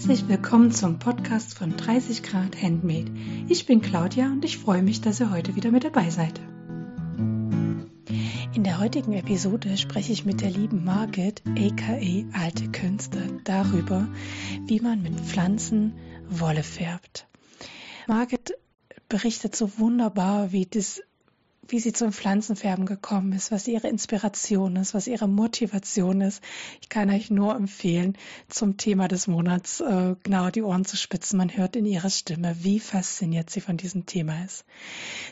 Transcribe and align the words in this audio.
Herzlich 0.00 0.28
willkommen 0.28 0.72
zum 0.72 0.98
Podcast 0.98 1.58
von 1.58 1.76
30 1.76 2.22
Grad 2.22 2.62
Handmade. 2.62 3.12
Ich 3.50 3.66
bin 3.66 3.82
Claudia 3.82 4.28
und 4.28 4.42
ich 4.46 4.56
freue 4.56 4.82
mich, 4.82 5.02
dass 5.02 5.20
ihr 5.20 5.30
heute 5.30 5.56
wieder 5.56 5.70
mit 5.70 5.84
dabei 5.84 6.08
seid. 6.08 6.40
In 8.54 8.64
der 8.64 8.80
heutigen 8.80 9.12
Episode 9.12 9.76
spreche 9.76 10.14
ich 10.14 10.24
mit 10.24 10.40
der 10.40 10.48
lieben 10.48 10.86
Margit, 10.86 11.42
aka 11.46 11.98
Alte 12.32 12.70
Künste, 12.72 13.42
darüber, 13.44 14.08
wie 14.64 14.80
man 14.80 15.02
mit 15.02 15.20
Pflanzen 15.20 15.92
Wolle 16.30 16.62
färbt. 16.62 17.26
Margit 18.08 18.54
berichtet 19.10 19.54
so 19.54 19.78
wunderbar, 19.78 20.50
wie 20.50 20.64
das 20.64 21.02
wie 21.68 21.78
sie 21.78 21.92
zum 21.92 22.12
Pflanzenfärben 22.12 22.86
gekommen 22.86 23.32
ist, 23.32 23.52
was 23.52 23.68
ihre 23.68 23.88
Inspiration 23.88 24.76
ist, 24.76 24.94
was 24.94 25.06
ihre 25.06 25.28
Motivation 25.28 26.20
ist. 26.20 26.42
Ich 26.80 26.88
kann 26.88 27.10
euch 27.10 27.30
nur 27.30 27.54
empfehlen, 27.54 28.16
zum 28.48 28.76
Thema 28.76 29.08
des 29.08 29.26
Monats 29.26 29.80
äh, 29.80 30.16
genau 30.22 30.50
die 30.50 30.62
Ohren 30.62 30.84
zu 30.84 30.96
spitzen. 30.96 31.36
Man 31.38 31.56
hört 31.56 31.76
in 31.76 31.86
ihrer 31.86 32.10
Stimme, 32.10 32.56
wie 32.60 32.80
fasziniert 32.80 33.50
sie 33.50 33.60
von 33.60 33.76
diesem 33.76 34.06
Thema 34.06 34.44
ist. 34.44 34.64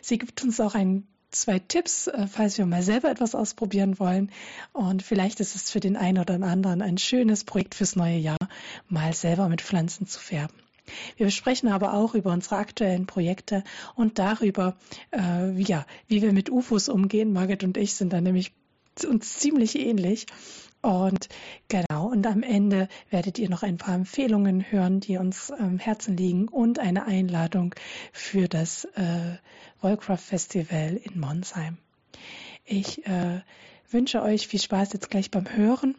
Sie 0.03 0.19
gibt 0.19 0.43
uns 0.45 0.61
auch 0.61 0.75
ein 0.75 1.07
zwei 1.31 1.59
Tipps, 1.59 2.07
äh, 2.07 2.27
falls 2.27 2.59
wir 2.59 2.67
mal 2.67 2.83
selber 2.83 3.11
etwas 3.11 3.35
ausprobieren 3.35 3.99
wollen. 3.99 4.31
Und 4.73 5.03
vielleicht 5.03 5.41
ist 5.41 5.55
es 5.55 5.71
für 5.71 5.81
den 5.81 5.97
einen 5.97 6.19
oder 6.19 6.35
anderen 6.35 6.83
ein 6.83 6.99
schönes 6.99 7.45
Projekt 7.45 7.75
fürs 7.75 7.97
neue 7.97 8.19
Jahr, 8.19 8.39
mal 8.89 9.13
selber 9.13 9.49
mit 9.49 9.61
Pflanzen 9.61 10.07
zu 10.07 10.21
färben. 10.21 10.57
Wir 11.17 11.27
besprechen 11.27 11.69
aber 11.69 11.95
auch 11.95 12.15
über 12.15 12.33
unsere 12.33 12.57
aktuellen 12.57 13.07
Projekte 13.07 13.65
und 13.95 14.19
darüber, 14.19 14.77
äh, 15.11 15.21
wie, 15.21 15.65
ja, 15.65 15.87
wie 16.07 16.23
wir 16.23 16.33
mit 16.33 16.51
UFOs 16.51 16.89
umgehen. 16.89 17.33
Margit 17.33 17.65
und 17.65 17.77
ich 17.77 17.95
sind 17.95 18.13
da 18.13 18.21
nämlich 18.21 18.53
uns 19.07 19.39
ziemlich 19.39 19.79
ähnlich. 19.79 20.27
Und 20.81 21.29
genau, 21.69 22.07
und 22.07 22.27
am 22.27 22.43
Ende 22.43 22.89
werdet 23.11 23.39
ihr 23.39 23.51
noch 23.51 23.65
ein 23.65 23.79
paar 23.79 23.97
Empfehlungen 23.97 24.71
hören, 24.71 25.01
die 25.01 25.17
uns 25.17 25.51
am 25.51 25.79
Herzen 25.79 26.17
liegen 26.17 26.47
und 26.47 26.79
eine 26.79 27.05
Einladung 27.07 27.75
für 28.13 28.47
das 28.47 28.85
äh, 28.95 29.39
Wollcraft 29.81 30.19
Festival 30.19 31.01
in 31.03 31.19
Monsheim. 31.19 31.79
Ich 32.65 33.05
äh, 33.07 33.41
wünsche 33.91 34.23
euch 34.23 34.47
viel 34.47 34.61
Spaß 34.61 34.93
jetzt 34.93 35.11
gleich 35.11 35.31
beim 35.31 35.51
Hören 35.51 35.97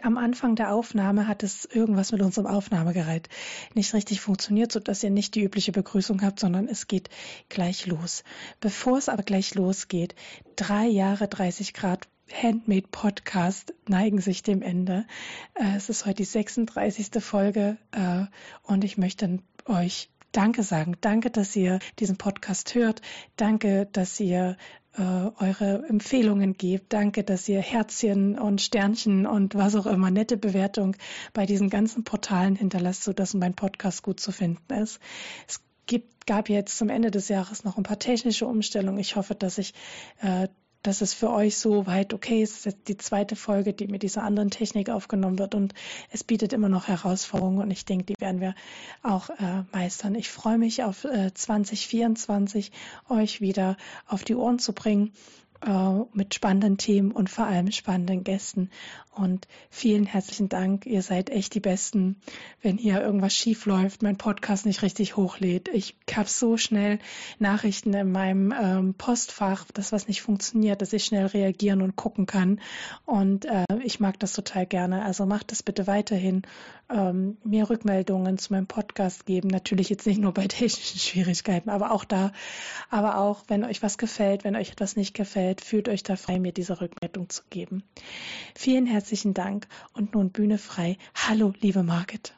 am 0.00 0.16
Anfang 0.18 0.56
der 0.56 0.72
Aufnahme 0.72 1.28
hat 1.28 1.42
es 1.42 1.64
irgendwas 1.64 2.12
mit 2.12 2.22
unserem 2.22 2.46
Aufnahmegerät 2.46 3.28
nicht 3.74 3.94
richtig 3.94 4.20
funktioniert, 4.20 4.72
sodass 4.72 5.02
ihr 5.02 5.10
nicht 5.10 5.34
die 5.34 5.42
übliche 5.42 5.72
Begrüßung 5.72 6.22
habt, 6.22 6.40
sondern 6.40 6.68
es 6.68 6.86
geht 6.86 7.10
gleich 7.48 7.86
los. 7.86 8.24
Bevor 8.60 8.98
es 8.98 9.08
aber 9.08 9.22
gleich 9.22 9.54
losgeht, 9.54 10.14
drei 10.56 10.86
Jahre 10.86 11.28
30 11.28 11.74
Grad 11.74 12.08
Handmade 12.32 12.88
Podcast 12.90 13.74
neigen 13.86 14.20
sich 14.20 14.42
dem 14.42 14.62
Ende. 14.62 15.06
Äh, 15.54 15.76
es 15.76 15.88
ist 15.88 16.06
heute 16.06 16.16
die 16.16 16.24
36. 16.24 17.22
Folge 17.22 17.76
äh, 17.92 18.24
und 18.62 18.84
ich 18.84 18.96
möchte 18.96 19.40
euch 19.66 20.08
Danke 20.32 20.62
sagen. 20.62 20.96
Danke, 21.00 21.30
dass 21.30 21.54
ihr 21.54 21.78
diesen 21.98 22.16
Podcast 22.16 22.74
hört. 22.74 23.02
Danke, 23.36 23.88
dass 23.92 24.18
ihr 24.18 24.56
äh, 24.96 25.02
eure 25.02 25.86
Empfehlungen 25.88 26.54
gebt. 26.54 26.92
Danke, 26.92 27.24
dass 27.24 27.48
ihr 27.48 27.60
Herzchen 27.60 28.38
und 28.38 28.60
Sternchen 28.60 29.26
und 29.26 29.54
was 29.54 29.74
auch 29.74 29.86
immer, 29.86 30.10
nette 30.10 30.36
Bewertung 30.36 30.96
bei 31.32 31.46
diesen 31.46 31.70
ganzen 31.70 32.04
Portalen 32.04 32.56
hinterlasst, 32.56 33.04
sodass 33.04 33.34
mein 33.34 33.54
Podcast 33.54 34.02
gut 34.02 34.20
zu 34.20 34.32
finden 34.32 34.72
ist. 34.74 35.00
Es 35.48 35.62
gibt, 35.86 36.26
gab 36.26 36.48
jetzt 36.48 36.76
zum 36.76 36.88
Ende 36.88 37.10
des 37.10 37.28
Jahres 37.28 37.64
noch 37.64 37.76
ein 37.76 37.82
paar 37.82 37.98
technische 37.98 38.46
Umstellungen. 38.46 38.98
Ich 38.98 39.16
hoffe, 39.16 39.34
dass 39.34 39.58
ich 39.58 39.74
äh, 40.20 40.48
dass 40.82 41.00
es 41.00 41.14
für 41.14 41.30
euch 41.30 41.56
so 41.56 41.86
weit 41.86 42.12
okay 42.12 42.42
ist. 42.42 42.52
Es 42.52 42.58
ist 42.58 42.64
jetzt 42.64 42.88
die 42.88 42.96
zweite 42.96 43.36
Folge, 43.36 43.72
die 43.72 43.86
mit 43.86 44.02
dieser 44.02 44.22
anderen 44.22 44.50
Technik 44.50 44.90
aufgenommen 44.90 45.38
wird 45.38 45.54
und 45.54 45.74
es 46.10 46.24
bietet 46.24 46.52
immer 46.52 46.68
noch 46.68 46.88
Herausforderungen 46.88 47.58
und 47.58 47.70
ich 47.70 47.84
denke, 47.84 48.06
die 48.06 48.20
werden 48.20 48.40
wir 48.40 48.54
auch 49.02 49.30
äh, 49.30 49.62
meistern. 49.72 50.14
Ich 50.14 50.30
freue 50.30 50.58
mich 50.58 50.82
auf 50.82 51.04
äh, 51.04 51.32
2024, 51.32 52.72
euch 53.08 53.40
wieder 53.40 53.76
auf 54.06 54.24
die 54.24 54.34
Ohren 54.34 54.58
zu 54.58 54.72
bringen 54.72 55.12
äh, 55.64 56.00
mit 56.12 56.34
spannenden 56.34 56.76
Themen 56.76 57.12
und 57.12 57.30
vor 57.30 57.46
allem 57.46 57.70
spannenden 57.70 58.24
Gästen. 58.24 58.70
Und 59.14 59.46
vielen 59.68 60.06
herzlichen 60.06 60.48
Dank. 60.48 60.86
Ihr 60.86 61.02
seid 61.02 61.28
echt 61.28 61.54
die 61.54 61.60
Besten. 61.60 62.16
Wenn 62.62 62.78
hier 62.78 63.02
irgendwas 63.02 63.34
schief 63.34 63.66
läuft, 63.66 64.02
mein 64.02 64.16
Podcast 64.16 64.64
nicht 64.64 64.80
richtig 64.80 65.18
hochlädt. 65.18 65.68
Ich 65.68 65.96
habe 66.10 66.30
so 66.30 66.56
schnell 66.56 66.98
Nachrichten 67.38 67.92
in 67.92 68.10
meinem 68.10 68.54
ähm, 68.58 68.94
Postfach, 68.94 69.66
dass 69.74 69.92
was 69.92 70.08
nicht 70.08 70.22
funktioniert, 70.22 70.80
dass 70.80 70.94
ich 70.94 71.04
schnell 71.04 71.26
reagieren 71.26 71.82
und 71.82 71.94
gucken 71.94 72.24
kann. 72.24 72.58
Und 73.04 73.44
äh, 73.44 73.66
ich 73.84 74.00
mag 74.00 74.18
das 74.18 74.32
total 74.32 74.64
gerne. 74.64 75.04
Also 75.04 75.26
macht 75.26 75.52
das 75.52 75.62
bitte 75.62 75.86
weiterhin. 75.86 76.42
Ähm, 76.88 77.36
mir 77.44 77.68
Rückmeldungen 77.68 78.38
zu 78.38 78.54
meinem 78.54 78.66
Podcast 78.66 79.26
geben. 79.26 79.48
Natürlich 79.48 79.90
jetzt 79.90 80.06
nicht 80.06 80.20
nur 80.20 80.32
bei 80.32 80.46
technischen 80.48 80.98
Schwierigkeiten, 80.98 81.68
aber 81.68 81.90
auch 81.90 82.06
da. 82.06 82.32
Aber 82.88 83.18
auch, 83.18 83.44
wenn 83.48 83.62
euch 83.64 83.82
was 83.82 83.98
gefällt, 83.98 84.44
wenn 84.44 84.56
euch 84.56 84.70
etwas 84.70 84.96
nicht 84.96 85.12
gefällt, 85.12 85.60
fühlt 85.60 85.90
euch 85.90 86.02
da 86.02 86.16
frei, 86.16 86.40
mir 86.40 86.52
diese 86.52 86.80
Rückmeldung 86.80 87.28
zu 87.28 87.42
geben. 87.50 87.82
Vielen 88.54 88.86
herzlichen 88.86 89.01
herzlichen 89.02 89.34
Dank 89.34 89.66
und 89.94 90.14
nun 90.14 90.30
Bühne 90.30 90.58
frei. 90.58 90.96
Hallo, 91.16 91.52
liebe 91.58 91.82
Margit. 91.82 92.36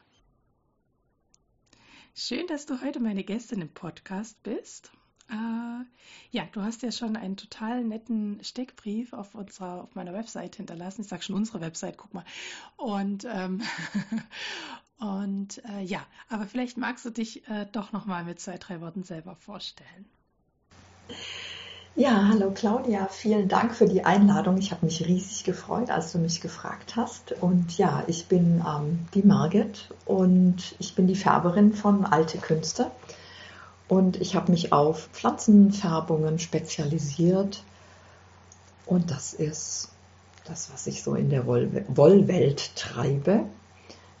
Schön, 2.15 2.47
dass 2.47 2.65
du 2.65 2.81
heute 2.81 2.99
meine 2.99 3.23
Gästin 3.23 3.61
im 3.61 3.69
Podcast 3.69 4.41
bist. 4.41 4.89
Äh, 5.29 5.85
ja, 6.31 6.47
du 6.53 6.63
hast 6.63 6.81
ja 6.81 6.91
schon 6.91 7.17
einen 7.17 7.37
total 7.37 7.83
netten 7.83 8.43
Steckbrief 8.43 9.13
auf 9.13 9.35
unserer, 9.35 9.83
auf 9.83 9.93
meiner 9.93 10.13
Website 10.13 10.55
hinterlassen. 10.55 11.01
Ich 11.01 11.07
sage 11.07 11.21
schon 11.21 11.35
unsere 11.35 11.61
Website, 11.61 11.97
guck 11.97 12.15
mal. 12.15 12.25
Und 12.77 13.27
ähm, 13.31 13.61
und 14.97 15.63
äh, 15.65 15.83
ja, 15.83 16.03
aber 16.29 16.47
vielleicht 16.47 16.77
magst 16.77 17.05
du 17.05 17.11
dich 17.11 17.47
äh, 17.47 17.67
doch 17.71 17.91
noch 17.91 18.07
mal 18.07 18.23
mit 18.23 18.39
zwei, 18.39 18.57
drei 18.57 18.81
Worten 18.81 19.03
selber 19.03 19.35
vorstellen. 19.35 20.09
Ja, 21.97 22.27
hallo 22.27 22.51
Claudia, 22.53 23.07
vielen 23.07 23.47
Dank 23.47 23.73
für 23.73 23.87
die 23.87 24.03
Einladung. 24.03 24.57
Ich 24.57 24.71
habe 24.71 24.85
mich 24.85 25.07
riesig 25.07 25.45
gefreut, 25.45 25.89
als 25.89 26.11
du 26.11 26.17
mich 26.17 26.41
gefragt 26.41 26.97
hast. 26.97 27.31
Und 27.41 27.77
ja, 27.77 28.03
ich 28.07 28.25
bin 28.25 28.61
ähm, 28.67 29.07
die 29.13 29.23
Margit 29.23 29.87
und 30.03 30.75
ich 30.77 30.93
bin 30.95 31.07
die 31.07 31.15
Färberin 31.15 31.73
von 31.73 32.03
Alte 32.03 32.37
Künste. 32.37 32.91
Und 33.87 34.19
ich 34.19 34.35
habe 34.35 34.51
mich 34.51 34.73
auf 34.73 35.07
Pflanzenfärbungen 35.13 36.37
spezialisiert. 36.37 37.63
Und 38.85 39.09
das 39.09 39.33
ist 39.33 39.87
das, 40.43 40.73
was 40.73 40.87
ich 40.87 41.01
so 41.01 41.15
in 41.15 41.29
der 41.29 41.47
Wollwelt 41.47 42.75
treibe. 42.75 43.45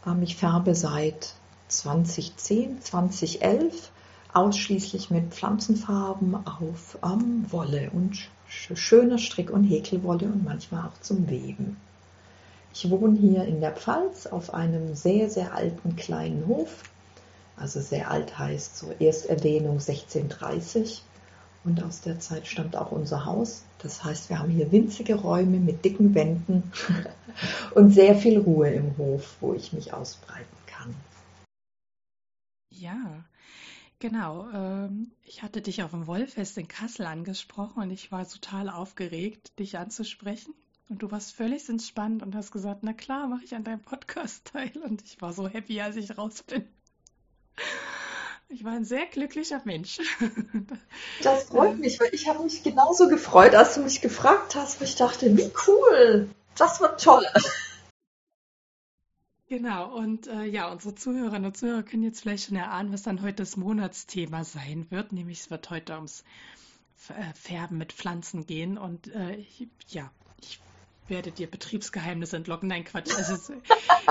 Ähm, 0.07 0.23
ich 0.23 0.37
färbe 0.37 0.75
seit 0.75 1.33
2010, 1.67 2.81
2011 2.81 3.91
ausschließlich 4.35 5.09
mit 5.11 5.33
Pflanzenfarben 5.33 6.35
auf 6.45 6.97
ähm, 7.03 7.45
Wolle 7.49 7.89
und 7.91 8.29
schöner 8.47 9.17
Strick- 9.17 9.49
und 9.49 9.63
Häkelwolle 9.63 10.25
und 10.25 10.43
manchmal 10.43 10.87
auch 10.87 10.99
zum 11.01 11.29
Weben. 11.29 11.77
Ich 12.73 12.89
wohne 12.89 13.17
hier 13.17 13.45
in 13.45 13.61
der 13.61 13.71
Pfalz 13.71 14.27
auf 14.27 14.53
einem 14.53 14.95
sehr, 14.95 15.29
sehr 15.29 15.53
alten 15.53 15.95
kleinen 15.95 16.45
Hof. 16.47 16.83
Also 17.55 17.79
sehr 17.79 18.11
alt 18.11 18.37
heißt 18.37 18.77
so 18.77 18.91
Ersterwähnung 18.99 19.79
1630. 19.79 21.01
Und 21.63 21.81
aus 21.81 22.01
der 22.01 22.19
Zeit 22.19 22.45
stammt 22.45 22.75
auch 22.75 22.91
unser 22.91 23.25
Haus. 23.25 23.63
Das 23.79 24.03
heißt, 24.03 24.29
wir 24.29 24.39
haben 24.39 24.51
hier 24.51 24.71
winzige 24.71 25.15
Räume 25.15 25.57
mit 25.59 25.85
dicken 25.85 26.13
Wänden 26.13 26.71
und 27.73 27.91
sehr 27.91 28.15
viel 28.15 28.39
Ruhe 28.39 28.69
im 28.69 28.97
Hof, 28.97 29.37
wo 29.39 29.53
ich 29.53 29.71
mich 29.71 29.93
ausbreiten 29.93 30.57
kann. 30.67 30.93
Ja, 32.69 33.23
Genau, 34.07 34.47
ähm, 34.53 35.09
ich 35.23 35.41
hatte 35.41 35.63
dich 35.63 35.81
auf 35.81 35.89
dem 35.89 36.05
Wollfest 36.05 36.59
in 36.59 36.67
Kassel 36.67 37.07
angesprochen 37.07 37.81
und 37.81 37.89
ich 37.89 38.11
war 38.11 38.29
total 38.29 38.69
aufgeregt, 38.69 39.57
dich 39.57 39.79
anzusprechen. 39.79 40.53
Und 40.89 41.01
du 41.01 41.09
warst 41.09 41.33
völlig 41.33 41.67
entspannt 41.69 42.21
und 42.21 42.35
hast 42.35 42.51
gesagt, 42.51 42.81
na 42.83 42.93
klar, 42.93 43.25
mache 43.25 43.43
ich 43.43 43.55
an 43.55 43.63
deinem 43.63 43.81
Podcast 43.81 44.45
teil. 44.53 44.71
Und 44.83 45.01
ich 45.03 45.19
war 45.23 45.33
so 45.33 45.47
happy, 45.47 45.81
als 45.81 45.95
ich 45.95 46.19
raus 46.19 46.43
bin. 46.43 46.67
Ich 48.47 48.63
war 48.63 48.73
ein 48.73 48.85
sehr 48.85 49.07
glücklicher 49.07 49.63
Mensch. 49.65 49.97
Das 51.23 51.45
freut 51.45 51.79
mich, 51.79 51.99
weil 51.99 52.13
ich 52.13 52.27
habe 52.27 52.43
mich 52.43 52.61
genauso 52.61 53.07
gefreut, 53.07 53.55
als 53.55 53.73
du 53.73 53.81
mich 53.81 54.01
gefragt 54.01 54.53
hast. 54.53 54.83
Ich 54.83 54.95
dachte, 54.97 55.35
wie 55.35 55.51
cool, 55.65 56.29
das 56.55 56.79
wird 56.79 57.01
toll. 57.01 57.25
Genau, 59.47 59.95
und 59.95 60.25
äh, 60.25 60.45
ja, 60.45 60.71
unsere 60.71 60.95
Zuhörerinnen 60.95 61.45
und 61.45 61.57
Zuhörer 61.57 61.83
können 61.83 62.01
jetzt 62.01 62.21
vielleicht 62.21 62.47
schon 62.47 62.57
erahnen, 62.57 62.91
was 62.91 63.03
dann 63.03 63.21
heute 63.21 63.35
das 63.35 63.57
Monatsthema 63.57 64.43
sein 64.43 64.87
wird. 64.89 65.11
Nämlich 65.11 65.41
es 65.41 65.51
wird 65.51 65.69
heute 65.69 65.93
ums 65.93 66.23
äh, 67.09 67.33
Färben 67.35 67.77
mit 67.77 67.93
Pflanzen 67.93 68.47
gehen. 68.47 68.79
Und 68.79 69.07
äh, 69.13 69.35
ich, 69.35 69.67
ja, 69.89 70.11
ich 70.41 70.59
werde 71.07 71.31
dir 71.31 71.45
Betriebsgeheimnisse 71.45 72.37
entlocken. 72.37 72.69
Nein, 72.69 72.85
Quatsch. 72.85 73.15
Also, 73.15 73.53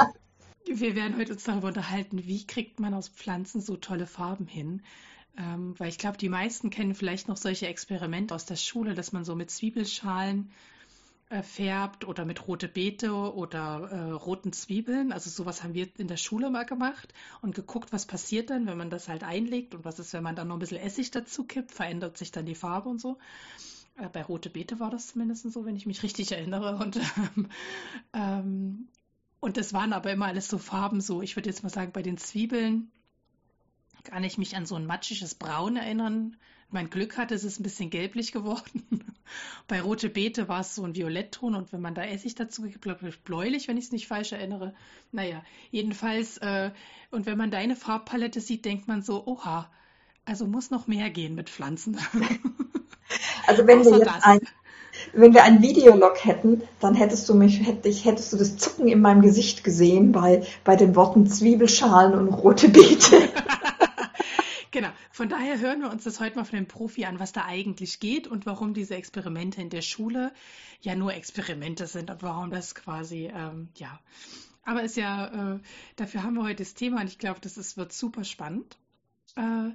wir 0.66 0.94
werden 0.94 1.16
heute 1.16 1.32
uns 1.32 1.42
darüber 1.42 1.68
unterhalten, 1.68 2.24
wie 2.26 2.46
kriegt 2.46 2.78
man 2.78 2.94
aus 2.94 3.08
Pflanzen 3.08 3.60
so 3.60 3.76
tolle 3.76 4.06
Farben 4.06 4.46
hin. 4.46 4.82
Ähm, 5.36 5.74
weil 5.78 5.88
ich 5.88 5.98
glaube, 5.98 6.16
die 6.16 6.28
meisten 6.28 6.70
kennen 6.70 6.94
vielleicht 6.94 7.26
noch 7.26 7.36
solche 7.36 7.66
Experimente 7.66 8.36
aus 8.36 8.46
der 8.46 8.54
Schule, 8.54 8.94
dass 8.94 9.10
man 9.10 9.24
so 9.24 9.34
mit 9.34 9.50
Zwiebelschalen 9.50 10.52
färbt 11.42 12.04
oder 12.04 12.24
mit 12.24 12.46
rote 12.46 12.68
Beete 12.68 13.12
oder 13.12 13.88
äh, 13.90 14.10
roten 14.12 14.52
Zwiebeln. 14.52 15.12
Also 15.12 15.30
sowas 15.30 15.62
haben 15.62 15.74
wir 15.74 15.88
in 15.98 16.08
der 16.08 16.16
Schule 16.16 16.50
mal 16.50 16.64
gemacht 16.64 17.12
und 17.40 17.54
geguckt, 17.54 17.92
was 17.92 18.06
passiert 18.06 18.50
dann, 18.50 18.66
wenn 18.66 18.78
man 18.78 18.90
das 18.90 19.08
halt 19.08 19.24
einlegt 19.24 19.74
und 19.74 19.84
was 19.84 19.98
ist, 19.98 20.12
wenn 20.12 20.22
man 20.22 20.36
dann 20.36 20.48
noch 20.48 20.56
ein 20.56 20.60
bisschen 20.60 20.78
Essig 20.78 21.10
dazu 21.10 21.44
kippt, 21.44 21.72
verändert 21.72 22.18
sich 22.18 22.30
dann 22.30 22.46
die 22.46 22.54
Farbe 22.54 22.88
und 22.88 23.00
so. 23.00 23.18
Äh, 23.96 24.08
bei 24.08 24.22
rote 24.22 24.50
Beete 24.50 24.80
war 24.80 24.90
das 24.90 25.08
zumindest 25.08 25.50
so, 25.50 25.64
wenn 25.64 25.76
ich 25.76 25.86
mich 25.86 26.02
richtig 26.02 26.32
erinnere. 26.32 26.76
Und, 26.76 27.00
ähm, 28.12 28.88
und 29.40 29.56
das 29.56 29.72
waren 29.72 29.92
aber 29.92 30.12
immer 30.12 30.26
alles 30.26 30.48
so 30.48 30.58
Farben, 30.58 31.00
so 31.00 31.22
ich 31.22 31.36
würde 31.36 31.48
jetzt 31.48 31.62
mal 31.62 31.70
sagen, 31.70 31.92
bei 31.92 32.02
den 32.02 32.18
Zwiebeln 32.18 32.90
kann 34.04 34.24
ich 34.24 34.36
mich 34.36 34.56
an 34.56 34.66
so 34.66 34.74
ein 34.76 34.86
matschiges 34.86 35.34
Braun 35.34 35.76
erinnern. 35.76 36.36
Mein 36.74 36.90
Glück 36.90 37.16
hatte, 37.16 37.36
es 37.36 37.44
ist 37.44 37.60
ein 37.60 37.62
bisschen 37.62 37.88
gelblich 37.88 38.32
geworden. 38.32 38.82
Bei 39.68 39.80
Rote 39.80 40.08
Beete 40.08 40.48
war 40.48 40.58
es 40.58 40.74
so 40.74 40.82
ein 40.82 40.96
Violettton 40.96 41.54
und 41.54 41.72
wenn 41.72 41.80
man 41.80 41.94
da 41.94 42.02
Essig 42.02 42.34
dazu 42.34 42.62
gibt, 42.62 42.84
bläulich, 43.24 43.68
wenn 43.68 43.76
ich 43.76 43.84
es 43.84 43.92
nicht 43.92 44.08
falsch 44.08 44.32
erinnere. 44.32 44.74
Naja, 45.12 45.40
jedenfalls, 45.70 46.36
äh, 46.38 46.72
und 47.12 47.26
wenn 47.26 47.38
man 47.38 47.52
deine 47.52 47.76
Farbpalette 47.76 48.40
sieht, 48.40 48.64
denkt 48.64 48.88
man 48.88 49.02
so, 49.02 49.24
oha, 49.24 49.70
also 50.24 50.48
muss 50.48 50.72
noch 50.72 50.88
mehr 50.88 51.10
gehen 51.10 51.36
mit 51.36 51.48
Pflanzen. 51.48 51.96
Also 53.46 53.66
wenn 53.66 53.84
wir 53.84 53.98
jetzt 53.98 54.26
ein, 54.26 54.40
wenn 55.12 55.34
wir 55.34 55.44
ein 55.44 55.60
Videolog 55.60 56.24
hätten, 56.24 56.62
dann 56.80 56.94
hättest 56.94 57.28
du 57.28 57.34
mich, 57.34 57.64
hätte 57.64 57.88
ich, 57.90 58.06
hättest 58.06 58.32
du 58.32 58.38
das 58.38 58.56
Zucken 58.56 58.88
in 58.88 59.02
meinem 59.02 59.20
Gesicht 59.20 59.62
gesehen 59.62 60.12
bei, 60.12 60.42
bei 60.64 60.74
den 60.74 60.96
Worten 60.96 61.26
Zwiebelschalen 61.26 62.14
und 62.14 62.28
rote 62.30 62.70
Beete. 62.70 63.28
Genau, 64.74 64.90
von 65.12 65.28
daher 65.28 65.60
hören 65.60 65.82
wir 65.82 65.90
uns 65.92 66.02
das 66.02 66.18
heute 66.18 66.34
mal 66.34 66.44
von 66.44 66.56
dem 66.56 66.66
Profi 66.66 67.04
an, 67.04 67.20
was 67.20 67.32
da 67.32 67.44
eigentlich 67.44 68.00
geht 68.00 68.26
und 68.26 68.44
warum 68.44 68.74
diese 68.74 68.96
Experimente 68.96 69.62
in 69.62 69.70
der 69.70 69.82
Schule 69.82 70.32
ja 70.80 70.96
nur 70.96 71.14
Experimente 71.14 71.86
sind 71.86 72.10
und 72.10 72.24
warum 72.24 72.50
das 72.50 72.74
quasi, 72.74 73.30
ähm, 73.32 73.68
ja. 73.76 74.00
Aber 74.64 74.82
ist 74.82 74.96
ja, 74.96 75.54
äh, 75.54 75.60
dafür 75.94 76.24
haben 76.24 76.34
wir 76.34 76.42
heute 76.42 76.64
das 76.64 76.74
Thema 76.74 77.02
und 77.02 77.06
ich 77.06 77.18
glaube, 77.18 77.38
das 77.40 77.56
ist, 77.56 77.76
wird 77.76 77.92
super 77.92 78.24
spannend. 78.24 78.76
Äh, 79.36 79.70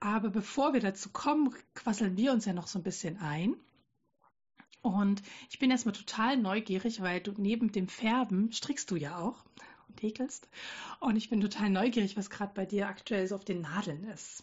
aber 0.00 0.28
bevor 0.28 0.74
wir 0.74 0.80
dazu 0.80 1.08
kommen, 1.08 1.54
quasseln 1.74 2.18
wir 2.18 2.30
uns 2.30 2.44
ja 2.44 2.52
noch 2.52 2.66
so 2.66 2.78
ein 2.78 2.82
bisschen 2.82 3.16
ein. 3.22 3.56
Und 4.82 5.22
ich 5.48 5.60
bin 5.60 5.70
erstmal 5.70 5.94
total 5.94 6.36
neugierig, 6.36 7.00
weil 7.00 7.22
du 7.22 7.32
neben 7.38 7.72
dem 7.72 7.88
Färben 7.88 8.52
strickst 8.52 8.90
du 8.90 8.96
ja 8.96 9.16
auch 9.16 9.42
und 9.92 10.02
häkelst. 10.02 10.48
Und 11.00 11.16
ich 11.16 11.30
bin 11.30 11.40
total 11.40 11.70
neugierig, 11.70 12.16
was 12.16 12.30
gerade 12.30 12.52
bei 12.54 12.64
dir 12.64 12.88
aktuell 12.88 13.26
so 13.26 13.34
auf 13.34 13.44
den 13.44 13.62
Nadeln 13.62 14.06
ist. 14.14 14.42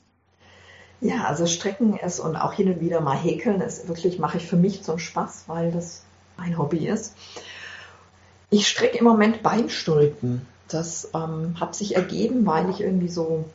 Ja, 1.02 1.26
also 1.26 1.46
Stricken 1.46 1.98
ist 1.98 2.20
und 2.20 2.36
auch 2.36 2.54
hin 2.54 2.72
und 2.72 2.82
wieder 2.82 3.00
mal 3.00 3.18
häkeln 3.18 3.62
ist 3.62 3.88
wirklich, 3.88 4.20
mache 4.20 4.38
ich 4.38 4.46
für 4.46 4.58
mich 4.58 4.84
zum 4.84 5.00
Spaß, 5.00 5.46
weil 5.48 5.72
das 5.72 6.04
mein 6.38 6.58
Hobby 6.58 6.88
ist. 6.88 7.16
Ich 8.50 8.68
stricke 8.68 8.98
im 8.98 9.06
Moment 9.06 9.42
Beinstulpen. 9.42 10.46
Das 10.68 11.10
ähm, 11.14 11.60
hat 11.60 11.76
sich 11.76 11.96
ergeben, 11.96 12.46
weil 12.46 12.70
ich 12.70 12.82
irgendwie 12.82 13.08
so 13.08 13.46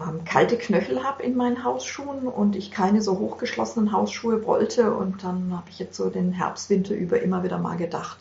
ähm, 0.00 0.24
kalte 0.24 0.56
Knöchel 0.56 1.02
habe 1.02 1.22
in 1.22 1.36
meinen 1.36 1.64
Hausschuhen 1.64 2.28
und 2.28 2.54
ich 2.54 2.70
keine 2.70 3.02
so 3.02 3.18
hochgeschlossenen 3.18 3.92
Hausschuhe 3.92 4.46
wollte. 4.46 4.94
Und 4.94 5.24
dann 5.24 5.52
habe 5.56 5.68
ich 5.70 5.78
jetzt 5.78 5.96
so 5.96 6.08
den 6.08 6.32
Herbst, 6.32 6.70
Winter 6.70 6.94
über 6.94 7.20
immer 7.20 7.42
wieder 7.42 7.58
mal 7.58 7.76
gedacht, 7.76 8.18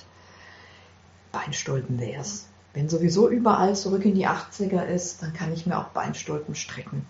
Beinstulpen 1.31 1.99
wäre 1.99 2.21
es. 2.21 2.47
Wenn 2.75 2.89
sowieso 2.89 3.29
überall 3.29 3.73
zurück 3.73 4.03
in 4.03 4.15
die 4.15 4.27
80er 4.27 4.83
ist, 4.85 5.23
dann 5.23 5.33
kann 5.33 5.53
ich 5.53 5.65
mir 5.65 5.79
auch 5.79 5.87
Beinstulpen 5.87 6.55
stricken. 6.55 7.07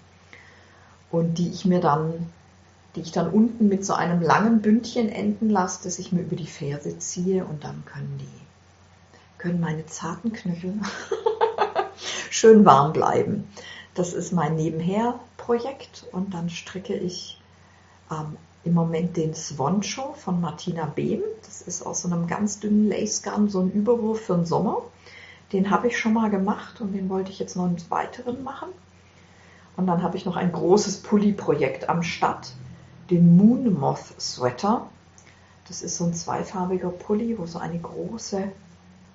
Und 1.10 1.40
die 1.40 1.50
ich 1.50 1.66
mir 1.66 1.82
dann, 1.82 2.30
die 2.96 3.02
ich 3.02 3.12
dann 3.12 3.32
unten 3.32 3.68
mit 3.68 3.84
so 3.84 3.94
einem 3.94 4.22
langen 4.22 4.62
Bündchen 4.62 5.10
enden 5.10 5.50
lasse, 5.50 5.80
das 5.84 5.98
ich 5.98 6.12
mir 6.12 6.22
über 6.22 6.36
die 6.36 6.46
Ferse 6.46 7.00
ziehe 7.00 7.44
und 7.46 7.64
dann 7.64 7.84
können 7.86 8.20
die, 8.20 9.40
können 9.40 9.60
meine 9.60 9.88
zarten 9.88 10.34
Knöchel 10.34 10.76
schön 12.30 12.64
warm 12.64 12.94
bleiben. 12.94 13.48
Das 13.96 14.14
ist 14.14 14.34
mein 14.34 14.56
Nebenher-Projekt 14.56 16.06
und 16.12 16.36
dann 16.36 16.52
stricke 16.52 16.94
ich 16.94 17.42
ähm, 18.12 18.38
im 18.64 18.74
Moment 18.76 19.18
den 19.18 19.34
Swancho 19.34 20.14
von 20.14 20.42
Martina 20.42 20.86
Behm. 20.86 21.24
Das 21.44 21.64
ist 21.64 21.84
aus 21.84 22.04
so 22.04 22.08
einem 22.08 22.28
ganz 22.28 22.60
dünnen 22.60 22.88
Lace-Garn, 22.88 23.50
so 23.50 23.62
ein 23.62 23.72
Überwurf 23.72 24.22
für 24.22 24.36
den 24.36 24.46
Sommer. 24.46 24.84
Den 25.52 25.70
habe 25.70 25.88
ich 25.88 25.98
schon 25.98 26.14
mal 26.14 26.30
gemacht 26.30 26.82
und 26.82 26.94
den 26.94 27.10
wollte 27.10 27.32
ich 27.32 27.40
jetzt 27.40 27.56
noch 27.56 27.66
einen 27.66 27.78
weiteren 27.90 28.44
machen. 28.44 28.70
Und 29.78 29.88
dann 29.88 30.02
habe 30.02 30.18
ich 30.18 30.26
noch 30.26 30.38
ein 30.38 30.52
großes 30.52 31.04
Pulli-Projekt 31.04 31.90
am 31.90 32.02
Start, 32.02 32.54
den 33.10 33.38
Moon 33.38 33.74
Moth 33.74 34.20
Sweater. 34.20 34.90
Das 35.68 35.82
ist 35.82 35.98
so 35.98 36.06
ein 36.06 36.14
zweifarbiger 36.14 36.90
Pulli, 36.90 37.38
wo 37.38 37.46
so 37.46 37.60
eine 37.60 37.80
große, 37.80 38.52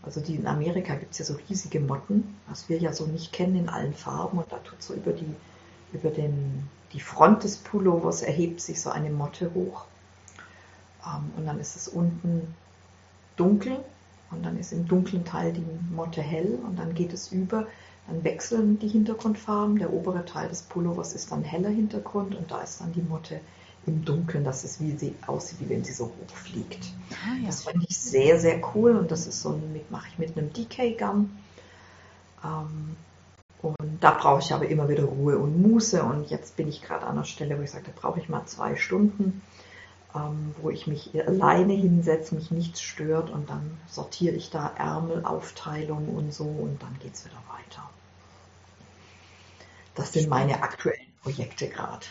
also 0.02 0.20
die 0.20 0.36
in 0.36 0.46
Amerika 0.46 0.94
gibt 0.96 1.12
es 1.12 1.18
ja 1.18 1.24
so 1.24 1.36
riesige 1.48 1.80
Motten, 1.80 2.36
was 2.48 2.68
wir 2.68 2.78
ja 2.78 2.92
so 2.92 3.06
nicht 3.06 3.32
kennen 3.32 3.56
in 3.56 3.68
allen 3.68 3.94
Farben. 3.94 4.38
Und 4.38 4.52
da 4.52 4.58
tut 4.58 4.82
so 4.82 4.94
über 4.94 5.12
die, 5.12 5.34
über 5.92 6.10
den, 6.10 6.68
die 6.92 7.00
Front 7.00 7.44
des 7.44 7.56
Pullovers 7.56 8.22
erhebt 8.22 8.60
sich 8.60 8.80
so 8.80 8.90
eine 8.90 9.10
Motte 9.10 9.52
hoch. 9.54 9.86
Ähm, 11.06 11.30
und 11.36 11.46
dann 11.46 11.58
ist 11.58 11.76
es 11.76 11.88
unten 11.88 12.54
dunkel 13.36 13.82
und 14.30 14.44
dann 14.44 14.58
ist 14.58 14.72
im 14.72 14.86
dunklen 14.86 15.24
Teil 15.24 15.52
die 15.52 15.64
Motte 15.94 16.22
hell 16.22 16.58
und 16.66 16.78
dann 16.78 16.94
geht 16.94 17.12
es 17.12 17.32
über, 17.32 17.66
dann 18.06 18.22
wechseln 18.24 18.78
die 18.78 18.88
Hintergrundfarben. 18.88 19.78
Der 19.78 19.92
obere 19.92 20.24
Teil 20.24 20.48
des 20.48 20.62
Pullovers 20.62 21.14
ist 21.14 21.32
dann 21.32 21.42
heller 21.42 21.70
Hintergrund 21.70 22.34
und 22.34 22.50
da 22.50 22.60
ist 22.60 22.80
dann 22.80 22.92
die 22.92 23.02
Motte 23.02 23.40
im 23.86 24.04
Dunkeln, 24.04 24.44
dass 24.44 24.64
es 24.64 24.80
wie 24.80 24.92
sie 24.96 25.14
aussieht, 25.26 25.60
wie 25.60 25.68
wenn 25.68 25.84
sie 25.84 25.92
so 25.92 26.06
hoch 26.06 26.34
fliegt. 26.34 26.92
Ah, 27.10 27.36
ja. 27.40 27.46
Das 27.46 27.64
fand 27.64 27.84
ich 27.88 27.98
sehr, 27.98 28.38
sehr 28.38 28.60
cool 28.74 28.96
und 28.96 29.10
das 29.10 29.26
ist 29.26 29.40
so 29.40 29.50
mit, 29.72 29.90
mache 29.90 30.08
ich 30.12 30.18
mit 30.18 30.36
einem 30.36 30.52
DK-Gun. 30.52 31.30
Ähm, 32.44 32.96
und 33.62 33.76
da 34.00 34.12
brauche 34.12 34.40
ich 34.40 34.52
aber 34.54 34.68
immer 34.68 34.88
wieder 34.88 35.04
Ruhe 35.04 35.38
und 35.38 35.60
Muße 35.60 36.02
und 36.02 36.30
jetzt 36.30 36.56
bin 36.56 36.68
ich 36.68 36.82
gerade 36.82 37.06
an 37.06 37.16
der 37.16 37.24
Stelle, 37.24 37.58
wo 37.58 37.62
ich 37.62 37.70
sage, 37.70 37.84
da 37.86 37.92
brauche 37.94 38.20
ich 38.20 38.28
mal 38.28 38.46
zwei 38.46 38.76
Stunden 38.76 39.42
ähm, 40.14 40.54
wo 40.60 40.70
ich 40.70 40.86
mich 40.86 41.10
alleine 41.26 41.72
hinsetze, 41.74 42.34
mich 42.34 42.50
nichts 42.50 42.80
stört 42.80 43.30
und 43.30 43.48
dann 43.48 43.78
sortiere 43.88 44.34
ich 44.34 44.50
da 44.50 44.72
Ärmelaufteilung 44.76 46.08
und 46.08 46.32
so 46.32 46.44
und 46.44 46.82
dann 46.82 46.98
geht 47.00 47.14
es 47.14 47.24
wieder 47.24 47.42
weiter. 47.48 47.88
Das 49.94 50.12
sind 50.12 50.28
meine 50.28 50.62
aktuellen 50.62 51.12
Projekte 51.22 51.68
gerade. 51.68 52.06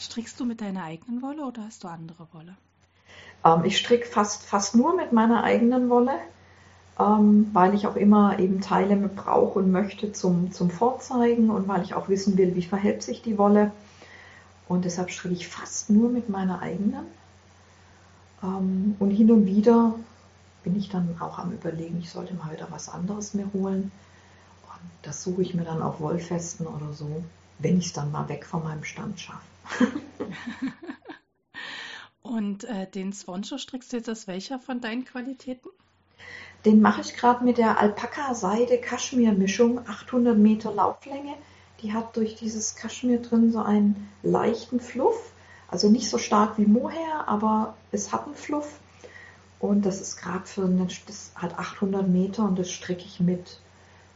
Strickst 0.00 0.38
du 0.38 0.44
mit 0.44 0.60
deiner 0.60 0.84
eigenen 0.84 1.22
Wolle 1.22 1.44
oder 1.44 1.64
hast 1.64 1.82
du 1.84 1.88
andere 1.88 2.28
Wolle? 2.32 2.56
Ähm, 3.44 3.64
ich 3.64 3.78
stricke 3.78 4.06
fast, 4.06 4.44
fast 4.44 4.74
nur 4.74 4.94
mit 4.94 5.12
meiner 5.12 5.42
eigenen 5.42 5.90
Wolle, 5.90 6.18
ähm, 6.98 7.50
weil 7.52 7.74
ich 7.74 7.86
auch 7.86 7.96
immer 7.96 8.38
eben 8.38 8.60
Teile 8.60 8.96
brauche 8.96 9.58
und 9.58 9.70
möchte 9.70 10.12
zum, 10.12 10.52
zum 10.52 10.70
Vorzeigen 10.70 11.50
und 11.50 11.68
weil 11.68 11.82
ich 11.82 11.94
auch 11.94 12.08
wissen 12.08 12.38
will, 12.38 12.54
wie 12.54 12.62
verhält 12.62 13.02
sich 13.02 13.22
die 13.22 13.38
Wolle. 13.38 13.72
Und 14.68 14.84
deshalb 14.84 15.10
stricke 15.10 15.34
ich 15.34 15.48
fast 15.48 15.90
nur 15.90 16.10
mit 16.10 16.28
meiner 16.28 16.60
eigenen. 16.60 17.06
Ähm, 18.42 18.96
und 18.98 19.10
hin 19.10 19.30
und 19.30 19.46
wieder 19.46 19.94
bin 20.62 20.76
ich 20.76 20.88
dann 20.88 21.16
auch 21.20 21.38
am 21.38 21.52
Überlegen, 21.52 22.00
ich 22.00 22.10
sollte 22.10 22.34
mal 22.34 22.52
wieder 22.52 22.68
was 22.70 22.88
anderes 22.88 23.34
mir 23.34 23.50
holen. 23.52 23.92
Und 24.64 24.90
das 25.02 25.22
suche 25.22 25.42
ich 25.42 25.54
mir 25.54 25.64
dann 25.64 25.82
auf 25.82 26.00
Wollfesten 26.00 26.66
oder 26.66 26.92
so, 26.92 27.22
wenn 27.58 27.78
ich 27.78 27.86
es 27.86 27.92
dann 27.92 28.12
mal 28.12 28.28
weg 28.28 28.44
von 28.44 28.64
meinem 28.64 28.84
Stand 28.84 29.20
schaffe. 29.20 29.46
und 32.22 32.64
äh, 32.64 32.90
den 32.90 33.12
Swancho 33.12 33.58
strickst 33.58 33.92
du 33.92 33.96
jetzt 33.96 34.10
aus 34.10 34.26
welcher 34.26 34.58
von 34.58 34.80
deinen 34.80 35.04
Qualitäten? 35.04 35.68
Den 36.64 36.80
mache 36.80 37.02
ich 37.02 37.14
gerade 37.14 37.44
mit 37.44 37.58
der 37.58 37.80
Alpaka-Seide-Kaschmir-Mischung, 37.80 39.86
800 39.86 40.36
Meter 40.36 40.72
Lauflänge. 40.72 41.34
Die 41.82 41.92
hat 41.92 42.16
durch 42.16 42.34
dieses 42.34 42.74
Kaschmir 42.74 43.22
drin 43.22 43.52
so 43.52 43.60
einen 43.60 44.10
leichten 44.24 44.80
Fluff 44.80 45.32
also 45.68 45.90
nicht 45.90 46.08
so 46.08 46.18
stark 46.18 46.58
wie 46.58 46.66
Mohair, 46.66 47.28
aber 47.28 47.76
es 47.92 48.12
hat 48.12 48.26
einen 48.26 48.34
Fluff. 48.34 48.80
Und 49.60 49.84
das 49.84 50.00
ist 50.00 50.16
gerade 50.16 50.46
für 50.46 50.64
eine, 50.64 50.86
das 51.06 51.32
hat 51.34 51.58
800 51.58 52.08
Meter 52.08 52.44
und 52.44 52.58
das 52.58 52.70
stricke 52.70 53.04
ich 53.04 53.20
mit, 53.20 53.60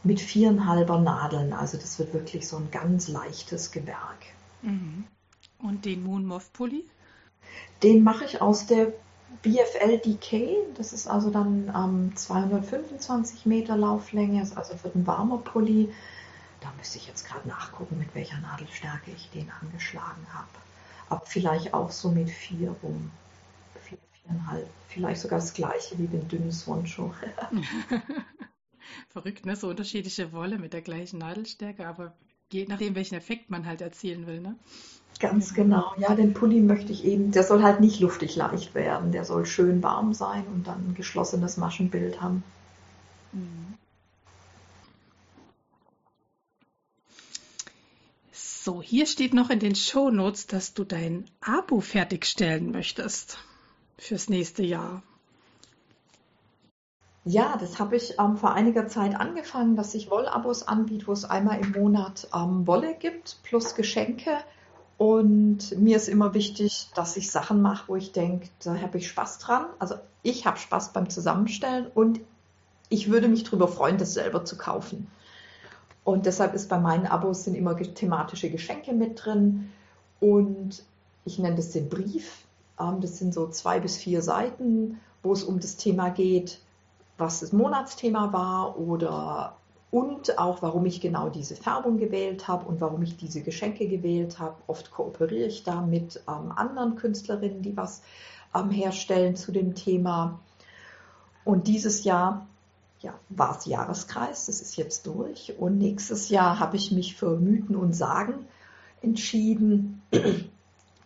mit 0.02 0.21
viereinhalber 0.21 0.99
Nadeln. 0.99 1.52
Also 1.52 1.76
das 1.76 1.99
wird 1.99 2.14
wirklich 2.14 2.49
so 2.49 2.56
ein 2.56 2.71
ganz 2.71 3.09
leichtes 3.09 3.71
Gewerk. 3.71 4.25
Mhm. 4.62 5.04
Und 5.59 5.85
den 5.85 6.04
Moon 6.04 6.25
Moth 6.25 6.52
Pulli? 6.52 6.85
Den 7.82 8.02
mache 8.02 8.25
ich 8.25 8.40
aus 8.40 8.66
der 8.66 8.92
BFL 9.42 9.99
DK. 9.99 10.56
Das 10.76 10.92
ist 10.92 11.06
also 11.06 11.30
dann 11.30 11.73
ähm, 11.75 12.16
225 12.16 13.47
Meter 13.47 13.76
Lauflänge, 13.76 14.42
ist 14.42 14.56
also 14.56 14.76
für 14.76 14.88
den 14.88 15.06
warmer 15.06 15.38
Pulli. 15.38 15.92
Da 16.61 16.73
müsste 16.78 16.99
ich 16.99 17.09
jetzt 17.09 17.26
gerade 17.26 17.49
nachgucken, 17.49 17.99
mit 17.99 18.14
welcher 18.14 18.38
Nadelstärke 18.38 19.11
ich 19.11 19.28
den 19.30 19.50
angeschlagen 19.61 20.26
habe 20.32 20.49
ab 21.12 21.28
vielleicht 21.28 21.75
auch 21.75 21.90
so 21.90 22.09
mit 22.11 22.31
vier 22.31 22.75
rum. 22.83 23.11
Vier, 23.85 23.99
viereinhalb. 24.23 24.66
Vielleicht 24.88 25.21
sogar 25.21 25.38
das 25.38 25.52
gleiche 25.54 25.99
wie 25.99 26.07
den 26.07 26.26
dünnen 26.28 26.52
Swanshow. 26.52 27.12
Verrückt, 29.09 29.47
ne? 29.47 29.54
So 29.57 29.69
unterschiedliche 29.69 30.33
Wolle 30.33 30.59
mit 30.59 30.73
der 30.73 30.81
gleichen 30.81 31.19
Nadelstärke, 31.19 31.87
aber 31.87 32.14
je 32.50 32.66
nachdem, 32.66 32.95
welchen 32.95 33.14
Effekt 33.14 33.50
man 33.50 33.66
halt 33.66 33.81
erzielen 33.81 34.26
will, 34.26 34.40
ne? 34.40 34.57
Ganz 35.21 35.54
genau. 35.54 35.92
Ja, 35.99 36.14
den 36.14 36.33
Pulli 36.33 36.61
möchte 36.61 36.92
ich 36.92 37.04
eben, 37.04 37.31
der 37.31 37.45
soll 37.45 37.62
halt 37.62 37.81
nicht 37.81 38.00
luftig 38.00 38.35
leicht 38.35 38.75
werden. 38.75 39.12
Der 39.12 39.25
soll 39.25 39.47
schön 39.47 39.83
warm 39.83 40.14
sein 40.14 40.45
und 40.47 40.66
dann 40.66 40.88
ein 40.88 40.95
geschlossenes 40.95 41.59
Maschenbild 41.59 42.21
haben. 42.21 42.42
Mhm. 43.33 43.78
So, 48.64 48.81
hier 48.81 49.07
steht 49.07 49.35
noch 49.35 49.50
in 49.50 49.59
den 49.59 49.75
Show 49.75 50.11
Notes, 50.11 50.47
dass 50.47 50.73
du 50.73 50.85
dein 50.85 51.25
Abo 51.40 51.81
fertigstellen 51.81 52.71
möchtest 52.71 53.38
fürs 53.99 54.28
nächste 54.28 54.62
Jahr. 54.62 55.02
Ja, 57.25 57.57
das 57.59 57.81
habe 57.81 57.97
ich 57.97 58.21
ähm, 58.21 58.37
vor 58.37 58.52
einiger 58.52 58.87
Zeit 58.87 59.16
angefangen, 59.16 59.75
dass 59.75 59.97
ich 59.97 60.12
Wollabos 60.12 60.62
anbiete, 60.69 61.09
wo 61.09 61.12
es 61.12 61.25
einmal 61.25 61.59
im 61.59 61.73
Monat 61.73 62.28
ähm, 62.33 62.64
Wolle 62.69 62.95
gibt 62.95 63.38
plus 63.42 63.75
Geschenke. 63.75 64.38
Und 64.97 65.76
mir 65.76 65.97
ist 65.97 66.09
immer 66.09 66.33
wichtig, 66.33 66.88
dass 66.95 67.16
ich 67.16 67.33
Sachen 67.33 67.62
mache, 67.62 67.88
wo 67.88 67.97
ich 67.97 68.12
denke, 68.12 68.49
da 68.62 68.81
habe 68.81 68.99
ich 68.99 69.09
Spaß 69.09 69.40
dran. 69.40 69.66
Also 69.81 69.97
ich 70.23 70.47
habe 70.47 70.59
Spaß 70.59 70.92
beim 70.92 71.11
Zusammenstellen 71.11 71.88
und 71.92 72.21
ich 72.90 73.11
würde 73.11 73.26
mich 73.26 73.42
darüber 73.42 73.66
freuen, 73.66 73.99
das 73.99 74.14
selber 74.14 74.45
zu 74.45 74.57
kaufen. 74.57 75.09
Und 76.04 76.26
deshalb 76.26 76.54
ist 76.54 76.68
bei 76.68 76.78
meinen 76.78 77.06
Abos 77.06 77.44
sind 77.44 77.54
immer 77.54 77.76
thematische 77.76 78.50
Geschenke 78.50 78.92
mit 78.92 79.25
drin. 79.25 79.71
Und 80.21 80.85
ich 81.25 81.38
nenne 81.38 81.56
das 81.56 81.71
den 81.71 81.88
Brief. 81.88 82.44
Ähm, 82.78 83.00
das 83.00 83.18
sind 83.18 83.35
so 83.35 83.49
zwei 83.49 83.80
bis 83.80 83.97
vier 83.97 84.23
Seiten, 84.23 85.00
wo 85.23 85.32
es 85.32 85.44
um 85.44 85.61
das 85.61 85.76
Thema 85.76 86.11
geht, 86.11 86.61
was 87.18 87.40
das 87.40 87.52
Monatsthema 87.52 88.32
war 88.32 88.78
oder 88.78 89.56
und 89.90 90.38
auch 90.38 90.62
warum 90.62 90.87
ich 90.87 91.02
genau 91.02 91.28
diese 91.28 91.54
Färbung 91.54 91.99
gewählt 91.99 92.49
habe 92.49 92.66
und 92.66 92.80
warum 92.80 93.02
ich 93.02 93.18
diese 93.18 93.42
Geschenke 93.42 93.87
gewählt 93.87 94.38
habe. 94.38 94.56
Oft 94.66 94.90
kooperiere 94.90 95.47
ich 95.47 95.64
da 95.64 95.82
mit 95.82 96.23
ähm, 96.26 96.50
anderen 96.50 96.97
Künstlerinnen, 96.97 97.61
die 97.61 97.76
was 97.76 98.02
ähm, 98.54 98.71
herstellen 98.71 99.37
zu 99.37 99.52
dem 99.52 99.75
Thema. 99.75 100.40
Und 101.44 101.66
dieses 101.66 102.04
Jahr 102.04 102.47
ja, 103.02 103.18
war 103.28 103.59
es 103.59 103.66
Jahreskreis, 103.66 104.47
das 104.47 104.61
ist 104.61 104.76
jetzt 104.76 105.06
durch. 105.06 105.54
Und 105.59 105.78
nächstes 105.78 106.28
Jahr 106.28 106.59
habe 106.59 106.76
ich 106.76 106.92
mich 106.92 107.16
für 107.16 107.37
Mythen 107.37 107.76
und 107.76 107.94
Sagen 107.94 108.47
entschieden. 109.02 110.02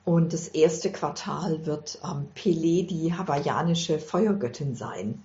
Und 0.04 0.32
das 0.32 0.48
erste 0.48 0.92
Quartal 0.92 1.66
wird 1.66 1.98
ähm, 2.04 2.28
Pele, 2.34 2.84
die 2.84 3.14
hawaiianische 3.14 3.98
Feuergöttin, 3.98 4.76
sein. 4.76 5.22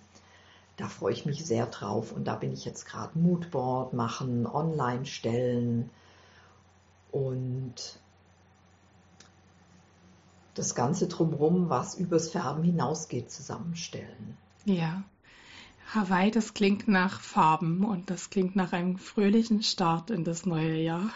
Da 0.77 0.87
freue 0.87 1.13
ich 1.13 1.25
mich 1.25 1.45
sehr 1.45 1.67
drauf. 1.67 2.11
Und 2.11 2.25
da 2.25 2.35
bin 2.35 2.51
ich 2.51 2.65
jetzt 2.65 2.85
gerade 2.85 3.17
Moodboard 3.19 3.93
machen, 3.93 4.47
online 4.47 5.05
stellen 5.05 5.91
und 7.11 7.99
das 10.55 10.75
Ganze 10.75 11.07
drumherum, 11.07 11.69
was 11.69 11.95
übers 11.95 12.29
Färben 12.29 12.63
hinausgeht, 12.63 13.31
zusammenstellen. 13.31 14.37
Ja. 14.65 15.03
Hawaii, 15.93 16.31
das 16.31 16.53
klingt 16.53 16.87
nach 16.87 17.19
Farben 17.19 17.83
und 17.83 18.09
das 18.09 18.29
klingt 18.29 18.55
nach 18.55 18.73
einem 18.73 18.97
fröhlichen 18.97 19.63
Start 19.63 20.09
in 20.09 20.23
das 20.23 20.45
neue 20.45 20.77
Jahr. 20.77 21.09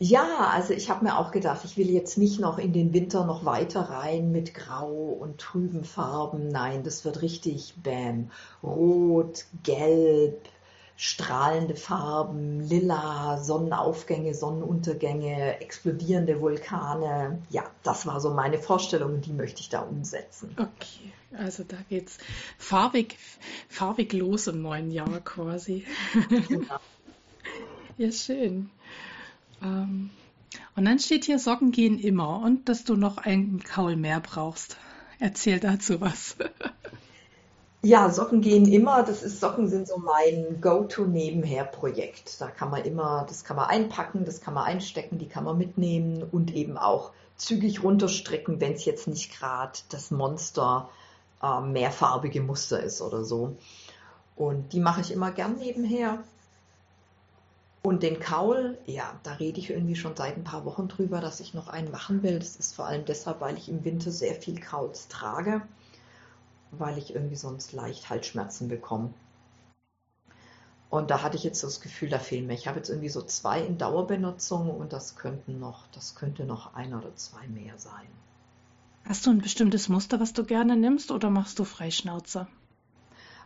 Ja, 0.00 0.50
also 0.52 0.74
ich 0.74 0.90
habe 0.90 1.04
mir 1.04 1.18
auch 1.18 1.32
gedacht, 1.32 1.64
ich 1.64 1.76
will 1.76 1.90
jetzt 1.90 2.18
nicht 2.18 2.38
noch 2.38 2.58
in 2.58 2.72
den 2.72 2.92
Winter 2.92 3.24
noch 3.24 3.44
weiter 3.44 3.80
rein 3.80 4.30
mit 4.30 4.54
Grau 4.54 4.92
und 4.92 5.38
trüben 5.38 5.82
Farben. 5.82 6.48
Nein, 6.48 6.84
das 6.84 7.04
wird 7.04 7.20
richtig 7.20 7.74
Bam. 7.82 8.30
Rot, 8.62 9.44
Gelb, 9.64 10.48
strahlende 11.00 11.76
Farben, 11.76 12.58
Lila, 12.68 13.38
Sonnenaufgänge, 13.38 14.34
Sonnenuntergänge, 14.34 15.60
explodierende 15.60 16.40
Vulkane. 16.40 17.40
Ja, 17.50 17.62
das 17.84 18.04
war 18.06 18.20
so 18.20 18.34
meine 18.34 18.58
Vorstellung 18.58 19.14
und 19.14 19.26
die 19.26 19.32
möchte 19.32 19.60
ich 19.60 19.68
da 19.68 19.82
umsetzen. 19.82 20.56
Okay. 20.58 21.12
Also 21.38 21.62
da 21.62 21.76
geht's 21.88 22.18
farbig, 22.58 23.16
farbig 23.68 24.12
los 24.12 24.48
im 24.48 24.60
neuen 24.60 24.90
Jahr 24.90 25.20
quasi. 25.20 25.86
Genau. 26.48 26.80
ja, 27.96 28.10
schön. 28.10 28.70
Ähm, 29.62 30.10
und 30.74 30.84
dann 30.84 30.98
steht 30.98 31.26
hier, 31.26 31.38
Socken 31.38 31.70
gehen 31.70 32.00
immer 32.00 32.42
und 32.42 32.68
dass 32.68 32.82
du 32.82 32.96
noch 32.96 33.18
einen 33.18 33.62
Kaul 33.62 33.94
mehr 33.94 34.18
brauchst. 34.18 34.76
Erzähl 35.20 35.60
dazu 35.60 36.00
was. 36.00 36.36
Ja, 37.82 38.10
Socken 38.10 38.40
gehen 38.40 38.66
immer. 38.66 39.04
Das 39.04 39.22
ist 39.22 39.40
Socken 39.40 39.68
sind 39.68 39.86
so 39.86 39.98
mein 39.98 40.60
Go-to-Nebenher-Projekt. 40.60 42.40
Da 42.40 42.48
kann 42.50 42.70
man 42.70 42.84
immer, 42.84 43.24
das 43.28 43.44
kann 43.44 43.56
man 43.56 43.68
einpacken, 43.68 44.24
das 44.24 44.40
kann 44.40 44.54
man 44.54 44.64
einstecken, 44.64 45.18
die 45.18 45.28
kann 45.28 45.44
man 45.44 45.58
mitnehmen 45.58 46.24
und 46.24 46.54
eben 46.54 46.76
auch 46.76 47.12
zügig 47.36 47.84
runterstricken, 47.84 48.60
wenn 48.60 48.72
es 48.72 48.84
jetzt 48.84 49.06
nicht 49.06 49.38
gerade 49.38 49.78
das 49.90 50.10
Monster 50.10 50.88
äh, 51.42 51.60
mehrfarbige 51.60 52.40
Muster 52.40 52.82
ist 52.82 53.00
oder 53.00 53.24
so. 53.24 53.56
Und 54.34 54.72
die 54.72 54.80
mache 54.80 55.00
ich 55.00 55.12
immer 55.12 55.30
gern 55.30 55.56
nebenher. 55.56 56.18
Und 57.82 58.02
den 58.02 58.18
Kaul, 58.18 58.76
ja, 58.86 59.04
da 59.22 59.34
rede 59.34 59.60
ich 59.60 59.70
irgendwie 59.70 59.96
schon 59.96 60.16
seit 60.16 60.36
ein 60.36 60.44
paar 60.44 60.64
Wochen 60.64 60.88
drüber, 60.88 61.20
dass 61.20 61.38
ich 61.40 61.54
noch 61.54 61.68
einen 61.68 61.92
machen 61.92 62.24
will. 62.24 62.40
Das 62.40 62.56
ist 62.56 62.74
vor 62.74 62.86
allem 62.86 63.04
deshalb, 63.04 63.40
weil 63.40 63.56
ich 63.56 63.68
im 63.68 63.84
Winter 63.84 64.10
sehr 64.10 64.34
viel 64.34 64.60
Kauls 64.60 65.06
trage, 65.08 65.62
weil 66.70 66.98
ich 66.98 67.14
irgendwie 67.14 67.36
sonst 67.36 67.72
leicht 67.72 68.10
Halsschmerzen 68.10 68.68
bekomme. 68.68 69.12
Und 70.90 71.10
da 71.10 71.22
hatte 71.22 71.36
ich 71.36 71.44
jetzt 71.44 71.62
das 71.62 71.80
Gefühl, 71.80 72.08
da 72.08 72.18
fehlen 72.18 72.46
mir. 72.46 72.54
Ich 72.54 72.66
habe 72.66 72.78
jetzt 72.78 72.88
irgendwie 72.88 73.10
so 73.10 73.20
zwei 73.22 73.60
in 73.62 73.76
Dauerbenutzung 73.76 74.70
und 74.70 74.92
das 74.92 75.16
könnten 75.16 75.58
noch, 75.58 75.86
das 75.92 76.14
könnte 76.14 76.44
noch 76.44 76.74
ein 76.74 76.94
oder 76.94 77.14
zwei 77.14 77.46
mehr 77.48 77.76
sein. 77.76 78.06
Hast 79.04 79.26
du 79.26 79.30
ein 79.30 79.40
bestimmtes 79.40 79.88
Muster, 79.88 80.20
was 80.20 80.32
du 80.32 80.44
gerne 80.44 80.76
nimmst 80.76 81.10
oder 81.10 81.30
machst 81.30 81.58
du 81.58 81.64
Freischnauze? 81.64 82.46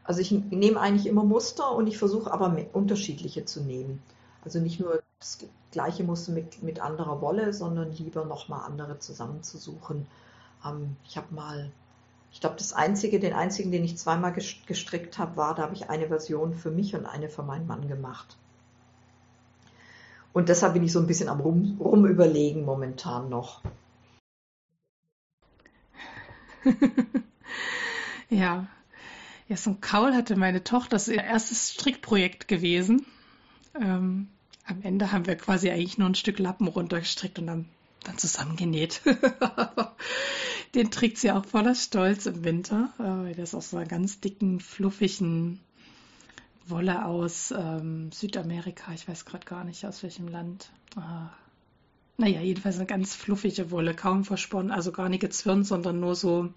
Also 0.05 0.21
ich 0.21 0.33
nehme 0.33 0.81
eigentlich 0.81 1.07
immer 1.07 1.25
Muster 1.25 1.73
und 1.73 1.87
ich 1.87 1.99
versuche 1.99 2.33
aber 2.33 2.57
unterschiedliche 2.73 3.45
zu 3.45 3.61
nehmen. 3.61 4.03
Also 4.45 4.59
nicht 4.59 4.81
nur 4.81 5.03
das 5.21 5.39
gleiche 5.71 6.03
Muster 6.03 6.33
mit, 6.33 6.63
mit 6.63 6.81
anderer 6.81 7.21
Wolle, 7.21 7.53
sondern 7.53 7.93
lieber 7.93 8.25
nochmal 8.25 8.65
andere 8.67 8.99
zusammenzusuchen. 8.99 10.07
Ähm, 10.65 10.97
ich 11.05 11.17
habe 11.17 11.33
mal, 11.35 11.71
ich 12.33 12.41
glaube, 12.41 12.57
das 12.57 12.73
einzige, 12.73 13.21
den 13.21 13.35
einzigen, 13.35 13.71
den 13.71 13.85
ich 13.85 13.99
zweimal 13.99 14.33
gestrickt 14.33 15.19
habe, 15.19 15.37
war, 15.37 15.55
da 15.55 15.63
habe 15.63 15.75
ich 15.75 15.91
eine 15.91 16.09
Version 16.09 16.55
für 16.55 16.71
mich 16.71 16.95
und 16.95 17.07
eine 17.07 17.29
für 17.29 17.43
meinen 17.43 17.67
Mann 17.67 17.89
gemacht. 17.89 18.37
Und 20.33 20.49
deshalb 20.49 20.73
bin 20.73 20.83
ich 20.83 20.93
so 20.93 20.99
ein 20.99 21.07
bisschen 21.07 21.29
am 21.29 21.41
Rum, 21.41 21.77
Rumüberlegen 21.79 22.65
momentan 22.65 23.29
noch. 23.29 23.61
ja. 28.31 28.67
Ja, 29.49 29.57
so 29.57 29.71
ein 29.71 29.81
Kaul 29.81 30.15
hatte 30.15 30.37
meine 30.37 30.65
Tochter, 30.65 30.91
das 30.91 31.09
ist 31.09 31.15
ihr 31.17 31.23
erstes 31.23 31.73
Strickprojekt 31.73 32.49
gewesen. 32.49 33.05
Ähm, 33.79 34.29
am 34.65 34.81
Ende 34.83 35.13
haben 35.13 35.27
wir 35.27 35.37
quasi 35.37 35.71
eigentlich 35.71 35.99
nur 35.99 36.09
ein 36.09 36.15
Stück 36.15 36.39
Lappen 36.39 36.69
runtergestrickt 36.69 37.39
und 37.39 37.47
dann, 37.49 37.69
dann 38.03 38.19
zusammengenäht. 38.19 39.03
Den 40.75 40.91
trägt 40.91 41.19
sie 41.19 41.31
auch 41.31 41.45
voller 41.45 41.75
Stolz 41.75 42.27
im 42.27 42.45
Winter. 42.45 42.93
Äh, 42.99 43.35
der 43.35 43.45
ist 43.45 43.55
aus 43.55 43.71
so 43.71 43.77
einer 43.77 43.87
ganz 43.87 44.21
dicken, 44.21 44.59
fluffigen 44.59 45.61
Wolle 46.67 47.05
aus 47.05 47.53
ähm, 47.57 48.11
Südamerika. 48.13 48.93
Ich 48.93 49.07
weiß 49.07 49.25
gerade 49.25 49.45
gar 49.45 49.65
nicht, 49.65 49.85
aus 49.85 50.03
welchem 50.03 50.29
Land. 50.29 50.71
Äh, 50.97 51.01
naja, 52.17 52.41
jedenfalls 52.41 52.77
eine 52.77 52.87
ganz 52.87 53.15
fluffige 53.15 53.71
Wolle, 53.71 53.95
kaum 53.95 54.25
versponnen, 54.25 54.71
also 54.71 54.93
gar 54.93 55.09
nicht 55.09 55.21
gezwirnt, 55.21 55.67
sondern 55.67 56.01
nur 56.01 56.15
so, 56.15 56.53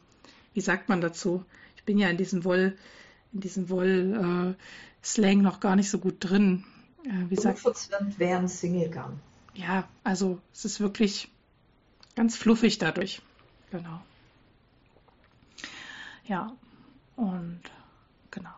wie 0.53 0.61
sagt 0.61 0.89
man 0.89 1.01
dazu? 1.01 1.43
Ich 1.75 1.83
bin 1.83 1.97
ja 1.97 2.09
in 2.09 2.17
diesem 2.17 2.43
Woll, 2.43 2.77
in 3.33 3.41
diesem 3.41 3.69
Woll-Slang 3.69 5.39
äh, 5.39 5.41
noch 5.41 5.59
gar 5.59 5.75
nicht 5.75 5.89
so 5.89 5.97
gut 5.97 6.17
drin. 6.19 6.63
Äh, 7.03 7.29
wie 7.29 7.35
sagt 7.35 7.57
Unverzwirnt 7.65 8.19
wäre 8.19 8.39
ein 8.39 8.47
Single-Gun. 8.47 9.19
Ja, 9.55 9.87
also 10.03 10.39
es 10.53 10.65
ist 10.65 10.79
wirklich 10.79 11.29
ganz 12.15 12.36
fluffig 12.36 12.77
dadurch. 12.77 13.22
Genau. 13.72 14.01
Ja, 16.25 16.55
und 17.15 17.62
genau. 18.31 18.55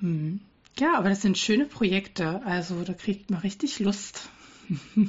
Hm. 0.00 0.40
Ja, 0.78 0.96
aber 0.96 1.08
das 1.08 1.22
sind 1.22 1.38
schöne 1.38 1.66
Projekte. 1.66 2.44
Also 2.44 2.82
da 2.84 2.94
kriegt 2.94 3.30
man 3.30 3.40
richtig 3.40 3.78
Lust. 3.80 4.28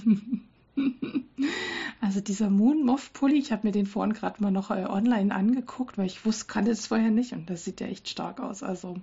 also 2.01 2.22
dieser 2.22 2.50
Moon 2.50 2.86
Moth 2.86 3.13
Pulli, 3.13 3.38
ich 3.38 3.51
habe 3.51 3.67
mir 3.67 3.72
den 3.72 3.86
vorhin 3.86 4.13
gerade 4.13 4.41
mal 4.41 4.51
noch 4.51 4.72
äh, 4.72 4.86
online 4.86 5.34
angeguckt, 5.34 5.98
weil 5.98 6.08
ich 6.08 6.25
wusste, 6.25 6.46
kannte 6.46 6.72
es 6.72 6.88
vorher 6.88 7.12
nicht 7.12 7.34
und 7.34 7.50
das 7.50 7.63
sieht 7.63 7.79
ja 7.81 7.88
echt 7.88 8.10
stark 8.10 8.39
aus. 8.39 8.63
Also 8.63 8.98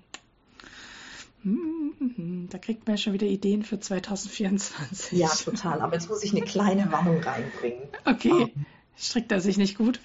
da 1.45 2.59
kriegt 2.59 2.87
man 2.87 2.97
ja 2.97 2.99
schon 2.99 3.13
wieder 3.13 3.27
Ideen 3.27 3.63
für 3.63 3.79
2024. 3.79 5.19
Ja, 5.19 5.29
total. 5.29 5.81
Aber 5.81 5.95
jetzt 5.95 6.09
muss 6.09 6.23
ich 6.25 6.33
eine 6.33 6.45
kleine 6.45 6.91
Warnung 6.91 7.23
reinbringen. 7.23 7.83
Okay. 8.05 8.31
Um, 8.31 8.67
Strickt 8.97 9.31
er 9.31 9.41
sich 9.41 9.57
nicht 9.57 9.79
gut? 9.79 10.01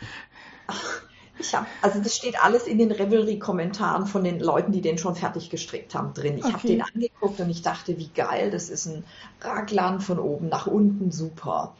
Ach, 0.67 1.01
Ich 1.39 1.53
habe, 1.55 1.65
also 1.81 1.99
das 1.99 2.15
steht 2.15 2.41
alles 2.43 2.67
in 2.67 2.77
den 2.77 2.91
Revelry-Kommentaren 2.91 4.05
von 4.05 4.23
den 4.23 4.39
Leuten, 4.39 4.71
die 4.71 4.81
den 4.81 4.97
schon 4.97 5.15
fertig 5.15 5.49
gestrickt 5.49 5.95
haben, 5.95 6.13
drin. 6.13 6.37
Ich 6.37 6.45
okay. 6.45 6.53
habe 6.53 6.67
den 6.67 6.81
angeguckt 6.81 7.39
und 7.39 7.49
ich 7.49 7.61
dachte, 7.61 7.97
wie 7.97 8.09
geil, 8.09 8.51
das 8.51 8.69
ist 8.69 8.85
ein 8.85 9.03
Raglan 9.41 9.99
von 9.99 10.19
oben 10.19 10.47
nach 10.49 10.67
unten, 10.67 11.11
super. 11.11 11.75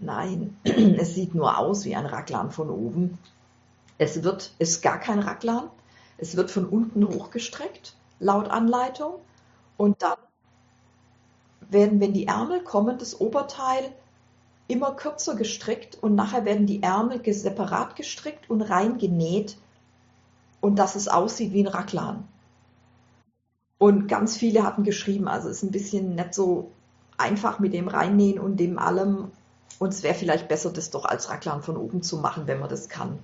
Nein, 0.00 0.56
es 0.64 1.14
sieht 1.14 1.34
nur 1.34 1.58
aus 1.58 1.84
wie 1.84 1.96
ein 1.96 2.06
Raglan 2.06 2.52
von 2.52 2.70
oben. 2.70 3.18
Es 3.98 4.22
wird, 4.22 4.52
ist 4.58 4.82
gar 4.82 5.00
kein 5.00 5.18
Raglan. 5.18 5.68
Es 6.18 6.36
wird 6.36 6.50
von 6.50 6.66
unten 6.66 7.06
hochgestreckt, 7.06 7.96
laut 8.22 8.48
Anleitung. 8.48 9.14
Und 9.76 10.02
dann 10.02 10.18
werden, 11.68 12.00
wenn 12.00 12.12
die 12.12 12.26
Ärmel 12.26 12.62
kommen, 12.62 12.98
das 12.98 13.20
Oberteil 13.20 13.92
immer 14.68 14.92
kürzer 14.92 15.34
gestrickt 15.34 16.02
und 16.02 16.14
nachher 16.14 16.44
werden 16.44 16.66
die 16.66 16.82
Ärmel 16.82 17.20
separat 17.34 17.96
gestrickt 17.96 18.48
und 18.48 18.62
reingenäht 18.62 19.58
und 20.60 20.78
dass 20.78 20.94
es 20.94 21.08
aussieht 21.08 21.52
wie 21.52 21.64
ein 21.64 21.68
Raglan. 21.68 22.26
Und 23.78 24.06
ganz 24.06 24.36
viele 24.36 24.62
hatten 24.62 24.84
geschrieben, 24.84 25.26
also 25.26 25.48
ist 25.48 25.64
ein 25.64 25.72
bisschen 25.72 26.14
nicht 26.14 26.34
so 26.34 26.70
einfach 27.18 27.58
mit 27.58 27.74
dem 27.74 27.88
Reinnähen 27.88 28.38
und 28.38 28.58
dem 28.58 28.78
allem. 28.78 29.32
Und 29.78 29.88
es 29.88 30.04
wäre 30.04 30.14
vielleicht 30.14 30.46
besser, 30.46 30.70
das 30.70 30.90
doch 30.90 31.04
als 31.04 31.28
Raglan 31.28 31.62
von 31.62 31.76
oben 31.76 32.02
zu 32.02 32.18
machen, 32.18 32.46
wenn 32.46 32.60
man 32.60 32.68
das 32.68 32.88
kann. 32.88 33.18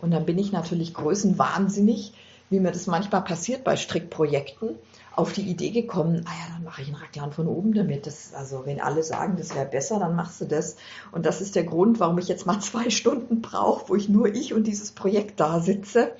Und 0.00 0.12
dann 0.12 0.24
bin 0.24 0.38
ich 0.38 0.52
natürlich 0.52 0.94
größenwahnsinnig, 0.94 2.12
wie 2.50 2.60
mir 2.60 2.72
das 2.72 2.86
manchmal 2.86 3.22
passiert 3.22 3.64
bei 3.64 3.76
Strickprojekten 3.76 4.76
auf 5.18 5.32
die 5.32 5.42
Idee 5.42 5.70
gekommen, 5.70 6.24
ah 6.26 6.30
ja, 6.30 6.54
dann 6.54 6.64
mache 6.64 6.82
ich 6.82 6.88
einen 6.88 6.96
Raglan 6.96 7.32
von 7.32 7.48
oben 7.48 7.74
damit. 7.74 8.06
Das, 8.06 8.32
also 8.34 8.64
wenn 8.66 8.80
alle 8.80 9.02
sagen, 9.02 9.36
das 9.36 9.54
wäre 9.54 9.66
besser, 9.66 9.98
dann 9.98 10.14
machst 10.14 10.40
du 10.40 10.44
das. 10.44 10.76
Und 11.10 11.26
das 11.26 11.40
ist 11.40 11.56
der 11.56 11.64
Grund, 11.64 11.98
warum 11.98 12.18
ich 12.18 12.28
jetzt 12.28 12.46
mal 12.46 12.60
zwei 12.60 12.88
Stunden 12.90 13.42
brauche, 13.42 13.88
wo 13.88 13.96
ich 13.96 14.08
nur 14.08 14.28
ich 14.28 14.54
und 14.54 14.66
dieses 14.66 14.92
Projekt 14.92 15.40
da 15.40 15.60
sitze, 15.60 16.12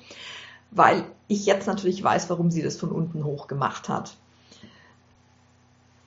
weil 0.71 1.05
ich 1.27 1.45
jetzt 1.45 1.65
natürlich 1.65 2.03
weiß, 2.03 2.29
warum 2.29 2.51
sie 2.51 2.61
das 2.61 2.75
von 2.75 2.91
unten 2.91 3.23
hoch 3.23 3.47
gemacht 3.47 3.87
hat. 3.87 4.17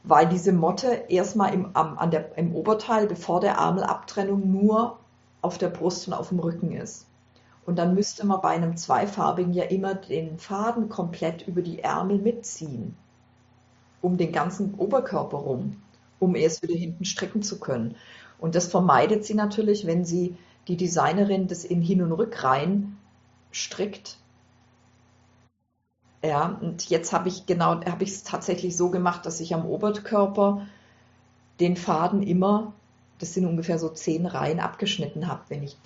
Weil 0.05 0.29
diese 0.29 0.52
Motte 0.52 1.05
erstmal 1.09 1.55
im, 1.55 1.75
an 1.75 2.11
der, 2.11 2.37
im 2.37 2.55
Oberteil, 2.55 3.07
bevor 3.07 3.41
der 3.41 3.55
Ärmelabtrennung, 3.55 4.50
nur 4.50 4.99
auf 5.41 5.59
der 5.59 5.69
Brust 5.69 6.09
und 6.09 6.14
auf 6.14 6.29
dem 6.29 6.41
Rücken 6.41 6.73
ist. 6.73 7.07
Und 7.64 7.76
dann 7.76 7.95
müsste 7.95 8.26
man 8.26 8.40
bei 8.40 8.50
einem 8.50 8.76
zweifarbigen 8.76 9.52
ja 9.52 9.64
immer 9.64 9.95
den 9.95 10.38
Faden 10.38 10.88
komplett 10.88 11.47
über 11.47 11.62
die 11.62 11.81
Ärmel 11.81 12.19
mitziehen, 12.19 12.97
um 14.00 14.16
den 14.16 14.33
ganzen 14.33 14.75
Oberkörper 14.75 15.38
rum, 15.38 15.81
um 16.19 16.35
erst 16.35 16.62
wieder 16.62 16.75
hinten 16.75 17.04
stricken 17.04 17.42
zu 17.42 17.61
können. 17.61 17.97
Und 18.38 18.57
das 18.57 18.66
vermeidet 18.66 19.25
sie 19.25 19.35
natürlich, 19.35 19.87
wenn 19.87 20.04
sie 20.04 20.37
die 20.66 20.76
Designerin 20.76 21.47
das 21.47 21.64
in 21.64 21.81
Hin- 21.81 22.02
und 22.02 22.12
Rückreihen 22.12 22.97
strickt. 23.52 24.19
Ja, 26.25 26.59
und 26.61 26.88
jetzt 26.88 27.12
habe 27.12 27.28
ich 27.28 27.47
genau, 27.47 27.81
habe 27.85 28.04
ich 28.04 28.11
es 28.11 28.23
tatsächlich 28.25 28.76
so 28.76 28.90
gemacht, 28.90 29.26
dass 29.26 29.40
ich 29.40 29.54
am 29.54 29.66
Oberkörper 29.66 30.66
den 31.61 31.76
Faden 31.76 32.23
immer, 32.23 32.73
das 33.19 33.35
sind 33.35 33.47
ungefähr 33.47 33.78
so 33.78 33.88
zehn 33.88 34.26
Reihen 34.26 34.61
abgeschnitten 34.61 35.28
habe, 35.28 35.42
wenn 35.49 35.62
ich 35.62 35.76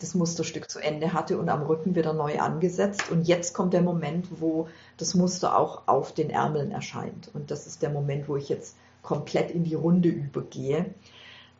das 0.00 0.14
Musterstück 0.14 0.70
zu 0.70 0.80
Ende 0.80 1.12
hatte 1.12 1.38
und 1.38 1.48
am 1.48 1.62
Rücken 1.62 1.94
wieder 1.94 2.12
neu 2.12 2.40
angesetzt. 2.40 3.10
Und 3.10 3.28
jetzt 3.28 3.54
kommt 3.54 3.74
der 3.74 3.82
Moment, 3.82 4.40
wo 4.40 4.68
das 4.96 5.14
Muster 5.14 5.56
auch 5.56 5.82
auf 5.86 6.12
den 6.12 6.30
Ärmeln 6.30 6.70
erscheint. 6.70 7.30
Und 7.34 7.50
das 7.50 7.66
ist 7.66 7.82
der 7.82 7.90
Moment, 7.90 8.28
wo 8.28 8.36
ich 8.36 8.48
jetzt 8.48 8.76
komplett 9.02 9.50
in 9.50 9.64
die 9.64 9.74
Runde 9.74 10.08
übergehe. 10.08 10.94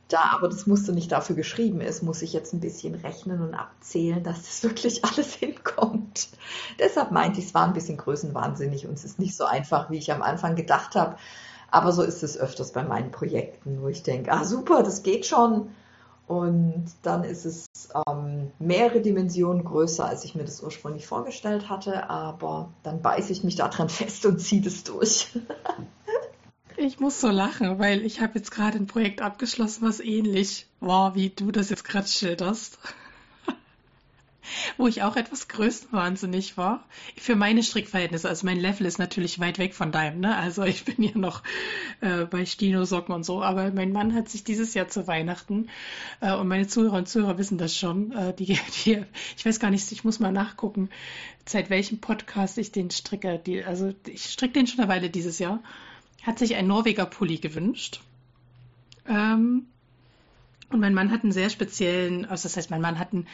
Da 0.08 0.32
aber 0.32 0.48
das 0.48 0.66
Muster 0.66 0.92
nicht 0.92 1.12
dafür 1.12 1.36
geschrieben 1.36 1.80
ist, 1.80 2.02
muss 2.02 2.22
ich 2.22 2.32
jetzt 2.32 2.52
ein 2.52 2.60
bisschen 2.60 2.96
rechnen 2.96 3.40
und 3.42 3.54
abzählen, 3.54 4.24
dass 4.24 4.42
das 4.42 4.62
wirklich 4.64 5.04
alles 5.04 5.34
hinkommt. 5.34 6.28
Deshalb 6.78 7.12
meinte 7.12 7.38
ich, 7.38 7.46
es 7.46 7.54
war 7.54 7.66
ein 7.66 7.74
bisschen 7.74 7.96
größenwahnsinnig 7.96 8.86
und 8.86 8.94
es 8.94 9.04
ist 9.04 9.18
nicht 9.18 9.36
so 9.36 9.44
einfach, 9.44 9.90
wie 9.90 9.98
ich 9.98 10.12
am 10.12 10.22
Anfang 10.22 10.56
gedacht 10.56 10.96
habe. 10.96 11.16
Aber 11.70 11.92
so 11.92 12.02
ist 12.02 12.24
es 12.24 12.36
öfters 12.36 12.72
bei 12.72 12.82
meinen 12.82 13.12
Projekten, 13.12 13.80
wo 13.80 13.88
ich 13.88 14.02
denke, 14.02 14.32
ah 14.32 14.44
super, 14.44 14.82
das 14.82 15.04
geht 15.04 15.26
schon. 15.26 15.70
Und 16.30 16.84
dann 17.02 17.24
ist 17.24 17.44
es 17.44 17.66
ähm, 18.06 18.52
mehrere 18.60 19.00
Dimensionen 19.00 19.64
größer, 19.64 20.04
als 20.04 20.24
ich 20.24 20.36
mir 20.36 20.44
das 20.44 20.62
ursprünglich 20.62 21.04
vorgestellt 21.08 21.68
hatte. 21.68 22.08
Aber 22.08 22.72
dann 22.84 23.02
beiße 23.02 23.32
ich 23.32 23.42
mich 23.42 23.56
daran 23.56 23.88
fest 23.88 24.24
und 24.26 24.38
ziehe 24.38 24.62
das 24.62 24.84
durch. 24.84 25.26
ich 26.76 27.00
muss 27.00 27.20
so 27.20 27.30
lachen, 27.30 27.80
weil 27.80 28.02
ich 28.02 28.20
habe 28.20 28.38
jetzt 28.38 28.52
gerade 28.52 28.78
ein 28.78 28.86
Projekt 28.86 29.22
abgeschlossen, 29.22 29.84
was 29.84 29.98
ähnlich 29.98 30.68
war, 30.78 31.16
wie 31.16 31.30
du 31.30 31.50
das 31.50 31.68
jetzt 31.68 31.82
gerade 31.82 32.06
schilderst 32.06 32.78
wo 34.76 34.86
ich 34.86 35.02
auch 35.02 35.16
etwas 35.16 35.48
größenwahnsinnig 35.48 36.56
war. 36.56 36.84
Für 37.16 37.36
meine 37.36 37.62
Strickverhältnisse. 37.62 38.28
Also 38.28 38.46
mein 38.46 38.60
Level 38.60 38.86
ist 38.86 38.98
natürlich 38.98 39.38
weit 39.40 39.58
weg 39.58 39.74
von 39.74 39.92
deinem, 39.92 40.20
ne? 40.20 40.36
Also 40.36 40.64
ich 40.64 40.84
bin 40.84 41.02
ja 41.02 41.16
noch 41.16 41.42
äh, 42.00 42.24
bei 42.24 42.44
Stino-Socken 42.44 43.14
und 43.14 43.24
so. 43.24 43.42
Aber 43.42 43.70
mein 43.72 43.92
Mann 43.92 44.14
hat 44.14 44.28
sich 44.28 44.44
dieses 44.44 44.74
Jahr 44.74 44.88
zu 44.88 45.06
Weihnachten, 45.06 45.68
äh, 46.20 46.34
und 46.34 46.48
meine 46.48 46.66
Zuhörer 46.66 46.98
und 46.98 47.08
Zuhörer 47.08 47.38
wissen 47.38 47.58
das 47.58 47.76
schon, 47.76 48.12
äh, 48.12 48.34
die, 48.34 48.58
die, 48.84 49.04
ich 49.36 49.44
weiß 49.44 49.60
gar 49.60 49.70
nicht, 49.70 49.90
ich 49.92 50.04
muss 50.04 50.20
mal 50.20 50.32
nachgucken, 50.32 50.90
seit 51.46 51.70
welchem 51.70 52.00
Podcast 52.00 52.58
ich 52.58 52.72
den 52.72 52.90
stricke. 52.90 53.40
Die, 53.44 53.64
also 53.64 53.94
ich 54.06 54.24
stricke 54.24 54.54
den 54.54 54.66
schon 54.66 54.80
eine 54.80 54.88
Weile 54.88 55.10
dieses 55.10 55.38
Jahr. 55.38 55.62
Hat 56.22 56.38
sich 56.38 56.54
ein 56.56 56.66
Norweger 56.66 57.06
Pulli 57.06 57.38
gewünscht. 57.38 58.00
Ähm, 59.08 59.66
und 60.70 60.80
mein 60.80 60.94
Mann 60.94 61.10
hat 61.10 61.22
einen 61.24 61.32
sehr 61.32 61.50
speziellen, 61.50 62.26
also 62.26 62.44
das 62.44 62.56
heißt, 62.56 62.70
mein 62.70 62.80
Mann 62.80 62.98
hat 62.98 63.12
einen 63.12 63.26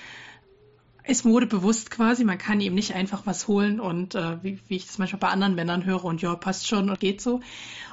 ist 1.07 1.25
modebewusst 1.25 1.91
quasi. 1.91 2.25
Man 2.25 2.39
kann 2.39 2.61
ihm 2.61 2.75
nicht 2.75 2.95
einfach 2.95 3.27
was 3.27 3.47
holen 3.49 3.81
und 3.81 4.15
äh, 4.15 4.43
wie, 4.43 4.59
wie, 4.69 4.77
ich 4.77 4.87
das 4.87 4.99
manchmal 4.99 5.21
bei 5.21 5.29
anderen 5.29 5.55
Männern 5.55 5.85
höre 5.85 6.05
und 6.05 6.21
ja, 6.21 6.35
passt 6.35 6.67
schon 6.67 6.91
und 6.91 7.01
geht 7.01 7.21
so. 7.21 7.41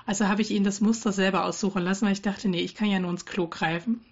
Also 0.06 0.28
habe 0.28 0.42
ich 0.42 0.52
ihn 0.52 0.64
das 0.64 0.82
Muster 0.82 1.12
selber 1.12 1.46
aussuchen 1.46 1.84
lassen, 1.84 2.06
weil 2.06 2.14
ich 2.14 2.22
dachte, 2.22 2.50
nee, 2.50 2.62
ich 2.62 2.76
kann 2.76 2.90
ja 2.90 3.00
nur 3.00 3.12
ins 3.12 3.26
Klo 3.26 3.48
greifen. 3.48 4.04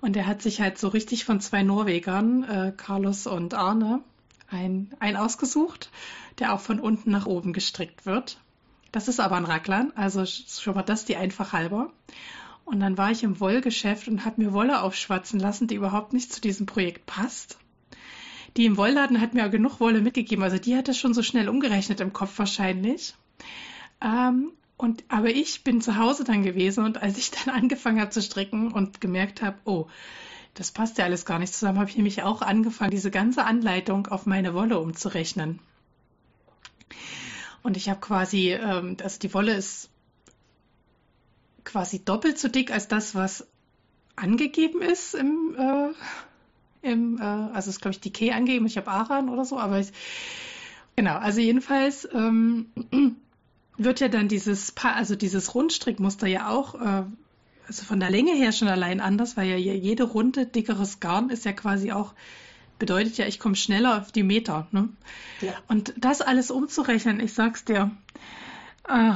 Und 0.00 0.16
er 0.16 0.26
hat 0.26 0.42
sich 0.42 0.60
halt 0.60 0.78
so 0.78 0.88
richtig 0.88 1.24
von 1.24 1.40
zwei 1.40 1.62
Norwegern, 1.62 2.42
äh, 2.44 2.72
Carlos 2.76 3.26
und 3.26 3.54
Arne, 3.54 4.00
ein, 4.50 4.90
ein 4.98 5.16
ausgesucht, 5.16 5.90
der 6.38 6.52
auch 6.52 6.60
von 6.60 6.80
unten 6.80 7.10
nach 7.10 7.26
oben 7.26 7.52
gestrickt 7.52 8.04
wird. 8.04 8.38
Das 8.90 9.06
ist 9.06 9.20
aber 9.20 9.36
ein 9.36 9.44
Raglan, 9.44 9.92
also 9.94 10.24
schon 10.26 10.74
mal 10.74 10.82
das 10.82 11.04
die 11.04 11.16
einfach 11.16 11.52
halber. 11.52 11.92
Und 12.64 12.80
dann 12.80 12.98
war 12.98 13.12
ich 13.12 13.22
im 13.22 13.38
Wollgeschäft 13.38 14.08
und 14.08 14.24
habe 14.24 14.42
mir 14.42 14.52
Wolle 14.52 14.82
aufschwatzen 14.82 15.38
lassen, 15.38 15.68
die 15.68 15.76
überhaupt 15.76 16.12
nicht 16.12 16.32
zu 16.32 16.40
diesem 16.40 16.66
Projekt 16.66 17.06
passt 17.06 17.58
die 18.56 18.66
im 18.66 18.76
Wollladen 18.76 19.20
hat 19.20 19.34
mir 19.34 19.48
genug 19.48 19.80
Wolle 19.80 20.00
mitgegeben. 20.00 20.42
Also 20.42 20.58
die 20.58 20.76
hat 20.76 20.88
das 20.88 20.98
schon 20.98 21.14
so 21.14 21.22
schnell 21.22 21.48
umgerechnet 21.48 22.00
im 22.00 22.12
Kopf 22.12 22.38
wahrscheinlich. 22.38 23.14
Ähm, 24.00 24.52
und, 24.76 25.04
aber 25.08 25.28
ich 25.28 25.62
bin 25.62 25.80
zu 25.80 25.96
Hause 25.96 26.24
dann 26.24 26.42
gewesen 26.42 26.84
und 26.84 27.02
als 27.02 27.18
ich 27.18 27.30
dann 27.30 27.54
angefangen 27.54 28.00
habe 28.00 28.10
zu 28.10 28.22
stricken 28.22 28.72
und 28.72 29.00
gemerkt 29.00 29.42
habe, 29.42 29.58
oh, 29.64 29.86
das 30.54 30.72
passt 30.72 30.98
ja 30.98 31.04
alles 31.04 31.24
gar 31.24 31.38
nicht 31.38 31.54
zusammen, 31.54 31.78
habe 31.78 31.90
ich 31.90 31.96
nämlich 31.96 32.22
auch 32.22 32.42
angefangen, 32.42 32.90
diese 32.90 33.10
ganze 33.10 33.44
Anleitung 33.44 34.06
auf 34.08 34.26
meine 34.26 34.52
Wolle 34.54 34.78
umzurechnen. 34.80 35.60
Und 37.62 37.76
ich 37.76 37.88
habe 37.88 38.00
quasi, 38.00 38.52
ähm, 38.52 38.96
also 39.02 39.18
die 39.18 39.32
Wolle 39.34 39.54
ist 39.54 39.90
quasi 41.64 42.04
doppelt 42.04 42.38
so 42.38 42.48
dick 42.48 42.72
als 42.72 42.88
das, 42.88 43.14
was 43.14 43.46
angegeben 44.16 44.82
ist 44.82 45.14
im, 45.14 45.54
äh, 45.56 45.92
im, 46.82 47.18
äh, 47.18 47.22
also 47.22 47.70
ist 47.70 47.80
glaube 47.80 47.94
ich 47.94 48.00
die 48.00 48.12
K 48.12 48.32
angegeben, 48.32 48.66
ich 48.66 48.76
habe 48.76 48.90
Aran 48.90 49.28
oder 49.28 49.44
so, 49.44 49.58
aber 49.58 49.80
ich, 49.80 49.92
genau, 50.96 51.16
also 51.16 51.40
jedenfalls 51.40 52.08
ähm, 52.12 52.66
wird 53.76 54.00
ja 54.00 54.08
dann 54.08 54.28
dieses, 54.28 54.72
pa 54.72 54.92
also 54.92 55.16
dieses 55.16 55.54
Rundstrickmuster 55.54 56.26
ja 56.26 56.48
auch, 56.48 56.74
äh, 56.74 57.04
also 57.66 57.84
von 57.84 58.00
der 58.00 58.10
Länge 58.10 58.32
her 58.32 58.52
schon 58.52 58.68
allein 58.68 59.00
anders, 59.00 59.36
weil 59.36 59.48
ja 59.48 59.56
jede 59.56 60.04
Runde 60.04 60.46
dickeres 60.46 61.00
Garn 61.00 61.30
ist 61.30 61.44
ja 61.44 61.52
quasi 61.52 61.92
auch 61.92 62.14
bedeutet 62.80 63.16
ja, 63.18 63.26
ich 63.26 63.38
komme 63.38 63.54
schneller 63.54 63.98
auf 63.98 64.10
die 64.10 64.24
Meter. 64.24 64.66
Ne? 64.72 64.88
Ja. 65.40 65.52
Und 65.68 65.94
das 65.98 66.20
alles 66.20 66.50
umzurechnen, 66.50 67.20
ich 67.20 67.34
sag's 67.34 67.64
dir, 67.64 67.92
äh, 68.88 69.12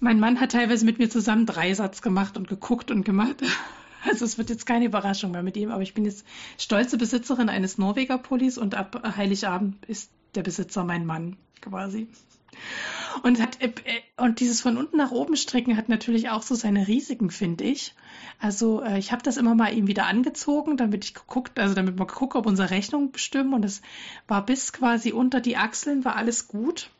mein 0.00 0.20
Mann 0.20 0.40
hat 0.40 0.52
teilweise 0.52 0.84
mit 0.84 0.98
mir 0.98 1.08
zusammen 1.08 1.46
Dreisatz 1.46 2.02
gemacht 2.02 2.36
und 2.36 2.48
geguckt 2.48 2.90
und 2.90 3.04
gemacht. 3.04 3.36
Also 4.08 4.24
es 4.24 4.38
wird 4.38 4.50
jetzt 4.50 4.66
keine 4.66 4.86
Überraschung 4.86 5.30
mehr 5.30 5.42
mit 5.42 5.56
ihm, 5.56 5.70
aber 5.70 5.82
ich 5.82 5.94
bin 5.94 6.04
jetzt 6.04 6.26
stolze 6.58 6.96
Besitzerin 6.96 7.48
eines 7.48 7.78
Norweger-Pullis 7.78 8.58
und 8.58 8.74
ab 8.74 9.02
Heiligabend 9.16 9.84
ist 9.86 10.10
der 10.34 10.42
Besitzer 10.42 10.84
mein 10.84 11.04
Mann 11.04 11.36
quasi. 11.60 12.08
Und, 13.22 13.40
hat, 13.40 13.60
äh, 13.60 13.70
und 14.16 14.40
dieses 14.40 14.60
von 14.60 14.76
unten 14.76 14.96
nach 14.96 15.10
oben 15.10 15.36
stricken 15.36 15.76
hat 15.76 15.88
natürlich 15.88 16.30
auch 16.30 16.42
so 16.42 16.54
seine 16.54 16.88
Risiken, 16.88 17.30
finde 17.30 17.64
ich. 17.64 17.94
Also 18.38 18.82
äh, 18.82 18.98
ich 18.98 19.12
habe 19.12 19.22
das 19.22 19.36
immer 19.36 19.54
mal 19.54 19.72
ihm 19.72 19.86
wieder 19.86 20.06
angezogen, 20.06 20.76
damit 20.76 21.04
ich 21.04 21.14
geguckt, 21.14 21.58
also 21.58 21.74
damit 21.74 21.98
wir 21.98 22.06
gucken, 22.06 22.40
ob 22.40 22.46
unsere 22.46 22.70
Rechnungen 22.70 23.12
bestimmen. 23.12 23.54
Und 23.54 23.64
es 23.64 23.82
war 24.28 24.44
bis 24.44 24.72
quasi 24.72 25.12
unter 25.12 25.40
die 25.40 25.56
Achseln 25.56 26.04
war 26.04 26.16
alles 26.16 26.48
gut. 26.48 26.90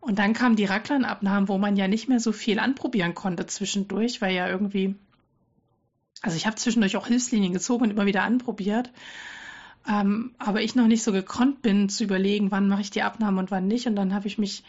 Und 0.00 0.18
dann 0.18 0.32
kamen 0.32 0.56
die 0.56 0.64
Racklernabnahmen, 0.64 1.48
wo 1.48 1.58
man 1.58 1.76
ja 1.76 1.88
nicht 1.88 2.08
mehr 2.08 2.20
so 2.20 2.32
viel 2.32 2.58
anprobieren 2.58 3.14
konnte 3.14 3.46
zwischendurch, 3.46 4.20
weil 4.20 4.34
ja 4.34 4.48
irgendwie 4.48 4.94
also 6.22 6.36
ich 6.36 6.46
habe 6.46 6.56
zwischendurch 6.56 6.96
auch 6.96 7.06
Hilfslinien 7.06 7.52
gezogen 7.52 7.84
und 7.84 7.90
immer 7.90 8.06
wieder 8.06 8.22
anprobiert. 8.22 8.90
Ähm, 9.88 10.34
aber 10.38 10.62
ich 10.62 10.74
noch 10.74 10.86
nicht 10.86 11.02
so 11.02 11.12
gekonnt 11.12 11.62
bin 11.62 11.88
zu 11.88 12.04
überlegen, 12.04 12.50
wann 12.50 12.68
mache 12.68 12.82
ich 12.82 12.90
die 12.90 13.02
Abnahme 13.02 13.38
und 13.38 13.50
wann 13.50 13.66
nicht. 13.66 13.86
Und 13.86 13.96
dann 13.96 14.14
habe 14.14 14.26
ich 14.26 14.38
mich 14.38 14.64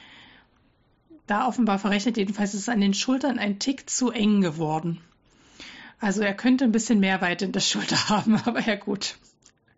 da 1.28 1.48
offenbar 1.48 1.80
verrechnet. 1.80 2.18
Jedenfalls 2.18 2.54
ist 2.54 2.62
es 2.62 2.70
an 2.70 2.82
den 2.82 2.94
Schultern 2.94 3.40
ein 3.40 3.60
Tick 3.60 3.90
zu 3.90 4.12
eng 4.12 4.42
geworden. 4.42 5.02
Also 6.00 6.22
er 6.22 6.34
könnte 6.34 6.64
ein 6.64 6.72
bisschen 6.72 7.00
mehr 7.00 7.22
Weite 7.22 7.46
in 7.46 7.52
der 7.52 7.60
Schulter 7.60 8.10
haben, 8.10 8.36
aber 8.46 8.62
ja 8.62 8.76
gut. 8.76 9.18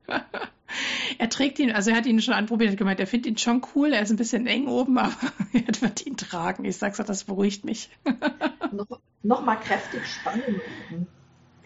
er 1.18 1.30
trägt 1.30 1.58
ihn, 1.60 1.72
also 1.72 1.90
er 1.90 1.98
hat 1.98 2.06
ihn 2.06 2.22
schon 2.22 2.34
anprobiert, 2.34 2.72
hat 2.72 2.78
gemeint, 2.78 3.00
er 3.00 3.08
findet 3.08 3.32
ihn 3.32 3.38
schon 3.38 3.66
cool, 3.74 3.94
er 3.94 4.02
ist 4.02 4.12
ein 4.12 4.18
bisschen 4.18 4.46
eng 4.46 4.68
oben, 4.68 4.98
aber 5.00 5.16
er 5.54 5.82
wird 5.82 6.06
ihn 6.06 6.18
tragen. 6.18 6.66
Ich 6.66 6.78
sag's 6.78 6.98
das 6.98 7.24
beruhigt 7.24 7.66
mich. 7.66 7.90
noch, 8.72 9.00
noch 9.24 9.62
kräftig 9.62 10.02
spannen. 10.06 10.62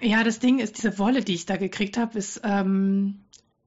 Ja, 0.02 0.24
das 0.24 0.40
Ding 0.40 0.60
ist, 0.60 0.78
diese 0.78 0.98
Wolle, 1.00 1.22
die 1.22 1.34
ich 1.34 1.46
da 1.46 1.58
gekriegt 1.58 1.98
habe, 1.98 2.18
ist, 2.18 2.42
ähm, 2.44 3.22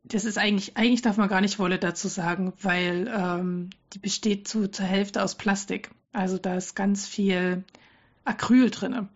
das 0.05 0.25
ist 0.25 0.39
eigentlich, 0.39 0.77
eigentlich 0.77 1.03
darf 1.03 1.17
man 1.17 1.29
gar 1.29 1.41
nicht 1.41 1.59
Wolle 1.59 1.79
dazu 1.79 2.09
sagen, 2.09 2.53
weil 2.63 3.13
ähm, 3.15 3.71
die 3.93 3.99
besteht 3.99 4.49
zu, 4.49 4.71
zur 4.71 4.87
Hälfte 4.87 5.23
aus 5.23 5.37
Plastik. 5.37 5.91
Also 6.13 6.39
da 6.39 6.57
ist 6.57 6.75
ganz 6.75 7.07
viel 7.07 7.65
Acryl 8.25 8.71
drin. 8.71 9.09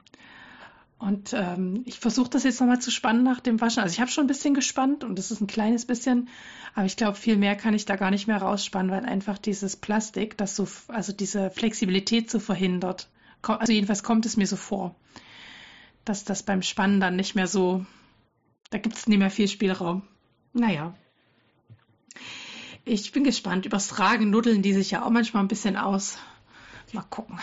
Und 0.98 1.32
ähm, 1.32 1.82
ich 1.84 1.98
versuche 1.98 2.30
das 2.30 2.44
jetzt 2.44 2.60
nochmal 2.60 2.80
zu 2.80 2.92
spannen 2.92 3.24
nach 3.24 3.40
dem 3.40 3.60
Waschen. 3.60 3.82
Also 3.82 3.92
ich 3.92 4.00
habe 4.00 4.10
schon 4.10 4.24
ein 4.24 4.28
bisschen 4.28 4.54
gespannt 4.54 5.02
und 5.02 5.18
das 5.18 5.32
ist 5.32 5.40
ein 5.40 5.48
kleines 5.48 5.84
bisschen, 5.84 6.28
aber 6.74 6.86
ich 6.86 6.96
glaube, 6.96 7.16
viel 7.16 7.36
mehr 7.36 7.56
kann 7.56 7.74
ich 7.74 7.86
da 7.86 7.96
gar 7.96 8.12
nicht 8.12 8.28
mehr 8.28 8.36
rausspannen, 8.36 8.92
weil 8.92 9.04
einfach 9.04 9.36
dieses 9.36 9.74
Plastik, 9.74 10.38
das 10.38 10.54
so, 10.54 10.68
also 10.86 11.12
diese 11.12 11.50
Flexibilität 11.50 12.30
so 12.30 12.38
verhindert. 12.38 13.08
Also 13.42 13.72
jedenfalls 13.72 14.04
kommt 14.04 14.26
es 14.26 14.36
mir 14.36 14.46
so 14.46 14.54
vor, 14.54 14.94
dass 16.04 16.24
das 16.24 16.42
beim 16.42 16.62
Spannen 16.62 17.00
dann 17.00 17.16
nicht 17.16 17.34
mehr 17.34 17.46
so, 17.46 17.84
da 18.70 18.78
gibt 18.78 18.96
es 18.96 19.06
nicht 19.06 19.18
mehr 19.18 19.30
viel 19.30 19.48
Spielraum. 19.48 20.02
Naja. 20.52 20.94
Ich 22.84 23.12
bin 23.12 23.24
gespannt. 23.24 23.66
Übers 23.66 23.88
Tragen 23.88 24.30
nuddeln 24.30 24.62
die 24.62 24.74
sich 24.74 24.90
ja 24.90 25.04
auch 25.04 25.10
manchmal 25.10 25.42
ein 25.42 25.48
bisschen 25.48 25.76
aus. 25.76 26.18
Mal 26.92 27.04
gucken. 27.08 27.38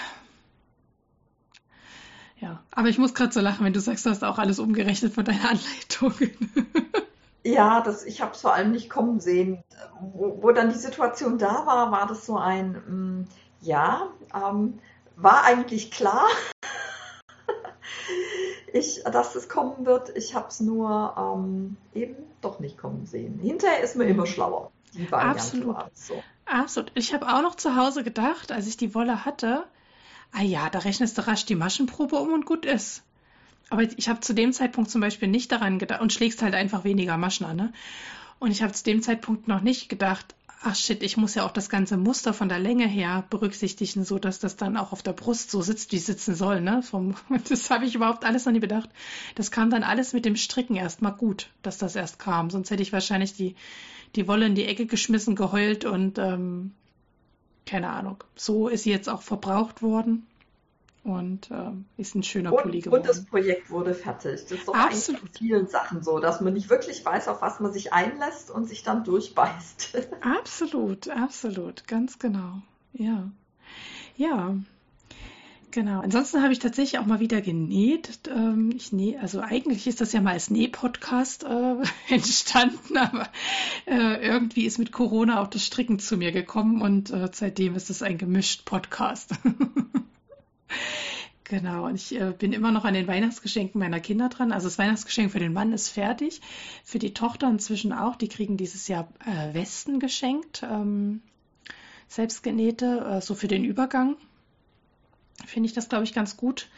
Ja, 2.39 2.63
aber 2.71 2.87
ich 2.87 2.97
muss 2.97 3.13
gerade 3.13 3.33
so 3.33 3.41
lachen, 3.41 3.65
wenn 3.65 3.73
du 3.73 3.81
sagst, 3.81 4.05
du 4.05 4.09
hast 4.09 4.23
auch 4.23 4.37
alles 4.37 4.59
umgerechnet 4.59 5.13
von 5.13 5.25
deiner 5.25 5.49
Anleitung. 5.49 6.13
ja, 7.43 7.81
das, 7.81 8.05
ich 8.05 8.21
habe 8.21 8.33
es 8.33 8.41
vor 8.41 8.53
allem 8.53 8.71
nicht 8.71 8.89
kommen 8.89 9.19
sehen. 9.19 9.61
Wo, 9.99 10.41
wo, 10.41 10.51
dann 10.51 10.69
die 10.69 10.77
Situation 10.77 11.37
da 11.37 11.65
war, 11.65 11.91
war 11.91 12.07
das 12.07 12.25
so 12.25 12.37
ein, 12.37 12.71
mm, 12.71 13.27
ja, 13.61 14.07
ähm, 14.33 14.79
war 15.17 15.43
eigentlich 15.43 15.91
klar, 15.91 16.27
ich, 18.73 19.03
dass 19.03 19.35
es 19.35 19.49
kommen 19.49 19.85
wird. 19.85 20.15
Ich 20.15 20.35
habe 20.35 20.47
es 20.49 20.59
nur 20.59 21.15
ähm, 21.17 21.77
eben 21.93 22.15
doch 22.41 22.59
nicht 22.59 22.77
kommen 22.77 23.05
sehen. 23.05 23.39
Hinterher 23.39 23.81
ist 23.81 23.95
man 23.95 24.07
immer 24.07 24.25
schlauer. 24.25 24.71
Absolut. 25.11 25.77
So. 25.93 26.21
Absolut. 26.45 26.91
Ich 26.95 27.13
habe 27.13 27.27
auch 27.27 27.41
noch 27.41 27.55
zu 27.55 27.75
Hause 27.75 28.03
gedacht, 28.03 28.51
als 28.51 28.67
ich 28.67 28.77
die 28.77 28.95
Wolle 28.95 29.25
hatte, 29.25 29.65
ah 30.31 30.41
ja, 30.41 30.69
da 30.69 30.79
rechnest 30.79 31.17
du 31.17 31.27
rasch 31.27 31.45
die 31.45 31.55
Maschenprobe 31.55 32.15
um 32.15 32.33
und 32.33 32.45
gut 32.45 32.65
ist. 32.65 33.03
Aber 33.69 33.83
ich 33.83 34.09
habe 34.09 34.19
zu 34.21 34.33
dem 34.33 34.51
Zeitpunkt 34.51 34.89
zum 34.89 35.01
Beispiel 35.01 35.27
nicht 35.27 35.51
daran 35.51 35.77
gedacht 35.77 36.01
und 36.01 36.11
schlägst 36.11 36.41
halt 36.41 36.55
einfach 36.55 36.83
weniger 36.83 37.17
Maschen 37.17 37.45
an. 37.45 37.55
Ne? 37.55 37.73
Und 38.39 38.51
ich 38.51 38.63
habe 38.63 38.73
zu 38.73 38.83
dem 38.83 39.01
Zeitpunkt 39.01 39.47
noch 39.47 39.61
nicht 39.61 39.89
gedacht, 39.89 40.33
ach 40.61 40.75
shit, 40.75 41.03
ich 41.03 41.17
muss 41.17 41.35
ja 41.35 41.45
auch 41.45 41.51
das 41.51 41.69
ganze 41.69 41.97
Muster 41.97 42.33
von 42.33 42.49
der 42.49 42.59
Länge 42.59 42.87
her 42.87 43.25
berücksichtigen, 43.29 44.03
so 44.03 44.19
dass 44.19 44.39
das 44.39 44.55
dann 44.55 44.77
auch 44.77 44.91
auf 44.91 45.01
der 45.01 45.13
Brust 45.13 45.51
so 45.51 45.61
sitzt, 45.61 45.91
wie 45.91 45.99
sitzen 45.99 46.35
soll. 46.35 46.61
Ne? 46.61 46.83
Vom, 46.83 47.15
das 47.49 47.69
habe 47.69 47.85
ich 47.85 47.95
überhaupt 47.95 48.25
alles 48.25 48.45
noch 48.45 48.53
nie 48.53 48.59
bedacht. 48.59 48.89
Das 49.35 49.51
kam 49.51 49.69
dann 49.69 49.83
alles 49.83 50.13
mit 50.13 50.25
dem 50.25 50.35
Stricken 50.35 50.75
erstmal 50.75 51.13
gut, 51.13 51.49
dass 51.61 51.77
das 51.77 51.95
erst 51.95 52.19
kam. 52.19 52.49
Sonst 52.49 52.71
hätte 52.71 52.83
ich 52.83 52.93
wahrscheinlich 52.93 53.33
die, 53.33 53.55
die 54.15 54.27
Wolle 54.27 54.45
in 54.45 54.55
die 54.55 54.65
Ecke 54.65 54.85
geschmissen, 54.85 55.35
geheult 55.35 55.85
und 55.85 56.17
ähm, 56.17 56.71
keine 57.65 57.89
Ahnung. 57.89 58.23
So 58.35 58.67
ist 58.67 58.83
sie 58.83 58.91
jetzt 58.91 59.09
auch 59.09 59.21
verbraucht 59.21 59.81
worden 59.81 60.25
und 61.09 61.51
äh, 61.51 61.71
ist 61.97 62.15
ein 62.15 62.23
schöner 62.23 62.53
und, 62.53 62.63
Pulli 62.63 62.81
geworden. 62.81 63.01
Und 63.01 63.09
das 63.09 63.25
Projekt 63.25 63.69
wurde 63.69 63.93
fertig. 63.93 64.41
Das 64.43 64.51
ist 64.51 64.67
doch 64.67 64.73
Absolut. 64.73 65.21
eigentlich 65.21 65.37
vielen 65.37 65.67
Sachen 65.67 66.03
so, 66.03 66.19
dass 66.19 66.41
man 66.41 66.53
nicht 66.53 66.69
wirklich 66.69 67.05
weiß, 67.05 67.27
auf 67.27 67.41
was 67.41 67.59
man 67.59 67.73
sich 67.73 67.93
einlässt 67.93 68.51
und 68.51 68.65
sich 68.67 68.83
dann 68.83 69.03
durchbeißt. 69.03 69.97
Absolut, 70.21 71.09
absolut, 71.09 71.87
ganz 71.87 72.19
genau. 72.19 72.61
Ja, 72.93 73.29
ja. 74.15 74.55
Genau. 75.71 76.01
Ansonsten 76.01 76.41
habe 76.41 76.51
ich 76.51 76.59
tatsächlich 76.59 76.99
auch 76.99 77.05
mal 77.05 77.19
wieder 77.19 77.41
genäht. 77.41 78.21
Ähm, 78.27 78.71
ich 78.75 78.91
nähe, 78.91 79.19
also 79.19 79.39
eigentlich 79.39 79.85
ist 79.85 80.01
das 80.01 80.13
ja 80.13 80.21
mal 80.21 80.33
als 80.33 80.49
Näh-Podcast 80.49 81.43
äh, 81.43 81.75
entstanden, 82.09 82.97
aber 82.97 83.27
äh, 83.85 84.25
irgendwie 84.25 84.65
ist 84.65 84.79
mit 84.79 84.91
Corona 84.91 85.41
auch 85.41 85.47
das 85.47 85.63
Stricken 85.63 85.99
zu 85.99 86.17
mir 86.17 86.31
gekommen 86.31 86.81
und 86.81 87.11
äh, 87.11 87.29
seitdem 87.31 87.75
ist 87.75 87.89
es 87.89 88.01
ein 88.01 88.17
gemischt 88.17 88.65
Podcast. 88.65 89.35
Genau, 91.45 91.87
und 91.87 91.95
ich 91.95 92.13
äh, 92.13 92.31
bin 92.37 92.53
immer 92.53 92.71
noch 92.71 92.85
an 92.85 92.93
den 92.93 93.07
Weihnachtsgeschenken 93.07 93.79
meiner 93.79 93.99
Kinder 93.99 94.29
dran. 94.29 94.51
Also 94.51 94.67
das 94.67 94.77
Weihnachtsgeschenk 94.77 95.31
für 95.31 95.39
den 95.39 95.51
Mann 95.51 95.73
ist 95.73 95.89
fertig, 95.89 96.41
für 96.83 96.99
die 96.99 97.15
Tochter 97.15 97.49
inzwischen 97.49 97.91
auch. 97.91 98.15
Die 98.15 98.27
kriegen 98.27 98.55
dieses 98.55 98.87
Jahr 98.87 99.07
äh, 99.25 99.53
Westen 99.55 99.99
geschenkt, 99.99 100.61
ähm, 100.63 101.21
selbstgenähte, 102.07 103.17
äh, 103.17 103.21
so 103.21 103.33
für 103.33 103.47
den 103.47 103.63
Übergang 103.63 104.15
finde 105.45 105.67
ich 105.67 105.73
das, 105.73 105.89
glaube 105.89 106.03
ich, 106.03 106.13
ganz 106.13 106.37
gut. 106.37 106.69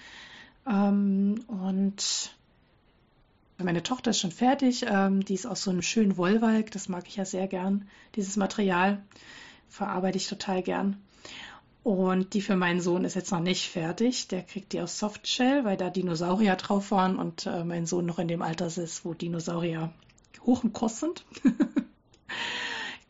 Ähm, 0.68 1.44
und 1.48 2.36
meine 3.58 3.84
Tochter 3.84 4.12
ist 4.12 4.20
schon 4.20 4.32
fertig. 4.32 4.86
Ähm, 4.88 5.24
die 5.24 5.34
ist 5.34 5.46
aus 5.46 5.64
so 5.64 5.72
einem 5.72 5.82
schönen 5.82 6.18
Wollwalk. 6.18 6.72
Das 6.72 6.90
mag 6.90 7.08
ich 7.08 7.16
ja 7.16 7.26
sehr 7.26 7.48
gern. 7.48 7.88
Dieses 8.16 8.38
Material 8.38 9.02
verarbeite 9.70 10.18
ich 10.18 10.28
total 10.28 10.64
gern. 10.64 10.98
Und 11.84 12.36
die 12.36 12.42
für 12.42 12.56
meinen 12.56 12.80
Sohn 12.80 13.06
ist 13.06 13.16
jetzt 13.16 13.32
noch 13.32 13.40
nicht 13.40 13.70
fertig. 13.70 14.28
Der 14.28 14.44
kriegt 14.44 14.74
die 14.74 14.82
aus 14.82 15.00
Softshell, 15.00 15.66
weil 15.66 15.78
da 15.78 15.90
Dinosaurier 15.90 16.56
drauf 16.56 16.92
waren 16.92 17.18
und 17.18 17.48
äh, 17.48 17.64
mein 17.64 17.88
Sohn 17.88 18.06
noch 18.06 18.20
in 18.20 18.28
dem 18.28 18.44
Alter 18.44 18.68
ist, 18.68 19.04
wo 19.04 19.14
Dinosaurier 19.14 19.92
hoch 20.46 20.64
im 20.64 20.74
Kurs 20.74 21.00
sind. 21.00 21.26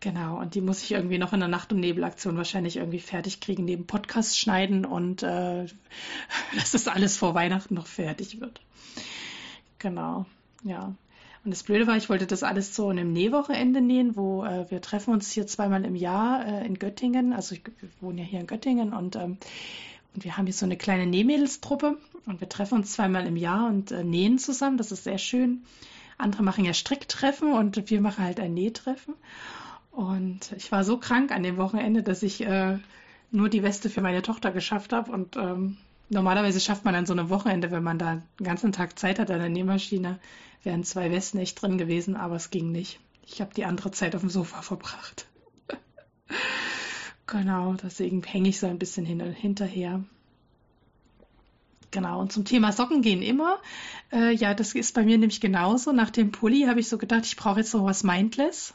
Genau, 0.01 0.39
und 0.39 0.55
die 0.55 0.61
muss 0.61 0.81
ich 0.81 0.91
irgendwie 0.93 1.19
noch 1.19 1.31
in 1.31 1.41
der 1.41 1.47
Nacht- 1.47 1.71
und 1.71 1.79
Nebelaktion 1.79 2.35
wahrscheinlich 2.35 2.77
irgendwie 2.77 2.99
fertig 2.99 3.39
kriegen, 3.39 3.65
neben 3.65 3.85
Podcast 3.85 4.37
schneiden 4.37 4.83
und 4.83 5.21
äh, 5.21 5.67
dass 6.55 6.71
das 6.71 6.87
alles 6.87 7.17
vor 7.17 7.35
Weihnachten 7.35 7.75
noch 7.75 7.85
fertig 7.85 8.41
wird. 8.41 8.61
Genau, 9.77 10.25
ja. 10.63 10.95
Und 11.43 11.51
das 11.51 11.63
Blöde 11.63 11.87
war, 11.87 11.97
ich 11.97 12.09
wollte 12.09 12.27
das 12.27 12.43
alles 12.43 12.75
so 12.75 12.91
in 12.91 12.99
einem 12.99 13.13
Nähwochenende 13.13 13.81
nähen, 13.81 14.15
wo 14.15 14.45
äh, 14.45 14.69
wir 14.69 14.79
treffen 14.81 15.11
uns 15.11 15.31
hier 15.31 15.47
zweimal 15.47 15.83
im 15.85 15.95
Jahr 15.95 16.45
äh, 16.45 16.65
in 16.65 16.77
Göttingen. 16.77 17.33
Also 17.33 17.55
ich, 17.55 17.63
wir 17.65 17.89
wohnen 17.99 18.19
ja 18.19 18.23
hier 18.23 18.39
in 18.39 18.47
Göttingen 18.47 18.93
und, 18.93 19.15
ähm, 19.15 19.37
und 20.13 20.23
wir 20.23 20.37
haben 20.37 20.45
hier 20.45 20.53
so 20.53 20.65
eine 20.65 20.77
kleine 20.77 21.07
Nähmädelstruppe 21.07 21.97
und 22.27 22.41
wir 22.41 22.49
treffen 22.49 22.75
uns 22.75 22.91
zweimal 22.93 23.25
im 23.25 23.37
Jahr 23.37 23.67
und 23.67 23.91
äh, 23.91 24.03
nähen 24.03 24.37
zusammen. 24.37 24.77
Das 24.77 24.91
ist 24.91 25.03
sehr 25.03 25.17
schön. 25.17 25.63
Andere 26.19 26.43
machen 26.43 26.63
ja 26.63 26.73
Stricktreffen 26.73 27.53
und 27.53 27.89
wir 27.89 28.01
machen 28.01 28.23
halt 28.23 28.39
ein 28.39 28.53
Nähtreffen. 28.53 29.15
Und 29.91 30.53
ich 30.55 30.71
war 30.71 30.83
so 30.83 30.97
krank 30.97 31.31
an 31.31 31.41
dem 31.41 31.57
Wochenende, 31.57 32.03
dass 32.03 32.21
ich 32.21 32.45
äh, 32.45 32.77
nur 33.31 33.49
die 33.49 33.63
Weste 33.63 33.89
für 33.89 34.01
meine 34.01 34.21
Tochter 34.21 34.51
geschafft 34.51 34.93
habe. 34.93 35.11
Und 35.11 35.35
ähm, 35.37 35.77
normalerweise 36.09 36.59
schafft 36.59 36.85
man 36.85 36.93
an 36.93 37.07
so 37.07 37.13
einem 37.13 37.29
Wochenende, 37.29 37.71
wenn 37.71 37.83
man 37.83 37.97
da 37.97 38.21
den 38.39 38.45
ganzen 38.45 38.71
Tag 38.71 38.99
Zeit 38.99 39.17
hat 39.17 39.31
an 39.31 39.39
der 39.39 39.49
Nähmaschine, 39.49 40.19
wären 40.63 40.83
zwei 40.83 41.11
Westen 41.11 41.37
echt 41.39 41.61
drin 41.61 41.77
gewesen, 41.77 42.15
aber 42.15 42.35
es 42.35 42.49
ging 42.49 42.71
nicht. 42.71 42.99
Ich 43.25 43.41
habe 43.41 43.53
die 43.53 43.65
andere 43.65 43.91
Zeit 43.91 44.15
auf 44.15 44.21
dem 44.21 44.29
Sofa 44.29 44.61
verbracht. 44.61 45.27
genau, 47.27 47.73
deswegen 47.73 48.23
hänge 48.23 48.49
ich 48.49 48.59
so 48.59 48.67
ein 48.67 48.79
bisschen 48.79 49.05
hin 49.05 49.21
hinterher. 49.21 50.03
Genau, 51.91 52.21
und 52.21 52.31
zum 52.31 52.45
Thema 52.45 52.71
Socken 52.71 53.01
gehen 53.01 53.21
immer. 53.21 53.57
Äh, 54.13 54.33
ja, 54.33 54.53
das 54.53 54.73
ist 54.73 54.93
bei 54.93 55.03
mir 55.03 55.17
nämlich 55.17 55.41
genauso. 55.41 55.91
Nach 55.91 56.09
dem 56.09 56.31
Pulli 56.31 56.63
habe 56.63 56.79
ich 56.79 56.87
so 56.87 56.97
gedacht, 56.97 57.25
ich 57.25 57.35
brauche 57.35 57.59
jetzt 57.59 57.71
so 57.71 57.83
was 57.83 58.03
Mindless 58.03 58.73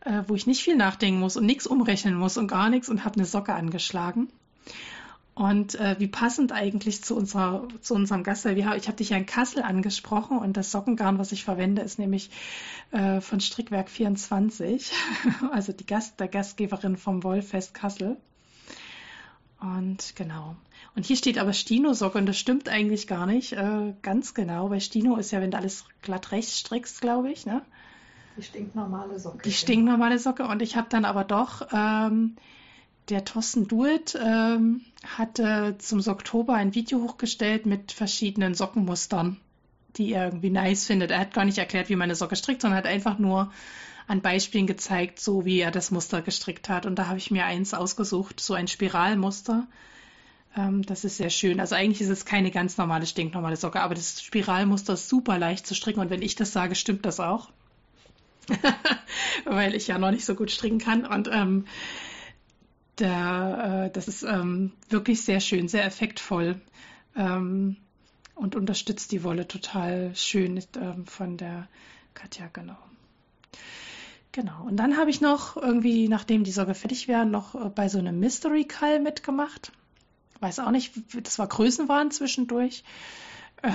äh, 0.00 0.22
wo 0.26 0.34
ich 0.34 0.46
nicht 0.46 0.62
viel 0.62 0.76
nachdenken 0.76 1.20
muss 1.20 1.36
und 1.36 1.46
nichts 1.46 1.66
umrechnen 1.66 2.14
muss 2.14 2.36
und 2.36 2.48
gar 2.48 2.70
nichts 2.70 2.88
und 2.88 3.04
habe 3.04 3.16
eine 3.16 3.24
Socke 3.24 3.54
angeschlagen. 3.54 4.28
Und 5.38 5.76
äh, 5.76 5.94
wie 6.00 6.08
passend 6.08 6.50
eigentlich 6.50 7.04
zu, 7.04 7.14
unserer, 7.14 7.68
zu 7.80 7.94
unserem 7.94 8.24
Gast, 8.24 8.44
ich 8.44 8.64
habe 8.66 8.96
dich 8.96 9.10
ja 9.10 9.16
in 9.16 9.24
Kassel 9.24 9.62
angesprochen 9.62 10.36
und 10.36 10.56
das 10.56 10.72
Sockengarn, 10.72 11.20
was 11.20 11.30
ich 11.30 11.44
verwende, 11.44 11.80
ist 11.80 12.00
nämlich 12.00 12.30
äh, 12.90 13.20
von 13.20 13.38
Strickwerk 13.38 13.88
24, 13.88 14.90
also 15.52 15.72
die 15.72 15.86
Gast, 15.86 16.18
der 16.18 16.26
Gastgeberin 16.26 16.96
vom 16.96 17.22
Wollfest 17.22 17.72
Kassel. 17.72 18.16
Und 19.60 20.16
genau. 20.16 20.56
Und 20.96 21.06
hier 21.06 21.14
steht 21.14 21.38
aber 21.38 21.52
Stino-Socke 21.52 22.18
und 22.18 22.26
das 22.26 22.36
stimmt 22.36 22.68
eigentlich 22.68 23.06
gar 23.06 23.26
nicht 23.26 23.52
äh, 23.52 23.94
ganz 24.02 24.34
genau, 24.34 24.70
weil 24.70 24.80
Stino 24.80 25.18
ist 25.18 25.30
ja, 25.30 25.40
wenn 25.40 25.52
du 25.52 25.56
alles 25.56 25.84
glatt 26.02 26.32
rechts 26.32 26.58
strickst, 26.58 27.00
glaube 27.00 27.30
ich, 27.30 27.46
ne? 27.46 27.62
Die 28.36 28.42
stinknormale 28.42 29.20
Socke. 29.20 29.42
Die 29.44 29.52
stinknormale 29.52 30.18
Socke. 30.18 30.48
Und 30.48 30.62
ich 30.62 30.76
habe 30.76 30.88
dann 30.90 31.04
aber 31.04 31.22
doch, 31.22 31.68
ähm, 31.72 32.34
der 33.08 33.24
Thorsten 33.24 33.68
Duet 33.68 34.18
ähm, 34.22 34.82
hatte 35.04 35.76
zum 35.78 36.06
Oktober 36.06 36.54
ein 36.54 36.74
Video 36.74 37.00
hochgestellt 37.00 37.66
mit 37.66 37.92
verschiedenen 37.92 38.54
Sockenmustern, 38.54 39.38
die 39.96 40.12
er 40.12 40.26
irgendwie 40.26 40.50
nice 40.50 40.86
findet. 40.86 41.10
Er 41.10 41.20
hat 41.20 41.34
gar 41.34 41.44
nicht 41.44 41.58
erklärt, 41.58 41.88
wie 41.88 41.96
man 41.96 42.04
eine 42.04 42.14
Socke 42.14 42.36
strickt, 42.36 42.62
sondern 42.62 42.78
hat 42.78 42.86
einfach 42.86 43.18
nur 43.18 43.50
an 44.06 44.20
Beispielen 44.22 44.66
gezeigt, 44.66 45.20
so 45.20 45.44
wie 45.44 45.60
er 45.60 45.70
das 45.70 45.90
Muster 45.90 46.22
gestrickt 46.22 46.68
hat. 46.68 46.86
Und 46.86 46.96
da 46.96 47.08
habe 47.08 47.18
ich 47.18 47.30
mir 47.30 47.44
eins 47.44 47.74
ausgesucht, 47.74 48.40
so 48.40 48.54
ein 48.54 48.68
Spiralmuster. 48.68 49.66
Ähm, 50.56 50.82
das 50.82 51.04
ist 51.04 51.18
sehr 51.18 51.30
schön. 51.30 51.60
Also 51.60 51.74
eigentlich 51.74 52.00
ist 52.00 52.08
es 52.08 52.24
keine 52.24 52.50
ganz 52.50 52.78
normale, 52.78 53.06
stinknormale 53.06 53.56
Socke, 53.56 53.80
aber 53.80 53.94
das 53.94 54.22
Spiralmuster 54.22 54.94
ist 54.94 55.08
super 55.08 55.38
leicht 55.38 55.66
zu 55.66 55.74
stricken. 55.74 56.00
Und 56.00 56.10
wenn 56.10 56.22
ich 56.22 56.36
das 56.36 56.52
sage, 56.52 56.74
stimmt 56.74 57.04
das 57.04 57.20
auch. 57.20 57.50
Weil 59.44 59.74
ich 59.74 59.88
ja 59.88 59.98
noch 59.98 60.10
nicht 60.10 60.24
so 60.24 60.34
gut 60.34 60.50
stricken 60.50 60.78
kann. 60.78 61.04
Und 61.04 61.28
ähm, 61.30 61.66
der, 63.00 63.86
äh, 63.86 63.90
das 63.92 64.08
ist 64.08 64.22
ähm, 64.22 64.72
wirklich 64.88 65.22
sehr 65.22 65.40
schön, 65.40 65.68
sehr 65.68 65.84
effektvoll 65.84 66.60
ähm, 67.16 67.76
und 68.34 68.56
unterstützt 68.56 69.12
die 69.12 69.24
Wolle 69.24 69.48
total 69.48 70.14
schön 70.14 70.62
ähm, 70.76 71.06
von 71.06 71.36
der 71.36 71.68
Katja, 72.14 72.48
genau. 72.52 72.76
Genau. 74.32 74.64
Und 74.64 74.76
dann 74.76 74.96
habe 74.96 75.10
ich 75.10 75.20
noch 75.20 75.56
irgendwie, 75.56 76.08
nachdem 76.08 76.44
die 76.44 76.52
Sorge 76.52 76.74
fertig 76.74 77.08
wäre, 77.08 77.26
noch 77.26 77.54
äh, 77.54 77.70
bei 77.70 77.88
so 77.88 77.98
einem 77.98 78.20
Mystery 78.20 78.64
Call 78.64 79.00
mitgemacht. 79.00 79.72
Weiß 80.40 80.60
auch 80.60 80.70
nicht, 80.70 80.92
das 81.22 81.38
war 81.38 81.48
Größenwahn 81.48 82.10
zwischendurch. 82.10 82.84
Äh, 83.62 83.72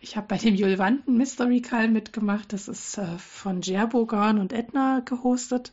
ich 0.00 0.16
habe 0.16 0.28
bei 0.28 0.38
dem 0.38 0.54
Julvanten 0.54 1.16
Mystery 1.16 1.60
Call 1.60 1.88
mitgemacht. 1.88 2.52
Das 2.52 2.68
ist 2.68 2.96
äh, 2.96 3.18
von 3.18 3.60
Gerbogan 3.60 4.38
und 4.38 4.52
Edna 4.52 5.00
gehostet. 5.04 5.72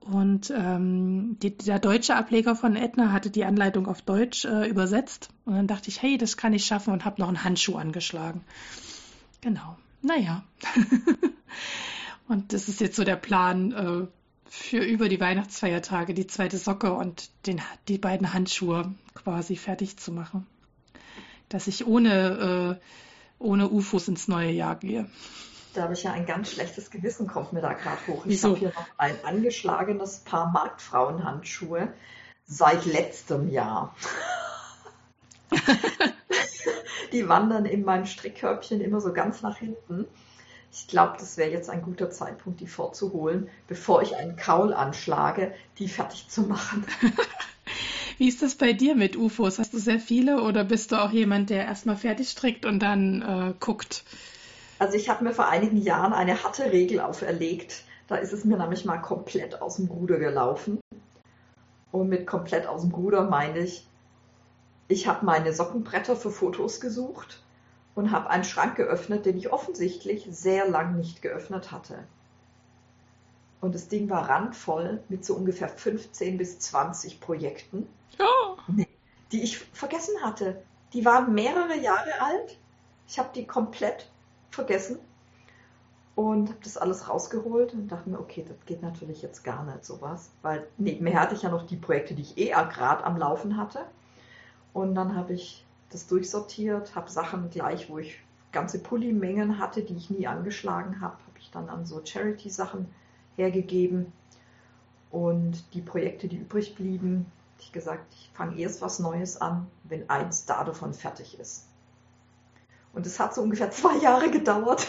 Und 0.00 0.50
ähm, 0.56 1.36
die, 1.42 1.56
der 1.56 1.78
deutsche 1.78 2.16
Ableger 2.16 2.56
von 2.56 2.74
Edna 2.74 3.12
hatte 3.12 3.30
die 3.30 3.44
Anleitung 3.44 3.86
auf 3.86 4.00
Deutsch 4.00 4.44
äh, 4.46 4.66
übersetzt. 4.66 5.28
Und 5.44 5.54
dann 5.54 5.66
dachte 5.66 5.88
ich, 5.88 6.00
hey, 6.00 6.16
das 6.16 6.36
kann 6.36 6.54
ich 6.54 6.64
schaffen 6.64 6.92
und 6.92 7.04
habe 7.04 7.20
noch 7.20 7.28
einen 7.28 7.44
Handschuh 7.44 7.76
angeschlagen. 7.76 8.40
Genau. 9.42 9.76
Naja. 10.02 10.42
und 12.28 12.52
das 12.52 12.68
ist 12.68 12.80
jetzt 12.80 12.96
so 12.96 13.04
der 13.04 13.16
Plan 13.16 13.72
äh, 13.72 14.06
für 14.46 14.78
über 14.78 15.08
die 15.08 15.20
Weihnachtsfeiertage, 15.20 16.14
die 16.14 16.26
zweite 16.26 16.56
Socke 16.56 16.92
und 16.92 17.30
den, 17.46 17.60
die 17.88 17.98
beiden 17.98 18.32
Handschuhe 18.32 18.94
quasi 19.14 19.56
fertig 19.56 19.98
zu 19.98 20.12
machen. 20.12 20.46
Dass 21.50 21.66
ich 21.66 21.86
ohne, 21.86 22.78
äh, 22.80 22.84
ohne 23.38 23.68
UFOs 23.68 24.08
ins 24.08 24.28
neue 24.28 24.50
Jahr 24.50 24.76
gehe. 24.76 25.10
Da 25.74 25.82
habe 25.82 25.94
ich 25.94 26.02
ja 26.02 26.12
ein 26.12 26.26
ganz 26.26 26.50
schlechtes 26.50 26.90
Gewissen, 26.90 27.26
kommt 27.26 27.52
mir 27.52 27.60
da 27.60 27.72
gerade 27.74 28.04
hoch. 28.08 28.26
Ich 28.26 28.42
habe 28.42 28.56
hier 28.56 28.72
noch 28.74 28.86
ein 28.98 29.14
angeschlagenes 29.24 30.18
Paar 30.20 30.50
Marktfrauenhandschuhe 30.50 31.92
seit 32.46 32.84
letztem 32.86 33.48
Jahr. 33.48 33.94
die 37.12 37.28
wandern 37.28 37.66
in 37.66 37.84
meinem 37.84 38.06
Strickkörbchen 38.06 38.80
immer 38.80 39.00
so 39.00 39.12
ganz 39.12 39.42
nach 39.42 39.58
hinten. 39.58 40.06
Ich 40.72 40.86
glaube, 40.86 41.16
das 41.18 41.36
wäre 41.36 41.50
jetzt 41.50 41.68
ein 41.68 41.82
guter 41.82 42.10
Zeitpunkt, 42.10 42.60
die 42.60 42.66
vorzuholen, 42.66 43.48
bevor 43.66 44.02
ich 44.02 44.16
einen 44.16 44.36
Kaul 44.36 44.72
anschlage, 44.72 45.52
die 45.78 45.88
fertig 45.88 46.28
zu 46.28 46.42
machen. 46.42 46.84
Wie 48.18 48.28
ist 48.28 48.42
das 48.42 48.54
bei 48.54 48.72
dir 48.72 48.94
mit 48.94 49.16
UFOs? 49.16 49.58
Hast 49.58 49.72
du 49.72 49.78
sehr 49.78 49.98
viele 49.98 50.42
oder 50.42 50.62
bist 50.62 50.92
du 50.92 51.02
auch 51.02 51.10
jemand, 51.10 51.50
der 51.50 51.64
erstmal 51.64 51.96
fertig 51.96 52.28
strickt 52.28 52.66
und 52.66 52.80
dann 52.80 53.22
äh, 53.22 53.54
guckt? 53.58 54.04
Also 54.80 54.96
ich 54.96 55.10
habe 55.10 55.24
mir 55.24 55.34
vor 55.34 55.46
einigen 55.46 55.76
Jahren 55.76 56.14
eine 56.14 56.42
harte 56.42 56.72
Regel 56.72 57.00
auferlegt. 57.00 57.84
Da 58.08 58.16
ist 58.16 58.32
es 58.32 58.46
mir 58.46 58.56
nämlich 58.56 58.86
mal 58.86 58.96
komplett 58.96 59.60
aus 59.60 59.76
dem 59.76 59.88
Ruder 59.88 60.18
gelaufen. 60.18 60.80
Und 61.92 62.08
mit 62.08 62.26
komplett 62.26 62.66
aus 62.66 62.80
dem 62.80 62.92
Ruder 62.92 63.24
meine 63.24 63.58
ich, 63.58 63.86
ich 64.88 65.06
habe 65.06 65.26
meine 65.26 65.52
Sockenbretter 65.52 66.16
für 66.16 66.30
Fotos 66.30 66.80
gesucht 66.80 67.42
und 67.94 68.10
habe 68.10 68.30
einen 68.30 68.42
Schrank 68.42 68.76
geöffnet, 68.76 69.26
den 69.26 69.36
ich 69.36 69.52
offensichtlich 69.52 70.26
sehr 70.30 70.66
lang 70.66 70.96
nicht 70.96 71.20
geöffnet 71.20 71.70
hatte. 71.70 71.98
Und 73.60 73.74
das 73.74 73.88
Ding 73.88 74.08
war 74.08 74.30
randvoll 74.30 75.02
mit 75.10 75.26
so 75.26 75.34
ungefähr 75.34 75.68
15 75.68 76.38
bis 76.38 76.58
20 76.58 77.20
Projekten, 77.20 77.86
oh. 78.18 78.56
die 79.30 79.42
ich 79.42 79.58
vergessen 79.58 80.22
hatte. 80.22 80.62
Die 80.94 81.04
waren 81.04 81.34
mehrere 81.34 81.76
Jahre 81.76 82.18
alt. 82.22 82.56
Ich 83.06 83.18
habe 83.18 83.28
die 83.34 83.46
komplett 83.46 84.09
vergessen 84.50 84.98
und 86.14 86.48
habe 86.48 86.58
das 86.62 86.76
alles 86.76 87.08
rausgeholt 87.08 87.72
und 87.72 87.88
dachte 87.88 88.10
mir, 88.10 88.18
okay, 88.18 88.44
das 88.46 88.56
geht 88.66 88.82
natürlich 88.82 89.22
jetzt 89.22 89.42
gar 89.42 89.64
nicht 89.64 89.84
sowas, 89.84 90.30
weil 90.42 90.66
nebenher 90.76 91.20
hatte 91.20 91.34
ich 91.34 91.42
ja 91.42 91.50
noch 91.50 91.66
die 91.66 91.76
Projekte, 91.76 92.14
die 92.14 92.22
ich 92.22 92.36
eh 92.36 92.48
gerade 92.48 93.04
am 93.04 93.16
Laufen 93.16 93.56
hatte. 93.56 93.86
Und 94.72 94.94
dann 94.94 95.16
habe 95.16 95.32
ich 95.32 95.64
das 95.90 96.06
durchsortiert, 96.06 96.94
habe 96.94 97.10
Sachen 97.10 97.50
gleich, 97.50 97.88
wo 97.88 97.98
ich 97.98 98.20
ganze 98.52 98.80
Pulli-Mengen 98.80 99.58
hatte, 99.58 99.82
die 99.82 99.96
ich 99.96 100.10
nie 100.10 100.26
angeschlagen 100.26 101.00
habe, 101.00 101.14
habe 101.14 101.38
ich 101.38 101.50
dann 101.50 101.68
an 101.68 101.86
so 101.86 102.04
Charity-Sachen 102.04 102.88
hergegeben. 103.36 104.12
Und 105.10 105.74
die 105.74 105.80
Projekte, 105.80 106.28
die 106.28 106.36
übrig 106.36 106.74
blieben, 106.74 107.26
habe 107.54 107.62
ich 107.62 107.72
gesagt, 107.72 108.12
ich 108.12 108.30
fange 108.34 108.58
erst 108.58 108.82
was 108.82 108.98
Neues 108.98 109.40
an, 109.40 109.66
wenn 109.84 110.08
eins 110.08 110.44
da 110.44 110.64
davon 110.64 110.94
fertig 110.94 111.38
ist. 111.40 111.66
Und 112.92 113.06
es 113.06 113.20
hat 113.20 113.34
so 113.34 113.42
ungefähr 113.42 113.70
zwei 113.70 113.96
Jahre 113.98 114.30
gedauert, 114.30 114.86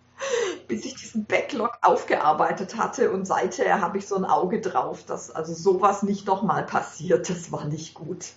bis 0.68 0.84
ich 0.84 0.94
diesen 0.94 1.24
Backlog 1.24 1.78
aufgearbeitet 1.82 2.76
hatte. 2.76 3.10
Und 3.10 3.26
seither 3.26 3.80
habe 3.80 3.98
ich 3.98 4.06
so 4.06 4.16
ein 4.16 4.24
Auge 4.24 4.60
drauf, 4.60 5.04
dass 5.04 5.30
also 5.30 5.54
sowas 5.54 6.02
nicht 6.02 6.26
nochmal 6.26 6.64
passiert. 6.64 7.28
Das 7.30 7.50
war 7.52 7.64
nicht 7.64 7.94
gut. 7.94 8.32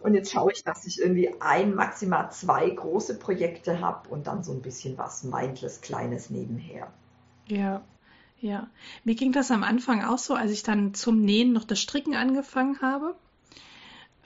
Und 0.00 0.14
jetzt 0.14 0.32
schaue 0.32 0.52
ich, 0.52 0.64
dass 0.64 0.86
ich 0.86 1.00
irgendwie 1.00 1.34
ein, 1.40 1.74
maximal 1.74 2.30
zwei 2.32 2.68
große 2.68 3.18
Projekte 3.18 3.80
habe 3.80 4.08
und 4.08 4.26
dann 4.26 4.42
so 4.42 4.52
ein 4.52 4.62
bisschen 4.62 4.96
was 4.96 5.24
mindless 5.24 5.82
Kleines 5.82 6.30
nebenher. 6.30 6.90
Ja, 7.46 7.82
ja. 8.40 8.68
Mir 9.04 9.14
ging 9.14 9.32
das 9.32 9.50
am 9.50 9.62
Anfang 9.62 10.02
auch 10.02 10.18
so, 10.18 10.34
als 10.34 10.50
ich 10.50 10.62
dann 10.62 10.94
zum 10.94 11.20
Nähen 11.20 11.52
noch 11.52 11.64
das 11.64 11.80
Stricken 11.80 12.14
angefangen 12.14 12.80
habe. 12.80 13.14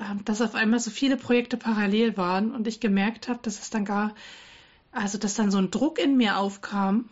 Ähm, 0.00 0.24
dass 0.24 0.40
auf 0.40 0.54
einmal 0.54 0.80
so 0.80 0.90
viele 0.90 1.16
Projekte 1.16 1.56
parallel 1.56 2.16
waren 2.16 2.52
und 2.52 2.66
ich 2.66 2.80
gemerkt 2.80 3.28
habe, 3.28 3.40
dass 3.42 3.60
es 3.60 3.70
dann 3.70 3.84
gar, 3.84 4.14
also 4.92 5.18
dass 5.18 5.34
dann 5.34 5.50
so 5.50 5.58
ein 5.58 5.70
Druck 5.70 5.98
in 5.98 6.16
mir 6.16 6.38
aufkam 6.38 7.08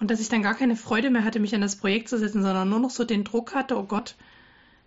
und 0.00 0.10
dass 0.10 0.20
ich 0.20 0.28
dann 0.28 0.42
gar 0.42 0.54
keine 0.54 0.76
Freude 0.76 1.10
mehr 1.10 1.24
hatte, 1.24 1.38
mich 1.38 1.54
an 1.54 1.60
das 1.60 1.76
Projekt 1.76 2.08
zu 2.08 2.18
setzen, 2.18 2.42
sondern 2.42 2.68
nur 2.68 2.80
noch 2.80 2.90
so 2.90 3.04
den 3.04 3.24
Druck 3.24 3.54
hatte, 3.54 3.78
oh 3.78 3.84
Gott, 3.84 4.16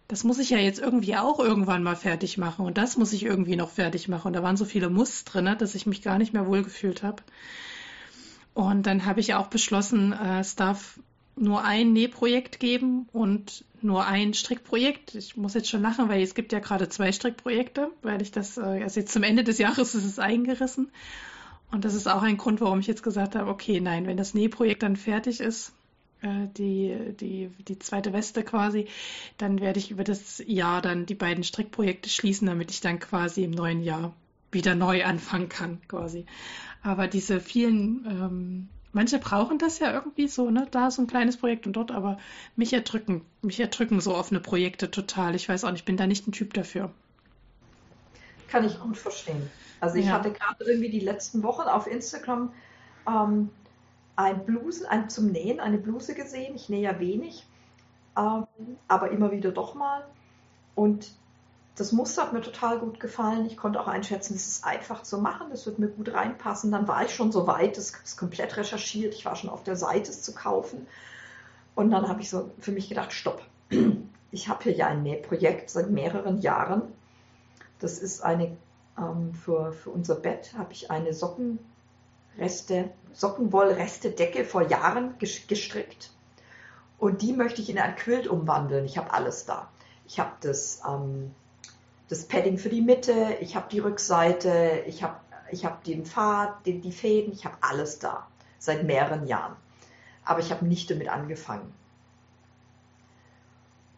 das 0.09 0.23
muss 0.23 0.39
ich 0.39 0.49
ja 0.49 0.57
jetzt 0.57 0.79
irgendwie 0.79 1.15
auch 1.15 1.39
irgendwann 1.39 1.83
mal 1.83 1.95
fertig 1.95 2.37
machen 2.37 2.65
und 2.65 2.77
das 2.77 2.97
muss 2.97 3.13
ich 3.13 3.23
irgendwie 3.23 3.55
noch 3.55 3.69
fertig 3.69 4.07
machen. 4.07 4.27
Und 4.27 4.33
da 4.33 4.43
waren 4.43 4.55
so 4.57 4.63
viele 4.63 4.89
Muss 4.89 5.25
drin, 5.25 5.53
dass 5.57 5.75
ich 5.75 5.85
mich 5.85 6.01
gar 6.01 6.17
nicht 6.17 6.33
mehr 6.33 6.47
wohlgefühlt 6.47 7.03
habe. 7.03 7.23
Und 8.53 8.87
dann 8.87 9.05
habe 9.05 9.19
ich 9.19 9.33
auch 9.33 9.47
beschlossen, 9.47 10.13
äh, 10.13 10.39
es 10.39 10.55
darf 10.55 10.99
nur 11.37 11.63
ein 11.63 11.93
Nähprojekt 11.93 12.59
geben 12.59 13.07
und 13.13 13.63
nur 13.81 14.05
ein 14.05 14.33
Strickprojekt. 14.33 15.15
Ich 15.15 15.37
muss 15.37 15.53
jetzt 15.53 15.69
schon 15.69 15.81
lachen, 15.81 16.09
weil 16.09 16.21
es 16.21 16.35
gibt 16.35 16.51
ja 16.51 16.59
gerade 16.59 16.89
zwei 16.89 17.11
Strickprojekte, 17.11 17.91
weil 18.01 18.21
ich 18.21 18.31
das, 18.31 18.57
äh, 18.57 18.61
also 18.83 18.99
jetzt 18.99 19.13
zum 19.13 19.23
Ende 19.23 19.43
des 19.43 19.57
Jahres 19.57 19.95
ist 19.95 20.05
es 20.05 20.19
eingerissen. 20.19 20.89
Und 21.71 21.85
das 21.85 21.93
ist 21.93 22.07
auch 22.07 22.21
ein 22.21 22.37
Grund, 22.37 22.61
warum 22.61 22.79
ich 22.79 22.87
jetzt 22.87 23.03
gesagt 23.03 23.35
habe, 23.35 23.49
okay, 23.49 23.79
nein, 23.79 24.07
wenn 24.07 24.17
das 24.17 24.33
Nähprojekt 24.33 24.83
dann 24.83 24.95
fertig 24.95 25.39
ist, 25.39 25.73
äh, 26.21 26.47
die, 26.57 26.95
die, 27.19 27.51
die 27.67 27.79
zweite 27.79 28.13
Weste 28.13 28.43
quasi, 28.43 28.87
dann 29.37 29.59
werde 29.59 29.79
ich 29.79 29.91
über 29.91 30.03
das 30.03 30.41
Jahr 30.45 30.81
dann 30.81 31.05
die 31.05 31.15
beiden 31.15 31.43
Strickprojekte 31.43 32.09
schließen, 32.09 32.47
damit 32.47 32.71
ich 32.71 32.81
dann 32.81 32.99
quasi 32.99 33.43
im 33.43 33.51
neuen 33.51 33.83
Jahr 33.83 34.13
wieder 34.51 34.75
neu 34.75 35.03
anfangen 35.03 35.49
kann, 35.49 35.81
quasi. 35.87 36.25
Aber 36.81 37.07
diese 37.07 37.41
vielen 37.41 38.05
ähm, 38.05 38.69
Manche 38.97 39.19
brauchen 39.19 39.59
das 39.59 39.77
ja 39.77 39.93
irgendwie 39.93 40.27
so, 40.27 40.49
ne? 40.49 40.67
Da 40.71 40.89
so 40.89 41.03
ein 41.03 41.07
kleines 41.07 41.37
Projekt 41.37 41.67
und 41.67 41.73
dort, 41.73 41.91
aber 41.91 42.17
mich 42.55 42.73
erdrücken, 42.73 43.21
mich 43.43 43.59
erdrücken 43.59 44.01
so 44.01 44.15
offene 44.15 44.39
Projekte 44.39 44.89
total. 44.89 45.35
Ich 45.35 45.47
weiß 45.47 45.65
auch 45.65 45.69
nicht, 45.69 45.81
ich 45.81 45.85
bin 45.85 45.97
da 45.97 46.07
nicht 46.07 46.27
ein 46.27 46.31
Typ 46.31 46.55
dafür. 46.55 46.89
Kann 48.47 48.65
ich 48.65 48.79
gut 48.79 48.97
verstehen. 48.97 49.51
Also 49.79 49.97
ich 49.97 50.07
ja. 50.07 50.13
hatte 50.13 50.31
gerade 50.31 50.63
irgendwie 50.63 50.89
die 50.89 50.99
letzten 50.99 51.43
Wochen 51.43 51.67
auf 51.67 51.85
Instagram 51.85 52.51
ähm, 53.07 53.51
ein 54.15 54.43
Bluse, 54.47 54.89
ein, 54.89 55.11
zum 55.11 55.27
Nähen 55.27 55.59
eine 55.59 55.77
Bluse 55.77 56.15
gesehen. 56.15 56.55
Ich 56.55 56.67
nähe 56.67 56.81
ja 56.81 56.99
wenig, 56.99 57.45
ähm, 58.17 58.47
aber 58.87 59.11
immer 59.11 59.31
wieder 59.31 59.51
doch 59.51 59.75
mal. 59.75 60.07
Und 60.73 61.11
das 61.77 61.91
Muster 61.91 62.23
hat 62.23 62.33
mir 62.33 62.41
total 62.41 62.79
gut 62.79 62.99
gefallen. 62.99 63.45
Ich 63.45 63.55
konnte 63.55 63.79
auch 63.79 63.87
einschätzen, 63.87 64.33
es 64.33 64.47
ist 64.47 64.65
einfach 64.65 65.03
zu 65.03 65.19
machen, 65.19 65.51
das 65.51 65.67
wird 65.67 65.77
mir 65.77 65.87
gut 65.87 66.11
reinpassen. 66.11 66.71
Dann 66.71 66.87
war 66.87 67.05
ich 67.05 67.13
schon 67.13 67.31
so 67.31 67.45
weit, 67.45 67.77
das 67.77 67.91
ist 68.03 68.17
komplett 68.17 68.57
recherchiert. 68.57 69.13
Ich 69.13 69.25
war 69.25 69.35
schon 69.35 69.51
auf 69.51 69.63
der 69.63 69.75
Seite, 69.75 70.09
es 70.09 70.23
zu 70.23 70.33
kaufen. 70.33 70.87
Und 71.75 71.91
dann 71.91 72.09
habe 72.09 72.21
ich 72.21 72.31
so 72.31 72.49
für 72.59 72.71
mich 72.71 72.89
gedacht, 72.89 73.13
stopp. 73.13 73.41
Ich 74.29 74.49
habe 74.49 74.63
hier 74.63 74.73
ja 74.73 74.87
ein 74.87 75.03
Nähprojekt 75.03 75.69
seit 75.69 75.89
mehreren 75.89 76.41
Jahren. 76.41 76.81
Das 77.79 77.97
ist 77.99 78.21
eine, 78.21 78.57
ähm, 78.97 79.33
für, 79.33 79.71
für 79.71 79.91
unser 79.91 80.15
Bett 80.15 80.53
habe 80.57 80.73
ich 80.73 80.91
eine 80.91 81.13
Sockenreste, 81.13 82.89
Sockenwollreste-Decke 83.13 84.43
vor 84.43 84.63
Jahren 84.63 85.13
gestrickt. 85.19 86.11
Und 86.97 87.21
die 87.21 87.31
möchte 87.31 87.61
ich 87.61 87.69
in 87.69 87.79
ein 87.79 87.95
Quilt 87.95 88.27
umwandeln. 88.27 88.83
Ich 88.83 88.97
habe 88.97 89.13
alles 89.13 89.45
da. 89.45 89.69
Ich 90.05 90.19
habe 90.19 90.31
das 90.41 90.81
ähm, 90.85 91.31
das 92.09 92.25
Padding 92.25 92.57
für 92.57 92.69
die 92.69 92.81
Mitte, 92.81 93.37
ich 93.41 93.55
habe 93.55 93.67
die 93.69 93.79
Rückseite, 93.79 94.83
ich 94.87 95.03
habe 95.03 95.17
ich 95.49 95.65
habe 95.65 95.77
den 95.85 96.05
Pfad, 96.05 96.65
den, 96.65 96.81
die 96.81 96.91
Fäden, 96.91 97.33
ich 97.33 97.45
habe 97.45 97.57
alles 97.61 97.99
da 97.99 98.27
seit 98.59 98.83
mehreren 98.83 99.27
Jahren. 99.27 99.55
Aber 100.25 100.39
ich 100.39 100.51
habe 100.51 100.65
nicht 100.65 100.89
damit 100.91 101.07
angefangen. 101.07 101.73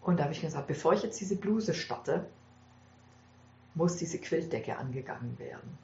Und 0.01 0.17
da 0.17 0.23
habe 0.23 0.33
ich 0.33 0.41
gesagt, 0.41 0.67
bevor 0.67 0.93
ich 0.93 1.03
jetzt 1.03 1.19
diese 1.19 1.35
Bluse 1.35 1.73
starte, 1.73 2.25
muss 3.73 3.97
diese 3.97 4.19
Quiltdecke 4.19 4.77
angegangen 4.77 5.37
werden. 5.39 5.77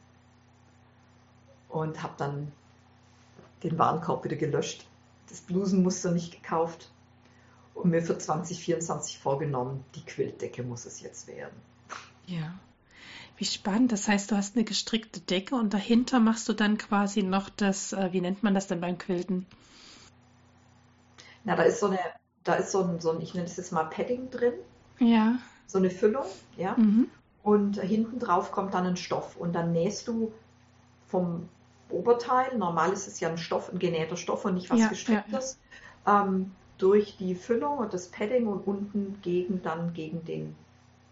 Und 1.69 2.03
habe 2.03 2.13
dann 2.17 2.51
den 3.63 3.77
Warenkorb 3.77 4.23
wieder 4.23 4.35
gelöscht, 4.35 4.88
das 5.29 5.41
Blusenmuster 5.41 6.11
nicht 6.11 6.31
gekauft 6.31 6.91
und 7.73 7.89
mir 7.89 8.01
für 8.01 8.17
2024 8.17 9.19
vorgenommen, 9.19 9.83
die 9.95 10.05
Quiltdecke 10.05 10.63
muss 10.63 10.85
es 10.85 11.01
jetzt 11.01 11.27
werden. 11.27 11.55
Ja. 12.27 12.53
Wie 13.38 13.45
spannend. 13.45 13.91
Das 13.91 14.07
heißt, 14.07 14.31
du 14.31 14.38
hast 14.38 14.55
eine 14.55 14.63
gestrickte 14.63 15.19
Decke 15.19 15.55
und 15.55 15.73
dahinter 15.73 16.19
machst 16.19 16.47
du 16.47 16.53
dann 16.53 16.77
quasi 16.77 17.23
noch 17.23 17.49
das, 17.49 17.93
äh, 17.93 18.13
wie 18.13 18.21
nennt 18.21 18.43
man 18.43 18.53
das 18.53 18.67
denn 18.67 18.79
beim 18.79 18.97
Quilten? 18.97 19.45
Na, 21.43 21.55
da 21.55 21.63
ist 21.63 21.79
so 21.79 21.88
eine, 21.88 21.99
da 22.43 22.55
ist 22.55 22.71
so 22.71 22.83
ein, 22.83 22.99
so 22.99 23.11
ein 23.11 23.21
ich 23.21 23.33
nenne 23.33 23.45
es 23.45 23.57
jetzt 23.57 23.71
mal 23.71 23.83
Padding 23.83 24.29
drin. 24.29 24.53
Ja. 24.99 25.38
So 25.67 25.77
eine 25.77 25.89
Füllung, 25.89 26.25
ja. 26.57 26.75
Mhm. 26.77 27.09
Und 27.43 27.79
hinten 27.79 28.19
drauf 28.19 28.51
kommt 28.51 28.73
dann 28.73 28.85
ein 28.85 28.97
Stoff 28.97 29.35
und 29.38 29.53
dann 29.53 29.71
nähst 29.71 30.07
du 30.07 30.31
vom 31.07 31.47
Oberteil, 31.89 32.57
normal 32.57 32.91
ist 32.91 33.07
es 33.07 33.19
ja 33.19 33.29
ein 33.29 33.38
Stoff, 33.38 33.71
ein 33.71 33.79
genähter 33.79 34.17
Stoff 34.17 34.45
und 34.45 34.55
nicht 34.55 34.69
was 34.69 34.79
ja, 34.79 34.88
gestricktes, 34.88 35.59
ja, 36.05 36.13
ja. 36.13 36.25
Ähm, 36.25 36.51
durch 36.77 37.17
die 37.17 37.35
Füllung 37.35 37.77
und 37.77 37.93
das 37.93 38.07
Padding 38.07 38.47
und 38.47 38.65
unten 38.65 39.19
gegen 39.21 39.61
dann 39.61 39.93
gegen 39.93 40.25
den 40.25 40.55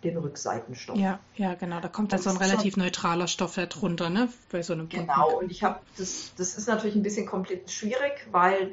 den 0.03 0.17
Rückseitenstoff. 0.17 0.97
Ja, 0.97 1.19
ja, 1.35 1.55
genau. 1.55 1.79
Da 1.79 1.87
kommt 1.87 2.13
dann 2.13 2.21
so 2.21 2.29
ein 2.29 2.37
relativ 2.37 2.77
neutraler 2.77 3.27
Stoff 3.27 3.55
drunter, 3.55 4.09
ne? 4.09 4.29
Bei 4.51 4.61
so 4.61 4.73
einem 4.73 4.89
Genau. 4.89 5.29
Punkt. 5.29 5.43
Und 5.43 5.51
ich 5.51 5.63
habe 5.63 5.79
das, 5.97 6.33
das 6.37 6.57
ist 6.57 6.67
natürlich 6.67 6.95
ein 6.95 7.03
bisschen 7.03 7.25
komplett 7.25 7.71
schwierig, 7.71 8.27
weil 8.31 8.71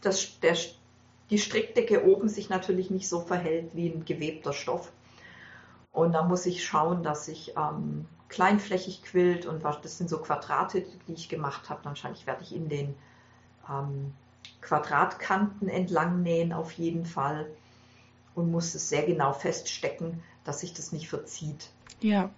das, 0.00 0.40
der, 0.40 0.56
die 1.30 1.38
Strickdecke 1.38 2.04
oben 2.04 2.28
sich 2.28 2.48
natürlich 2.48 2.90
nicht 2.90 3.08
so 3.08 3.20
verhält 3.20 3.70
wie 3.74 3.88
ein 3.88 4.04
gewebter 4.04 4.52
Stoff. 4.52 4.90
Und 5.92 6.12
da 6.12 6.22
muss 6.22 6.46
ich 6.46 6.64
schauen, 6.64 7.02
dass 7.02 7.28
ich 7.28 7.54
ähm, 7.56 8.06
kleinflächig 8.28 9.02
quillt 9.02 9.46
und 9.46 9.64
was, 9.64 9.80
das 9.80 9.98
sind 9.98 10.08
so 10.08 10.18
Quadrate, 10.18 10.84
die 11.06 11.12
ich 11.12 11.28
gemacht 11.28 11.70
habe. 11.70 11.84
Wahrscheinlich 11.84 12.26
werde 12.26 12.42
ich 12.42 12.54
in 12.54 12.68
den 12.68 12.94
ähm, 13.68 14.12
Quadratkanten 14.60 15.68
entlang 15.68 16.22
nähen 16.22 16.52
auf 16.52 16.72
jeden 16.72 17.04
Fall 17.04 17.46
und 18.38 18.50
muss 18.50 18.74
es 18.74 18.88
sehr 18.88 19.02
genau 19.02 19.32
feststecken, 19.32 20.22
dass 20.44 20.60
sich 20.60 20.72
das 20.72 20.92
nicht 20.92 21.08
verzieht. 21.08 21.68
Ja. 22.00 22.30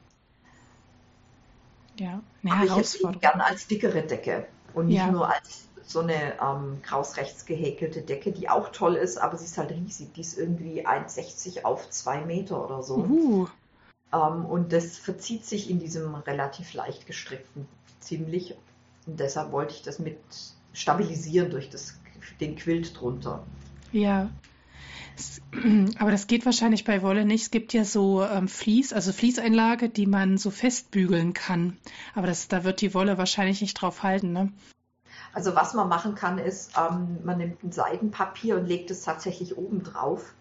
Ja, 1.98 2.22
eine 2.42 2.54
Aber 2.54 2.64
ich 2.64 2.94
hätte 2.94 3.18
gern 3.18 3.40
als 3.40 3.66
dickere 3.66 4.02
Decke 4.02 4.46
und 4.72 4.86
nicht 4.86 4.96
ja. 4.96 5.10
nur 5.10 5.28
als 5.28 5.68
so 5.82 6.00
eine 6.00 6.40
ähm, 6.40 6.80
krausrechts 6.82 7.44
gehäkelte 7.44 8.00
Decke, 8.00 8.32
die 8.32 8.48
auch 8.48 8.70
toll 8.70 8.94
ist, 8.94 9.18
aber 9.18 9.36
sie 9.36 9.44
ist 9.44 9.58
halt 9.58 9.72
riesig. 9.72 10.14
Die 10.14 10.20
ist 10.20 10.38
irgendwie 10.38 10.86
1,60 10.86 11.64
auf 11.64 11.90
2 11.90 12.24
Meter 12.24 12.64
oder 12.64 12.82
so. 12.82 12.98
Uh. 12.98 13.48
Ähm, 14.12 14.46
und 14.46 14.72
das 14.72 14.96
verzieht 14.96 15.44
sich 15.44 15.68
in 15.68 15.78
diesem 15.78 16.14
relativ 16.14 16.72
leicht 16.74 17.06
gestrickten 17.06 17.66
ziemlich. 17.98 18.54
Und 19.06 19.20
deshalb 19.20 19.52
wollte 19.52 19.74
ich 19.74 19.82
das 19.82 19.98
mit 19.98 20.18
stabilisieren 20.72 21.50
durch 21.50 21.68
das, 21.68 22.00
den 22.40 22.56
Quilt 22.56 22.98
drunter. 22.98 23.42
Ja. 23.92 24.30
Aber 25.98 26.10
das 26.10 26.26
geht 26.26 26.46
wahrscheinlich 26.46 26.84
bei 26.84 27.02
Wolle 27.02 27.24
nicht. 27.24 27.42
Es 27.42 27.50
gibt 27.50 27.72
ja 27.72 27.84
so 27.84 28.22
ähm, 28.22 28.48
Vlies, 28.48 28.92
also 28.92 29.12
Fließeinlage, 29.12 29.88
die 29.88 30.06
man 30.06 30.38
so 30.38 30.50
festbügeln 30.50 31.32
kann. 31.32 31.76
Aber 32.14 32.26
das, 32.26 32.48
da 32.48 32.64
wird 32.64 32.80
die 32.80 32.94
Wolle 32.94 33.18
wahrscheinlich 33.18 33.60
nicht 33.60 33.74
drauf 33.74 34.02
halten, 34.02 34.32
ne? 34.32 34.52
Also 35.32 35.54
was 35.54 35.74
man 35.74 35.88
machen 35.88 36.14
kann, 36.14 36.38
ist, 36.38 36.72
ähm, 36.76 37.18
man 37.24 37.38
nimmt 37.38 37.62
ein 37.62 37.72
Seidenpapier 37.72 38.56
und 38.56 38.66
legt 38.66 38.90
es 38.90 39.02
tatsächlich 39.02 39.56
oben 39.56 39.82
drauf 39.82 40.34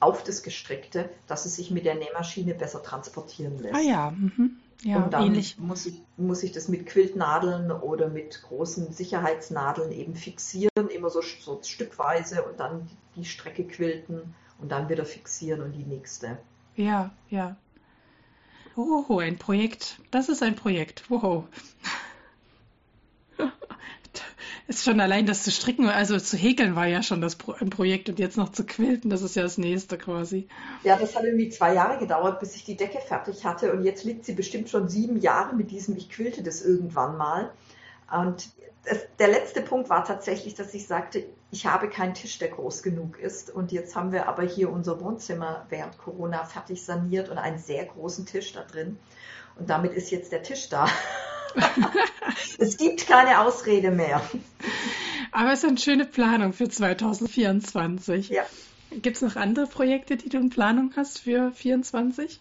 auf 0.00 0.24
das 0.24 0.42
Gestrickte, 0.42 1.10
dass 1.26 1.44
es 1.44 1.56
sich 1.56 1.70
mit 1.70 1.84
der 1.84 1.94
Nähmaschine 1.94 2.54
besser 2.54 2.82
transportieren 2.82 3.58
lässt. 3.58 3.74
Ah 3.74 3.80
ja, 3.80 4.10
mhm. 4.10 4.56
ja 4.82 4.96
und 4.96 5.12
dann 5.12 5.26
ähnlich. 5.26 5.58
Muss 5.58 5.86
ich, 5.86 6.02
muss 6.16 6.42
ich 6.42 6.52
das 6.52 6.68
mit 6.68 6.86
Quiltnadeln 6.86 7.70
oder 7.70 8.08
mit 8.08 8.42
großen 8.42 8.92
Sicherheitsnadeln 8.92 9.92
eben 9.92 10.16
fixieren, 10.16 10.88
immer 10.92 11.10
so, 11.10 11.20
so 11.20 11.60
stückweise 11.62 12.42
und 12.42 12.58
dann 12.58 12.88
die 13.14 13.24
Strecke 13.24 13.64
quilten 13.64 14.34
und 14.58 14.72
dann 14.72 14.88
wieder 14.88 15.04
fixieren 15.04 15.60
und 15.60 15.72
die 15.72 15.84
nächste. 15.84 16.38
Ja, 16.76 17.10
ja. 17.28 17.56
Oh, 18.76 19.18
ein 19.18 19.36
Projekt. 19.36 20.00
Das 20.10 20.28
ist 20.28 20.42
ein 20.42 20.56
Projekt. 20.56 21.10
Wow 21.10 21.44
ist 24.70 24.84
schon 24.84 25.00
allein 25.00 25.26
das 25.26 25.42
zu 25.42 25.50
stricken, 25.50 25.88
also 25.88 26.16
zu 26.18 26.36
häkeln 26.36 26.76
war 26.76 26.86
ja 26.86 27.02
schon 27.02 27.20
das 27.20 27.34
Pro 27.34 27.52
ein 27.52 27.70
Projekt 27.70 28.08
und 28.08 28.20
jetzt 28.20 28.36
noch 28.36 28.50
zu 28.50 28.64
quilten, 28.64 29.10
das 29.10 29.20
ist 29.20 29.34
ja 29.34 29.42
das 29.42 29.58
nächste 29.58 29.98
quasi. 29.98 30.46
Ja, 30.84 30.96
das 30.96 31.16
hat 31.16 31.24
irgendwie 31.24 31.48
zwei 31.48 31.74
Jahre 31.74 31.98
gedauert, 31.98 32.38
bis 32.38 32.54
ich 32.54 32.64
die 32.64 32.76
Decke 32.76 33.00
fertig 33.00 33.44
hatte 33.44 33.72
und 33.72 33.82
jetzt 33.82 34.04
liegt 34.04 34.24
sie 34.24 34.32
bestimmt 34.32 34.70
schon 34.70 34.88
sieben 34.88 35.20
Jahre 35.20 35.56
mit 35.56 35.72
diesem, 35.72 35.96
ich 35.96 36.08
quilte 36.08 36.44
das 36.44 36.62
irgendwann 36.62 37.16
mal. 37.16 37.50
Und 38.12 38.48
das, 38.84 39.00
der 39.18 39.28
letzte 39.28 39.60
Punkt 39.60 39.90
war 39.90 40.04
tatsächlich, 40.04 40.54
dass 40.54 40.72
ich 40.72 40.86
sagte, 40.86 41.24
ich 41.50 41.66
habe 41.66 41.88
keinen 41.88 42.14
Tisch, 42.14 42.38
der 42.38 42.48
groß 42.48 42.84
genug 42.84 43.18
ist. 43.18 43.50
Und 43.50 43.72
jetzt 43.72 43.96
haben 43.96 44.12
wir 44.12 44.28
aber 44.28 44.44
hier 44.44 44.70
unser 44.70 45.00
Wohnzimmer 45.00 45.66
während 45.68 45.98
Corona 45.98 46.44
fertig 46.44 46.84
saniert 46.84 47.28
und 47.28 47.38
einen 47.38 47.58
sehr 47.58 47.86
großen 47.86 48.24
Tisch 48.24 48.52
da 48.52 48.62
drin. 48.62 48.98
Und 49.58 49.68
damit 49.68 49.94
ist 49.94 50.12
jetzt 50.12 50.30
der 50.30 50.44
Tisch 50.44 50.68
da. 50.68 50.86
es 52.58 52.76
gibt 52.76 53.06
keine 53.06 53.40
Ausrede 53.40 53.90
mehr. 53.90 54.22
Aber 55.32 55.52
es 55.52 55.62
ist 55.62 55.68
eine 55.68 55.78
schöne 55.78 56.04
Planung 56.04 56.52
für 56.52 56.68
2024. 56.68 58.28
Ja. 58.30 58.44
Gibt 58.90 59.16
es 59.16 59.22
noch 59.22 59.36
andere 59.36 59.66
Projekte, 59.66 60.16
die 60.16 60.28
du 60.28 60.38
in 60.38 60.50
Planung 60.50 60.92
hast 60.96 61.20
für 61.20 61.52
2024? 61.52 62.40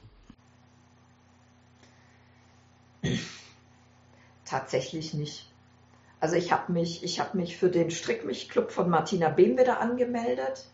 Tatsächlich 4.45 5.13
nicht. 5.13 5.45
Also 6.19 6.35
ich 6.35 6.51
habe 6.51 6.73
mich, 6.73 7.03
ich 7.03 7.21
mich 7.33 7.57
für 7.57 7.69
den 7.69 7.91
Strickmich-Club 7.91 8.71
von 8.71 8.89
Martina 8.89 9.29
Behm 9.29 9.57
wieder 9.57 9.79
angemeldet. 9.79 10.67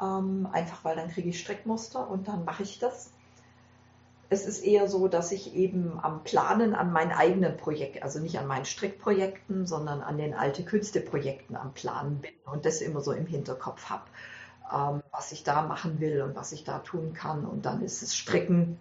Ähm, 0.00 0.48
einfach 0.50 0.84
weil 0.84 0.96
dann 0.96 1.10
kriege 1.10 1.28
ich 1.28 1.38
Strickmuster 1.38 2.08
und 2.08 2.26
dann 2.28 2.44
mache 2.44 2.62
ich 2.62 2.78
das 2.78 3.12
es 4.32 4.46
ist 4.46 4.64
eher 4.64 4.88
so, 4.88 5.08
dass 5.08 5.30
ich 5.30 5.54
eben 5.54 6.00
am 6.02 6.24
Planen 6.24 6.74
an 6.74 6.90
meinen 6.90 7.12
eigenen 7.12 7.58
Projekten, 7.58 8.02
also 8.02 8.18
nicht 8.18 8.38
an 8.38 8.46
meinen 8.46 8.64
Strickprojekten, 8.64 9.66
sondern 9.66 10.00
an 10.00 10.16
den 10.16 10.32
alte 10.32 10.64
Künste-Projekten 10.64 11.54
am 11.54 11.74
Planen 11.74 12.18
bin 12.18 12.32
und 12.46 12.64
das 12.64 12.80
immer 12.80 13.02
so 13.02 13.12
im 13.12 13.26
Hinterkopf 13.26 13.90
habe, 13.90 14.04
ähm, 14.72 15.02
was 15.12 15.32
ich 15.32 15.44
da 15.44 15.62
machen 15.62 16.00
will 16.00 16.22
und 16.22 16.34
was 16.34 16.52
ich 16.52 16.64
da 16.64 16.78
tun 16.78 17.12
kann. 17.12 17.44
Und 17.44 17.66
dann 17.66 17.82
ist 17.82 18.00
das 18.00 18.16
Stricken 18.16 18.78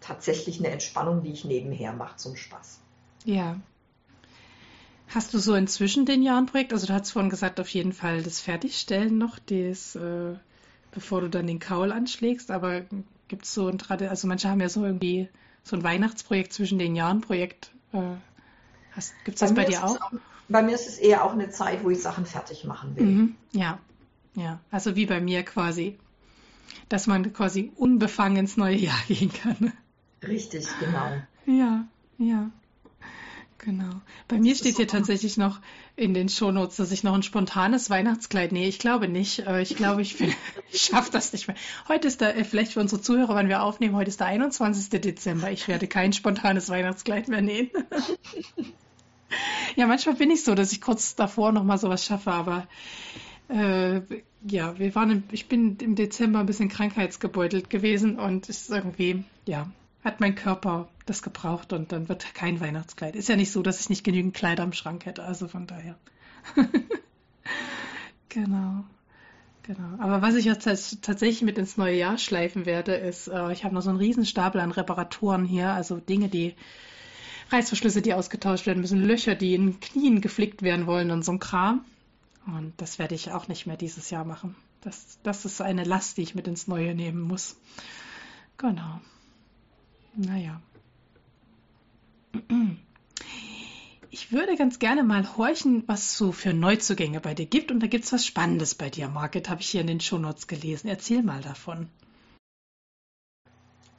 tatsächlich 0.00 0.58
eine 0.58 0.70
Entspannung, 0.70 1.22
die 1.22 1.32
ich 1.32 1.44
nebenher 1.44 1.92
mache 1.92 2.16
zum 2.16 2.34
Spaß. 2.34 2.80
Ja. 3.24 3.56
Hast 5.06 5.32
du 5.32 5.38
so 5.38 5.54
inzwischen 5.54 6.06
den 6.06 6.22
Jahren 6.22 6.46
Projekt? 6.46 6.72
Also 6.72 6.88
du 6.88 6.92
hast 6.92 7.12
vorhin 7.12 7.30
gesagt, 7.30 7.60
auf 7.60 7.68
jeden 7.68 7.92
Fall 7.92 8.24
das 8.24 8.40
Fertigstellen 8.40 9.16
noch, 9.16 9.38
das, 9.38 9.94
äh, 9.94 10.34
bevor 10.90 11.20
du 11.20 11.30
dann 11.30 11.46
den 11.46 11.60
Kaul 11.60 11.92
anschlägst, 11.92 12.50
aber 12.50 12.82
Gibt 13.28 13.44
es 13.44 13.54
so 13.54 13.68
ein 13.68 13.78
Tradition, 13.78 14.10
also 14.10 14.28
manche 14.28 14.48
haben 14.48 14.60
ja 14.60 14.68
so 14.68 14.84
irgendwie 14.84 15.28
so 15.62 15.76
ein 15.76 15.82
Weihnachtsprojekt 15.82 16.52
zwischen 16.52 16.78
den 16.78 16.96
Jahren 16.96 17.20
Projekt. 17.20 17.70
Äh, 17.92 17.98
Gibt 19.24 19.36
es 19.36 19.40
das 19.40 19.54
bei, 19.54 19.64
dir 19.64 19.84
auch? 19.84 20.00
auch? 20.00 20.12
Bei 20.48 20.62
mir 20.62 20.74
ist 20.74 20.88
es 20.88 20.98
eher 20.98 21.24
auch 21.24 21.32
eine 21.32 21.50
Zeit, 21.50 21.84
wo 21.84 21.90
ich 21.90 22.00
Sachen 22.02 22.26
fertig 22.26 22.64
machen 22.64 22.96
will. 22.96 23.04
Mhm, 23.04 23.36
ja, 23.52 23.78
ja. 24.34 24.60
Also 24.70 24.96
wie 24.96 25.06
bei 25.06 25.20
mir 25.20 25.44
quasi. 25.44 25.98
Dass 26.88 27.06
man 27.06 27.32
quasi 27.32 27.70
unbefangen 27.76 28.38
ins 28.38 28.56
neue 28.56 28.76
Jahr 28.76 28.98
gehen 29.08 29.32
kann. 29.32 29.72
Richtig, 30.26 30.66
genau. 30.80 31.22
Ja, 31.46 31.86
ja. 32.18 32.50
Genau. 33.68 34.00
Bei 34.28 34.38
mir 34.38 34.54
steht 34.54 34.76
hier 34.76 34.88
tatsächlich 34.88 35.36
noch 35.36 35.60
in 35.94 36.14
den 36.14 36.30
Shownotes, 36.30 36.76
dass 36.76 36.90
ich 36.90 37.04
noch 37.04 37.12
ein 37.12 37.22
spontanes 37.22 37.90
Weihnachtskleid 37.90 38.50
nähe. 38.50 38.66
Ich 38.66 38.78
glaube 38.78 39.08
nicht. 39.08 39.40
Ich 39.60 39.76
glaube, 39.76 40.00
ich, 40.00 40.18
ich 40.72 40.80
schaffe 40.80 41.12
das 41.12 41.34
nicht 41.34 41.48
mehr. 41.48 41.56
Heute 41.86 42.08
ist 42.08 42.22
der, 42.22 42.34
äh, 42.38 42.44
vielleicht 42.44 42.72
für 42.72 42.80
unsere 42.80 43.02
Zuhörer, 43.02 43.34
wann 43.34 43.50
wir 43.50 43.62
aufnehmen, 43.62 43.94
heute 43.94 44.08
ist 44.08 44.20
der 44.20 44.28
21. 44.28 44.88
Dezember. 45.02 45.50
Ich 45.52 45.68
werde 45.68 45.86
kein 45.86 46.14
spontanes 46.14 46.70
Weihnachtskleid 46.70 47.28
mehr 47.28 47.42
nähen. 47.42 47.68
ja, 49.76 49.86
manchmal 49.86 50.14
bin 50.14 50.30
ich 50.30 50.44
so, 50.44 50.54
dass 50.54 50.72
ich 50.72 50.80
kurz 50.80 51.14
davor 51.14 51.52
noch 51.52 51.64
mal 51.64 51.76
sowas 51.76 52.06
schaffe, 52.06 52.32
aber 52.32 52.66
äh, 53.50 54.00
ja, 54.46 54.78
wir 54.78 54.94
waren, 54.94 55.10
im, 55.10 55.22
ich 55.30 55.46
bin 55.46 55.76
im 55.82 55.94
Dezember 55.94 56.38
ein 56.38 56.46
bisschen 56.46 56.70
krankheitsgebeutelt 56.70 57.68
gewesen 57.68 58.18
und 58.18 58.48
es 58.48 58.62
ist 58.62 58.70
irgendwie, 58.70 59.24
ja, 59.44 59.68
hat 60.02 60.20
mein 60.20 60.34
Körper 60.34 60.88
das 61.08 61.22
gebraucht 61.22 61.72
und 61.72 61.92
dann 61.92 62.08
wird 62.08 62.34
kein 62.34 62.60
Weihnachtskleid. 62.60 63.16
Ist 63.16 63.28
ja 63.28 63.36
nicht 63.36 63.52
so, 63.52 63.62
dass 63.62 63.80
ich 63.80 63.88
nicht 63.88 64.04
genügend 64.04 64.34
Kleider 64.34 64.64
im 64.64 64.72
Schrank 64.72 65.06
hätte, 65.06 65.24
also 65.24 65.48
von 65.48 65.66
daher. 65.66 65.96
genau. 68.28 68.84
Genau. 69.62 70.02
Aber 70.02 70.22
was 70.22 70.34
ich 70.34 70.46
jetzt 70.46 70.64
tatsächlich 71.02 71.42
mit 71.42 71.58
ins 71.58 71.76
neue 71.76 71.94
Jahr 71.94 72.16
schleifen 72.16 72.64
werde, 72.64 72.94
ist, 72.94 73.28
äh, 73.28 73.52
ich 73.52 73.64
habe 73.64 73.74
noch 73.74 73.82
so 73.82 73.90
einen 73.90 73.98
Riesenstapel 73.98 74.62
an 74.62 74.70
Reparaturen 74.70 75.44
hier, 75.44 75.72
also 75.72 75.98
Dinge, 75.98 76.30
die 76.30 76.54
Reißverschlüsse, 77.50 78.00
die 78.00 78.14
ausgetauscht 78.14 78.66
werden 78.66 78.80
müssen, 78.80 79.02
Löcher, 79.02 79.34
die 79.34 79.54
in 79.54 79.78
Knien 79.80 80.22
geflickt 80.22 80.62
werden 80.62 80.86
wollen 80.86 81.10
und 81.10 81.22
so 81.22 81.32
ein 81.32 81.38
Kram. 81.38 81.84
Und 82.46 82.72
das 82.78 82.98
werde 82.98 83.14
ich 83.14 83.30
auch 83.32 83.48
nicht 83.48 83.66
mehr 83.66 83.76
dieses 83.76 84.08
Jahr 84.08 84.24
machen. 84.24 84.56
Das, 84.80 85.18
das 85.22 85.44
ist 85.44 85.60
eine 85.60 85.84
Last, 85.84 86.16
die 86.16 86.22
ich 86.22 86.34
mit 86.34 86.48
ins 86.48 86.66
Neue 86.66 86.94
nehmen 86.94 87.20
muss. 87.20 87.56
Genau. 88.56 89.00
Naja. 90.14 90.62
Ich 94.10 94.32
würde 94.32 94.56
ganz 94.56 94.78
gerne 94.78 95.04
mal 95.04 95.36
horchen, 95.36 95.84
was 95.86 96.00
es 96.00 96.18
so 96.18 96.32
für 96.32 96.52
Neuzugänge 96.52 97.20
bei 97.20 97.34
dir 97.34 97.46
gibt. 97.46 97.70
Und 97.70 97.80
da 97.80 97.86
gibt 97.86 98.04
es 98.04 98.12
was 98.12 98.26
Spannendes 98.26 98.74
bei 98.74 98.90
dir, 98.90 99.08
Market, 99.08 99.48
habe 99.48 99.60
ich 99.60 99.70
hier 99.70 99.80
in 99.80 99.86
den 99.86 100.00
Shownotes 100.00 100.46
gelesen. 100.46 100.88
Erzähl 100.88 101.22
mal 101.22 101.40
davon. 101.40 101.88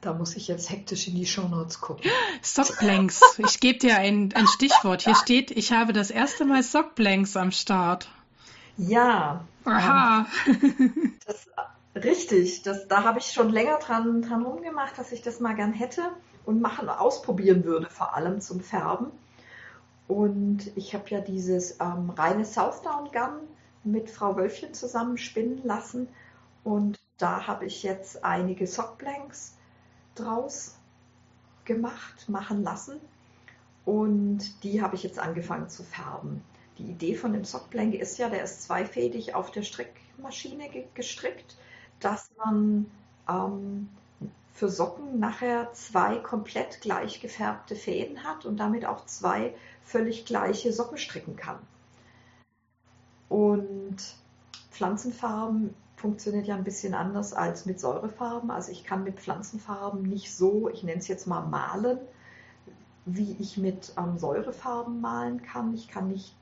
Da 0.00 0.14
muss 0.14 0.34
ich 0.34 0.48
jetzt 0.48 0.70
hektisch 0.70 1.08
in 1.08 1.14
die 1.14 1.26
Shownotes 1.26 1.80
gucken. 1.80 2.10
Sockblanks. 2.42 3.20
Ich 3.38 3.60
gebe 3.60 3.78
dir 3.78 3.96
ein, 3.96 4.32
ein 4.34 4.46
Stichwort. 4.46 5.02
Hier 5.02 5.14
steht, 5.14 5.50
ich 5.50 5.72
habe 5.72 5.92
das 5.92 6.10
erste 6.10 6.44
Mal 6.44 6.62
Sockblanks 6.62 7.36
am 7.36 7.52
Start. 7.52 8.08
Ja. 8.76 9.44
Aha. 9.64 10.26
Ähm, 10.46 11.18
das, 11.26 11.46
richtig. 11.94 12.62
Das, 12.62 12.88
da 12.88 13.04
habe 13.04 13.18
ich 13.18 13.26
schon 13.26 13.50
länger 13.50 13.78
dran, 13.78 14.22
dran 14.22 14.42
rumgemacht, 14.42 14.96
dass 14.96 15.12
ich 15.12 15.22
das 15.22 15.40
mal 15.40 15.54
gern 15.54 15.72
hätte 15.72 16.10
und 16.44 16.60
machen, 16.60 16.88
ausprobieren 16.88 17.64
würde, 17.64 17.88
vor 17.90 18.14
allem 18.14 18.40
zum 18.40 18.60
Färben. 18.60 19.10
Und 20.08 20.76
ich 20.76 20.94
habe 20.94 21.08
ja 21.08 21.20
dieses 21.20 21.80
ähm, 21.80 22.10
reine 22.10 22.44
Southdown 22.44 23.12
Gun 23.12 23.48
mit 23.84 24.10
Frau 24.10 24.36
Wölfchen 24.36 24.74
zusammen 24.74 25.18
spinnen 25.18 25.62
lassen. 25.64 26.08
Und 26.64 26.98
da 27.18 27.46
habe 27.46 27.66
ich 27.66 27.82
jetzt 27.82 28.24
einige 28.24 28.66
Sockblanks 28.66 29.56
draus 30.14 30.76
gemacht, 31.64 32.28
machen 32.28 32.62
lassen. 32.62 33.00
Und 33.84 34.64
die 34.64 34.82
habe 34.82 34.96
ich 34.96 35.02
jetzt 35.02 35.18
angefangen 35.18 35.68
zu 35.68 35.82
färben. 35.82 36.42
Die 36.78 36.90
Idee 36.90 37.14
von 37.14 37.32
dem 37.32 37.44
Sockblank 37.44 37.94
ist 37.94 38.18
ja, 38.18 38.28
der 38.28 38.42
ist 38.42 38.62
zweifädig 38.62 39.34
auf 39.34 39.50
der 39.50 39.62
Strickmaschine 39.62 40.68
gestrickt, 40.94 41.56
dass 42.00 42.30
man 42.36 42.90
ähm, 43.28 43.88
für 44.52 44.68
Socken 44.68 45.18
nachher 45.18 45.72
zwei 45.72 46.16
komplett 46.16 46.80
gleich 46.80 47.20
gefärbte 47.20 47.76
Fäden 47.76 48.24
hat 48.24 48.44
und 48.44 48.58
damit 48.58 48.84
auch 48.84 49.06
zwei 49.06 49.54
völlig 49.82 50.24
gleiche 50.24 50.72
Socken 50.72 50.98
stricken 50.98 51.36
kann. 51.36 51.58
Und 53.28 53.96
Pflanzenfarben 54.70 55.74
funktioniert 55.96 56.46
ja 56.46 56.56
ein 56.56 56.64
bisschen 56.64 56.94
anders 56.94 57.32
als 57.32 57.66
mit 57.66 57.78
Säurefarben. 57.78 58.50
Also 58.50 58.72
ich 58.72 58.84
kann 58.84 59.04
mit 59.04 59.20
Pflanzenfarben 59.20 60.02
nicht 60.02 60.34
so, 60.34 60.68
ich 60.68 60.82
nenne 60.82 60.98
es 60.98 61.08
jetzt 61.08 61.26
mal 61.26 61.42
malen, 61.42 61.98
wie 63.04 63.36
ich 63.38 63.56
mit 63.56 63.92
ähm, 63.98 64.18
Säurefarben 64.18 65.00
malen 65.00 65.42
kann. 65.42 65.74
Ich 65.74 65.88
kann 65.88 66.08
nicht 66.08 66.34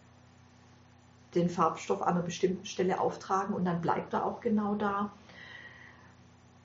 den 1.34 1.50
Farbstoff 1.50 2.02
an 2.02 2.14
einer 2.14 2.22
bestimmten 2.22 2.64
Stelle 2.64 3.00
auftragen 3.00 3.54
und 3.54 3.64
dann 3.64 3.80
bleibt 3.80 4.12
er 4.14 4.24
auch 4.24 4.40
genau 4.40 4.74
da, 4.76 5.10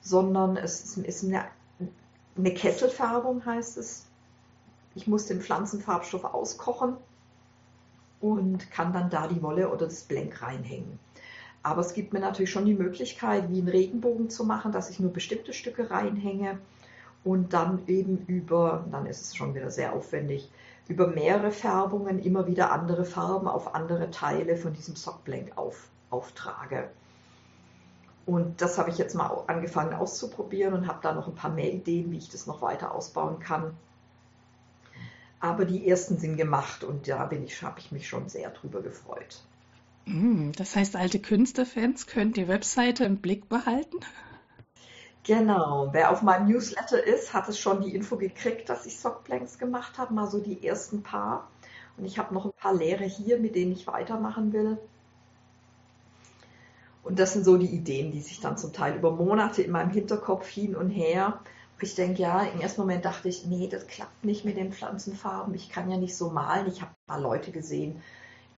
sondern 0.04 0.56
es 0.56 0.96
ist 0.96 1.24
eine, 1.24 1.46
eine 2.36 2.54
Kesselfärbung, 2.54 3.44
heißt 3.44 3.78
es. 3.78 4.06
Ich 4.94 5.08
muss 5.08 5.26
den 5.26 5.40
Pflanzenfarbstoff 5.40 6.24
auskochen 6.24 6.96
und 8.20 8.70
kann 8.70 8.92
dann 8.92 9.10
da 9.10 9.26
die 9.26 9.42
Wolle 9.42 9.70
oder 9.70 9.86
das 9.86 10.04
Blank 10.04 10.40
reinhängen. 10.40 11.00
Aber 11.64 11.80
es 11.80 11.94
gibt 11.94 12.12
mir 12.12 12.20
natürlich 12.20 12.50
schon 12.50 12.66
die 12.66 12.74
Möglichkeit, 12.74 13.50
wie 13.50 13.58
einen 13.58 13.68
Regenbogen 13.68 14.28
zu 14.30 14.44
machen, 14.44 14.70
dass 14.70 14.90
ich 14.90 15.00
nur 15.00 15.12
bestimmte 15.12 15.54
Stücke 15.54 15.90
reinhänge 15.90 16.58
und 17.24 17.54
dann 17.54 17.82
eben 17.86 18.24
über, 18.26 18.84
dann 18.92 19.06
ist 19.06 19.22
es 19.22 19.34
schon 19.34 19.54
wieder 19.54 19.70
sehr 19.70 19.94
aufwendig, 19.94 20.50
über 20.86 21.06
mehrere 21.06 21.50
Färbungen 21.50 22.18
immer 22.18 22.46
wieder 22.46 22.70
andere 22.70 23.06
Farben 23.06 23.48
auf 23.48 23.74
andere 23.74 24.10
Teile 24.10 24.58
von 24.58 24.74
diesem 24.74 24.94
Sockblank 24.94 25.56
auf, 25.56 25.88
auftrage. 26.10 26.90
Und 28.26 28.62
das 28.62 28.78
habe 28.78 28.90
ich 28.90 28.98
jetzt 28.98 29.14
mal 29.14 29.44
angefangen 29.46 29.94
auszuprobieren 29.94 30.74
und 30.74 30.86
habe 30.86 31.00
da 31.02 31.12
noch 31.12 31.28
ein 31.28 31.34
paar 31.34 31.50
mehr 31.50 31.72
Ideen, 31.72 32.10
wie 32.10 32.18
ich 32.18 32.30
das 32.30 32.46
noch 32.46 32.62
weiter 32.62 32.94
ausbauen 32.94 33.38
kann. 33.38 33.76
Aber 35.40 35.66
die 35.66 35.86
ersten 35.86 36.18
sind 36.18 36.38
gemacht 36.38 36.84
und 36.84 37.06
da 37.06 37.26
bin 37.26 37.44
ich, 37.44 37.62
habe 37.62 37.78
ich 37.78 37.92
mich 37.92 38.08
schon 38.08 38.30
sehr 38.30 38.48
drüber 38.50 38.80
gefreut. 38.80 39.42
Mm, 40.06 40.52
das 40.52 40.74
heißt, 40.74 40.96
alte 40.96 41.18
Künstlerfans 41.18 42.06
können 42.06 42.32
die 42.32 42.48
Webseite 42.48 43.04
im 43.04 43.18
Blick 43.18 43.48
behalten? 43.50 43.98
Genau, 45.24 45.88
wer 45.92 46.10
auf 46.10 46.22
meinem 46.22 46.48
Newsletter 46.48 47.02
ist, 47.02 47.32
hat 47.32 47.48
es 47.48 47.58
schon 47.58 47.82
die 47.82 47.94
Info 47.94 48.16
gekriegt, 48.16 48.68
dass 48.68 48.84
ich 48.84 48.98
Sockblanks 48.98 49.58
gemacht 49.58 49.96
habe, 49.98 50.12
mal 50.12 50.26
so 50.26 50.38
die 50.38 50.66
ersten 50.66 51.02
paar. 51.02 51.48
Und 51.96 52.04
ich 52.04 52.18
habe 52.18 52.34
noch 52.34 52.44
ein 52.44 52.52
paar 52.52 52.74
leere 52.74 53.04
hier, 53.04 53.38
mit 53.38 53.54
denen 53.54 53.72
ich 53.72 53.86
weitermachen 53.86 54.52
will. 54.52 54.78
Und 57.04 57.18
das 57.18 57.34
sind 57.34 57.44
so 57.44 57.56
die 57.56 57.68
Ideen, 57.68 58.12
die 58.12 58.20
sich 58.20 58.40
dann 58.40 58.56
zum 58.56 58.72
Teil 58.72 58.96
über 58.96 59.12
Monate 59.12 59.62
in 59.62 59.70
meinem 59.70 59.90
Hinterkopf 59.90 60.48
hin 60.48 60.74
und 60.74 60.90
her. 60.90 61.40
Ich 61.80 61.94
denke, 61.94 62.22
ja, 62.22 62.42
im 62.42 62.60
ersten 62.60 62.80
Moment 62.80 63.04
dachte 63.04 63.28
ich, 63.28 63.44
nee, 63.44 63.68
das 63.68 63.86
klappt 63.86 64.24
nicht 64.24 64.44
mit 64.46 64.56
den 64.56 64.72
Pflanzenfarben. 64.72 65.54
Ich 65.54 65.68
kann 65.68 65.90
ja 65.90 65.98
nicht 65.98 66.16
so 66.16 66.30
malen. 66.30 66.66
Ich 66.66 66.80
habe 66.80 66.92
ein 66.92 67.06
paar 67.06 67.20
Leute 67.20 67.50
gesehen, 67.50 68.00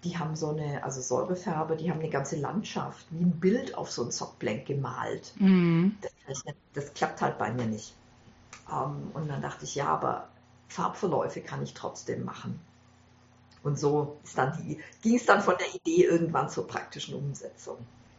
die 0.05 0.17
haben 0.17 0.37
so 0.37 0.51
eine, 0.51 0.85
also 0.85 1.01
Säurefärbe, 1.01 1.77
die 1.77 1.91
haben 1.91 1.99
eine 1.99 2.11
ganze 2.11 2.37
Landschaft, 2.37 3.07
wie 3.11 3.25
ein 3.25 3.41
Bild 3.41 3.75
auf 3.75 3.91
so 3.91 4.05
ein 4.05 4.13
Sockblank 4.13 4.67
gemalt. 4.67 5.33
Mhm. 5.41 5.97
Das, 6.29 6.45
das, 6.75 6.95
klappt 6.95 7.21
halt 7.23 7.39
bei 7.39 7.53
mir 7.53 7.67
nicht. 7.67 7.95
Ähm, 8.71 9.11
und 9.15 9.29
dann 9.29 9.43
dachte 9.43 9.65
ich, 9.65 9.75
ja, 9.75 9.89
aber 9.89 10.29
Farbverläufe 10.69 11.41
kann 11.41 11.65
ich 11.65 11.75
trotzdem 11.75 12.25
machen. 12.25 12.61
Und 13.65 13.77
so 13.77 14.19
ging 15.03 15.17
es 15.17 15.27
dann 15.27 15.43
von 15.43 15.55
der 15.59 15.75
Idee 15.75 16.05
irgendwann 16.05 16.49
zur 16.49 16.69
praktischen 16.69 17.17
Umsetzung. 17.17 17.79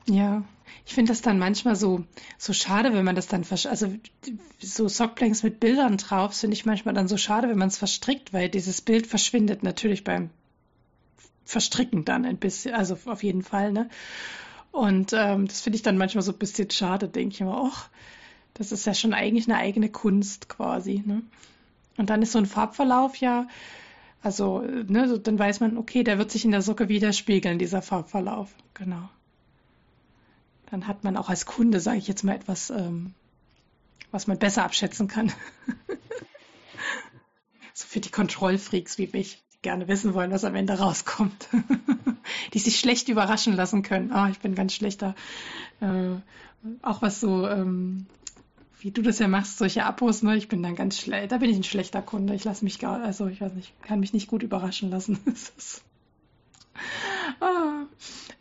Ja, 0.09 0.43
ich 0.85 0.93
finde 0.93 1.11
das 1.11 1.21
dann 1.21 1.37
manchmal 1.37 1.75
so, 1.75 2.05
so 2.37 2.53
schade, 2.53 2.93
wenn 2.93 3.03
man 3.03 3.15
das 3.15 3.27
dann, 3.27 3.45
also 3.49 3.93
so 4.59 4.87
Sockblanks 4.87 5.43
mit 5.43 5.59
Bildern 5.59 5.97
drauf, 5.97 6.33
finde 6.33 6.55
ich 6.55 6.65
manchmal 6.65 6.93
dann 6.93 7.07
so 7.07 7.17
schade, 7.17 7.49
wenn 7.49 7.57
man 7.57 7.67
es 7.67 7.77
verstrickt, 7.77 8.33
weil 8.33 8.49
dieses 8.49 8.81
Bild 8.81 9.07
verschwindet 9.07 9.63
natürlich 9.63 10.03
beim 10.03 10.29
verstricken 11.43 12.03
dann 12.03 12.25
ein 12.25 12.37
bisschen, 12.37 12.73
also 12.73 12.97
auf 13.05 13.23
jeden 13.23 13.41
Fall, 13.41 13.71
ne? 13.71 13.89
Und 14.71 15.13
ähm, 15.13 15.47
das 15.47 15.61
finde 15.61 15.77
ich 15.77 15.81
dann 15.81 15.97
manchmal 15.97 16.21
so 16.21 16.33
ein 16.33 16.37
bisschen 16.37 16.69
schade, 16.69 17.07
denke 17.07 17.33
ich 17.33 17.41
immer, 17.41 17.69
ach, 17.71 17.89
das 18.53 18.71
ist 18.71 18.85
ja 18.85 18.93
schon 18.93 19.13
eigentlich 19.13 19.47
eine 19.47 19.57
eigene 19.57 19.89
Kunst 19.89 20.49
quasi, 20.49 21.03
ne? 21.05 21.21
Und 21.95 22.09
dann 22.09 22.21
ist 22.21 22.33
so 22.33 22.39
ein 22.39 22.45
Farbverlauf 22.45 23.15
ja, 23.17 23.47
also, 24.21 24.59
ne, 24.61 25.07
so, 25.07 25.17
dann 25.17 25.39
weiß 25.39 25.61
man, 25.61 25.77
okay, 25.77 26.03
der 26.03 26.17
wird 26.17 26.31
sich 26.31 26.43
in 26.43 26.51
der 26.51 26.61
Socke 26.61 26.89
widerspiegeln, 26.89 27.59
dieser 27.59 27.81
Farbverlauf, 27.81 28.53
genau. 28.73 29.09
Dann 30.69 30.87
hat 30.87 31.03
man 31.03 31.17
auch 31.17 31.29
als 31.29 31.45
Kunde, 31.45 31.79
sage 31.79 31.97
ich 31.97 32.07
jetzt 32.07 32.23
mal, 32.23 32.35
etwas, 32.35 32.69
ähm, 32.69 33.13
was 34.11 34.27
man 34.27 34.37
besser 34.37 34.63
abschätzen 34.63 35.07
kann. 35.07 35.27
so 37.73 37.85
für 37.87 37.99
die 37.99 38.11
Kontrollfreaks 38.11 38.97
wie 38.97 39.09
mich 39.11 39.43
gerne 39.61 39.87
wissen 39.87 40.13
wollen, 40.13 40.31
was 40.31 40.43
am 40.43 40.55
Ende 40.55 40.77
rauskommt. 40.77 41.47
die 42.53 42.59
sich 42.59 42.79
schlecht 42.79 43.09
überraschen 43.09 43.55
lassen 43.55 43.81
können. 43.81 44.11
Ah, 44.11 44.29
ich 44.29 44.39
bin 44.39 44.55
ganz 44.55 44.73
schlechter. 44.73 45.15
Äh, 45.79 46.15
auch 46.81 47.01
was 47.01 47.19
so, 47.19 47.47
ähm, 47.47 48.05
wie 48.79 48.91
du 48.91 49.01
das 49.01 49.19
ja 49.19 49.27
machst, 49.27 49.57
solche 49.57 49.85
Abos, 49.85 50.21
ne? 50.21 50.37
Ich 50.37 50.47
bin 50.47 50.61
dann 50.61 50.75
ganz 50.75 50.99
schlecht. 50.99 51.31
Da 51.31 51.37
bin 51.37 51.49
ich 51.49 51.57
ein 51.57 51.63
schlechter 51.63 52.01
Kunde. 52.01 52.35
Ich 52.35 52.43
lasse 52.43 52.63
mich 52.63 52.79
gar, 52.79 53.01
also 53.01 53.27
ich 53.27 53.41
weiß 53.41 53.53
nicht, 53.53 53.73
kann 53.81 53.99
mich 53.99 54.13
nicht 54.13 54.27
gut 54.27 54.43
überraschen 54.43 54.89
lassen. 54.89 55.19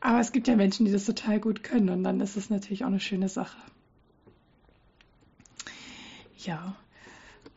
aber 0.01 0.21
es 0.21 0.33
gibt 0.33 0.49
ja 0.49 0.57
Menschen, 0.57 0.87
die 0.87 0.93
das 0.93 1.05
total 1.05 1.41
gut 1.41 1.63
können 1.63 1.89
und 1.91 2.05
dann 2.05 2.21
ist 2.21 2.37
es 2.37 2.51
natürlich 2.51 2.85
auch 2.85 2.89
eine 2.89 3.01
schöne 3.01 3.29
Sache. 3.29 3.59
Ja, 6.39 6.77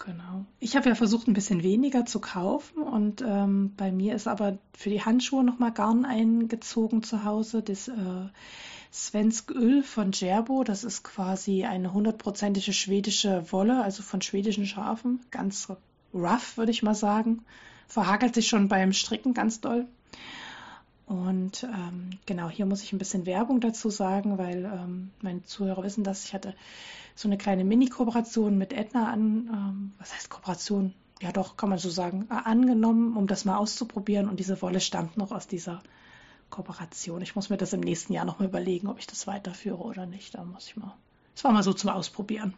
Genau. 0.05 0.45
Ich 0.59 0.75
habe 0.75 0.87
ja 0.89 0.95
versucht, 0.95 1.27
ein 1.27 1.33
bisschen 1.33 1.61
weniger 1.61 2.05
zu 2.05 2.19
kaufen 2.19 2.81
und 2.81 3.21
ähm, 3.21 3.73
bei 3.75 3.91
mir 3.91 4.15
ist 4.15 4.27
aber 4.27 4.57
für 4.73 4.89
die 4.89 5.03
Handschuhe 5.03 5.43
nochmal 5.43 5.73
Garn 5.73 6.05
eingezogen 6.05 7.03
zu 7.03 7.25
Hause. 7.25 7.61
Das 7.61 7.89
äh, 7.89 7.93
Svensk 8.93 9.51
Öl 9.51 9.83
von 9.83 10.11
Gerbo, 10.11 10.63
das 10.63 10.83
ist 10.83 11.03
quasi 11.03 11.65
eine 11.65 11.93
hundertprozentige 11.93 12.71
schwedische 12.71 13.51
Wolle, 13.51 13.83
also 13.83 14.01
von 14.01 14.21
schwedischen 14.21 14.65
Schafen. 14.65 15.19
Ganz 15.31 15.67
rough, 16.13 16.57
würde 16.57 16.71
ich 16.71 16.81
mal 16.81 16.95
sagen. 16.95 17.43
Verhagelt 17.87 18.35
sich 18.35 18.47
schon 18.47 18.69
beim 18.69 18.93
Stricken 18.93 19.33
ganz 19.33 19.59
doll. 19.59 19.85
Und 21.09 21.63
ähm, 21.63 22.11
genau, 22.27 22.49
hier 22.49 22.67
muss 22.67 22.83
ich 22.83 22.93
ein 22.93 22.99
bisschen 22.99 23.25
Werbung 23.25 23.61
dazu 23.61 23.89
sagen, 23.89 24.37
weil 24.37 24.65
ähm, 24.65 25.09
meine 25.21 25.43
Zuhörer 25.43 25.81
wissen 25.81 26.03
dass 26.03 26.23
Ich 26.25 26.35
hatte 26.35 26.53
so 27.15 27.27
eine 27.27 27.39
kleine 27.39 27.63
Mini-Kooperation 27.63 28.55
mit 28.59 28.73
Edna 28.73 29.11
an, 29.11 29.49
ähm, 29.51 29.93
was 29.97 30.13
heißt 30.13 30.29
Kooperation? 30.29 30.93
Ja 31.19 31.31
doch, 31.31 31.57
kann 31.57 31.69
man 31.69 31.79
so 31.79 31.89
sagen, 31.89 32.29
angenommen, 32.29 33.17
um 33.17 33.25
das 33.25 33.43
mal 33.43 33.57
auszuprobieren. 33.57 34.29
Und 34.29 34.39
diese 34.39 34.61
Wolle 34.61 34.79
stammt 34.79 35.17
noch 35.17 35.31
aus 35.31 35.47
dieser 35.47 35.81
Kooperation. 36.51 37.23
Ich 37.23 37.35
muss 37.35 37.49
mir 37.49 37.57
das 37.57 37.73
im 37.73 37.81
nächsten 37.81 38.13
Jahr 38.13 38.25
nochmal 38.25 38.47
überlegen, 38.47 38.87
ob 38.87 38.99
ich 38.99 39.07
das 39.07 39.25
weiterführe 39.25 39.81
oder 39.81 40.05
nicht. 40.05 40.35
Da 40.35 40.43
muss 40.43 40.67
ich 40.67 40.77
mal. 40.77 40.93
Das 41.33 41.43
war 41.43 41.51
mal 41.51 41.63
so 41.63 41.73
zum 41.73 41.89
Ausprobieren. 41.89 42.53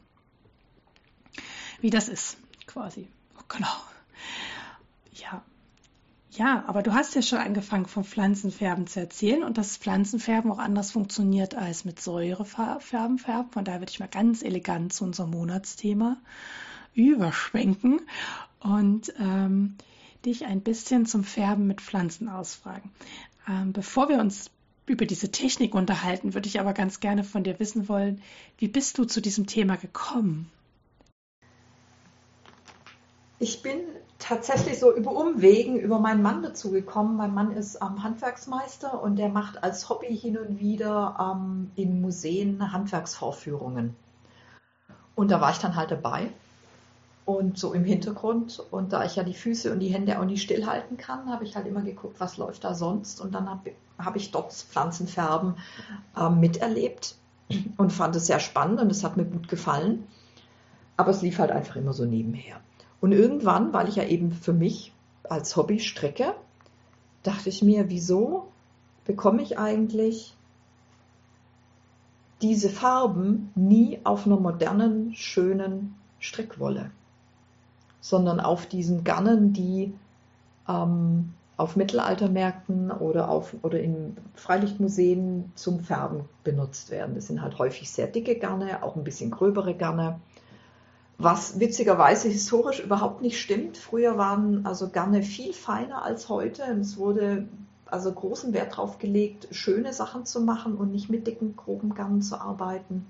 Wie 1.79 1.89
das 1.89 2.09
ist, 2.09 2.35
quasi. 2.67 3.07
Oh, 3.39 3.43
genau. 3.47 3.73
Ja. 5.13 5.41
Ja, 6.33 6.63
aber 6.67 6.81
du 6.81 6.93
hast 6.93 7.13
ja 7.13 7.21
schon 7.21 7.39
angefangen 7.39 7.87
vom 7.87 8.05
Pflanzenfärben 8.05 8.87
zu 8.87 9.01
erzählen 9.01 9.43
und 9.43 9.57
dass 9.57 9.75
Pflanzenfärben 9.75 10.49
auch 10.49 10.59
anders 10.59 10.91
funktioniert 10.91 11.55
als 11.55 11.83
mit 11.83 11.99
Säurefärben 11.99 13.17
färben. 13.17 13.51
Von 13.51 13.65
daher 13.65 13.81
würde 13.81 13.91
ich 13.91 13.99
mal 13.99 14.07
ganz 14.07 14.41
elegant 14.41 14.93
zu 14.93 15.03
unserem 15.03 15.31
Monatsthema 15.31 16.17
überschwenken 16.93 18.01
und 18.61 19.13
ähm, 19.19 19.75
dich 20.25 20.45
ein 20.45 20.61
bisschen 20.61 21.05
zum 21.05 21.25
Färben 21.25 21.67
mit 21.67 21.81
Pflanzen 21.81 22.29
ausfragen. 22.29 22.91
Ähm, 23.49 23.73
bevor 23.73 24.07
wir 24.07 24.19
uns 24.19 24.51
über 24.85 25.05
diese 25.05 25.31
Technik 25.31 25.75
unterhalten, 25.75 26.33
würde 26.33 26.47
ich 26.47 26.61
aber 26.61 26.73
ganz 26.73 27.01
gerne 27.01 27.25
von 27.25 27.43
dir 27.43 27.59
wissen 27.59 27.89
wollen, 27.89 28.21
wie 28.57 28.69
bist 28.69 28.97
du 28.97 29.03
zu 29.03 29.21
diesem 29.21 29.47
Thema 29.47 29.75
gekommen? 29.75 30.49
Ich 33.39 33.61
bin 33.63 33.79
tatsächlich 34.21 34.79
so 34.79 34.95
über 34.95 35.11
Umwegen 35.11 35.77
über 35.77 35.99
meinen 35.99 36.21
Mann 36.21 36.41
dazu 36.41 36.71
gekommen. 36.71 37.17
Mein 37.17 37.33
Mann 37.33 37.51
ist 37.51 37.79
ähm, 37.81 38.03
Handwerksmeister 38.03 39.01
und 39.01 39.17
der 39.17 39.29
macht 39.29 39.63
als 39.63 39.89
Hobby 39.89 40.15
hin 40.15 40.37
und 40.37 40.59
wieder 40.59 41.17
ähm, 41.19 41.71
in 41.75 42.01
Museen 42.01 42.71
Handwerksvorführungen. 42.71 43.95
Und 45.15 45.31
da 45.31 45.41
war 45.41 45.51
ich 45.51 45.57
dann 45.57 45.75
halt 45.75 45.91
dabei 45.91 46.31
und 47.25 47.57
so 47.57 47.73
im 47.73 47.83
Hintergrund. 47.83 48.63
Und 48.71 48.93
da 48.93 49.03
ich 49.03 49.15
ja 49.15 49.23
die 49.23 49.33
Füße 49.33 49.71
und 49.71 49.79
die 49.79 49.89
Hände 49.89 50.19
auch 50.19 50.25
nicht 50.25 50.41
stillhalten 50.41 50.97
kann, 50.97 51.29
habe 51.31 51.43
ich 51.43 51.55
halt 51.55 51.67
immer 51.67 51.81
geguckt, 51.81 52.19
was 52.19 52.37
läuft 52.37 52.63
da 52.63 52.73
sonst. 52.73 53.19
Und 53.21 53.33
dann 53.33 53.49
habe 53.49 53.71
hab 53.97 54.15
ich 54.15 54.31
dort 54.31 54.53
Pflanzenfärben 54.53 55.55
äh, 56.15 56.29
miterlebt 56.29 57.15
und 57.77 57.91
fand 57.91 58.15
es 58.15 58.27
sehr 58.27 58.39
spannend 58.39 58.79
und 58.81 58.91
es 58.91 59.03
hat 59.03 59.17
mir 59.17 59.25
gut 59.25 59.47
gefallen. 59.47 60.07
Aber 60.97 61.11
es 61.11 61.21
lief 61.21 61.39
halt 61.39 61.51
einfach 61.51 61.75
immer 61.75 61.93
so 61.93 62.05
nebenher. 62.05 62.61
Und 63.01 63.11
irgendwann, 63.11 63.73
weil 63.73 63.89
ich 63.89 63.97
ja 63.97 64.05
eben 64.05 64.31
für 64.31 64.53
mich 64.53 64.93
als 65.23 65.55
Hobby 65.57 65.79
stricke, 65.79 66.33
dachte 67.23 67.49
ich 67.49 67.61
mir, 67.61 67.89
wieso 67.89 68.47
bekomme 69.05 69.41
ich 69.41 69.59
eigentlich 69.59 70.33
diese 72.41 72.69
Farben 72.69 73.51
nie 73.55 73.99
auf 74.03 74.25
einer 74.25 74.39
modernen, 74.39 75.13
schönen 75.15 75.95
Strickwolle? 76.19 76.91
sondern 78.01 78.39
auf 78.39 78.65
diesen 78.65 79.03
Garnen, 79.03 79.53
die 79.53 79.93
ähm, 80.67 81.33
auf 81.55 81.75
Mittelaltermärkten 81.75 82.91
oder, 82.91 83.29
auf, 83.29 83.55
oder 83.61 83.79
in 83.79 84.17
Freilichtmuseen 84.33 85.51
zum 85.55 85.79
Färben 85.79 86.25
benutzt 86.43 86.89
werden. 86.89 87.13
Das 87.13 87.27
sind 87.27 87.41
halt 87.41 87.59
häufig 87.59 87.89
sehr 87.91 88.07
dicke 88.07 88.37
Garne, 88.37 88.81
auch 88.83 88.95
ein 88.95 89.03
bisschen 89.03 89.29
gröbere 89.29 89.75
Garne. 89.75 90.19
Was 91.23 91.59
witzigerweise 91.59 92.29
historisch 92.29 92.79
überhaupt 92.79 93.21
nicht 93.21 93.39
stimmt. 93.39 93.77
Früher 93.77 94.17
waren 94.17 94.65
also 94.65 94.89
Garne 94.89 95.21
viel 95.21 95.53
feiner 95.53 96.03
als 96.03 96.29
heute. 96.29 96.63
Es 96.81 96.97
wurde 96.97 97.47
also 97.85 98.11
großen 98.11 98.53
Wert 98.53 98.73
darauf 98.73 98.97
gelegt, 98.97 99.47
schöne 99.51 99.93
Sachen 99.93 100.25
zu 100.25 100.41
machen 100.41 100.75
und 100.75 100.91
nicht 100.91 101.11
mit 101.11 101.27
dicken, 101.27 101.55
groben 101.55 101.93
Garnen 101.93 102.23
zu 102.23 102.41
arbeiten. 102.41 103.05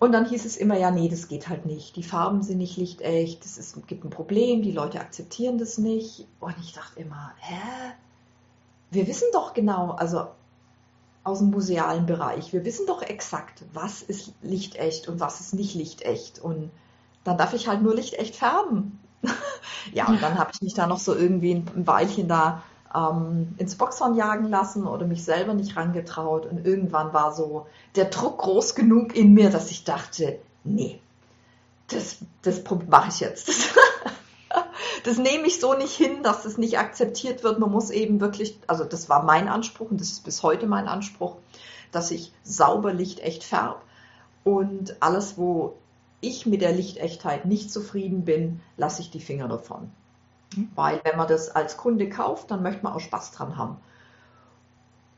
Und 0.00 0.10
dann 0.10 0.26
hieß 0.28 0.44
es 0.44 0.56
immer, 0.56 0.76
ja, 0.76 0.90
nee, 0.90 1.08
das 1.08 1.28
geht 1.28 1.48
halt 1.48 1.66
nicht. 1.66 1.94
Die 1.94 2.02
Farben 2.02 2.42
sind 2.42 2.58
nicht 2.58 2.76
lichtecht, 2.76 3.44
es 3.44 3.78
gibt 3.86 4.04
ein 4.04 4.10
Problem, 4.10 4.62
die 4.62 4.72
Leute 4.72 4.98
akzeptieren 4.98 5.56
das 5.56 5.78
nicht. 5.78 6.26
Und 6.40 6.56
ich 6.58 6.72
dachte 6.72 6.98
immer, 7.00 7.32
hä? 7.38 7.92
Wir 8.90 9.06
wissen 9.06 9.28
doch 9.32 9.54
genau, 9.54 9.92
also 9.92 10.26
aus 11.22 11.38
dem 11.38 11.50
musealen 11.50 12.06
Bereich, 12.06 12.52
wir 12.52 12.64
wissen 12.64 12.86
doch 12.86 13.02
exakt, 13.02 13.62
was 13.72 14.02
ist 14.02 14.32
lichtecht 14.42 15.08
und 15.08 15.20
was 15.20 15.40
ist 15.40 15.54
nicht 15.54 15.74
lichtecht. 15.74 16.38
Und 16.38 16.70
dann 17.24 17.36
darf 17.36 17.52
ich 17.52 17.68
halt 17.68 17.82
nur 17.82 17.94
lichtecht 17.94 18.36
färben. 18.36 18.98
ja, 19.92 20.06
und 20.06 20.22
dann 20.22 20.38
habe 20.38 20.50
ich 20.54 20.62
mich 20.62 20.74
da 20.74 20.86
noch 20.86 20.98
so 20.98 21.14
irgendwie 21.14 21.54
ein 21.54 21.86
Weilchen 21.86 22.26
da 22.26 22.62
ähm, 22.94 23.54
ins 23.58 23.76
Boxhorn 23.76 24.14
jagen 24.14 24.48
lassen 24.48 24.86
oder 24.86 25.06
mich 25.06 25.24
selber 25.24 25.54
nicht 25.54 25.76
rangetraut. 25.76 26.46
Und 26.46 26.66
irgendwann 26.66 27.12
war 27.12 27.34
so 27.34 27.66
der 27.96 28.06
Druck 28.06 28.38
groß 28.38 28.74
genug 28.74 29.14
in 29.14 29.34
mir, 29.34 29.50
dass 29.50 29.70
ich 29.70 29.84
dachte, 29.84 30.38
nee, 30.64 31.00
das, 31.88 32.18
das 32.42 32.62
mache 32.88 33.08
ich 33.10 33.20
jetzt. 33.20 33.50
Das, 35.04 35.16
nehme 35.16 35.46
ich 35.46 35.60
so 35.60 35.74
nicht 35.74 35.94
hin, 35.94 36.22
dass 36.22 36.44
es 36.44 36.58
nicht 36.58 36.78
akzeptiert 36.78 37.42
wird. 37.42 37.58
Man 37.58 37.70
muss 37.70 37.90
eben 37.90 38.20
wirklich, 38.20 38.58
also 38.66 38.84
das 38.84 39.08
war 39.08 39.22
mein 39.22 39.48
Anspruch 39.48 39.90
und 39.90 40.00
das 40.00 40.08
ist 40.08 40.24
bis 40.24 40.42
heute 40.42 40.66
mein 40.66 40.88
Anspruch, 40.88 41.36
dass 41.92 42.10
ich 42.10 42.32
sauber 42.42 42.92
lichtecht 42.92 43.44
färbe 43.44 43.80
und 44.44 45.00
alles, 45.00 45.38
wo 45.38 45.76
ich 46.20 46.46
mit 46.46 46.60
der 46.60 46.72
Lichtechtheit 46.72 47.46
nicht 47.46 47.72
zufrieden 47.72 48.24
bin, 48.24 48.60
lasse 48.76 49.02
ich 49.02 49.10
die 49.10 49.20
Finger 49.20 49.48
davon. 49.48 49.90
Weil 50.74 51.00
wenn 51.04 51.16
man 51.16 51.28
das 51.28 51.50
als 51.50 51.76
Kunde 51.76 52.08
kauft, 52.08 52.50
dann 52.50 52.62
möchte 52.62 52.82
man 52.82 52.92
auch 52.92 53.00
Spaß 53.00 53.32
dran 53.32 53.56
haben. 53.56 53.76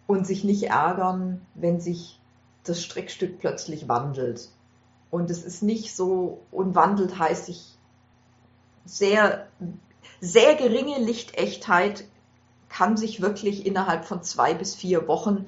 Und 0.06 0.26
sich 0.26 0.44
nicht 0.44 0.64
ärgern, 0.64 1.46
wenn 1.54 1.80
sich 1.80 2.20
das 2.64 2.82
Strickstück 2.82 3.38
plötzlich 3.38 3.88
wandelt. 3.88 4.50
Und 5.10 5.30
es 5.30 5.42
ist 5.42 5.62
nicht 5.62 5.94
so, 5.96 6.42
und 6.50 6.74
wandelt 6.74 7.18
heißt 7.18 7.48
ich 7.48 7.71
sehr, 8.84 9.48
sehr 10.20 10.54
geringe 10.54 10.98
Lichtechtheit 10.98 12.04
kann 12.68 12.96
sich 12.96 13.20
wirklich 13.20 13.66
innerhalb 13.66 14.04
von 14.04 14.22
zwei 14.22 14.54
bis 14.54 14.74
vier 14.74 15.06
Wochen 15.08 15.46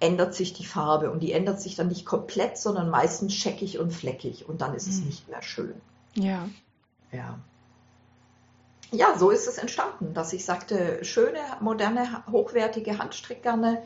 ändert 0.00 0.34
sich 0.34 0.52
die 0.52 0.64
Farbe 0.64 1.10
und 1.10 1.20
die 1.20 1.32
ändert 1.32 1.60
sich 1.60 1.76
dann 1.76 1.88
nicht 1.88 2.04
komplett, 2.04 2.58
sondern 2.58 2.90
meistens 2.90 3.34
scheckig 3.34 3.78
und 3.78 3.92
fleckig 3.92 4.48
und 4.48 4.60
dann 4.60 4.74
ist 4.74 4.88
es 4.88 5.00
nicht 5.00 5.28
mehr 5.28 5.42
schön. 5.42 5.74
Ja. 6.14 6.48
Ja 7.12 7.38
ja, 8.92 9.18
so 9.18 9.30
ist 9.30 9.48
es 9.48 9.58
entstanden, 9.58 10.12
dass 10.12 10.32
ich 10.32 10.44
sagte, 10.44 11.02
schöne, 11.02 11.40
moderne, 11.60 12.22
hochwertige 12.30 12.98
Handstrickgarne 12.98 13.82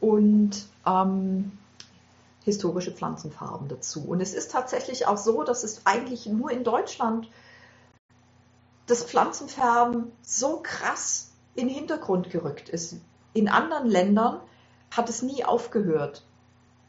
und 0.00 0.66
ähm, 0.86 1.52
historische 2.42 2.90
Pflanzenfarben 2.90 3.68
dazu. 3.68 4.02
Und 4.06 4.22
es 4.22 4.32
ist 4.32 4.50
tatsächlich 4.50 5.06
auch 5.06 5.18
so, 5.18 5.44
dass 5.44 5.62
es 5.62 5.82
eigentlich 5.84 6.26
nur 6.26 6.50
in 6.50 6.64
Deutschland 6.64 7.28
das 8.86 9.04
Pflanzenfärben 9.04 10.12
so 10.22 10.60
krass 10.62 11.32
in 11.54 11.68
den 11.68 11.76
Hintergrund 11.76 12.30
gerückt 12.30 12.68
ist. 12.68 12.96
In 13.32 13.48
anderen 13.48 13.88
Ländern 13.88 14.40
hat 14.90 15.08
es 15.08 15.22
nie 15.22 15.44
aufgehört. 15.44 16.24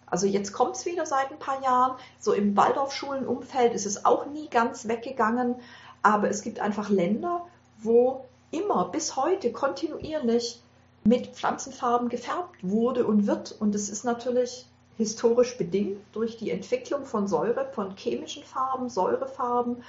Also 0.06 0.28
jetzt 0.28 0.54
kommt 0.54 0.76
es 0.76 0.86
wieder 0.86 1.06
seit 1.06 1.32
ein 1.32 1.40
paar 1.40 1.64
Jahren. 1.64 1.98
So 2.20 2.34
im 2.34 2.56
Waldorfschulenumfeld 2.56 3.74
ist 3.74 3.86
es 3.86 4.06
auch 4.06 4.28
nie 4.28 4.50
ganz 4.50 4.88
weggegangen. 4.88 5.56
Aber 6.04 6.30
es 6.30 6.42
gibt 6.42 6.60
einfach 6.60 6.90
Länder, 6.90 7.46
wo 7.80 8.26
immer 8.52 8.86
bis 8.90 9.16
heute 9.16 9.52
kontinuierlich 9.52 10.62
mit 11.04 11.28
Pflanzenfarben 11.28 12.10
gefärbt 12.10 12.58
wurde 12.62 13.06
und 13.06 13.28
wird. 13.28 13.56
Und 13.60 13.74
es 13.74 13.90
ist 13.90 14.06
natürlich 14.06 14.68
historisch 14.98 15.58
bedingt 15.58 16.00
durch 16.14 16.38
die 16.38 16.52
Entwicklung 16.52 17.06
von 17.06 17.28
Säure, 17.28 17.68
von 17.74 17.96
chemischen 17.98 18.44
Farben, 18.44 18.90
Säurefarben, 18.90 19.84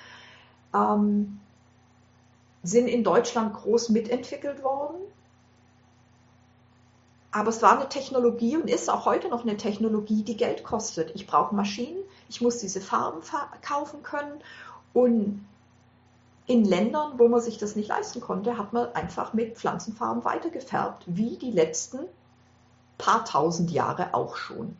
ähm, 0.75 1.41
sind 2.67 2.89
in 2.89 3.05
Deutschland 3.05 3.55
groß 3.55 3.91
mitentwickelt 3.91 4.63
worden. 4.63 4.97
Aber 7.31 7.51
es 7.51 7.63
war 7.63 7.79
eine 7.79 7.89
Technologie 7.89 8.57
und 8.57 8.69
ist 8.69 8.89
auch 8.89 9.05
heute 9.05 9.29
noch 9.29 9.43
eine 9.43 9.57
Technologie, 9.57 10.23
die 10.23 10.37
Geld 10.37 10.65
kostet. 10.65 11.15
Ich 11.15 11.27
brauche 11.27 11.55
Maschinen, 11.55 11.99
ich 12.29 12.41
muss 12.41 12.59
diese 12.59 12.81
Farben 12.81 13.21
kaufen 13.63 14.03
können 14.03 14.41
und 14.95 15.47
in 16.47 16.65
Ländern, 16.65 17.19
wo 17.19 17.29
man 17.29 17.41
sich 17.41 17.59
das 17.59 17.77
nicht 17.77 17.89
leisten 17.89 18.21
konnte, 18.21 18.57
hat 18.57 18.73
man 18.73 18.93
einfach 18.95 19.33
mit 19.33 19.57
Pflanzenfarben 19.57 20.25
weitergefärbt, 20.25 21.05
wie 21.07 21.37
die 21.37 21.51
letzten 21.51 21.99
paar 22.99 23.25
tausend 23.25 23.71
Jahre 23.71 24.15
auch 24.15 24.37
schon. 24.37 24.77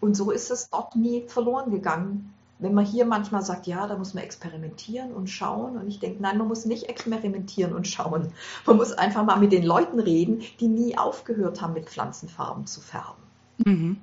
Und 0.00 0.14
so 0.14 0.30
ist 0.30 0.50
es 0.50 0.70
dort 0.70 0.96
nie 0.96 1.28
verloren 1.28 1.70
gegangen. 1.70 2.34
Wenn 2.60 2.74
man 2.74 2.84
hier 2.84 3.06
manchmal 3.06 3.42
sagt, 3.42 3.66
ja, 3.66 3.86
da 3.86 3.96
muss 3.96 4.14
man 4.14 4.22
experimentieren 4.22 5.12
und 5.12 5.28
schauen. 5.28 5.76
Und 5.76 5.88
ich 5.88 5.98
denke, 5.98 6.22
nein, 6.22 6.38
man 6.38 6.48
muss 6.48 6.66
nicht 6.66 6.88
experimentieren 6.88 7.72
und 7.72 7.88
schauen. 7.88 8.32
Man 8.66 8.76
muss 8.76 8.92
einfach 8.92 9.24
mal 9.24 9.38
mit 9.38 9.52
den 9.52 9.64
Leuten 9.64 9.98
reden, 9.98 10.42
die 10.60 10.68
nie 10.68 10.98
aufgehört 10.98 11.60
haben, 11.60 11.72
mit 11.72 11.88
Pflanzenfarben 11.88 12.66
zu 12.66 12.80
färben. 12.80 13.22
Mhm. 13.64 13.96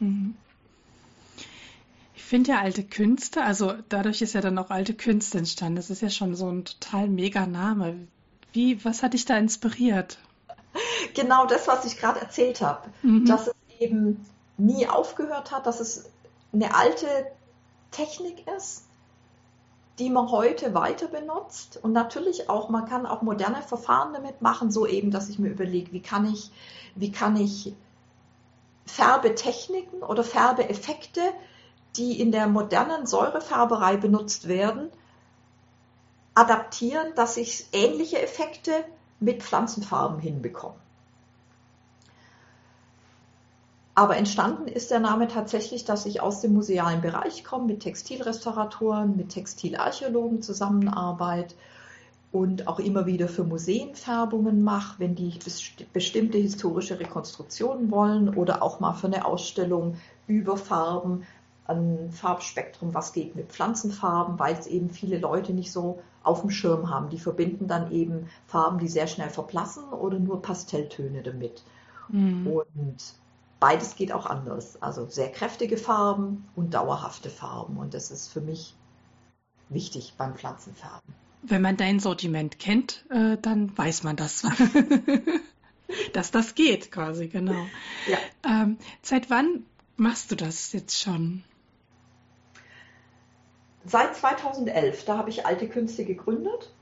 Mhm 0.00 0.34
finde 2.26 2.52
ja 2.52 2.60
alte 2.60 2.82
Künste, 2.82 3.42
also 3.42 3.74
dadurch 3.88 4.20
ist 4.20 4.34
ja 4.34 4.40
dann 4.40 4.58
auch 4.58 4.70
alte 4.70 4.94
Künste 4.94 5.38
entstanden. 5.38 5.76
Das 5.76 5.90
ist 5.90 6.02
ja 6.02 6.10
schon 6.10 6.34
so 6.34 6.50
ein 6.50 6.64
total 6.64 7.08
mega 7.08 7.46
Name. 7.46 8.08
Wie, 8.52 8.84
was 8.84 9.02
hat 9.02 9.14
dich 9.14 9.24
da 9.24 9.38
inspiriert? 9.38 10.18
Genau 11.14 11.46
das, 11.46 11.68
was 11.68 11.84
ich 11.84 11.96
gerade 11.96 12.20
erzählt 12.20 12.60
habe. 12.60 12.88
Mhm. 13.02 13.24
Dass 13.26 13.46
es 13.46 13.54
eben 13.78 14.26
nie 14.58 14.88
aufgehört 14.88 15.52
hat, 15.52 15.66
dass 15.66 15.80
es 15.80 16.10
eine 16.52 16.74
alte 16.74 17.06
Technik 17.90 18.46
ist, 18.56 18.84
die 19.98 20.10
man 20.10 20.30
heute 20.30 20.74
weiter 20.74 21.08
benutzt. 21.08 21.78
Und 21.82 21.92
natürlich 21.92 22.50
auch, 22.50 22.68
man 22.68 22.86
kann 22.86 23.06
auch 23.06 23.22
moderne 23.22 23.62
Verfahren 23.62 24.12
damit 24.12 24.42
machen, 24.42 24.70
so 24.70 24.86
eben, 24.86 25.10
dass 25.10 25.28
ich 25.28 25.38
mir 25.38 25.48
überlege, 25.48 25.92
wie 25.92 26.02
kann 26.02 26.30
ich, 26.30 26.50
wie 26.94 27.12
kann 27.12 27.36
ich 27.36 27.74
Färbetechniken 28.84 30.02
oder 30.02 30.22
Färbeeffekte 30.22 31.20
die 31.96 32.20
in 32.20 32.32
der 32.32 32.46
modernen 32.46 33.06
Säurefärberei 33.06 33.96
benutzt 33.96 34.48
werden, 34.48 34.90
adaptieren, 36.34 37.14
dass 37.14 37.36
ich 37.36 37.66
ähnliche 37.72 38.20
Effekte 38.20 38.72
mit 39.20 39.42
Pflanzenfarben 39.42 40.18
hinbekomme. 40.18 40.76
Aber 43.96 44.18
entstanden 44.18 44.68
ist 44.68 44.90
der 44.90 45.00
Name 45.00 45.26
tatsächlich, 45.26 45.86
dass 45.86 46.04
ich 46.04 46.20
aus 46.20 46.42
dem 46.42 46.52
musealen 46.52 47.00
Bereich 47.00 47.44
komme, 47.44 47.64
mit 47.64 47.80
Textilrestauratoren, 47.80 49.16
mit 49.16 49.30
Textilarchäologen 49.30 50.42
zusammenarbeite 50.42 51.54
und 52.30 52.68
auch 52.68 52.78
immer 52.78 53.06
wieder 53.06 53.26
für 53.26 53.42
Museen 53.42 53.94
Färbungen 53.94 54.62
mache, 54.62 54.96
wenn 54.98 55.14
die 55.14 55.38
bestimmte 55.94 56.36
historische 56.36 57.00
Rekonstruktionen 57.00 57.90
wollen 57.90 58.28
oder 58.34 58.62
auch 58.62 58.80
mal 58.80 58.92
für 58.92 59.06
eine 59.06 59.24
Ausstellung 59.24 59.96
über 60.26 60.58
Farben, 60.58 61.22
ein 61.64 62.10
Farbspektrum, 62.12 62.92
was 62.92 63.14
geht 63.14 63.34
mit 63.34 63.48
Pflanzenfarben, 63.50 64.38
weil 64.38 64.56
es 64.56 64.66
eben 64.66 64.90
viele 64.90 65.16
Leute 65.16 65.54
nicht 65.54 65.72
so 65.72 66.02
auf 66.22 66.42
dem 66.42 66.50
Schirm 66.50 66.90
haben. 66.90 67.08
Die 67.08 67.18
verbinden 67.18 67.66
dann 67.66 67.90
eben 67.92 68.28
Farben, 68.46 68.78
die 68.78 68.88
sehr 68.88 69.06
schnell 69.06 69.30
verblassen 69.30 69.84
oder 69.84 70.18
nur 70.18 70.42
Pastelltöne 70.42 71.22
damit. 71.22 71.62
Mhm. 72.10 72.46
Und 72.46 73.16
beides 73.60 73.96
geht 73.96 74.12
auch 74.12 74.26
anders. 74.26 74.80
Also 74.82 75.06
sehr 75.06 75.30
kräftige 75.30 75.76
Farben 75.76 76.48
und 76.54 76.74
dauerhafte 76.74 77.30
Farben. 77.30 77.76
Und 77.76 77.94
das 77.94 78.10
ist 78.10 78.28
für 78.32 78.40
mich 78.40 78.74
wichtig 79.68 80.14
beim 80.16 80.34
Pflanzenfärben. 80.34 81.14
Wenn 81.42 81.62
man 81.62 81.76
dein 81.76 82.00
Sortiment 82.00 82.58
kennt, 82.58 83.04
äh, 83.10 83.36
dann 83.40 83.76
weiß 83.76 84.02
man 84.02 84.16
das. 84.16 84.42
Dass 86.12 86.32
das 86.32 86.54
geht, 86.54 86.90
quasi, 86.90 87.28
genau. 87.28 87.66
Ja. 88.08 88.18
Ähm, 88.44 88.78
seit 89.02 89.30
wann 89.30 89.64
machst 89.96 90.30
du 90.32 90.34
das 90.34 90.72
jetzt 90.72 91.00
schon? 91.00 91.44
Seit 93.84 94.16
2011, 94.16 95.04
da 95.04 95.16
habe 95.16 95.30
ich 95.30 95.46
Alte 95.46 95.68
Künste 95.68 96.04
gegründet 96.04 96.74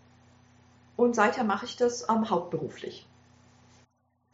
und 0.97 1.14
seither 1.14 1.45
mache 1.45 1.66
ich 1.66 1.77
das 1.77 2.09
ähm, 2.09 2.31
hauptberuflich. 2.31 3.07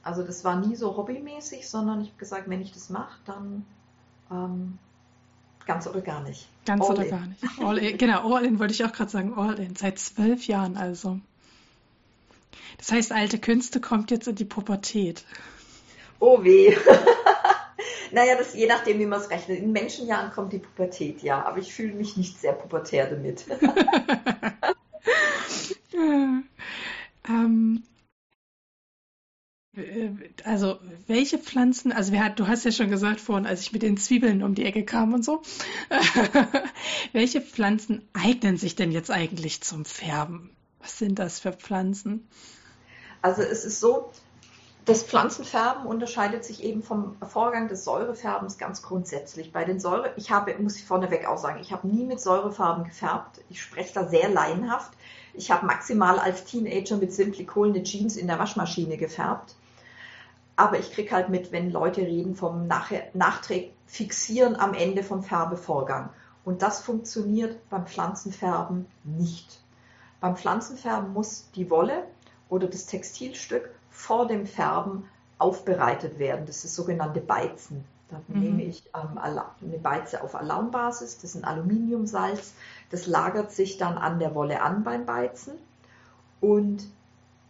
Also 0.02 0.22
das 0.22 0.44
war 0.44 0.56
nie 0.56 0.76
so 0.76 0.96
hobbymäßig, 0.96 1.68
sondern 1.68 2.00
ich 2.00 2.08
habe 2.08 2.18
gesagt, 2.18 2.48
wenn 2.48 2.62
ich 2.62 2.72
das 2.72 2.88
mache, 2.88 3.18
dann 3.26 3.66
ähm, 4.30 4.78
ganz 5.66 5.86
oder 5.86 6.00
gar 6.00 6.22
nicht. 6.22 6.48
Ganz 6.64 6.84
all 6.84 6.94
oder 6.94 7.04
in. 7.04 7.10
gar 7.10 7.26
nicht. 7.26 7.42
All 7.58 7.78
in, 7.78 7.98
genau, 7.98 8.34
all 8.34 8.44
in 8.44 8.58
wollte 8.58 8.72
ich 8.72 8.84
auch 8.84 8.92
gerade 8.92 9.10
sagen, 9.10 9.34
all 9.34 9.58
in. 9.58 9.76
Seit 9.76 9.98
zwölf 9.98 10.46
Jahren 10.46 10.76
also. 10.76 11.20
Das 12.78 12.92
heißt, 12.92 13.12
alte 13.12 13.38
Künste 13.38 13.80
kommt 13.80 14.10
jetzt 14.10 14.26
in 14.26 14.36
die 14.36 14.44
Pubertät. 14.44 15.24
Oh 16.18 16.42
weh. 16.42 16.74
naja, 18.12 18.36
das 18.36 18.54
je 18.54 18.66
nachdem, 18.66 18.98
wie 18.98 19.06
man 19.06 19.20
es 19.20 19.30
rechnet. 19.30 19.58
In 19.58 19.72
Menschenjahren 19.72 20.32
kommt 20.32 20.52
die 20.52 20.58
Pubertät, 20.58 21.22
ja, 21.22 21.44
aber 21.44 21.58
ich 21.58 21.74
fühle 21.74 21.94
mich 21.94 22.16
nicht 22.16 22.40
sehr 22.40 22.52
pubertär 22.52 23.10
damit. 23.10 23.44
ähm, 25.94 26.44
äh, 27.28 27.99
also 30.44 30.78
welche 31.06 31.38
Pflanzen, 31.38 31.92
also 31.92 32.14
hat, 32.16 32.38
du 32.38 32.46
hast 32.46 32.64
ja 32.64 32.72
schon 32.72 32.90
gesagt 32.90 33.20
vorhin, 33.20 33.46
als 33.46 33.62
ich 33.62 33.72
mit 33.72 33.82
den 33.82 33.96
Zwiebeln 33.96 34.42
um 34.42 34.54
die 34.54 34.64
Ecke 34.64 34.84
kam 34.84 35.14
und 35.14 35.24
so, 35.24 35.42
welche 37.12 37.40
Pflanzen 37.40 38.08
eignen 38.12 38.56
sich 38.56 38.76
denn 38.76 38.92
jetzt 38.92 39.10
eigentlich 39.10 39.62
zum 39.62 39.84
Färben? 39.84 40.50
Was 40.80 40.98
sind 40.98 41.18
das 41.18 41.40
für 41.40 41.52
Pflanzen? 41.52 42.28
Also 43.22 43.42
es 43.42 43.64
ist 43.64 43.80
so, 43.80 44.10
das 44.86 45.02
Pflanzenfärben 45.02 45.86
unterscheidet 45.86 46.44
sich 46.44 46.64
eben 46.64 46.82
vom 46.82 47.16
Vorgang 47.20 47.68
des 47.68 47.84
Säurefärbens 47.84 48.56
ganz 48.58 48.82
grundsätzlich. 48.82 49.52
Bei 49.52 49.64
den 49.64 49.78
Säure, 49.78 50.12
ich 50.16 50.30
habe, 50.30 50.54
muss 50.58 50.76
ich 50.76 50.84
vorneweg 50.84 51.26
auch 51.26 51.38
sagen, 51.38 51.60
ich 51.60 51.72
habe 51.72 51.86
nie 51.86 52.04
mit 52.04 52.20
Säurefarben 52.20 52.84
gefärbt. 52.84 53.40
Ich 53.50 53.60
spreche 53.60 53.92
da 53.94 54.08
sehr 54.08 54.28
laienhaft. 54.30 54.92
Ich 55.34 55.50
habe 55.50 55.66
maximal 55.66 56.18
als 56.18 56.44
Teenager 56.44 56.96
mit 56.96 57.12
Simplicol 57.12 57.68
eine 57.68 57.82
Jeans 57.82 58.16
in 58.16 58.26
der 58.26 58.38
Waschmaschine 58.38 58.96
gefärbt. 58.96 59.54
Aber 60.60 60.78
ich 60.78 60.92
kriege 60.92 61.10
halt 61.12 61.30
mit, 61.30 61.52
wenn 61.52 61.70
Leute 61.70 62.02
reden 62.02 62.34
vom 62.34 62.66
Nachträg 62.66 63.72
fixieren 63.86 64.56
am 64.56 64.74
Ende 64.74 65.02
vom 65.02 65.22
Färbevorgang. 65.22 66.10
Und 66.44 66.60
das 66.60 66.82
funktioniert 66.82 67.56
beim 67.70 67.86
Pflanzenfärben 67.86 68.84
nicht. 69.02 69.62
Beim 70.20 70.36
Pflanzenfärben 70.36 71.14
muss 71.14 71.50
die 71.54 71.70
Wolle 71.70 72.04
oder 72.50 72.66
das 72.66 72.84
Textilstück 72.84 73.70
vor 73.88 74.26
dem 74.26 74.44
Färben 74.44 75.08
aufbereitet 75.38 76.18
werden. 76.18 76.44
Das 76.44 76.62
ist 76.62 76.74
sogenannte 76.74 77.22
Beizen. 77.22 77.82
Da 78.10 78.20
mhm. 78.28 78.40
nehme 78.40 78.62
ich 78.64 78.84
ähm, 78.94 79.16
eine 79.16 79.78
Beize 79.78 80.22
auf 80.22 80.34
Alaunbasis, 80.34 81.16
das 81.16 81.36
ist 81.36 81.42
ein 81.42 81.44
Aluminiumsalz. 81.44 82.52
Das 82.90 83.06
lagert 83.06 83.50
sich 83.50 83.78
dann 83.78 83.96
an 83.96 84.18
der 84.18 84.34
Wolle 84.34 84.60
an 84.60 84.84
beim 84.84 85.06
Beizen. 85.06 85.54
Und 86.42 86.86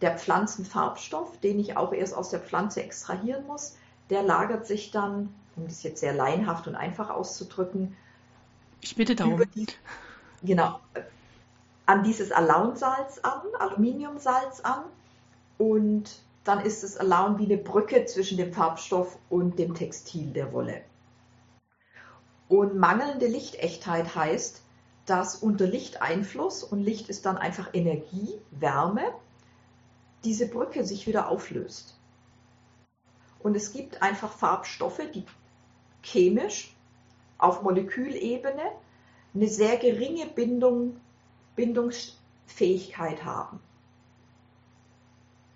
der 0.01 0.17
Pflanzenfarbstoff, 0.17 1.37
den 1.39 1.59
ich 1.59 1.77
auch 1.77 1.93
erst 1.93 2.15
aus 2.15 2.29
der 2.29 2.39
Pflanze 2.39 2.83
extrahieren 2.83 3.45
muss, 3.47 3.77
der 4.09 4.23
lagert 4.23 4.65
sich 4.65 4.91
dann, 4.91 5.33
um 5.55 5.67
das 5.67 5.83
jetzt 5.83 5.99
sehr 5.99 6.13
laienhaft 6.13 6.67
und 6.67 6.75
einfach 6.75 7.09
auszudrücken, 7.09 7.95
ich 8.81 8.95
bitte 8.95 9.15
darum. 9.15 9.41
Die, 9.53 9.67
genau, 10.41 10.79
an 11.85 12.03
dieses 12.03 12.31
Alaunsalz 12.31 13.19
an, 13.19 13.41
Aluminiumsalz 13.59 14.61
an 14.61 14.83
und 15.57 16.19
dann 16.43 16.61
ist 16.61 16.83
das 16.83 16.97
Alaun 16.97 17.37
wie 17.37 17.45
eine 17.45 17.57
Brücke 17.57 18.05
zwischen 18.05 18.37
dem 18.37 18.51
Farbstoff 18.51 19.19
und 19.29 19.59
dem 19.59 19.75
Textil 19.75 20.31
der 20.31 20.51
Wolle. 20.53 20.81
Und 22.49 22.75
mangelnde 22.75 23.27
Lichtechtheit 23.27 24.15
heißt, 24.15 24.63
dass 25.05 25.35
unter 25.35 25.67
Lichteinfluss, 25.67 26.63
und 26.63 26.81
Licht 26.81 27.09
ist 27.09 27.25
dann 27.25 27.37
einfach 27.37 27.69
Energie, 27.73 28.33
Wärme, 28.51 29.03
diese 30.23 30.47
Brücke 30.47 30.83
sich 30.83 31.07
wieder 31.07 31.29
auflöst. 31.29 31.97
Und 33.39 33.55
es 33.55 33.73
gibt 33.73 34.01
einfach 34.01 34.31
Farbstoffe, 34.31 35.01
die 35.13 35.25
chemisch 36.03 36.75
auf 37.37 37.63
Molekülebene 37.63 38.71
eine 39.33 39.47
sehr 39.47 39.77
geringe 39.77 40.27
Bindung, 40.27 40.99
Bindungsfähigkeit 41.55 43.25
haben. 43.25 43.59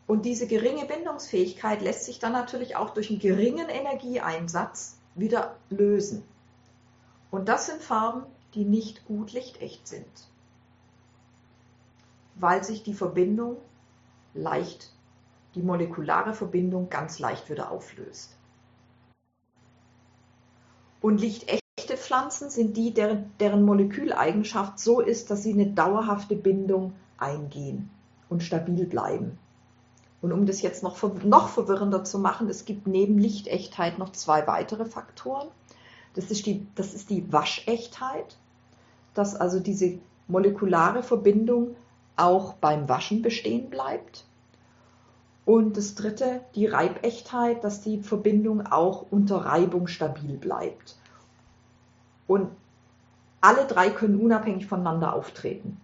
Und 0.07 0.25
diese 0.25 0.47
geringe 0.47 0.85
Bindungsfähigkeit 0.85 1.81
lässt 1.81 2.05
sich 2.05 2.19
dann 2.19 2.33
natürlich 2.33 2.75
auch 2.75 2.91
durch 2.91 3.09
einen 3.09 3.19
geringen 3.19 3.69
Energieeinsatz 3.69 4.97
wieder 5.15 5.57
lösen. 5.69 6.23
Und 7.31 7.49
das 7.49 7.67
sind 7.67 7.81
Farben, 7.81 8.23
die 8.53 8.65
nicht 8.65 9.05
gut 9.05 9.33
lichtecht 9.33 9.87
sind, 9.87 10.05
weil 12.35 12.63
sich 12.63 12.83
die 12.83 12.93
Verbindung 12.93 13.57
leicht, 14.35 14.91
die 15.55 15.61
molekulare 15.61 16.33
Verbindung 16.33 16.89
ganz 16.89 17.19
leicht 17.19 17.49
wieder 17.49 17.71
auflöst. 17.71 18.35
Und 21.01 21.21
lichtechte 21.21 21.97
Pflanzen 21.97 22.49
sind 22.49 22.77
die, 22.77 22.93
deren, 22.93 23.31
deren 23.39 23.63
Moleküleigenschaft 23.63 24.79
so 24.79 24.99
ist, 25.01 25.31
dass 25.31 25.43
sie 25.43 25.53
eine 25.53 25.67
dauerhafte 25.67 26.35
Bindung 26.35 26.93
eingehen 27.17 27.89
und 28.29 28.43
stabil 28.43 28.85
bleiben. 28.85 29.37
Und 30.21 30.31
um 30.31 30.45
das 30.45 30.61
jetzt 30.61 30.81
noch, 30.81 31.01
noch 31.23 31.49
verwirrender 31.49 32.03
zu 32.03 32.17
machen, 32.17 32.49
es 32.49 32.65
gibt 32.65 32.87
neben 32.87 33.19
Lichtechtheit 33.19 33.99
noch 33.99 34.11
zwei 34.11 34.47
weitere 34.47 34.85
Faktoren. 34.85 35.47
Das 36.15 36.31
ist 36.31 36.45
die, 36.47 36.65
das 36.75 36.93
ist 36.93 37.11
die 37.11 37.31
Waschechtheit, 37.31 38.37
dass 39.13 39.35
also 39.35 39.59
diese 39.59 39.99
molekulare 40.27 41.03
Verbindung 41.03 41.75
auch 42.17 42.53
beim 42.53 42.87
Waschen 42.89 43.21
bestehen 43.21 43.69
bleibt. 43.69 44.25
Und 45.45 45.77
das 45.77 45.95
dritte, 45.95 46.41
die 46.55 46.65
Reibechtheit, 46.65 47.63
dass 47.63 47.81
die 47.81 48.01
Verbindung 48.01 48.65
auch 48.65 49.05
unter 49.11 49.37
Reibung 49.45 49.87
stabil 49.87 50.37
bleibt. 50.37 50.95
Und 52.27 52.49
alle 53.41 53.67
drei 53.67 53.91
können 53.91 54.19
unabhängig 54.19 54.65
voneinander 54.65 55.13
auftreten. 55.13 55.79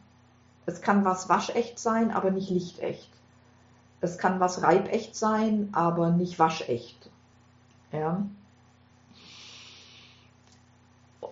Es 0.66 0.82
kann 0.82 1.06
was 1.06 1.30
waschecht 1.30 1.78
sein, 1.78 2.12
aber 2.12 2.32
nicht 2.32 2.50
lichtecht. 2.50 3.10
Es 4.00 4.18
kann 4.18 4.40
was 4.40 4.64
reibecht 4.64 5.16
sein, 5.16 5.70
aber 5.74 6.10
nicht 6.10 6.40
waschecht. 6.40 7.12
Ja. 7.92 8.26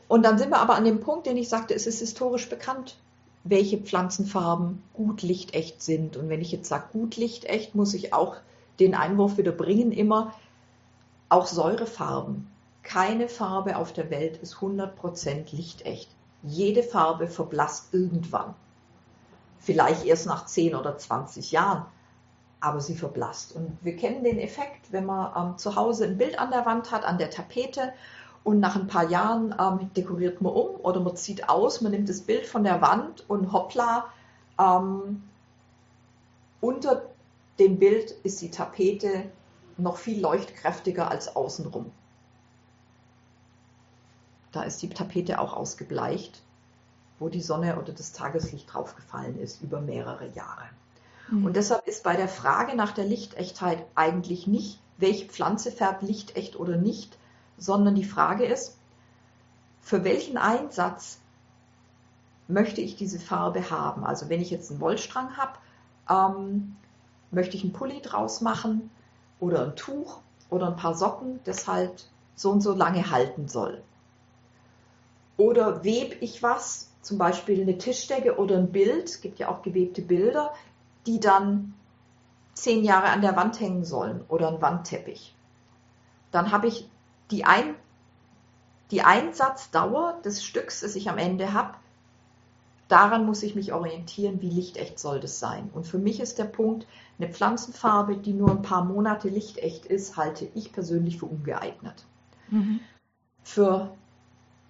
Und 0.08 0.24
dann 0.24 0.38
sind 0.38 0.50
wir 0.52 0.60
aber 0.60 0.76
an 0.76 0.86
dem 0.86 1.00
Punkt, 1.00 1.26
den 1.26 1.38
ich 1.38 1.50
sagte, 1.50 1.74
es 1.74 1.88
ist 1.88 2.00
historisch 2.00 2.47
bekannt, 2.50 2.97
welche 3.44 3.78
Pflanzenfarben 3.78 4.84
gut 4.94 5.22
lichtecht 5.22 5.82
sind. 5.82 6.18
Und 6.18 6.30
wenn 6.30 6.42
ich 6.42 6.52
jetzt 6.52 6.70
sage 6.70 6.90
gut 6.92 7.16
lichtecht, 7.16 7.76
muss 7.76 7.94
ich 7.94 8.14
auch 8.14 8.36
den 8.80 8.96
Einwurf 8.96 9.38
wieder 9.38 9.52
bringen, 9.52 9.92
immer 9.92 10.34
auch 11.30 11.48
Säurefarben. 11.48 12.50
Keine 12.84 13.28
Farbe 13.30 13.78
auf 13.78 13.94
der 13.94 14.10
Welt 14.10 14.38
ist 14.38 14.56
100% 14.56 15.56
lichtecht. 15.56 16.10
Jede 16.44 16.84
Farbe 16.84 17.28
verblasst 17.28 17.94
irgendwann. 17.94 18.56
Vielleicht 19.60 20.06
erst 20.06 20.26
nach 20.26 20.46
10 20.46 20.74
oder 20.74 20.98
20 20.98 21.52
Jahren, 21.52 21.86
aber 22.62 22.80
sie 22.80 22.96
verblasst. 22.96 23.54
Und 23.54 23.78
wir 23.82 23.96
kennen 23.96 24.24
den 24.24 24.40
Effekt, 24.40 24.92
wenn 24.92 25.06
man 25.06 25.32
ähm, 25.36 25.58
zu 25.58 25.76
Hause 25.76 26.06
ein 26.06 26.18
Bild 26.18 26.40
an 26.40 26.52
der 26.52 26.66
Wand 26.66 26.92
hat, 26.92 27.04
an 27.04 27.18
der 27.18 27.30
Tapete 27.30 27.94
und 28.44 28.60
nach 28.60 28.76
ein 28.76 28.88
paar 28.88 29.10
Jahren 29.10 29.54
ähm, 29.60 29.92
dekoriert 29.94 30.42
man 30.42 30.54
um 30.54 30.76
oder 30.82 31.00
man 31.00 31.16
zieht 31.16 31.50
aus, 31.50 31.82
man 31.82 31.92
nimmt 31.92 32.10
das 32.10 32.22
Bild 32.22 32.46
von 32.46 32.64
der 32.64 32.82
Wand 32.82 33.30
und 33.30 33.52
hoppla, 33.52 34.06
Ähm, 34.60 35.24
unter 36.62 37.10
dem 37.60 37.80
Bild 37.80 38.12
ist 38.24 38.42
die 38.42 38.52
Tapete 38.52 39.32
noch 39.78 39.98
viel 39.98 40.20
leuchtkräftiger 40.22 41.10
als 41.10 41.36
außenrum. 41.36 41.92
Da 44.52 44.64
ist 44.64 44.82
die 44.82 44.90
Tapete 44.90 45.40
auch 45.40 45.54
ausgebleicht, 45.54 46.42
wo 47.20 47.30
die 47.30 47.42
Sonne 47.42 47.80
oder 47.80 47.94
das 47.94 48.12
Tageslicht 48.12 48.74
draufgefallen 48.74 49.40
ist 49.40 49.62
über 49.62 49.80
mehrere 49.80 50.28
Jahre. 50.30 50.64
Mhm. 51.30 51.46
Und 51.46 51.56
deshalb 51.56 51.88
ist 51.88 52.04
bei 52.04 52.16
der 52.16 52.28
Frage 52.28 52.76
nach 52.76 52.92
der 52.92 53.06
Lichtechtheit 53.06 53.86
eigentlich 53.96 54.48
nicht, 54.48 54.80
welche 54.98 55.28
Pflanze 55.28 55.72
färbt 55.72 56.02
lichtecht 56.02 56.58
oder 56.58 56.76
nicht, 56.78 57.18
sondern 57.60 57.95
die 57.95 58.03
Frage 58.03 58.45
ist, 58.45 58.78
für 59.82 60.03
welchen 60.03 60.38
Einsatz 60.38 61.20
möchte 62.47 62.82
ich 62.82 62.95
diese 62.95 63.20
Farbe 63.20 63.70
haben? 63.70 64.05
Also 64.05 64.30
wenn 64.30 64.41
ich 64.41 64.49
jetzt 64.49 64.72
einen 64.72 64.82
Wollstrang 64.82 65.38
habe, 65.38 65.53
ähm, 66.10 66.76
möchte 67.32 67.55
ich 67.55 67.64
einen 67.64 67.74
Pulli 67.74 68.01
draus 68.01 68.41
machen 68.41 68.89
oder 69.39 69.64
ein 69.64 69.76
Tuch 69.76 70.20
oder 70.49 70.68
ein 70.68 70.76
paar 70.76 70.95
Socken, 70.95 71.39
das 71.43 71.68
halt 71.68 72.10
so 72.36 72.51
und 72.51 72.62
so 72.62 72.74
lange 72.74 73.12
halten 73.12 73.47
soll. 73.47 73.84
Oder 75.38 75.84
webe 75.84 76.16
ich 76.16 76.43
was, 76.43 76.91
zum 77.01 77.18
Beispiel 77.18 77.62
eine 77.62 77.78
Tischdecke 77.78 78.38
oder 78.38 78.57
ein 78.57 78.72
Bild, 78.72 79.05
es 79.05 79.22
gibt 79.22 79.39
ja 79.39 79.49
auch 79.49 79.62
gewebte 79.62 80.01
Bilder, 80.01 80.53
die 81.05 81.20
dann 81.20 81.74
zehn 82.53 82.84
Jahre 82.84 83.07
an 83.07 83.22
der 83.22 83.36
Wand 83.36 83.60
hängen 83.60 83.86
sollen 83.86 84.24
oder 84.28 84.49
ein 84.49 84.62
Wandteppich. 84.62 85.34
Dann 86.32 86.51
habe 86.51 86.68
ich 86.68 86.89
die, 87.32 87.46
Ein 87.46 87.76
die 88.92 89.02
Einsatzdauer 89.02 90.20
des 90.24 90.44
Stücks, 90.44 90.82
das 90.82 90.96
ich 90.96 91.10
am 91.10 91.18
Ende 91.18 91.54
habe, 91.54 91.76
daran 92.88 93.26
muss 93.26 93.44
ich 93.44 93.56
mich 93.56 93.72
orientieren, 93.72 94.42
wie 94.42 94.50
lichtecht 94.50 94.98
soll 94.98 95.20
das 95.20 95.40
sein. 95.40 95.70
Und 95.74 95.86
für 95.86 96.00
mich 96.00 96.20
ist 96.20 96.40
der 96.40 96.46
Punkt, 96.46 96.88
eine 97.20 97.30
Pflanzenfarbe, 97.30 98.18
die 98.18 98.34
nur 98.34 98.50
ein 98.50 98.64
paar 98.64 98.84
Monate 98.84 99.30
lichtecht 99.30 99.86
ist, 99.86 100.18
halte 100.18 100.48
ich 100.56 100.72
persönlich 100.72 101.20
für 101.20 101.28
ungeeignet. 101.28 102.06
Mhm. 102.50 102.80
Für 103.44 103.92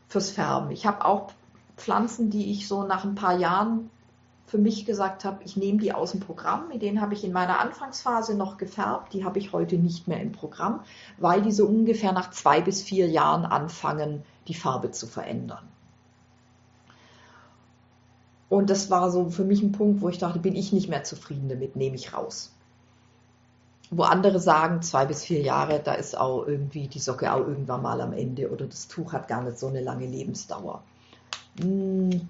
fürs 0.10 0.32
Färben. 0.32 0.72
Ich 0.72 0.86
habe 0.86 1.06
auch 1.06 1.32
Pflanzen, 1.78 2.30
die 2.30 2.52
ich 2.52 2.68
so 2.68 2.84
nach 2.84 3.06
ein 3.06 3.16
paar 3.16 3.38
Jahren 3.38 3.90
für 4.50 4.58
mich 4.58 4.86
gesagt 4.86 5.26
habe, 5.26 5.44
ich 5.44 5.56
nehme 5.56 5.80
die 5.80 5.94
aus 5.94 6.12
dem 6.12 6.20
Programm. 6.20 6.68
Mit 6.70 6.82
denen 6.82 7.02
habe 7.02 7.14
ich 7.14 7.24
in 7.24 7.32
meiner 7.32 7.60
Anfangsphase 7.60 8.36
noch 8.36 8.58
gefärbt. 8.58 9.14
Die 9.14 9.24
habe 9.24 9.40
ich 9.40 9.54
heute 9.54 9.78
nicht 9.78 10.08
mehr 10.08 10.22
im 10.22 10.32
Programm, 10.32 10.82
weil 11.18 11.42
die 11.42 11.52
so 11.52 11.66
ungefähr 11.68 12.12
nach 12.12 12.32
zwei 12.32 12.60
bis 12.62 12.82
vier 12.82 13.08
Jahren 13.08 13.46
anfangen, 13.46 14.24
die 14.48 14.56
Farbe 14.56 14.92
zu 14.92 15.08
verändern. 15.08 15.68
Und 18.50 18.72
das 18.72 18.90
war 18.90 19.12
so 19.12 19.30
für 19.30 19.44
mich 19.44 19.62
ein 19.62 19.72
Punkt, 19.72 20.02
wo 20.02 20.10
ich 20.10 20.18
dachte, 20.18 20.40
bin 20.40 20.56
ich 20.56 20.74
nicht 20.74 20.90
mehr 20.90 21.04
zufrieden 21.04 21.50
damit, 21.50 21.76
nehme 21.76 21.96
ich 21.96 22.14
raus 22.14 22.52
wo 23.92 24.04
andere 24.04 24.40
sagen, 24.40 24.82
zwei 24.82 25.06
bis 25.06 25.26
vier 25.26 25.42
Jahre, 25.42 25.82
da 25.84 25.94
ist 25.94 26.18
auch 26.18 26.46
irgendwie 26.46 26.88
die 26.88 27.00
Socke 27.00 27.34
auch 27.34 27.40
irgendwann 27.40 27.82
mal 27.82 28.02
am 28.02 28.14
Ende 28.14 28.52
oder 28.52 28.68
das 28.68 28.88
Tuch 28.88 29.14
hat 29.14 29.28
gar 29.28 29.42
nicht 29.42 29.58
so 29.58 29.68
eine 29.68 29.82
lange 29.82 30.06
Lebensdauer. 30.06 30.84
Hm, 31.60 32.30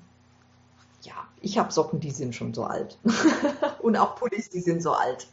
ich 1.42 1.58
habe 1.58 1.72
Socken, 1.72 2.00
die 2.00 2.12
sind 2.12 2.36
schon 2.36 2.54
so 2.54 2.66
alt. 2.66 2.98
und 3.82 3.98
auch 3.98 4.16
Pullis, 4.16 4.50
die 4.50 4.62
sind 4.62 4.82
so 4.82 4.94
alt. 4.94 5.28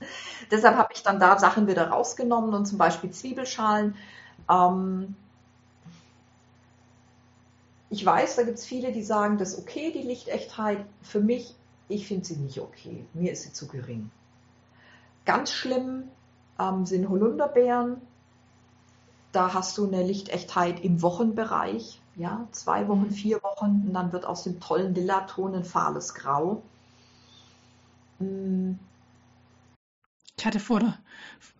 Deshalb 0.50 0.76
habe 0.76 0.92
ich 0.94 1.02
dann 1.02 1.20
da 1.20 1.38
Sachen 1.38 1.66
wieder 1.66 1.88
rausgenommen 1.88 2.54
und 2.54 2.66
zum 2.66 2.78
Beispiel 2.78 3.10
Zwiebelschalen. 3.10 3.96
Ähm, 4.50 5.16
ich 7.90 8.04
weiß, 8.04 8.36
da 8.36 8.42
gibt 8.42 8.58
es 8.58 8.66
viele, 8.66 8.92
die 8.92 9.02
sagen, 9.02 9.38
das 9.38 9.54
ist 9.54 9.60
okay, 9.60 9.92
die 9.92 10.02
Lichtechtheit. 10.02 10.84
Für 11.02 11.20
mich, 11.20 11.54
ich 11.88 12.06
finde 12.06 12.24
sie 12.24 12.36
nicht 12.36 12.60
okay. 12.60 13.04
Mir 13.14 13.32
ist 13.32 13.42
sie 13.42 13.52
zu 13.52 13.66
gering. 13.66 14.10
Ganz 15.24 15.52
schlimm 15.52 16.04
ähm, 16.58 16.86
sind 16.86 17.08
Holunderbeeren. 17.08 18.00
Da 19.32 19.54
hast 19.54 19.76
du 19.78 19.86
eine 19.86 20.02
Lichtechtheit 20.02 20.82
im 20.82 21.02
Wochenbereich. 21.02 22.00
Ja, 22.16 22.46
zwei 22.52 22.88
Wochen, 22.88 23.10
vier 23.10 23.42
Wochen 23.42 23.84
und 23.86 23.92
dann 23.92 24.12
wird 24.12 24.24
aus 24.24 24.42
dem 24.42 24.58
tollen 24.58 24.94
Lilla-Ton 24.94 25.54
ein 25.54 25.64
fahles 25.64 26.14
Grau. 26.14 26.62
Hm. 28.18 28.78
Ich 30.38 30.44
hatte 30.46 30.60
vorne, 30.60 30.98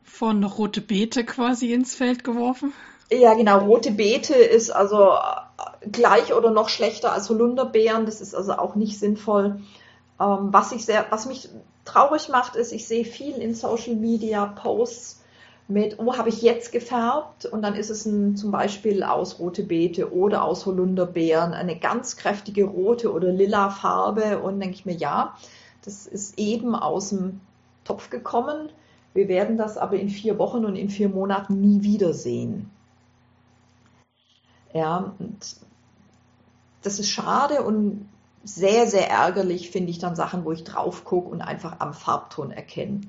vorne 0.02 0.40
noch 0.40 0.58
rote 0.58 0.80
Beete 0.80 1.24
quasi 1.24 1.72
ins 1.72 1.94
Feld 1.94 2.24
geworfen. 2.24 2.72
Ja, 3.10 3.34
genau. 3.34 3.58
Rote 3.60 3.92
Beete 3.92 4.34
ist 4.34 4.70
also 4.70 5.12
äh, 5.12 5.88
gleich 5.90 6.32
oder 6.32 6.50
noch 6.50 6.68
schlechter 6.68 7.12
als 7.12 7.28
Holunderbeeren. 7.28 8.06
Das 8.06 8.20
ist 8.20 8.34
also 8.34 8.54
auch 8.54 8.74
nicht 8.74 8.98
sinnvoll. 8.98 9.60
Ähm, 10.18 10.48
was, 10.52 10.72
ich 10.72 10.84
sehr, 10.84 11.06
was 11.10 11.26
mich 11.26 11.48
traurig 11.84 12.28
macht, 12.28 12.56
ist, 12.56 12.72
ich 12.72 12.88
sehe 12.88 13.04
viel 13.04 13.36
in 13.36 13.54
Social 13.54 13.94
Media 13.94 14.46
Posts 14.46 15.22
mit, 15.68 15.98
oh, 15.98 16.16
habe 16.16 16.28
ich 16.28 16.42
jetzt 16.42 16.70
gefärbt? 16.70 17.46
Und 17.46 17.62
dann 17.62 17.74
ist 17.74 17.90
es 17.90 18.06
ein, 18.06 18.36
zum 18.36 18.50
Beispiel 18.50 19.02
aus 19.02 19.38
rote 19.38 19.64
Beete 19.64 20.12
oder 20.14 20.44
aus 20.44 20.64
Holunderbeeren 20.66 21.54
eine 21.54 21.76
ganz 21.78 22.16
kräftige 22.16 22.64
rote 22.64 23.12
oder 23.12 23.32
lila 23.32 23.70
Farbe. 23.70 24.38
Und 24.38 24.60
denke 24.60 24.76
ich 24.76 24.86
mir, 24.86 24.94
ja, 24.94 25.36
das 25.84 26.06
ist 26.06 26.38
eben 26.38 26.74
aus 26.74 27.10
dem 27.10 27.40
Topf 27.84 28.10
gekommen. 28.10 28.70
Wir 29.14 29.28
werden 29.28 29.56
das 29.56 29.78
aber 29.78 29.98
in 29.98 30.08
vier 30.08 30.38
Wochen 30.38 30.64
und 30.64 30.76
in 30.76 30.90
vier 30.90 31.08
Monaten 31.08 31.60
nie 31.60 31.82
wiedersehen. 31.82 32.70
Ja, 34.72 35.14
und 35.18 35.56
das 36.82 37.00
ist 37.00 37.10
schade 37.10 37.62
und 37.62 38.08
sehr, 38.44 38.86
sehr 38.86 39.10
ärgerlich 39.10 39.70
finde 39.70 39.90
ich 39.90 39.98
dann 39.98 40.14
Sachen, 40.14 40.44
wo 40.44 40.52
ich 40.52 40.62
drauf 40.62 41.04
gucke 41.04 41.28
und 41.28 41.40
einfach 41.40 41.80
am 41.80 41.94
Farbton 41.94 42.52
erkenne. 42.52 43.00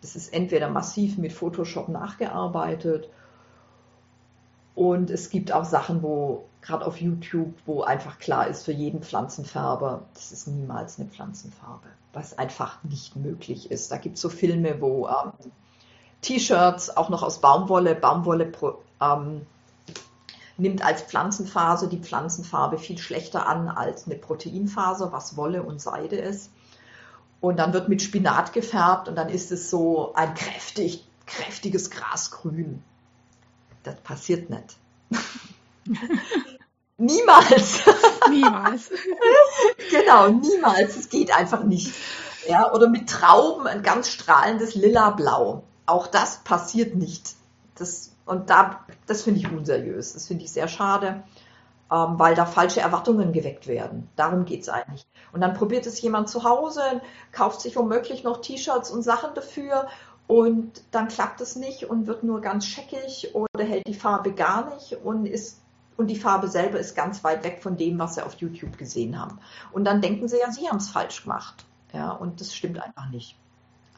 Das 0.00 0.16
ist 0.16 0.32
entweder 0.32 0.70
massiv 0.70 1.18
mit 1.18 1.32
Photoshop 1.32 1.88
nachgearbeitet 1.88 3.08
und 4.74 5.10
es 5.10 5.30
gibt 5.30 5.52
auch 5.52 5.64
Sachen, 5.64 6.02
wo 6.02 6.46
gerade 6.62 6.86
auf 6.86 7.00
YouTube, 7.00 7.54
wo 7.66 7.82
einfach 7.82 8.18
klar 8.18 8.46
ist 8.46 8.64
für 8.64 8.72
jeden 8.72 9.02
Pflanzenfärber, 9.02 10.04
das 10.14 10.32
ist 10.32 10.46
niemals 10.46 10.98
eine 10.98 11.08
Pflanzenfarbe, 11.08 11.88
was 12.12 12.38
einfach 12.38 12.82
nicht 12.84 13.16
möglich 13.16 13.70
ist. 13.70 13.90
Da 13.92 13.96
gibt 13.96 14.16
es 14.16 14.22
so 14.22 14.28
Filme, 14.28 14.80
wo 14.80 15.08
ähm, 15.08 15.32
T-Shirts 16.22 16.96
auch 16.96 17.08
noch 17.08 17.22
aus 17.22 17.40
Baumwolle, 17.40 17.94
Baumwolle 17.94 18.52
ähm, 19.00 19.46
nimmt 20.56 20.84
als 20.84 21.02
Pflanzenfaser 21.02 21.86
die 21.86 21.98
Pflanzenfarbe 21.98 22.78
viel 22.78 22.98
schlechter 22.98 23.46
an 23.46 23.68
als 23.68 24.06
eine 24.06 24.16
Proteinfaser, 24.16 25.12
was 25.12 25.36
Wolle 25.36 25.62
und 25.62 25.80
Seide 25.80 26.16
ist. 26.16 26.50
Und 27.40 27.56
dann 27.56 27.72
wird 27.72 27.88
mit 27.88 28.02
Spinat 28.02 28.52
gefärbt 28.52 29.08
und 29.08 29.16
dann 29.16 29.28
ist 29.28 29.50
es 29.50 29.70
so 29.70 30.12
ein 30.14 30.34
kräftig, 30.34 31.06
kräftiges 31.26 31.90
Grasgrün. 31.90 32.82
Das 33.82 33.96
passiert 34.00 34.50
nicht. 34.50 34.76
niemals. 36.98 37.80
Niemals. 38.28 38.90
genau, 39.90 40.28
niemals. 40.28 40.96
Es 40.96 41.08
geht 41.08 41.34
einfach 41.34 41.64
nicht. 41.64 41.94
Ja, 42.46 42.72
oder 42.72 42.88
mit 42.88 43.08
Trauben 43.08 43.66
ein 43.66 43.82
ganz 43.82 44.10
strahlendes 44.10 44.74
Lila-Blau. 44.74 45.64
Auch 45.86 46.06
das 46.06 46.38
passiert 46.44 46.94
nicht. 46.94 47.34
Das 47.74 48.10
und 48.26 48.48
da, 48.48 48.84
das 49.06 49.22
finde 49.22 49.40
ich 49.40 49.50
unseriös. 49.50 50.12
Das 50.12 50.28
finde 50.28 50.44
ich 50.44 50.52
sehr 50.52 50.68
schade, 50.68 51.24
ähm, 51.90 52.18
weil 52.18 52.34
da 52.34 52.46
falsche 52.46 52.80
Erwartungen 52.80 53.32
geweckt 53.32 53.66
werden. 53.66 54.08
Darum 54.16 54.44
geht 54.44 54.62
es 54.62 54.68
eigentlich. 54.68 55.06
Und 55.32 55.40
dann 55.40 55.54
probiert 55.54 55.86
es 55.86 56.00
jemand 56.00 56.28
zu 56.28 56.44
Hause, 56.44 56.82
kauft 57.32 57.60
sich 57.60 57.76
womöglich 57.76 58.24
noch 58.24 58.40
T-Shirts 58.40 58.90
und 58.90 59.02
Sachen 59.02 59.34
dafür 59.34 59.88
und 60.26 60.82
dann 60.92 61.08
klappt 61.08 61.40
es 61.40 61.56
nicht 61.56 61.84
und 61.90 62.06
wird 62.06 62.22
nur 62.22 62.40
ganz 62.40 62.66
scheckig 62.66 63.34
oder 63.34 63.64
hält 63.64 63.86
die 63.86 63.94
Farbe 63.94 64.32
gar 64.32 64.72
nicht 64.74 64.92
und 65.04 65.26
ist 65.26 65.60
und 65.96 66.06
die 66.06 66.16
Farbe 66.16 66.48
selber 66.48 66.78
ist 66.78 66.96
ganz 66.96 67.22
weit 67.24 67.44
weg 67.44 67.62
von 67.62 67.76
dem, 67.76 67.98
was 67.98 68.14
sie 68.14 68.24
auf 68.24 68.32
YouTube 68.34 68.78
gesehen 68.78 69.20
haben. 69.20 69.38
Und 69.70 69.84
dann 69.84 70.00
denken 70.00 70.28
sie 70.28 70.38
ja, 70.38 70.50
sie 70.50 70.66
haben 70.66 70.78
es 70.78 70.88
falsch 70.88 71.24
gemacht. 71.24 71.66
Ja, 71.92 72.12
und 72.12 72.40
das 72.40 72.54
stimmt 72.54 72.78
einfach 72.78 73.10
nicht. 73.10 73.36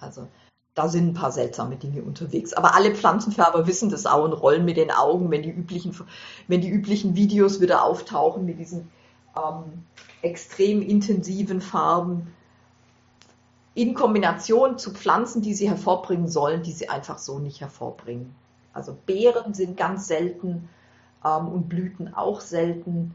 Also 0.00 0.26
da 0.74 0.88
sind 0.88 1.08
ein 1.08 1.14
paar 1.14 1.32
seltsame 1.32 1.76
Dinge 1.76 2.02
unterwegs. 2.02 2.54
Aber 2.54 2.74
alle 2.74 2.94
Pflanzenfärber 2.94 3.66
wissen 3.66 3.90
das 3.90 4.06
auch 4.06 4.24
und 4.24 4.32
rollen 4.32 4.64
mit 4.64 4.76
den 4.76 4.90
Augen, 4.90 5.30
wenn 5.30 5.42
die 5.42 5.50
üblichen, 5.50 5.94
wenn 6.48 6.60
die 6.60 6.70
üblichen 6.70 7.14
Videos 7.14 7.60
wieder 7.60 7.84
auftauchen 7.84 8.46
mit 8.46 8.58
diesen 8.58 8.90
ähm, 9.36 9.84
extrem 10.22 10.80
intensiven 10.80 11.60
Farben 11.60 12.34
in 13.74 13.94
Kombination 13.94 14.78
zu 14.78 14.92
Pflanzen, 14.92 15.42
die 15.42 15.54
sie 15.54 15.68
hervorbringen 15.68 16.28
sollen, 16.28 16.62
die 16.62 16.72
sie 16.72 16.88
einfach 16.88 17.18
so 17.18 17.38
nicht 17.38 17.60
hervorbringen. 17.60 18.34
Also 18.72 18.96
Beeren 19.06 19.54
sind 19.54 19.76
ganz 19.76 20.06
selten 20.06 20.68
ähm, 21.24 21.48
und 21.48 21.68
Blüten 21.68 22.14
auch 22.14 22.40
selten 22.40 23.14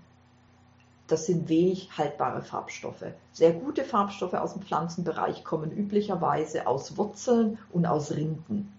das 1.07 1.25
sind 1.25 1.47
wenig 1.47 1.97
haltbare 1.97 2.41
Farbstoffe. 2.41 3.05
Sehr 3.31 3.53
gute 3.53 3.85
Farbstoffe 3.85 4.33
aus 4.33 4.53
dem 4.53 4.61
Pflanzenbereich 4.61 5.43
kommen 5.43 5.71
üblicherweise 5.71 6.67
aus 6.67 6.97
Wurzeln 6.97 7.57
und 7.71 7.85
aus 7.85 8.11
Rinden. 8.11 8.73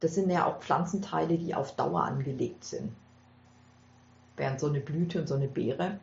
Das 0.00 0.14
sind 0.14 0.30
ja 0.30 0.46
auch 0.46 0.60
Pflanzenteile, 0.60 1.38
die 1.38 1.54
auf 1.54 1.74
Dauer 1.74 2.04
angelegt 2.04 2.64
sind. 2.64 2.94
Während 4.36 4.60
so 4.60 4.68
eine 4.68 4.80
Blüte 4.80 5.20
und 5.20 5.28
so 5.28 5.34
eine 5.34 5.48
Beere, 5.48 5.98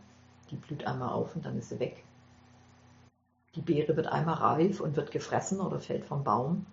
die 0.50 0.56
blüht 0.56 0.86
einmal 0.86 1.10
auf 1.10 1.36
und 1.36 1.46
dann 1.46 1.58
ist 1.58 1.70
sie 1.70 1.80
weg. 1.80 2.04
Die 3.56 3.62
Beere 3.62 3.96
wird 3.96 4.08
einmal 4.08 4.36
reif 4.36 4.80
und 4.80 4.96
wird 4.96 5.12
gefressen 5.12 5.60
oder 5.60 5.80
fällt 5.80 6.06
vom 6.06 6.24
Baum. 6.24 6.66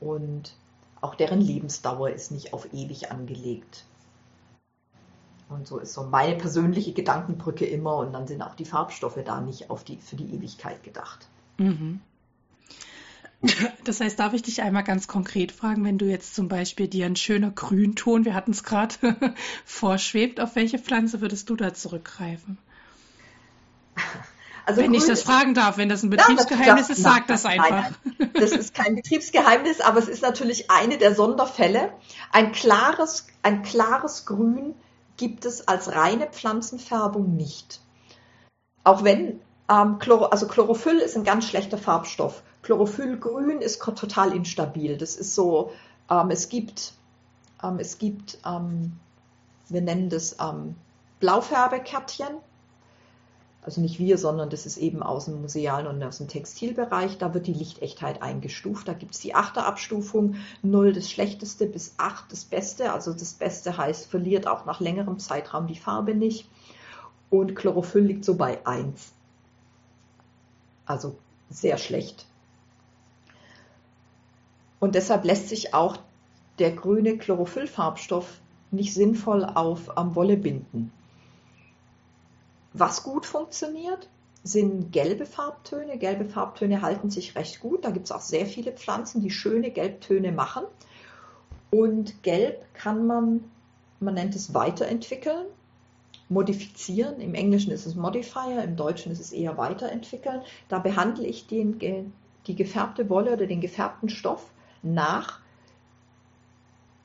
Und 0.00 0.54
auch 1.00 1.14
deren 1.14 1.40
Lebensdauer 1.40 2.10
ist 2.10 2.30
nicht 2.30 2.52
auf 2.52 2.72
ewig 2.72 3.10
angelegt. 3.10 3.84
Und 5.48 5.66
so 5.66 5.78
ist 5.78 5.94
so 5.94 6.04
meine 6.04 6.36
persönliche 6.36 6.92
Gedankenbrücke 6.92 7.64
immer. 7.64 7.96
Und 7.96 8.12
dann 8.12 8.26
sind 8.26 8.42
auch 8.42 8.54
die 8.54 8.64
Farbstoffe 8.64 9.18
da 9.24 9.40
nicht 9.40 9.70
auf 9.70 9.84
die, 9.84 9.96
für 9.96 10.16
die 10.16 10.34
Ewigkeit 10.34 10.82
gedacht. 10.82 11.28
Mhm. 11.56 12.00
Das 13.84 14.00
heißt, 14.00 14.18
darf 14.18 14.34
ich 14.34 14.42
dich 14.42 14.62
einmal 14.62 14.82
ganz 14.82 15.06
konkret 15.06 15.52
fragen, 15.52 15.84
wenn 15.84 15.96
du 15.96 16.06
jetzt 16.06 16.34
zum 16.34 16.48
Beispiel 16.48 16.88
dir 16.88 17.06
ein 17.06 17.14
schöner 17.14 17.50
Grünton, 17.50 18.24
wir 18.24 18.34
hatten 18.34 18.50
es 18.50 18.64
gerade, 18.64 18.94
vorschwebt, 19.64 20.40
auf 20.40 20.56
welche 20.56 20.78
Pflanze 20.78 21.20
würdest 21.20 21.48
du 21.48 21.56
da 21.56 21.72
zurückgreifen? 21.74 22.58
Also 24.66 24.82
wenn 24.82 24.92
ich 24.92 25.06
das 25.06 25.22
fragen 25.22 25.54
darf, 25.54 25.78
wenn 25.78 25.88
das 25.88 26.02
ein 26.02 26.10
Betriebsgeheimnis 26.10 26.88
ja, 26.88 26.94
ist, 26.94 27.02
sag 27.02 27.26
das 27.26 27.46
einfach. 27.46 27.90
Nein. 28.18 28.30
Das 28.34 28.52
ist 28.52 28.74
kein 28.74 28.96
Betriebsgeheimnis, 28.96 29.80
aber 29.80 29.98
es 29.98 30.08
ist 30.08 30.20
natürlich 30.20 30.70
eine 30.70 30.98
der 30.98 31.14
Sonderfälle. 31.14 31.90
Ein 32.32 32.52
klares, 32.52 33.28
ein 33.42 33.62
klares 33.62 34.26
Grün 34.26 34.74
gibt 35.18 35.44
es 35.44 35.68
als 35.68 35.94
reine 35.94 36.26
Pflanzenfärbung 36.28 37.36
nicht. 37.36 37.80
Auch 38.84 39.04
wenn 39.04 39.40
ähm, 39.68 39.98
Chlor 39.98 40.32
also 40.32 40.48
Chlorophyll 40.48 40.98
ist 40.98 41.16
ein 41.16 41.24
ganz 41.24 41.46
schlechter 41.46 41.76
Farbstoff. 41.76 42.42
Chlorophyllgrün 42.62 43.60
ist 43.60 43.82
total 43.82 44.32
instabil. 44.34 44.96
Das 44.96 45.16
ist 45.16 45.34
so, 45.34 45.72
ähm, 46.10 46.30
es 46.30 46.48
gibt, 46.48 46.94
ähm, 47.62 47.78
es 47.78 47.98
gibt, 47.98 48.38
ähm, 48.46 48.98
wir 49.68 49.82
nennen 49.82 50.08
das 50.08 50.36
ähm, 50.40 50.74
Blaufärbekärtchen 51.20 52.38
also 53.68 53.82
nicht 53.82 53.98
wir, 53.98 54.16
sondern 54.16 54.48
das 54.48 54.64
ist 54.64 54.78
eben 54.78 55.02
aus 55.02 55.26
dem 55.26 55.42
musealen 55.42 55.86
und 55.86 56.02
aus 56.02 56.16
dem 56.16 56.26
Textilbereich, 56.26 57.18
da 57.18 57.34
wird 57.34 57.46
die 57.46 57.52
Lichtechtheit 57.52 58.22
eingestuft. 58.22 58.88
Da 58.88 58.94
gibt 58.94 59.14
es 59.14 59.20
die 59.20 59.34
Achterabstufung, 59.34 60.36
0 60.62 60.94
das 60.94 61.10
Schlechteste 61.10 61.66
bis 61.66 61.92
8 61.98 62.32
das 62.32 62.46
Beste. 62.46 62.94
Also 62.94 63.12
das 63.12 63.34
Beste 63.34 63.76
heißt, 63.76 64.06
verliert 64.06 64.46
auch 64.46 64.64
nach 64.64 64.80
längerem 64.80 65.18
Zeitraum 65.18 65.66
die 65.66 65.76
Farbe 65.76 66.14
nicht. 66.14 66.48
Und 67.28 67.56
Chlorophyll 67.56 68.04
liegt 68.04 68.24
so 68.24 68.36
bei 68.36 68.66
1. 68.66 69.12
Also 70.86 71.18
sehr 71.50 71.76
schlecht. 71.76 72.24
Und 74.80 74.94
deshalb 74.94 75.26
lässt 75.26 75.50
sich 75.50 75.74
auch 75.74 75.98
der 76.58 76.72
grüne 76.72 77.18
Chlorophyllfarbstoff 77.18 78.40
nicht 78.70 78.94
sinnvoll 78.94 79.44
auf 79.44 79.90
ähm, 79.98 80.14
Wolle 80.14 80.38
binden. 80.38 80.90
Was 82.78 83.02
gut 83.02 83.26
funktioniert, 83.26 84.08
sind 84.44 84.92
gelbe 84.92 85.26
Farbtöne. 85.26 85.98
Gelbe 85.98 86.24
Farbtöne 86.24 86.80
halten 86.80 87.10
sich 87.10 87.34
recht 87.34 87.58
gut. 87.58 87.84
Da 87.84 87.90
gibt 87.90 88.06
es 88.06 88.12
auch 88.12 88.20
sehr 88.20 88.46
viele 88.46 88.70
Pflanzen, 88.70 89.20
die 89.20 89.32
schöne 89.32 89.72
Gelbtöne 89.72 90.30
machen. 90.30 90.64
Und 91.70 92.22
Gelb 92.22 92.64
kann 92.74 93.06
man, 93.06 93.50
man 93.98 94.14
nennt 94.14 94.36
es 94.36 94.54
weiterentwickeln, 94.54 95.46
modifizieren. 96.28 97.20
Im 97.20 97.34
Englischen 97.34 97.72
ist 97.72 97.84
es 97.84 97.96
Modifier, 97.96 98.62
im 98.62 98.76
Deutschen 98.76 99.10
ist 99.10 99.20
es 99.20 99.32
eher 99.32 99.58
weiterentwickeln. 99.58 100.42
Da 100.68 100.78
behandle 100.78 101.26
ich 101.26 101.48
den, 101.48 102.12
die 102.46 102.54
gefärbte 102.54 103.10
Wolle 103.10 103.32
oder 103.32 103.46
den 103.46 103.60
gefärbten 103.60 104.08
Stoff 104.08 104.50
nach. 104.82 105.40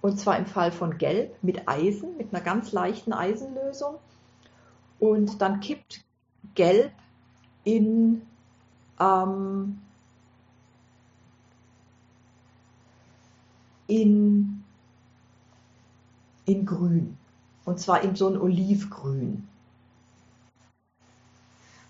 Und 0.02 0.20
zwar 0.20 0.38
im 0.38 0.46
Fall 0.46 0.72
von 0.72 1.00
Gelb 1.00 1.36
mit 1.42 1.68
Eisen, 1.68 2.16
mit 2.18 2.32
einer 2.32 2.44
ganz 2.44 2.74
leichten 2.74 3.12
Eisenlösung 3.12 3.96
und 5.04 5.42
dann 5.42 5.60
kippt 5.60 6.02
Gelb 6.56 6.94
in 7.66 8.22
ähm, 9.02 9.82
in, 13.88 14.64
in 16.46 16.66
Grün. 16.66 17.18
Und 17.66 17.82
zwar 17.82 18.02
in 18.02 18.16
so 18.16 18.30
ein 18.30 18.38
Olivgrün. 18.38 19.46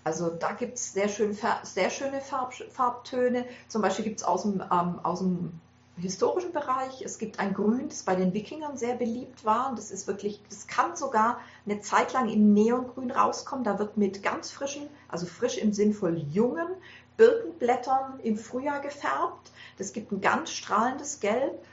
Also 0.02 0.30
da 0.30 0.50
gibt 0.52 0.74
es 0.74 0.92
sehr, 0.92 1.08
schön, 1.08 1.36
sehr 1.62 1.90
schöne 1.90 2.20
Farb, 2.20 2.52
Farbtöne. 2.52 3.46
Zum 3.68 3.80
Beispiel 3.80 4.04
gibt 4.04 4.20
es 4.20 4.26
aus 4.26 4.42
dem, 4.42 4.60
ähm, 4.60 4.98
aus 5.04 5.20
dem 5.20 5.60
historischen 5.96 6.52
Bereich. 6.52 7.02
Es 7.02 7.18
gibt 7.18 7.38
ein 7.38 7.54
Grün, 7.54 7.88
das 7.88 8.02
bei 8.02 8.16
den 8.16 8.34
Wikingern 8.34 8.76
sehr 8.76 8.94
beliebt 8.94 9.44
war. 9.44 9.74
Das 9.76 9.90
ist 9.90 10.06
wirklich, 10.06 10.40
das 10.48 10.66
kann 10.66 10.96
sogar 10.96 11.38
eine 11.66 11.80
Zeit 11.80 12.12
lang 12.12 12.28
in 12.28 12.52
Neongrün 12.52 13.10
rauskommen. 13.10 13.64
Da 13.64 13.78
wird 13.78 13.96
mit 13.96 14.22
ganz 14.22 14.50
frischen, 14.50 14.88
also 15.08 15.26
frisch 15.26 15.58
im 15.58 15.72
Sinn 15.72 15.92
von 15.92 16.16
jungen 16.16 16.68
Birkenblättern 17.16 18.18
im 18.20 18.36
Frühjahr 18.36 18.80
gefärbt. 18.80 19.52
Das 19.78 19.92
gibt 19.92 20.10
ein 20.10 20.20
ganz 20.20 20.50
strahlendes 20.50 21.20
Gelb. 21.20 21.64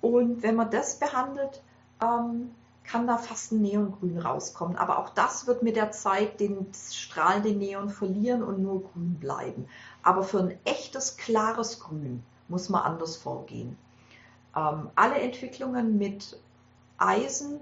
Und 0.00 0.42
wenn 0.42 0.56
man 0.56 0.70
das 0.70 0.98
behandelt, 0.98 1.62
ähm, 2.02 2.54
kann 2.84 3.06
da 3.06 3.18
fast 3.18 3.52
ein 3.52 3.60
Neongrün 3.60 4.18
rauskommen. 4.18 4.76
Aber 4.76 4.98
auch 4.98 5.10
das 5.10 5.46
wird 5.46 5.62
mit 5.62 5.76
der 5.76 5.90
Zeit 5.90 6.40
den 6.40 6.68
strahlenden 6.72 7.58
Neon 7.58 7.90
verlieren 7.90 8.42
und 8.42 8.62
nur 8.62 8.84
grün 8.84 9.16
bleiben. 9.18 9.68
Aber 10.02 10.22
für 10.22 10.38
ein 10.38 10.58
echtes, 10.64 11.16
klares 11.18 11.80
Grün 11.80 12.22
muss 12.48 12.68
man 12.68 12.82
anders 12.82 13.16
vorgehen. 13.16 13.76
Ähm, 14.54 14.90
alle 14.94 15.16
Entwicklungen 15.16 15.98
mit 15.98 16.38
Eisen 16.98 17.60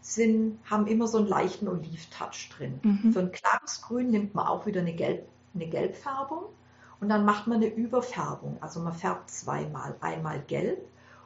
sind, 0.00 0.58
haben 0.68 0.86
immer 0.86 1.06
so 1.06 1.18
einen 1.18 1.28
leichten 1.28 1.68
Oliv-Touch 1.68 2.50
drin. 2.56 2.80
Mhm. 2.82 3.12
Für 3.12 3.20
ein 3.20 3.32
klares 3.32 3.82
Grün 3.82 4.10
nimmt 4.10 4.34
man 4.34 4.46
auch 4.46 4.66
wieder 4.66 4.80
eine, 4.80 4.94
Gelb, 4.94 5.26
eine 5.54 5.66
Gelbfärbung 5.66 6.44
und 7.00 7.08
dann 7.08 7.24
macht 7.24 7.46
man 7.46 7.58
eine 7.58 7.72
Überfärbung. 7.72 8.58
Also 8.60 8.80
man 8.80 8.92
färbt 8.92 9.30
zweimal. 9.30 9.94
Einmal 10.00 10.40
gelb 10.40 10.78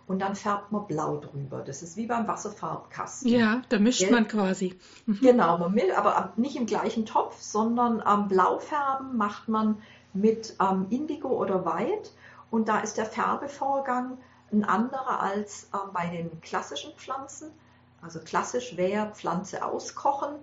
und 0.07 0.21
dann 0.21 0.35
färbt 0.35 0.73
man 0.73 0.87
blau 0.87 1.19
drüber. 1.19 1.61
Das 1.61 1.83
ist 1.83 1.97
wie 1.97 2.07
beim 2.07 2.27
Wasserfarbkasten. 2.29 3.31
Ja, 3.31 3.63
da 3.69 3.79
mischt 3.79 4.01
gelb. 4.01 4.13
man 4.13 4.29
quasi. 4.29 4.79
Mhm. 5.07 5.19
Genau, 5.21 5.59
man 5.59 5.75
mischt, 5.75 5.97
aber 5.97 6.33
nicht 6.37 6.57
im 6.57 6.67
gleichen 6.67 7.05
Topf, 7.05 7.41
sondern 7.41 8.03
ähm, 8.09 8.29
Blaufärben 8.29 9.17
macht 9.17 9.49
man 9.49 9.83
mit 10.15 10.55
ähm, 10.61 10.87
Indigo 10.91 11.29
oder 11.29 11.65
White 11.67 12.11
und 12.51 12.69
da 12.69 12.81
ist 12.81 12.97
der 12.97 13.07
Färbevorgang 13.07 14.19
ein 14.53 14.65
anderer 14.65 15.21
als 15.21 15.65
äh, 15.75 15.77
bei 15.93 16.07
den 16.07 16.41
klassischen 16.41 16.93
Pflanzen. 16.95 17.51
Also 18.01 18.21
klassisch 18.21 18.77
wäre 18.77 19.13
Pflanze 19.13 19.65
auskochen 19.65 20.37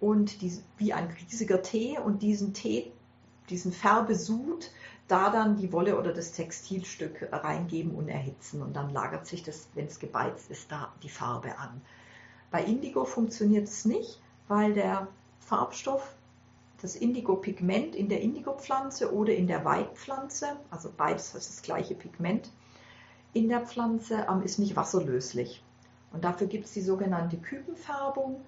und 0.00 0.40
die, 0.40 0.62
wie 0.78 0.92
ein 0.92 1.08
riesiger 1.10 1.62
Tee 1.62 1.98
und 1.98 2.22
diesen 2.22 2.54
Tee, 2.54 2.92
diesen 3.50 3.72
Färbesud, 3.72 4.70
da 5.08 5.30
dann 5.30 5.56
die 5.56 5.72
Wolle 5.72 5.98
oder 5.98 6.12
das 6.12 6.32
Textilstück 6.32 7.28
reingeben 7.32 7.94
und 7.94 8.08
erhitzen. 8.08 8.62
Und 8.62 8.74
dann 8.74 8.90
lagert 8.90 9.26
sich 9.26 9.42
das, 9.42 9.68
wenn 9.74 9.86
es 9.86 9.98
gebeizt 9.98 10.50
ist, 10.50 10.70
da 10.70 10.92
die 11.02 11.08
Farbe 11.08 11.58
an. 11.58 11.82
Bei 12.50 12.62
Indigo 12.62 13.04
funktioniert 13.04 13.68
es 13.68 13.84
nicht, 13.84 14.20
weil 14.48 14.72
der 14.74 15.08
Farbstoff 15.40 16.14
das 16.82 16.96
Indigo-Pigment 16.96 17.94
in 17.94 18.08
der 18.08 18.20
Indigo-Pflanze 18.20 19.14
oder 19.14 19.34
in 19.34 19.46
der 19.46 19.64
Weidpflanze, 19.64 20.56
also 20.70 20.90
beides 20.94 21.34
ist 21.34 21.48
das 21.48 21.62
gleiche 21.62 21.94
Pigment 21.94 22.50
in 23.32 23.48
der 23.48 23.60
Pflanze, 23.60 24.26
ähm, 24.28 24.42
ist 24.42 24.58
nicht 24.58 24.76
wasserlöslich. 24.76 25.62
Und 26.12 26.24
dafür 26.24 26.48
gibt 26.48 26.66
es 26.66 26.72
die 26.72 26.82
sogenannte 26.82 27.38
Küpenfärbung, 27.38 28.44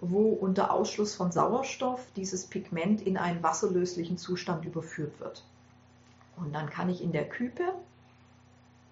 wo 0.00 0.30
unter 0.30 0.72
Ausschluss 0.72 1.14
von 1.14 1.30
Sauerstoff 1.30 2.04
dieses 2.16 2.46
Pigment 2.46 3.02
in 3.02 3.16
einen 3.16 3.42
wasserlöslichen 3.42 4.18
Zustand 4.18 4.64
überführt 4.64 5.20
wird. 5.20 5.44
Und 6.36 6.52
dann 6.54 6.68
kann 6.70 6.88
ich 6.88 7.02
in 7.02 7.12
der 7.12 7.28
Küpe 7.28 7.74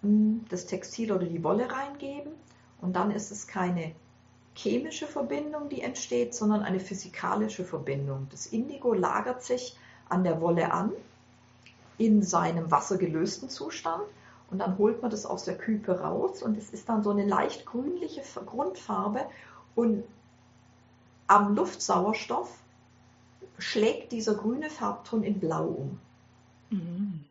hm, 0.02 0.44
das 0.50 0.66
Textil 0.66 1.11
oder 1.11 1.26
die 1.26 1.42
Wolle 1.42 1.72
reingeben 1.72 2.32
und 2.80 2.94
dann 2.94 3.11
ist 3.11 3.32
es 3.32 3.46
keine 3.46 3.92
chemische 4.62 5.06
Verbindung, 5.06 5.68
die 5.68 5.80
entsteht, 5.80 6.34
sondern 6.34 6.62
eine 6.62 6.80
physikalische 6.80 7.64
Verbindung. 7.64 8.26
Das 8.30 8.46
Indigo 8.46 8.92
lagert 8.92 9.42
sich 9.42 9.76
an 10.08 10.24
der 10.24 10.40
Wolle 10.40 10.72
an 10.72 10.92
in 11.98 12.22
seinem 12.22 12.70
wassergelösten 12.70 13.48
Zustand 13.48 14.04
und 14.50 14.58
dann 14.58 14.78
holt 14.78 15.00
man 15.02 15.11
das 15.11 15.26
aus 15.26 15.44
der 15.44 15.56
Küpe 15.56 16.00
raus 16.00 16.42
und 16.42 16.56
es 16.56 16.70
ist 16.70 16.88
dann 16.88 17.02
so 17.02 17.11
eine 17.11 17.26
leicht 17.26 17.66
grünliche 17.66 18.22
Grundfarbe 18.44 19.26
und 19.74 20.04
am 21.26 21.54
Luftsauerstoff 21.54 22.58
schlägt 23.58 24.12
dieser 24.12 24.34
grüne 24.34 24.68
Farbton 24.68 25.22
in 25.22 25.38
Blau 25.38 25.66
um. 25.66 26.00
Mhm. 26.70 27.24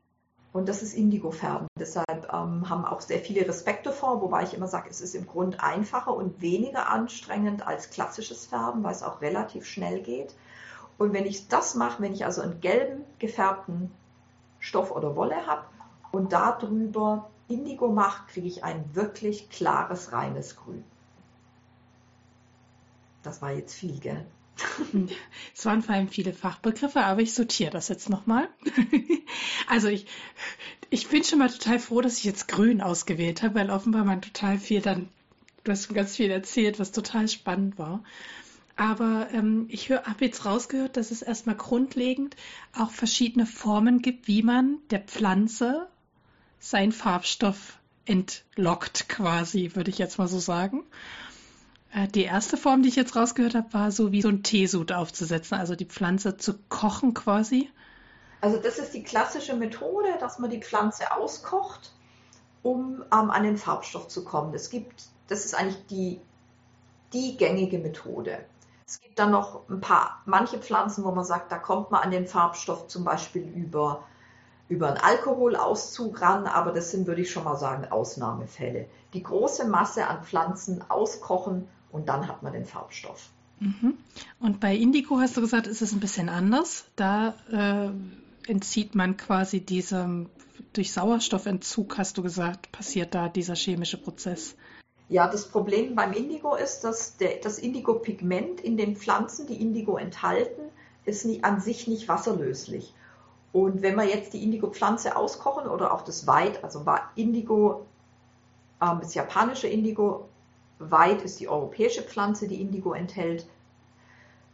Und 0.51 0.67
das 0.67 0.81
ist 0.81 0.93
Indigo-Färben. 0.93 1.67
Deshalb 1.77 2.33
ähm, 2.33 2.69
haben 2.69 2.85
auch 2.85 3.01
sehr 3.01 3.19
viele 3.19 3.47
Respekt 3.47 3.85
davor, 3.85 4.21
wobei 4.21 4.43
ich 4.43 4.55
immer 4.55 4.67
sage, 4.67 4.89
es 4.89 4.99
ist 4.99 5.13
im 5.13 5.27
Grunde 5.27 5.61
einfacher 5.61 6.15
und 6.15 6.41
weniger 6.41 6.89
anstrengend 6.89 7.67
als 7.67 7.91
klassisches 7.91 8.47
Färben, 8.47 8.83
weil 8.83 8.93
es 8.93 9.03
auch 9.03 9.21
relativ 9.21 9.65
schnell 9.65 10.01
geht. 10.01 10.33
Und 10.97 11.13
wenn 11.13 11.25
ich 11.25 11.47
das 11.47 11.75
mache, 11.75 12.01
wenn 12.01 12.13
ich 12.13 12.25
also 12.25 12.41
einen 12.41 12.61
gelben 12.61 13.03
gefärbten 13.19 13.91
Stoff 14.59 14.91
oder 14.91 15.15
Wolle 15.15 15.45
habe 15.45 15.65
und 16.11 16.33
darüber 16.33 17.29
Indigo 17.47 17.87
mache, 17.87 18.25
kriege 18.27 18.47
ich 18.47 18.63
ein 18.63 18.83
wirklich 18.93 19.49
klares, 19.49 20.11
reines 20.11 20.55
Grün. 20.55 20.83
Das 23.23 23.41
war 23.41 23.51
jetzt 23.51 23.73
viel, 23.73 23.99
gell? 23.99 24.25
Es 25.55 25.65
waren 25.65 25.81
vor 25.81 25.95
allem 25.95 26.07
viele 26.07 26.33
Fachbegriffe, 26.33 27.01
aber 27.01 27.21
ich 27.21 27.33
sortiere 27.33 27.71
das 27.71 27.89
jetzt 27.89 28.09
nochmal. 28.09 28.47
Also 29.69 29.87
ich, 29.87 30.07
ich 30.89 31.07
bin 31.09 31.23
schon 31.23 31.37
mal 31.37 31.49
total 31.49 31.77
froh, 31.77 32.01
dass 32.01 32.17
ich 32.17 32.23
jetzt 32.23 32.47
grün 32.47 32.81
ausgewählt 32.81 33.43
habe, 33.43 33.53
weil 33.53 33.69
offenbar 33.69 34.03
man 34.03 34.21
total 34.21 34.57
viel 34.57 34.81
dann, 34.81 35.07
du 35.63 35.71
hast 35.71 35.93
ganz 35.93 36.15
viel 36.15 36.31
erzählt, 36.31 36.79
was 36.79 36.91
total 36.91 37.27
spannend 37.27 37.77
war. 37.77 38.03
Aber 38.75 39.27
ähm, 39.31 39.67
ich 39.69 39.91
habe 39.91 40.25
jetzt 40.25 40.45
rausgehört, 40.45 40.97
dass 40.97 41.11
es 41.11 41.21
erstmal 41.21 41.55
grundlegend 41.55 42.35
auch 42.75 42.89
verschiedene 42.89 43.45
Formen 43.45 44.01
gibt, 44.01 44.27
wie 44.27 44.41
man 44.41 44.77
der 44.89 45.01
Pflanze 45.01 45.87
seinen 46.57 46.91
Farbstoff 46.91 47.77
entlockt, 48.05 49.07
quasi, 49.07 49.75
würde 49.75 49.91
ich 49.91 49.99
jetzt 49.99 50.17
mal 50.17 50.27
so 50.27 50.39
sagen. 50.39 50.83
Äh, 51.93 52.07
die 52.07 52.23
erste 52.23 52.57
Form, 52.57 52.81
die 52.81 52.89
ich 52.89 52.95
jetzt 52.95 53.15
rausgehört 53.15 53.53
habe, 53.53 53.71
war 53.73 53.91
so 53.91 54.11
wie 54.11 54.23
so 54.23 54.29
ein 54.29 54.41
Teesud 54.41 54.93
aufzusetzen, 54.93 55.59
also 55.59 55.75
die 55.75 55.85
Pflanze 55.85 56.37
zu 56.37 56.57
kochen 56.69 57.13
quasi. 57.13 57.69
Also 58.41 58.57
das 58.57 58.79
ist 58.79 58.93
die 58.93 59.03
klassische 59.03 59.55
Methode, 59.55 60.17
dass 60.19 60.39
man 60.39 60.49
die 60.49 60.61
Pflanze 60.61 61.15
auskocht, 61.15 61.91
um 62.63 63.03
ähm, 63.13 63.29
an 63.29 63.43
den 63.43 63.57
Farbstoff 63.57 64.07
zu 64.07 64.23
kommen. 64.23 64.53
Es 64.53 64.69
gibt, 64.69 65.03
das 65.27 65.45
ist 65.45 65.55
eigentlich 65.55 65.85
die, 65.87 66.21
die 67.13 67.37
gängige 67.37 67.79
Methode. 67.79 68.45
Es 68.85 69.01
gibt 69.01 69.19
dann 69.19 69.31
noch 69.31 69.67
ein 69.69 69.81
paar, 69.81 70.21
manche 70.25 70.57
Pflanzen, 70.57 71.03
wo 71.03 71.11
man 71.11 71.25
sagt, 71.25 71.51
da 71.51 71.59
kommt 71.59 71.91
man 71.91 72.01
an 72.01 72.11
den 72.11 72.27
Farbstoff 72.27 72.87
zum 72.87 73.03
Beispiel 73.03 73.43
über, 73.43 74.03
über 74.67 74.87
einen 74.87 74.97
Alkoholauszug 74.97 76.21
ran, 76.21 76.47
aber 76.47 76.71
das 76.71 76.91
sind, 76.91 77.07
würde 77.07 77.21
ich 77.21 77.31
schon 77.31 77.43
mal 77.43 77.57
sagen, 77.57 77.85
Ausnahmefälle. 77.91 78.87
Die 79.13 79.21
große 79.21 79.67
Masse 79.67 80.07
an 80.07 80.23
Pflanzen 80.23 80.83
auskochen 80.89 81.67
und 81.91 82.09
dann 82.09 82.27
hat 82.27 82.41
man 82.41 82.53
den 82.53 82.65
Farbstoff. 82.65 83.29
Mhm. 83.59 83.97
Und 84.39 84.59
bei 84.59 84.75
Indigo 84.75 85.19
hast 85.19 85.37
du 85.37 85.41
gesagt, 85.41 85.67
ist 85.67 85.81
es 85.81 85.91
ein 85.91 85.99
bisschen 85.99 86.29
anders. 86.29 86.85
Da 86.95 87.35
äh, 87.51 87.91
entzieht 88.49 88.95
man 88.95 89.15
quasi 89.15 89.61
diesem, 89.61 90.29
durch 90.73 90.91
Sauerstoffentzug, 90.91 91.97
hast 91.97 92.17
du 92.17 92.23
gesagt, 92.23 92.71
passiert 92.71 93.13
da 93.15 93.29
dieser 93.29 93.55
chemische 93.55 93.97
Prozess. 93.97 94.55
Ja, 95.07 95.27
das 95.27 95.47
Problem 95.47 95.95
beim 95.95 96.13
Indigo 96.13 96.55
ist, 96.55 96.81
dass 96.81 97.17
der, 97.17 97.37
das 97.37 97.57
Indigo-Pigment 97.57 98.61
in 98.61 98.77
den 98.77 98.95
Pflanzen, 98.95 99.47
die 99.47 99.61
Indigo 99.61 99.97
enthalten, 99.97 100.61
ist 101.05 101.25
nie, 101.25 101.43
an 101.43 101.61
sich 101.61 101.87
nicht 101.87 102.07
wasserlöslich. 102.07 102.93
Und 103.51 103.81
wenn 103.81 103.95
wir 103.95 104.05
jetzt 104.05 104.33
die 104.33 104.43
Indigo-Pflanze 104.43 105.15
auskochen 105.15 105.67
oder 105.67 105.93
auch 105.93 106.03
das 106.03 106.27
White, 106.27 106.63
also 106.63 106.85
Indigo, 107.15 107.87
ähm, 108.81 108.99
das 109.01 109.15
japanische 109.15 109.67
Indigo, 109.67 110.29
White 110.77 111.23
ist 111.23 111.39
die 111.39 111.49
europäische 111.49 112.03
Pflanze, 112.03 112.47
die 112.47 112.61
Indigo 112.61 112.93
enthält. 112.93 113.47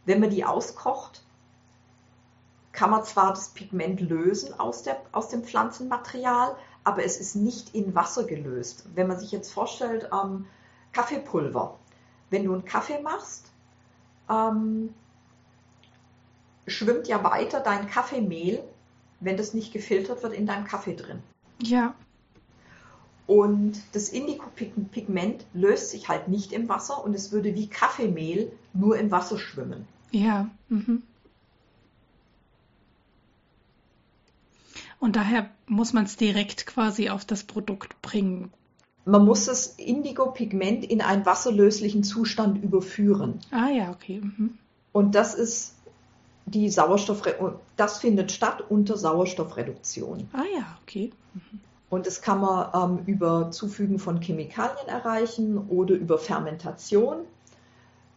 Wenn 0.06 0.20
man 0.20 0.30
die 0.30 0.44
auskocht, 0.44 1.25
kann 2.76 2.90
man 2.90 3.04
zwar 3.04 3.30
das 3.30 3.48
Pigment 3.48 4.02
lösen 4.02 4.60
aus, 4.60 4.82
der, 4.82 5.00
aus 5.12 5.30
dem 5.30 5.42
Pflanzenmaterial, 5.42 6.54
aber 6.84 7.04
es 7.04 7.16
ist 7.16 7.34
nicht 7.34 7.74
in 7.74 7.94
Wasser 7.94 8.24
gelöst. 8.24 8.84
Wenn 8.94 9.08
man 9.08 9.18
sich 9.18 9.32
jetzt 9.32 9.50
vorstellt, 9.50 10.10
ähm, 10.12 10.44
Kaffeepulver. 10.92 11.78
Wenn 12.28 12.44
du 12.44 12.52
einen 12.52 12.66
Kaffee 12.66 13.00
machst, 13.00 13.50
ähm, 14.28 14.92
schwimmt 16.66 17.08
ja 17.08 17.24
weiter 17.24 17.60
dein 17.60 17.88
Kaffeemehl, 17.88 18.62
wenn 19.20 19.38
das 19.38 19.54
nicht 19.54 19.72
gefiltert 19.72 20.22
wird, 20.22 20.34
in 20.34 20.46
deinem 20.46 20.66
Kaffee 20.66 20.94
drin. 20.94 21.22
Ja. 21.62 21.94
Und 23.26 23.80
das 23.92 24.10
Indigo-Pigment 24.10 25.46
löst 25.54 25.90
sich 25.90 26.10
halt 26.10 26.28
nicht 26.28 26.52
im 26.52 26.68
Wasser 26.68 27.02
und 27.02 27.14
es 27.14 27.32
würde 27.32 27.54
wie 27.54 27.68
Kaffeemehl 27.68 28.52
nur 28.74 28.98
im 28.98 29.10
Wasser 29.10 29.38
schwimmen. 29.38 29.88
Ja. 30.10 30.50
Mhm. 30.68 31.02
Und 34.98 35.16
daher 35.16 35.50
muss 35.66 35.92
man 35.92 36.04
es 36.04 36.16
direkt 36.16 36.66
quasi 36.66 37.10
auf 37.10 37.24
das 37.24 37.44
Produkt 37.44 38.00
bringen. 38.02 38.52
Man 39.04 39.24
muss 39.24 39.44
das 39.44 39.66
Indigo-Pigment 39.66 40.84
in 40.84 41.00
einen 41.00 41.24
wasserlöslichen 41.24 42.02
Zustand 42.02 42.62
überführen. 42.62 43.38
Ah 43.52 43.68
ja, 43.68 43.90
okay. 43.90 44.20
Mhm. 44.20 44.58
Und 44.92 45.14
das 45.14 45.34
ist 45.34 45.74
die 46.46 46.68
Sauerstoff, 46.70 47.22
das 47.76 47.98
findet 47.98 48.32
statt 48.32 48.64
unter 48.68 48.96
Sauerstoffreduktion. 48.96 50.28
Ah 50.32 50.44
ja, 50.56 50.78
okay. 50.82 51.12
Mhm. 51.34 51.60
Und 51.88 52.06
das 52.06 52.20
kann 52.20 52.40
man 52.40 52.98
ähm, 52.98 53.04
über 53.06 53.50
Zufügen 53.52 53.98
von 53.98 54.20
Chemikalien 54.20 54.88
erreichen 54.88 55.58
oder 55.68 55.94
über 55.94 56.18
Fermentation. 56.18 57.18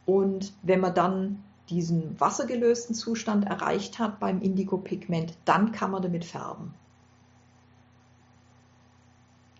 Und 0.06 0.54
wenn 0.64 0.80
man 0.80 0.96
dann 0.96 1.44
diesen 1.70 2.20
wassergelösten 2.20 2.96
Zustand 2.96 3.46
erreicht 3.46 4.00
hat 4.00 4.20
beim 4.20 4.42
Indigo-Pigment, 4.42 5.34
dann 5.46 5.72
kann 5.72 5.92
man 5.92 6.02
damit 6.02 6.26
färben. 6.26 6.74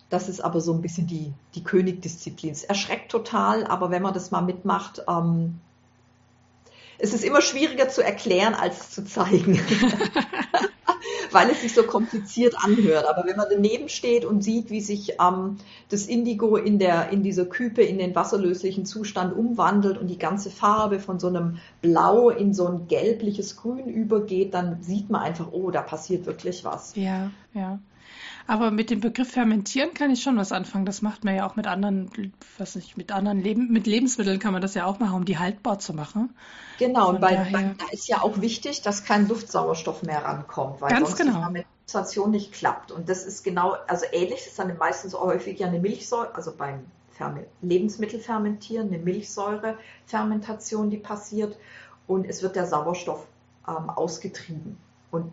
Das 0.08 0.28
ist 0.28 0.40
aber 0.40 0.60
so 0.60 0.72
ein 0.72 0.82
bisschen 0.82 1.06
die, 1.06 1.32
die 1.54 1.62
Königdisziplin. 1.62 2.50
Es 2.50 2.64
erschreckt 2.64 3.12
total, 3.12 3.64
aber 3.64 3.90
wenn 3.90 4.02
man 4.02 4.12
das 4.12 4.32
mal 4.32 4.42
mitmacht, 4.42 5.04
ähm, 5.08 5.60
es 7.00 7.12
ist 7.14 7.24
immer 7.24 7.40
schwieriger 7.40 7.88
zu 7.88 8.02
erklären 8.02 8.54
als 8.54 8.90
zu 8.90 9.04
zeigen. 9.04 9.60
weil 11.32 11.50
es 11.50 11.62
sich 11.62 11.74
so 11.74 11.82
kompliziert 11.82 12.54
anhört. 12.62 13.06
Aber 13.06 13.26
wenn 13.26 13.36
man 13.36 13.46
daneben 13.50 13.88
steht 13.88 14.24
und 14.24 14.42
sieht, 14.42 14.70
wie 14.70 14.80
sich 14.80 15.14
ähm, 15.20 15.58
das 15.88 16.06
Indigo 16.06 16.56
in, 16.56 16.78
der, 16.78 17.10
in 17.10 17.22
dieser 17.22 17.44
Küpe 17.46 17.82
in 17.82 17.98
den 17.98 18.14
wasserlöslichen 18.14 18.86
Zustand 18.86 19.36
umwandelt 19.36 19.98
und 19.98 20.08
die 20.08 20.18
ganze 20.18 20.50
Farbe 20.50 20.98
von 20.98 21.18
so 21.18 21.28
einem 21.28 21.58
Blau 21.82 22.30
in 22.30 22.54
so 22.54 22.66
ein 22.66 22.88
gelbliches 22.88 23.56
Grün 23.56 23.88
übergeht, 23.88 24.54
dann 24.54 24.82
sieht 24.82 25.10
man 25.10 25.22
einfach, 25.22 25.52
oh, 25.52 25.70
da 25.70 25.82
passiert 25.82 26.26
wirklich 26.26 26.64
was. 26.64 26.94
Ja, 26.96 27.30
ja. 27.54 27.78
Aber 28.50 28.72
mit 28.72 28.90
dem 28.90 29.00
Begriff 29.00 29.30
fermentieren 29.30 29.94
kann 29.94 30.10
ich 30.10 30.24
schon 30.24 30.36
was 30.36 30.50
anfangen. 30.50 30.84
Das 30.84 31.02
macht 31.02 31.22
man 31.22 31.36
ja 31.36 31.46
auch 31.46 31.54
mit 31.54 31.68
anderen, 31.68 32.10
was 32.58 32.74
nicht, 32.74 32.96
mit 32.96 33.12
anderen 33.12 33.40
Leben, 33.40 33.70
mit 33.70 33.86
Lebensmitteln 33.86 34.40
kann 34.40 34.52
man 34.52 34.60
das 34.60 34.74
ja 34.74 34.86
auch 34.86 34.98
machen, 34.98 35.14
um 35.14 35.24
die 35.24 35.38
haltbar 35.38 35.78
zu 35.78 35.94
machen. 35.94 36.34
Genau, 36.80 37.06
Von 37.06 37.14
und 37.14 37.20
bei, 37.20 37.36
daher... 37.36 37.76
da 37.78 37.84
ist 37.92 38.08
ja 38.08 38.22
auch 38.22 38.40
wichtig, 38.40 38.82
dass 38.82 39.04
kein 39.04 39.28
Luftsauerstoff 39.28 40.02
mehr 40.02 40.24
rankommt, 40.24 40.80
weil 40.80 40.90
Ganz 40.90 41.10
sonst 41.10 41.18
genau. 41.20 41.34
die 41.34 41.38
Fermentation 41.38 42.32
nicht 42.32 42.50
klappt. 42.50 42.90
Und 42.90 43.08
das 43.08 43.24
ist 43.24 43.44
genau, 43.44 43.76
also 43.86 44.04
ähnlich 44.10 44.44
ist 44.44 44.58
dann 44.58 44.76
meistens 44.78 45.14
auch 45.14 45.26
häufig 45.26 45.60
ja 45.60 45.68
eine 45.68 45.78
Milchsäure, 45.78 46.34
also 46.34 46.52
beim 46.52 46.86
Lebensmittelfermentieren, 47.62 48.88
eine 48.88 48.98
Milchsäurefermentation, 48.98 50.90
die 50.90 50.96
passiert 50.96 51.56
und 52.08 52.24
es 52.24 52.42
wird 52.42 52.56
der 52.56 52.66
Sauerstoff 52.66 53.28
ähm, 53.68 53.90
ausgetrieben. 53.90 54.76
Und 55.12 55.32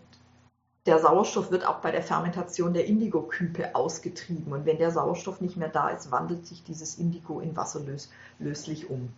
der 0.88 0.99
Sauerstoff 0.99 1.51
wird 1.51 1.65
auch 1.65 1.81
bei 1.81 1.91
der 1.91 2.01
Fermentation 2.01 2.73
der 2.73 2.85
Indigo-Küpe 2.85 3.75
ausgetrieben. 3.75 4.53
Und 4.53 4.65
wenn 4.65 4.77
der 4.77 4.91
Sauerstoff 4.91 5.41
nicht 5.41 5.57
mehr 5.57 5.69
da 5.69 5.89
ist, 5.89 6.11
wandelt 6.11 6.47
sich 6.47 6.63
dieses 6.63 6.97
Indigo 6.97 7.39
in 7.41 7.55
Wasser 7.55 7.81
lös 7.81 8.09
löslich 8.39 8.89
um. 8.89 9.09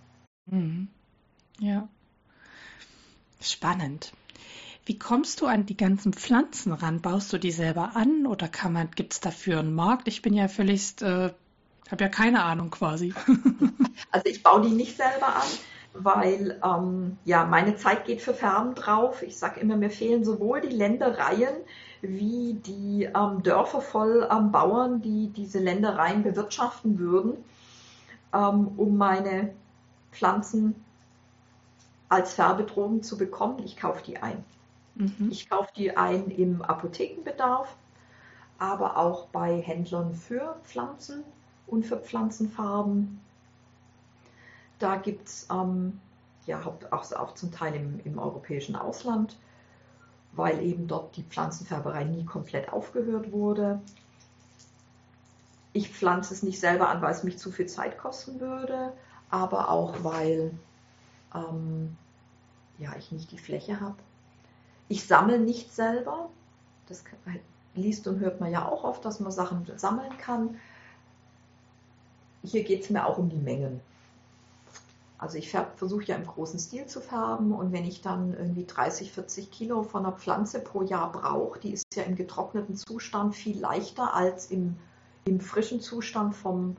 Mhm. 0.47 0.88
Ja. 1.59 1.88
Spannend. 3.39 4.11
Wie 4.86 4.97
kommst 4.97 5.41
du 5.41 5.45
an 5.45 5.67
die 5.67 5.78
ganzen 5.78 6.13
Pflanzen 6.13 6.74
ran? 6.74 7.01
Baust 7.01 7.32
du 7.32 7.38
die 7.38 7.51
selber 7.51 7.95
an 7.95 8.26
oder 8.26 8.47
kann 8.47 8.74
man, 8.74 8.89
gibt 8.91 9.13
es 9.13 9.20
dafür 9.20 9.59
einen 9.59 9.76
Markt? 9.76 10.07
Ich 10.07 10.24
bin 10.24 10.34
ja 10.34 10.47
völlig, 10.47 10.99
äh, 11.01 11.32
habe 11.91 12.03
ja 12.03 12.09
keine 12.09 12.43
Ahnung 12.43 12.72
quasi. 12.72 13.13
also 14.11 14.26
ich 14.26 14.41
baue 14.41 14.63
die 14.63 14.74
nicht 14.74 14.97
selber 14.97 15.36
an 15.36 15.47
weil 16.04 16.60
ähm, 16.64 17.18
ja 17.26 17.45
meine 17.45 17.76
Zeit 17.76 18.06
geht 18.06 18.22
für 18.22 18.34
Färben 18.34 18.76
drauf. 18.76 19.22
Ich 19.22 19.38
sage 19.38 19.60
immer, 19.60 19.76
mir 19.76 19.89
fehlen 19.89 20.24
sowohl 20.24 20.62
die 20.62 20.76
Ländereien 20.76 21.56
wie 22.02 22.54
die 22.54 23.04
ähm, 23.04 23.43
Dörfer 23.43 23.82
voll 23.82 24.28
ähm, 24.32 24.52
Bauern, 24.52 25.02
die 25.02 25.28
diese 25.28 25.60
Ländereien 25.60 26.24
bewirtschaften 26.24 26.97
würden, 26.97 27.43
ähm, 28.34 28.70
um 28.78 28.97
meine 28.97 29.54
Pflanzen 30.12 30.76
als 32.08 32.34
Färbedrogen 32.34 33.04
zu 33.04 33.18
bekommen. 33.18 33.60
Ich 33.66 33.78
kaufe 33.78 34.04
die 34.04 34.18
ein. 34.18 34.43
Mhm. 34.95 35.30
Ich 35.30 35.50
kaufe 35.50 35.72
die 35.76 35.95
ein 35.95 36.30
im 36.30 36.62
Apothekenbedarf, 36.62 37.76
aber 38.58 38.97
auch 38.97 39.28
bei 39.28 39.62
Händlern 39.62 40.14
für 40.16 40.56
Pflanzen 40.64 41.24
und 41.68 41.86
für 41.86 41.97
Pflanzenfarben 41.97 43.20
da 44.80 44.96
gibt 44.96 45.28
es 45.28 45.48
ähm, 45.52 46.00
ja, 46.46 46.62
auch, 46.92 47.12
auch 47.12 47.34
zum 47.36 47.52
Teil 47.52 47.76
im, 47.76 48.00
im 48.04 48.18
europäischen 48.18 48.76
Ausland, 48.76 49.38
weil 50.34 50.62
eben 50.64 50.88
dort 50.88 51.16
die 51.16 51.24
Pflanzenfärberei 51.24 52.06
nie 52.06 52.26
komplett 52.26 52.72
aufgehört 52.74 53.32
wurde. 53.32 53.82
Ich 55.74 55.90
pflanze 55.90 56.34
es 56.34 56.42
nicht 56.42 56.60
selber 56.60 56.90
an, 56.90 57.02
weil 57.02 57.12
es 57.12 57.24
mich 57.24 57.38
zu 57.38 57.52
viel 57.52 57.68
Zeit 57.68 57.98
kosten 57.98 58.40
würde, 58.40 58.94
aber 59.30 59.70
auch 59.70 60.04
weil 60.04 60.52
ähm, 61.36 61.96
ja, 62.80 62.96
ich 62.98 63.12
nicht 63.12 63.32
die 63.32 63.38
Fläche 63.38 63.80
habe. 63.80 63.98
Ich 64.88 65.06
sammle 65.06 65.40
nicht 65.40 65.74
selber. 65.74 66.30
Das 66.88 67.04
liest 67.76 68.08
und 68.08 68.20
hört 68.20 68.40
man 68.40 68.52
ja 68.52 68.68
auch 68.68 68.84
oft, 68.84 69.06
dass 69.06 69.20
man 69.20 69.32
Sachen 69.32 69.70
sammeln 69.76 70.18
kann. 70.18 70.60
Hier 72.44 72.64
geht 72.64 72.84
es 72.84 72.90
mir 72.90 73.06
auch 73.06 73.18
um 73.18 73.30
die 73.30 73.38
Mengen. 73.38 73.82
Also 75.20 75.38
ich 75.38 75.51
versuche 75.51 76.05
ja 76.05 76.15
im 76.15 76.26
großen 76.26 76.57
Stil 76.59 76.86
zu 76.86 77.01
färben 77.01 77.51
und 77.51 77.74
wenn 77.74 77.84
ich 77.84 78.01
dann 78.01 78.34
irgendwie 78.34 78.65
30, 78.65 79.11
40 79.11 79.51
Kilo 79.51 79.84
von 79.84 80.05
einer 80.05 80.15
Pflanze 80.15 80.61
pro 80.61 80.82
Jahr 80.82 81.11
brauche, 81.11 81.59
die 81.59 81.74
ist 81.74 81.84
ja 81.93 82.03
im 82.03 82.15
getrockneten 82.15 82.78
Zustand 82.78 83.36
viel 83.36 83.59
leichter 83.59 84.13
als 84.13 84.49
im, 84.49 84.78
im 85.26 85.41
frischen 85.41 85.82
Zustand 85.82 86.36
vom, 86.36 86.78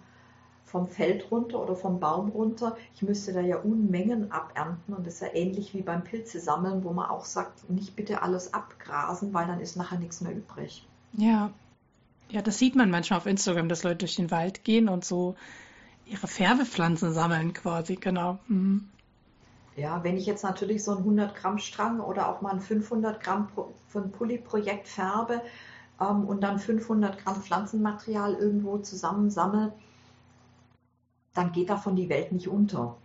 vom 0.65 0.89
Feld 0.89 1.31
runter 1.31 1.63
oder 1.63 1.77
vom 1.77 2.01
Baum 2.01 2.31
runter. 2.31 2.79
Ich 2.95 3.03
müsste 3.03 3.35
da 3.35 3.41
ja 3.43 3.59
Unmengen 3.59 4.33
abernten 4.33 4.95
und 4.95 5.07
das 5.07 5.15
ist 5.15 5.21
ja 5.21 5.35
ähnlich 5.35 5.75
wie 5.75 5.83
beim 5.83 6.03
Pilze 6.03 6.41
sammeln, 6.41 6.83
wo 6.83 6.95
man 6.95 7.11
auch 7.11 7.27
sagt, 7.27 7.69
nicht 7.69 7.95
bitte 7.95 8.23
alles 8.23 8.55
abgrasen, 8.55 9.35
weil 9.35 9.49
dann 9.49 9.61
ist 9.61 9.77
nachher 9.77 9.99
nichts 9.99 10.23
mehr 10.23 10.35
übrig. 10.35 10.87
Ja, 11.13 11.51
ja, 12.31 12.41
das 12.41 12.59
sieht 12.59 12.75
man 12.75 12.91
manchmal 12.91 13.19
auf 13.19 13.27
Instagram, 13.27 13.69
dass 13.69 13.83
Leute 13.83 13.99
durch 13.99 14.17
den 14.17 14.31
Wald 14.31 14.65
gehen 14.65 14.89
und 14.89 15.05
so 15.05 15.35
ihre 16.11 16.27
Färbepflanzen 16.27 17.13
sammeln 17.13 17.53
quasi, 17.55 17.95
genau. 17.97 18.39
Mhm. 18.49 18.89
Ja, 19.77 20.03
wenn 20.03 20.17
ich 20.17 20.27
jetzt 20.27 20.43
natürlich 20.43 20.85
so 20.85 20.91
einen 20.91 21.01
100 21.01 21.35
Gramm 21.35 21.59
Strang 21.59 22.01
oder 22.01 22.29
auch 22.29 22.41
mal 22.41 22.53
ein 22.53 22.61
500 22.61 23.23
Gramm 23.23 23.49
von 23.89 24.11
Pulli-Projekt 24.11 24.89
färbe 24.89 25.41
ähm, 26.01 26.25
und 26.25 26.43
dann 26.43 26.59
500 26.59 27.19
Gramm 27.25 27.41
Pflanzenmaterial 27.41 28.35
irgendwo 28.35 28.79
zusammensammle, 28.79 29.73
dann 31.35 31.53
geht 31.53 31.71
davon 31.71 31.95
die 31.95 32.09
Welt 32.09 32.33
nicht 32.33 32.49
unter. 32.49 32.97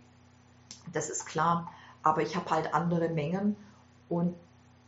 Das 0.92 1.08
ist 1.08 1.26
klar. 1.26 1.70
Aber 2.02 2.22
ich 2.22 2.36
habe 2.36 2.50
halt 2.50 2.74
andere 2.74 3.08
Mengen 3.08 3.56
und 4.08 4.34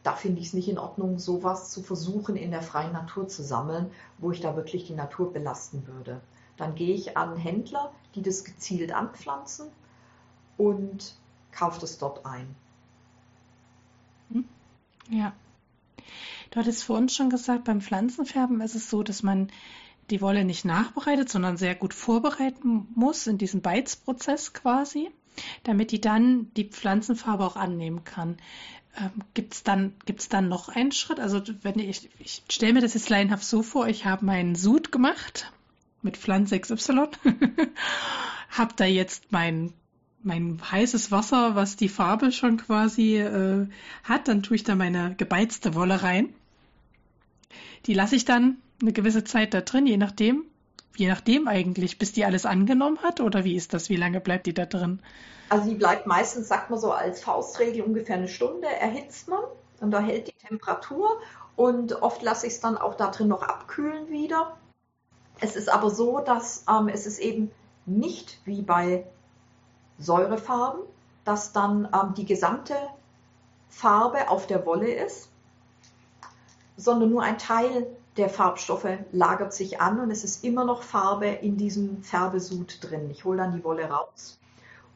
da 0.02 0.12
finde 0.12 0.40
ich 0.40 0.48
es 0.48 0.52
nicht 0.54 0.68
in 0.68 0.78
Ordnung, 0.78 1.18
sowas 1.18 1.70
zu 1.70 1.82
versuchen 1.82 2.36
in 2.36 2.50
der 2.50 2.62
freien 2.62 2.92
Natur 2.92 3.28
zu 3.28 3.42
sammeln, 3.42 3.90
wo 4.18 4.30
ich 4.30 4.40
da 4.40 4.56
wirklich 4.56 4.86
die 4.86 4.94
Natur 4.94 5.32
belasten 5.32 5.86
würde. 5.86 6.20
Dann 6.58 6.74
gehe 6.74 6.94
ich 6.94 7.16
an 7.16 7.36
Händler, 7.36 7.92
die 8.14 8.22
das 8.22 8.44
gezielt 8.44 8.92
anpflanzen 8.92 9.68
und 10.58 11.14
kaufe 11.52 11.80
das 11.80 11.98
dort 11.98 12.26
ein. 12.26 12.54
Hm? 14.32 14.44
Ja. 15.08 15.32
Du 16.50 16.60
hattest 16.60 16.84
vorhin 16.84 17.08
schon 17.08 17.30
gesagt, 17.30 17.64
beim 17.64 17.80
Pflanzenfärben 17.80 18.60
ist 18.60 18.74
es 18.74 18.90
so, 18.90 19.02
dass 19.02 19.22
man 19.22 19.50
die 20.10 20.20
Wolle 20.20 20.44
nicht 20.44 20.64
nachbereitet, 20.64 21.28
sondern 21.28 21.56
sehr 21.56 21.74
gut 21.74 21.94
vorbereiten 21.94 22.88
muss 22.94 23.26
in 23.26 23.38
diesem 23.38 23.60
Beizprozess 23.60 24.52
quasi, 24.52 25.10
damit 25.62 25.92
die 25.92 26.00
dann 26.00 26.50
die 26.54 26.64
Pflanzenfarbe 26.64 27.44
auch 27.44 27.56
annehmen 27.56 28.04
kann. 28.04 28.38
Ähm, 28.96 29.10
Gibt 29.34 29.54
es 29.54 29.62
dann, 29.62 29.94
gibt's 30.06 30.28
dann 30.28 30.48
noch 30.48 30.70
einen 30.70 30.92
Schritt? 30.92 31.20
Also 31.20 31.42
wenn 31.62 31.78
ich, 31.78 32.08
ich 32.18 32.42
stelle 32.50 32.72
mir 32.72 32.80
das 32.80 32.94
jetzt 32.94 33.10
laienhaft 33.10 33.44
so 33.44 33.62
vor, 33.62 33.86
ich 33.86 34.06
habe 34.06 34.24
meinen 34.24 34.54
Sud 34.54 34.90
gemacht 34.90 35.52
mit 36.02 36.16
Pflanze 36.16 36.58
XY, 36.58 37.08
habe 38.50 38.74
da 38.76 38.84
jetzt 38.84 39.30
mein, 39.30 39.72
mein 40.22 40.60
heißes 40.70 41.10
Wasser, 41.10 41.54
was 41.54 41.76
die 41.76 41.88
Farbe 41.88 42.32
schon 42.32 42.56
quasi 42.56 43.16
äh, 43.16 43.66
hat, 44.04 44.28
dann 44.28 44.42
tue 44.42 44.56
ich 44.56 44.64
da 44.64 44.74
meine 44.74 45.14
gebeizte 45.16 45.74
Wolle 45.74 46.02
rein. 46.02 46.34
Die 47.86 47.94
lasse 47.94 48.16
ich 48.16 48.24
dann 48.24 48.58
eine 48.80 48.92
gewisse 48.92 49.24
Zeit 49.24 49.54
da 49.54 49.60
drin, 49.60 49.86
je 49.86 49.96
nachdem, 49.96 50.44
je 50.96 51.08
nachdem 51.08 51.48
eigentlich, 51.48 51.98
bis 51.98 52.12
die 52.12 52.24
alles 52.24 52.46
angenommen 52.46 52.98
hat 53.02 53.20
oder 53.20 53.44
wie 53.44 53.56
ist 53.56 53.74
das? 53.74 53.88
Wie 53.88 53.96
lange 53.96 54.20
bleibt 54.20 54.46
die 54.46 54.54
da 54.54 54.66
drin? 54.66 55.00
Also 55.48 55.68
die 55.70 55.76
bleibt 55.76 56.06
meistens, 56.06 56.48
sagt 56.48 56.70
man 56.70 56.78
so 56.78 56.92
als 56.92 57.22
Faustregel, 57.22 57.82
ungefähr 57.82 58.16
eine 58.16 58.28
Stunde, 58.28 58.68
erhitzt 58.68 59.28
man 59.28 59.40
und 59.80 59.90
da 59.90 60.00
hält 60.00 60.28
die 60.28 60.46
Temperatur 60.46 61.20
und 61.56 62.02
oft 62.02 62.22
lasse 62.22 62.46
ich 62.46 62.54
es 62.54 62.60
dann 62.60 62.76
auch 62.76 62.94
da 62.94 63.10
drin 63.10 63.28
noch 63.28 63.42
abkühlen 63.42 64.10
wieder 64.10 64.56
es 65.40 65.56
ist 65.56 65.68
aber 65.68 65.90
so, 65.90 66.20
dass 66.20 66.64
ähm, 66.68 66.88
es 66.88 67.06
ist 67.06 67.18
eben 67.18 67.50
nicht 67.86 68.40
wie 68.44 68.62
bei 68.62 69.06
Säurefarben, 69.98 70.82
dass 71.24 71.52
dann 71.52 71.88
ähm, 71.94 72.14
die 72.14 72.24
gesamte 72.24 72.74
Farbe 73.68 74.30
auf 74.30 74.46
der 74.46 74.64
Wolle 74.66 74.90
ist, 74.92 75.30
sondern 76.76 77.10
nur 77.10 77.22
ein 77.22 77.38
Teil 77.38 77.86
der 78.16 78.28
Farbstoffe 78.28 78.98
lagert 79.12 79.52
sich 79.52 79.80
an 79.80 80.00
und 80.00 80.10
es 80.10 80.24
ist 80.24 80.42
immer 80.42 80.64
noch 80.64 80.82
Farbe 80.82 81.26
in 81.26 81.56
diesem 81.56 82.02
Färbesud 82.02 82.78
drin. 82.80 83.10
Ich 83.10 83.24
hole 83.24 83.38
dann 83.38 83.56
die 83.56 83.62
Wolle 83.62 83.88
raus 83.88 84.38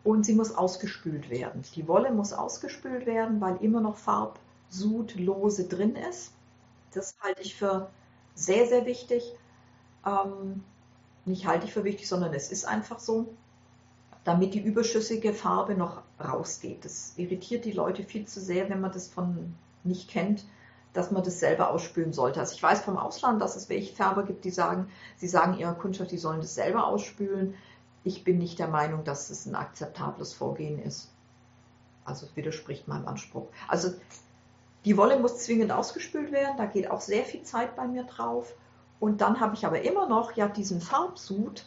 und 0.03 0.25
sie 0.25 0.35
muss 0.35 0.55
ausgespült 0.55 1.31
werden. 1.31 1.63
Die 1.77 1.87
Wolle 1.87 2.11
muss 2.11 2.33
ausgespült 2.33 3.07
werden, 3.07 3.41
weil 3.41 3.57
immer 3.59 3.81
noch 3.81 3.97
Farbsud 3.97 5.15
lose 5.17 5.69
drin 5.69 5.95
ist. 5.95 6.33
Das 6.95 7.15
halte 7.21 7.43
ich 7.43 7.55
für 7.55 7.89
sehr, 8.35 8.67
sehr 8.67 8.87
wichtig 8.87 9.37
ähm, 10.07 10.63
nicht 11.25 11.47
halte 11.47 11.67
ich 11.67 11.73
für 11.73 11.85
wichtig, 11.85 12.09
sondern 12.09 12.35
es 12.35 12.51
ist 12.51 12.65
einfach 12.65 12.99
so, 12.99 13.35
damit 14.25 14.55
die 14.55 14.61
überschüssige 14.61 15.33
Farbe 15.33 15.75
noch 15.75 16.03
rausgeht. 16.21 16.85
Das 16.85 17.15
irritiert 17.17 17.65
die 17.65 17.73
Leute 17.73 18.05
viel 18.05 18.27
zu 18.27 18.41
sehr, 18.41 18.69
wenn 18.71 18.81
man 18.81 18.93
das 18.93 19.09
von 19.09 19.55
nicht 19.85 20.09
kennt, 20.09 20.45
dass 20.93 21.11
man 21.11 21.25
das 21.25 21.41
selber 21.41 21.71
ausspülen 21.71 22.13
sollte. 22.13 22.41
Also 22.41 22.55
ich 22.55 22.63
weiß 22.63 22.83
vom 22.83 22.97
Ausland, 22.97 23.41
dass 23.41 23.57
es 23.57 23.69
welche 23.69 23.95
Färber 23.95 24.25
gibt, 24.25 24.45
die 24.45 24.51
sagen, 24.51 24.91
sie 25.17 25.29
sagen 25.29 25.59
ihrer 25.59 25.75
Kundschaft, 25.75 26.11
die 26.11 26.19
sollen 26.19 26.41
das 26.41 26.55
selber 26.55 26.87
ausspülen. 26.87 27.55
Ich 28.05 28.25
bin 28.25 28.39
nicht 28.39 28.59
der 28.59 28.69
Meinung, 28.69 29.05
dass 29.05 29.31
es 29.31 29.47
ein 29.47 29.55
akzeptables 29.55 30.35
Vorgehen 30.35 30.81
ist. 30.83 31.11
Also 32.05 32.27
es 32.27 32.37
widerspricht 32.37 32.89
meinem 32.89 33.07
Anspruch. 33.07 33.49
Also 33.69 33.93
die 34.85 34.97
Wolle 34.97 35.19
muss 35.19 35.39
zwingend 35.39 35.73
ausgespült 35.73 36.33
werden, 36.33 36.57
da 36.57 36.67
geht 36.67 36.91
auch 36.91 37.01
sehr 37.01 37.25
viel 37.25 37.43
Zeit 37.43 37.77
bei 37.77 37.87
mir 37.87 38.05
drauf. 38.05 38.55
Und 39.03 39.21
dann 39.21 39.41
habe 39.41 39.57
ich 39.57 39.67
aber 39.67 39.83
immer 39.83 40.09
noch 40.09 40.37
ja 40.37 40.47
diesen 40.47 40.81
Farbsud, 40.81 41.67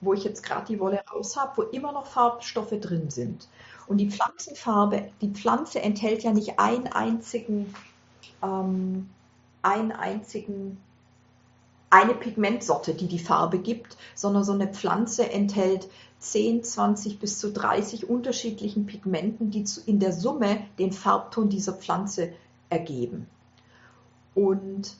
wo 0.00 0.14
ich 0.14 0.24
jetzt 0.24 0.42
gerade 0.42 0.64
die 0.64 0.80
Wolle 0.80 1.04
raus 1.12 1.36
habe, 1.36 1.58
wo 1.58 1.62
immer 1.64 1.92
noch 1.92 2.06
Farbstoffe 2.06 2.80
drin 2.80 3.10
sind. 3.10 3.48
Und 3.86 3.98
die 3.98 4.10
Pflanzenfarbe, 4.10 5.10
die 5.20 5.28
Pflanze 5.28 5.82
enthält 5.82 6.22
ja 6.22 6.32
nicht 6.32 6.58
einen 6.58 6.86
einzigen, 6.86 7.74
ähm, 8.42 9.10
einen 9.60 9.92
einzigen, 9.92 10.78
eine 11.90 12.14
Pigmentsorte, 12.14 12.94
die 12.94 13.08
die 13.08 13.18
Farbe 13.18 13.58
gibt, 13.58 13.98
sondern 14.14 14.42
so 14.42 14.52
eine 14.52 14.68
Pflanze 14.68 15.30
enthält 15.30 15.86
10, 16.20 16.64
20 16.64 17.18
bis 17.18 17.40
zu 17.40 17.52
30 17.52 18.08
unterschiedlichen 18.08 18.86
Pigmenten, 18.86 19.50
die 19.50 19.66
in 19.84 20.00
der 20.00 20.14
Summe 20.14 20.62
den 20.78 20.92
Farbton 20.92 21.50
dieser 21.50 21.74
Pflanze 21.74 22.32
ergeben. 22.70 23.26
Und 24.34 24.96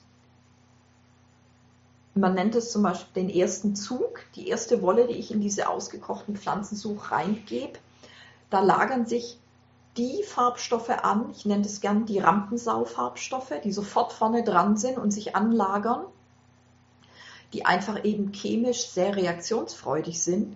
man 2.15 2.33
nennt 2.33 2.55
es 2.55 2.71
zum 2.71 2.83
Beispiel 2.83 3.23
den 3.23 3.29
ersten 3.29 3.75
Zug, 3.75 4.21
die 4.35 4.47
erste 4.47 4.81
Wolle, 4.81 5.05
die 5.07 5.15
ich 5.15 5.31
in 5.31 5.41
diese 5.41 5.69
ausgekochten 5.69 6.37
Pflanzensuch 6.37 7.11
reingebe. 7.11 7.77
Da 8.49 8.61
lagern 8.61 9.05
sich 9.05 9.37
die 9.97 10.23
Farbstoffe 10.23 10.89
an, 10.89 11.29
ich 11.31 11.45
nenne 11.45 11.65
es 11.65 11.81
gern 11.81 12.05
die 12.05 12.19
Rampensau-Farbstoffe, 12.19 13.53
die 13.63 13.71
sofort 13.71 14.13
vorne 14.13 14.43
dran 14.43 14.77
sind 14.77 14.97
und 14.97 15.11
sich 15.11 15.35
anlagern, 15.35 16.05
die 17.51 17.65
einfach 17.65 18.03
eben 18.05 18.31
chemisch 18.31 18.87
sehr 18.87 19.15
reaktionsfreudig 19.15 20.21
sind. 20.21 20.55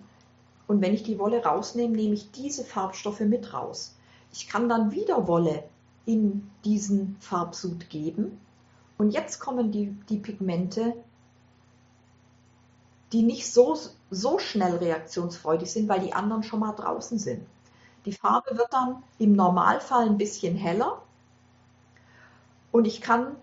Und 0.66 0.80
wenn 0.80 0.94
ich 0.94 1.02
die 1.02 1.18
Wolle 1.18 1.44
rausnehme, 1.44 1.94
nehme 1.94 2.14
ich 2.14 2.30
diese 2.30 2.64
Farbstoffe 2.64 3.20
mit 3.20 3.52
raus. 3.52 3.96
Ich 4.32 4.48
kann 4.48 4.68
dann 4.68 4.92
wieder 4.92 5.28
Wolle 5.28 5.64
in 6.06 6.50
diesen 6.64 7.16
Farbsud 7.20 7.90
geben. 7.90 8.40
Und 8.96 9.10
jetzt 9.10 9.40
kommen 9.40 9.72
die, 9.72 9.94
die 10.08 10.18
Pigmente 10.18 10.94
die 13.12 13.22
nicht 13.22 13.52
so, 13.52 13.76
so 14.10 14.38
schnell 14.38 14.76
reaktionsfreudig 14.76 15.70
sind, 15.70 15.88
weil 15.88 16.00
die 16.00 16.12
anderen 16.12 16.42
schon 16.42 16.60
mal 16.60 16.72
draußen 16.72 17.18
sind. 17.18 17.44
Die 18.04 18.12
Farbe 18.12 18.56
wird 18.56 18.72
dann 18.72 19.02
im 19.18 19.34
Normalfall 19.34 20.06
ein 20.06 20.18
bisschen 20.18 20.56
heller 20.56 21.02
und 22.72 22.86
ich 22.86 23.00
kann 23.00 23.36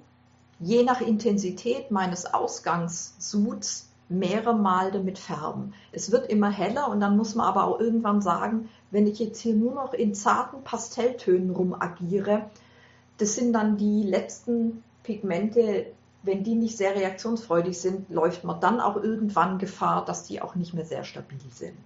je 0.59 0.83
nach 0.83 1.01
Intensität 1.01 1.91
meines 1.91 2.33
Ausgangssuds 2.33 3.89
mehrere 4.09 4.55
Mal 4.55 4.91
damit 4.91 5.19
färben. 5.19 5.73
Es 5.91 6.11
wird 6.11 6.29
immer 6.29 6.49
heller 6.49 6.89
und 6.89 7.01
dann 7.01 7.17
muss 7.17 7.35
man 7.35 7.45
aber 7.45 7.65
auch 7.65 7.79
irgendwann 7.79 8.21
sagen, 8.21 8.69
wenn 8.89 9.05
ich 9.05 9.19
jetzt 9.19 9.41
hier 9.41 9.53
nur 9.53 9.73
noch 9.73 9.93
in 9.93 10.15
zarten 10.15 10.63
Pastelltönen 10.63 11.51
rumagiere, 11.51 12.49
das 13.17 13.35
sind 13.35 13.53
dann 13.53 13.77
die 13.77 14.03
letzten 14.03 14.83
Pigmente, 15.03 15.87
wenn 16.23 16.43
die 16.43 16.55
nicht 16.55 16.77
sehr 16.77 16.95
reaktionsfreudig 16.95 17.77
sind, 17.77 18.09
läuft 18.09 18.43
man 18.43 18.59
dann 18.59 18.79
auch 18.79 18.95
irgendwann 18.97 19.59
Gefahr, 19.59 20.03
dass 20.05 20.25
die 20.25 20.41
auch 20.41 20.55
nicht 20.55 20.73
mehr 20.73 20.85
sehr 20.85 21.03
stabil 21.03 21.39
sind. 21.51 21.77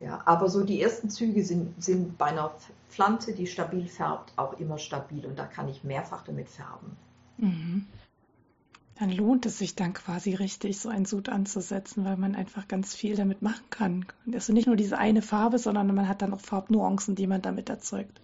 Ja, 0.00 0.22
aber 0.26 0.48
so 0.48 0.62
die 0.64 0.80
ersten 0.80 1.10
Züge 1.10 1.44
sind, 1.44 1.82
sind 1.82 2.18
bei 2.18 2.26
einer 2.26 2.52
Pflanze, 2.88 3.34
die 3.34 3.48
stabil 3.48 3.86
färbt, 3.86 4.32
auch 4.36 4.58
immer 4.60 4.78
stabil 4.78 5.26
und 5.26 5.38
da 5.38 5.44
kann 5.44 5.68
ich 5.68 5.82
mehrfach 5.82 6.22
damit 6.22 6.48
färben. 6.48 6.96
Mhm. 7.38 7.86
Dann 8.98 9.12
lohnt 9.12 9.46
es 9.46 9.58
sich 9.58 9.76
dann 9.76 9.92
quasi 9.92 10.34
richtig, 10.34 10.78
so 10.78 10.88
ein 10.88 11.04
Sud 11.04 11.28
anzusetzen, 11.28 12.04
weil 12.04 12.16
man 12.16 12.34
einfach 12.34 12.66
ganz 12.66 12.94
viel 12.94 13.14
damit 13.14 13.42
machen 13.42 13.64
kann. 13.70 14.06
Also 14.32 14.52
nicht 14.52 14.66
nur 14.66 14.74
diese 14.74 14.98
eine 14.98 15.22
Farbe, 15.22 15.58
sondern 15.58 15.94
man 15.94 16.08
hat 16.08 16.22
dann 16.22 16.34
auch 16.34 16.40
Farbnuancen, 16.40 17.14
die 17.14 17.28
man 17.28 17.40
damit 17.40 17.68
erzeugt. 17.68 18.20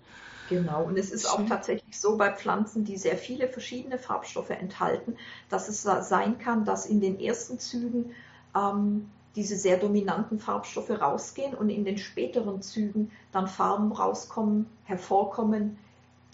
Genau, 0.49 0.85
und 0.85 0.99
es 0.99 1.11
ist 1.11 1.27
auch 1.27 1.47
tatsächlich 1.47 1.99
so 1.99 2.17
bei 2.17 2.31
Pflanzen, 2.31 2.85
die 2.85 2.99
sehr 2.99 3.17
viele 3.17 3.49
verschiedene 3.49 3.99
Farbstoffe 3.99 4.51
enthalten, 4.51 5.17
dass 5.49 5.69
es 5.69 5.83
sein 5.83 6.39
kann, 6.39 6.65
dass 6.65 6.85
in 6.85 7.01
den 7.01 7.19
ersten 7.19 7.59
Zügen 7.59 8.15
ähm, 8.55 9.11
diese 9.37 9.57
sehr 9.57 9.79
dominanten 9.79 10.39
Farbstoffe 10.39 10.91
rausgehen 10.91 11.55
und 11.55 11.71
in 11.71 11.85
den 11.85 11.99
späteren 11.99 12.63
Zügen 12.63 13.11
dann 13.33 13.49
Farben 13.49 13.91
rauskommen, 13.93 14.67
hervorkommen, 14.85 15.79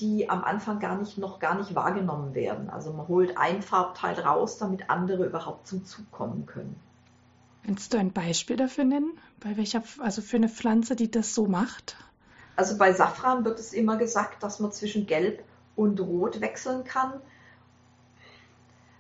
die 0.01 0.29
am 0.29 0.43
Anfang 0.45 0.81
gar 0.81 0.99
nicht, 0.99 1.19
noch 1.19 1.39
gar 1.39 1.57
nicht 1.57 1.75
wahrgenommen 1.75 2.35
werden. 2.35 2.69
Also 2.69 2.93
man 2.93 3.07
holt 3.07 3.37
ein 3.37 3.63
Farbteil 3.63 4.19
raus, 4.19 4.59
damit 4.59 4.91
andere 4.91 5.27
überhaupt 5.27 5.67
zum 5.67 5.85
Zug 5.85 6.11
kommen 6.11 6.47
können. 6.47 6.75
Kannst 7.65 7.93
du 7.93 7.99
ein 7.99 8.13
Beispiel 8.13 8.57
dafür 8.57 8.85
nennen? 8.85 9.13
Bei 9.39 9.57
welcher, 9.57 9.83
also 9.99 10.23
für 10.23 10.37
eine 10.37 10.49
Pflanze, 10.49 10.97
die 10.97 11.11
das 11.11 11.35
so 11.35 11.47
macht? 11.47 11.97
Also 12.61 12.77
bei 12.77 12.93
Safran 12.93 13.47
wird 13.47 13.59
es 13.59 13.73
immer 13.73 13.97
gesagt, 13.97 14.43
dass 14.43 14.61
man 14.61 14.71
zwischen 14.71 15.07
Gelb 15.07 15.43
und 15.77 15.99
Rot 15.99 16.43
wechseln 16.43 16.85
kann. 16.85 17.15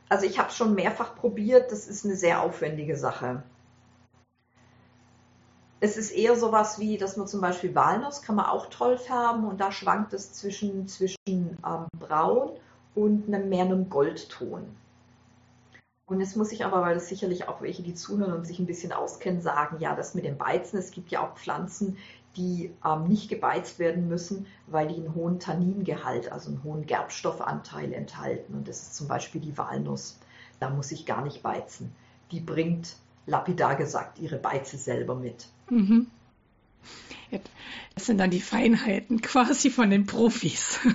Also 0.08 0.24
ich 0.24 0.38
habe 0.38 0.48
es 0.48 0.56
schon 0.56 0.74
mehrfach 0.74 1.14
probiert, 1.14 1.70
das 1.70 1.86
ist 1.86 2.06
eine 2.06 2.16
sehr 2.16 2.40
aufwendige 2.40 2.96
Sache. 2.96 3.42
Es 5.80 5.98
ist 5.98 6.10
eher 6.10 6.36
sowas 6.36 6.78
wie, 6.78 6.96
dass 6.96 7.18
man 7.18 7.28
zum 7.28 7.42
Beispiel 7.42 7.74
Walnuss 7.74 8.22
kann 8.22 8.36
man 8.36 8.46
auch 8.46 8.70
toll 8.70 8.96
färben 8.96 9.44
und 9.44 9.60
da 9.60 9.70
schwankt 9.70 10.14
es 10.14 10.32
zwischen, 10.32 10.88
zwischen 10.88 11.18
ähm, 11.28 11.86
Braun 11.98 12.52
und 12.94 13.28
einem 13.28 13.50
mehr 13.50 13.66
einem 13.66 13.90
Goldton. 13.90 14.74
Und 16.06 16.20
jetzt 16.20 16.36
muss 16.36 16.50
ich 16.50 16.64
aber, 16.64 16.80
weil 16.80 16.94
das 16.94 17.08
sicherlich 17.08 17.46
auch 17.46 17.62
welche, 17.62 17.84
die 17.84 17.94
zuhören 17.94 18.32
und 18.32 18.44
sich 18.44 18.58
ein 18.58 18.66
bisschen 18.66 18.90
auskennen, 18.90 19.42
sagen, 19.42 19.76
ja, 19.78 19.94
das 19.94 20.14
mit 20.14 20.24
dem 20.24 20.38
Beizen, 20.38 20.76
es 20.76 20.90
gibt 20.90 21.10
ja 21.10 21.20
auch 21.20 21.36
Pflanzen, 21.36 21.98
die 22.36 22.72
ähm, 22.84 23.04
nicht 23.04 23.28
gebeizt 23.28 23.78
werden 23.78 24.08
müssen, 24.08 24.46
weil 24.66 24.88
die 24.88 24.94
einen 24.94 25.14
hohen 25.14 25.40
Tanningehalt, 25.40 26.30
also 26.30 26.50
einen 26.50 26.62
hohen 26.62 26.86
Gerbstoffanteil 26.86 27.92
enthalten. 27.92 28.54
Und 28.54 28.68
das 28.68 28.82
ist 28.82 28.96
zum 28.96 29.08
Beispiel 29.08 29.40
die 29.40 29.56
Walnuss. 29.58 30.18
Da 30.60 30.70
muss 30.70 30.92
ich 30.92 31.06
gar 31.06 31.22
nicht 31.22 31.42
beizen. 31.42 31.92
Die 32.30 32.40
bringt, 32.40 32.96
lapidar 33.26 33.74
gesagt, 33.76 34.18
ihre 34.18 34.36
Beize 34.36 34.76
selber 34.76 35.14
mit. 35.14 35.46
Mhm. 35.68 36.06
Das 37.94 38.06
sind 38.06 38.18
dann 38.18 38.30
die 38.30 38.40
Feinheiten 38.40 39.20
quasi 39.22 39.70
von 39.70 39.90
den 39.90 40.06
Profis. 40.06 40.78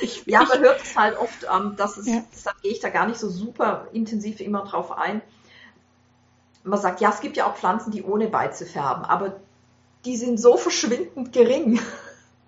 Ich, 0.00 0.24
ja, 0.26 0.42
man 0.42 0.60
hört 0.60 0.82
es 0.82 0.96
halt 0.96 1.16
oft, 1.16 1.46
ähm, 1.54 1.76
dass 1.76 1.96
es, 1.96 2.06
ja. 2.08 2.24
deshalb 2.32 2.60
gehe 2.62 2.72
ich 2.72 2.80
da 2.80 2.88
gar 2.88 3.06
nicht 3.06 3.20
so 3.20 3.28
super 3.28 3.88
intensiv 3.92 4.40
immer 4.40 4.64
drauf 4.64 4.90
ein. 4.90 5.20
Man 6.64 6.80
sagt, 6.80 7.00
ja, 7.00 7.10
es 7.10 7.20
gibt 7.20 7.36
ja 7.36 7.46
auch 7.46 7.56
Pflanzen, 7.56 7.92
die 7.92 8.02
ohne 8.02 8.26
Beize 8.26 8.66
färben, 8.66 9.04
aber 9.04 9.38
die 10.04 10.16
sind 10.16 10.38
so 10.38 10.56
verschwindend 10.56 11.32
gering. 11.32 11.80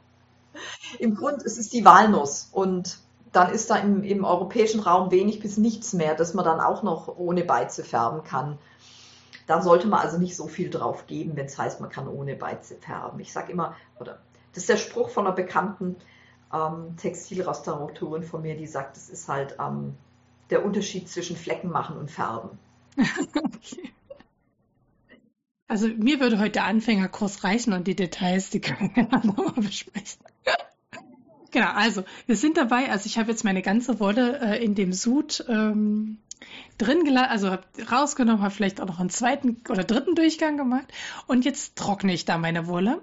Im 0.98 1.14
Grund 1.14 1.42
ist 1.42 1.58
es 1.58 1.68
die 1.68 1.84
Walnuss 1.84 2.48
und 2.52 2.98
dann 3.32 3.52
ist 3.52 3.68
da 3.68 3.76
im, 3.76 4.04
im 4.04 4.24
europäischen 4.24 4.78
Raum 4.80 5.10
wenig 5.10 5.40
bis 5.40 5.56
nichts 5.56 5.92
mehr, 5.92 6.14
dass 6.14 6.34
man 6.34 6.44
dann 6.44 6.60
auch 6.60 6.84
noch 6.84 7.08
ohne 7.18 7.44
Beize 7.44 7.82
färben 7.82 8.22
kann. 8.22 8.58
Da 9.48 9.60
sollte 9.60 9.88
man 9.88 10.00
also 10.00 10.18
nicht 10.18 10.36
so 10.36 10.46
viel 10.46 10.70
drauf 10.70 11.06
geben, 11.08 11.36
wenn 11.36 11.46
es 11.46 11.58
heißt, 11.58 11.80
man 11.80 11.90
kann 11.90 12.06
ohne 12.06 12.36
Beize 12.36 12.76
färben. 12.76 13.18
Ich 13.18 13.32
sage 13.32 13.52
immer, 13.52 13.74
oder 13.98 14.20
das 14.52 14.62
ist 14.62 14.68
der 14.68 14.76
Spruch 14.76 15.10
von 15.10 15.26
einer 15.26 15.34
bekannten 15.34 15.96
ähm, 16.52 16.96
Textilrestauratorin 16.96 18.22
von 18.22 18.42
mir, 18.42 18.56
die 18.56 18.68
sagt, 18.68 18.96
das 18.96 19.10
ist 19.10 19.28
halt 19.28 19.56
ähm, 19.60 19.96
der 20.50 20.64
Unterschied 20.64 21.08
zwischen 21.08 21.36
Flecken 21.36 21.70
machen 21.70 21.96
und 21.96 22.10
Färben. 22.10 22.58
okay. 22.96 23.92
Also 25.66 25.88
mir 25.88 26.20
würde 26.20 26.38
heute 26.38 26.52
der 26.52 26.64
Anfängerkurs 26.64 27.42
reichen 27.42 27.72
und 27.72 27.86
die 27.86 27.96
Details, 27.96 28.50
die 28.50 28.60
können 28.60 28.94
wir 28.94 29.04
dann 29.04 29.26
nochmal 29.26 29.52
besprechen. 29.54 30.22
genau, 31.50 31.70
also 31.72 32.04
wir 32.26 32.36
sind 32.36 32.56
dabei, 32.56 32.90
also 32.90 33.06
ich 33.06 33.18
habe 33.18 33.30
jetzt 33.30 33.44
meine 33.44 33.62
ganze 33.62 33.98
Wolle 33.98 34.40
äh, 34.40 34.64
in 34.64 34.74
dem 34.74 34.92
Sud 34.92 35.44
ähm, 35.48 36.18
drin 36.76 37.04
gelassen, 37.04 37.30
also 37.30 37.50
habe 37.50 37.64
rausgenommen, 37.90 38.42
habe 38.42 38.54
vielleicht 38.54 38.80
auch 38.80 38.86
noch 38.86 39.00
einen 39.00 39.10
zweiten 39.10 39.62
oder 39.68 39.84
dritten 39.84 40.14
Durchgang 40.14 40.58
gemacht 40.58 40.92
und 41.26 41.44
jetzt 41.44 41.76
trockne 41.76 42.12
ich 42.12 42.26
da 42.26 42.36
meine 42.36 42.66
Wolle. 42.66 43.00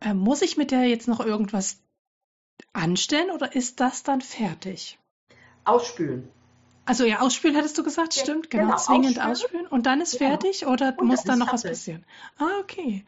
Äh, 0.00 0.14
muss 0.14 0.42
ich 0.42 0.56
mit 0.56 0.72
der 0.72 0.84
jetzt 0.84 1.06
noch 1.06 1.20
irgendwas 1.20 1.80
anstellen 2.72 3.30
oder 3.30 3.54
ist 3.54 3.78
das 3.80 4.02
dann 4.02 4.20
fertig? 4.20 4.98
Ausspülen. 5.64 6.28
Also 6.90 7.04
ja, 7.04 7.20
ausspülen 7.20 7.56
hattest 7.56 7.78
du 7.78 7.84
gesagt, 7.84 8.16
ja, 8.16 8.22
stimmt, 8.24 8.50
genau, 8.50 8.64
genau 8.64 8.76
zwingend 8.76 9.20
ausspülen. 9.20 9.30
ausspülen. 9.30 9.66
und 9.68 9.86
dann 9.86 10.00
ist 10.00 10.18
genau. 10.18 10.30
fertig 10.30 10.66
oder 10.66 10.92
und 10.96 11.06
muss 11.06 11.22
dann 11.22 11.38
noch 11.38 11.52
was 11.52 11.62
passieren? 11.62 12.04
Ah, 12.36 12.48
okay. 12.60 13.04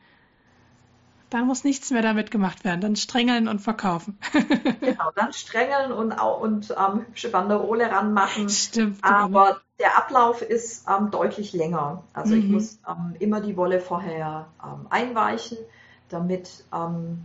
Da 1.31 1.43
muss 1.43 1.65
nichts 1.65 1.91
mehr 1.91 2.03
damit 2.03 2.31
gemacht 2.31 2.63
werden. 2.63 2.81
Dann 2.81 2.95
strengeln 2.95 3.49
und 3.49 3.59
verkaufen. 3.59 4.21
genau, 4.81 5.11
dann 5.17 5.33
strengeln 5.33 5.91
und, 5.91 6.13
und 6.13 6.71
ähm, 6.71 7.01
hübsche 7.09 7.31
Banderole 7.31 7.91
ranmachen. 7.91 8.49
Stimmt. 8.49 9.03
Aber 9.03 9.47
genau. 9.47 9.57
der 9.81 9.99
Ablauf 9.99 10.43
ist 10.43 10.87
ähm, 10.89 11.11
deutlich 11.11 11.53
länger. 11.53 12.05
Also 12.13 12.37
mhm. 12.37 12.41
ich 12.41 12.49
muss 12.49 12.79
ähm, 12.89 13.17
immer 13.19 13.41
die 13.41 13.57
Wolle 13.57 13.81
vorher 13.81 14.47
ähm, 14.63 14.87
einweichen, 14.91 15.59
damit 16.09 16.67
ähm, 16.73 17.25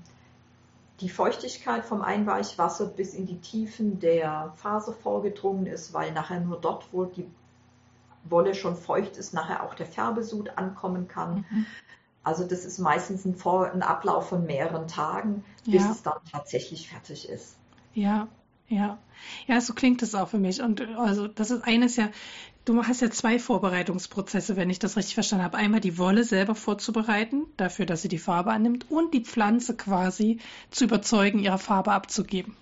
die 1.00 1.10
Feuchtigkeit 1.10 1.86
vom 1.86 2.02
Einweichwasser 2.02 2.88
bis 2.88 3.14
in 3.14 3.28
die 3.28 3.40
Tiefen 3.40 4.00
der 4.00 4.54
Faser 4.56 4.94
vorgedrungen 4.94 5.68
ist, 5.68 5.94
weil 5.94 6.12
nachher 6.12 6.40
nur 6.40 6.60
dort, 6.60 6.88
wo 6.92 7.06
die 7.06 7.28
Wolle 8.24 8.56
schon 8.56 8.76
feucht 8.76 9.18
ist, 9.18 9.34
nachher 9.34 9.64
auch 9.64 9.74
der 9.74 9.86
Färbesud 9.86 10.58
ankommen 10.58 11.08
kann. 11.08 11.46
Mhm. 11.50 11.66
Also 12.24 12.46
das 12.46 12.66
ist 12.66 12.80
meistens 12.80 13.24
ein, 13.26 13.36
Vor 13.36 13.72
ein 13.72 13.84
Ablauf 13.84 14.30
von 14.30 14.46
mehreren 14.46 14.88
Tagen, 14.88 15.46
bis 15.66 15.84
ja. 15.84 15.92
es 15.92 16.04
dann 16.04 16.20
tatsächlich 16.30 16.90
fertig 16.90 17.30
ist. 17.30 17.56
Ja, 17.94 18.28
ja. 18.68 18.98
Ja, 19.48 19.62
so 19.62 19.74
klingt 19.74 20.02
es 20.02 20.14
auch 20.14 20.28
für 20.28 20.38
mich. 20.38 20.62
Und 20.62 20.82
also 20.98 21.28
das 21.28 21.52
ist 21.52 21.64
eines 21.64 21.96
ja, 21.96 22.10
du 22.68 22.84
hast 22.84 23.02
ja 23.02 23.10
zwei 23.10 23.40
Vorbereitungsprozesse, 23.40 24.56
wenn 24.56 24.70
ich 24.70 24.80
das 24.80 24.98
richtig 24.98 25.16
verstanden 25.16 25.46
habe. 25.46 25.58
Einmal 25.58 25.80
die 25.80 25.98
Wolle 25.98 26.24
selber 26.24 26.56
vorzubereiten, 26.56 27.46
dafür, 27.58 27.86
dass 27.86 28.02
sie 28.02 28.10
die 28.10 28.18
Farbe 28.18 28.52
annimmt, 28.52 28.90
und 28.90 29.14
die 29.14 29.24
Pflanze 29.24 29.76
quasi 29.76 30.40
zu 30.70 30.86
überzeugen, 30.86 31.40
ihre 31.40 31.60
Farbe 31.60 31.92
abzugeben. 31.92 32.56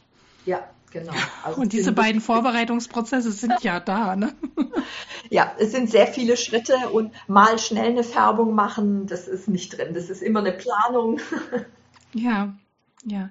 Ja, 0.45 0.67
Genau. 0.95 1.11
Also 1.43 1.59
und 1.59 1.73
diese 1.73 1.91
beiden 1.91 2.21
Vorbereitungsprozesse 2.21 3.29
sind 3.33 3.61
ja 3.63 3.81
da, 3.81 4.15
ne? 4.15 4.33
Ja, 5.29 5.53
es 5.59 5.71
sind 5.71 5.89
sehr 5.89 6.07
viele 6.07 6.37
Schritte 6.37 6.89
und 6.93 7.11
mal 7.27 7.59
schnell 7.59 7.89
eine 7.89 8.03
Färbung 8.03 8.55
machen, 8.55 9.07
das 9.07 9.27
ist 9.27 9.49
nicht 9.49 9.77
drin. 9.77 9.93
Das 9.93 10.09
ist 10.09 10.21
immer 10.21 10.39
eine 10.39 10.53
Planung. 10.53 11.19
Ja, 12.13 12.53
ja. 13.03 13.29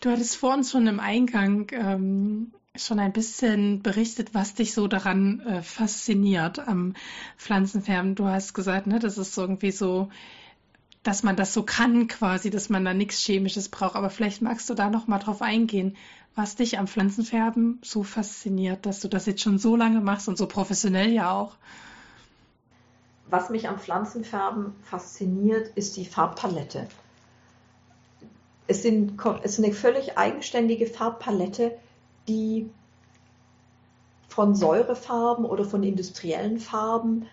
Du 0.00 0.10
hattest 0.10 0.36
vor 0.36 0.54
uns 0.54 0.70
schon 0.70 0.86
im 0.86 1.00
Eingang 1.00 1.66
ähm, 1.72 2.52
schon 2.74 2.98
ein 2.98 3.12
bisschen 3.12 3.82
berichtet, 3.82 4.34
was 4.34 4.54
dich 4.54 4.72
so 4.72 4.88
daran 4.88 5.40
äh, 5.40 5.62
fasziniert 5.62 6.58
am 6.58 6.94
Pflanzenfärben. 7.36 8.14
Du 8.14 8.26
hast 8.26 8.54
gesagt, 8.54 8.86
ne, 8.86 8.98
das 8.98 9.18
ist 9.18 9.36
irgendwie 9.36 9.72
so, 9.72 10.08
dass 11.02 11.22
man 11.22 11.36
das 11.36 11.52
so 11.52 11.64
kann 11.64 12.08
quasi, 12.08 12.48
dass 12.48 12.70
man 12.70 12.84
da 12.84 12.94
nichts 12.94 13.18
Chemisches 13.18 13.68
braucht. 13.68 13.94
Aber 13.94 14.08
vielleicht 14.08 14.40
magst 14.40 14.70
du 14.70 14.74
da 14.74 14.88
noch 14.88 15.06
mal 15.06 15.18
drauf 15.18 15.42
eingehen, 15.42 15.96
was 16.34 16.56
dich 16.56 16.78
am 16.78 16.86
Pflanzenfärben 16.86 17.78
so 17.82 18.04
fasziniert, 18.04 18.86
dass 18.86 19.00
du 19.00 19.08
das 19.08 19.26
jetzt 19.26 19.42
schon 19.42 19.58
so 19.58 19.76
lange 19.76 20.00
machst 20.00 20.28
und 20.28 20.38
so 20.38 20.46
professionell 20.46 21.10
ja 21.10 21.30
auch? 21.30 21.56
Was 23.28 23.50
mich 23.50 23.68
am 23.68 23.78
Pflanzenfärben 23.78 24.72
fasziniert, 24.82 25.76
ist 25.76 25.98
die 25.98 26.06
Farbpalette. 26.06 26.88
Es, 28.66 28.80
sind, 28.80 29.20
es 29.42 29.58
ist 29.58 29.64
eine 29.64 29.74
völlig 29.74 30.16
eigenständige 30.16 30.86
Farbpalette, 30.86 31.78
die 32.28 32.70
von 34.28 34.54
Säurefarben 34.54 35.44
oder 35.44 35.64
von 35.64 35.82
industriellen 35.82 36.58
Farben 36.58 37.26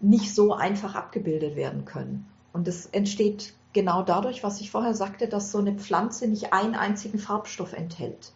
nicht 0.00 0.34
so 0.34 0.52
einfach 0.52 0.94
abgebildet 0.94 1.56
werden 1.56 1.84
können. 1.84 2.26
Und 2.52 2.68
das 2.68 2.86
entsteht 2.86 3.54
genau 3.72 4.02
dadurch, 4.02 4.44
was 4.44 4.60
ich 4.60 4.70
vorher 4.70 4.94
sagte, 4.94 5.28
dass 5.28 5.52
so 5.52 5.58
eine 5.58 5.74
Pflanze 5.74 6.28
nicht 6.28 6.52
einen 6.52 6.74
einzigen 6.74 7.18
Farbstoff 7.18 7.72
enthält, 7.72 8.32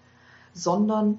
sondern 0.53 1.19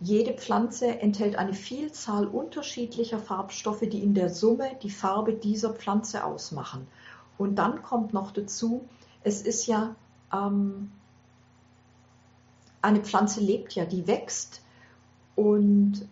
jede 0.00 0.32
Pflanze 0.32 1.00
enthält 1.00 1.36
eine 1.36 1.52
Vielzahl 1.52 2.26
unterschiedlicher 2.26 3.18
Farbstoffe, 3.18 3.80
die 3.80 4.02
in 4.02 4.14
der 4.14 4.30
Summe 4.30 4.70
die 4.82 4.90
Farbe 4.90 5.34
dieser 5.34 5.74
Pflanze 5.74 6.24
ausmachen. 6.24 6.86
Und 7.36 7.56
dann 7.56 7.82
kommt 7.82 8.12
noch 8.12 8.32
dazu, 8.32 8.88
es 9.22 9.42
ist 9.42 9.66
ja, 9.66 9.94
ähm, 10.32 10.90
eine 12.82 13.00
Pflanze 13.00 13.40
lebt 13.40 13.74
ja, 13.74 13.84
die 13.84 14.06
wächst. 14.06 14.62
Und 15.36 16.08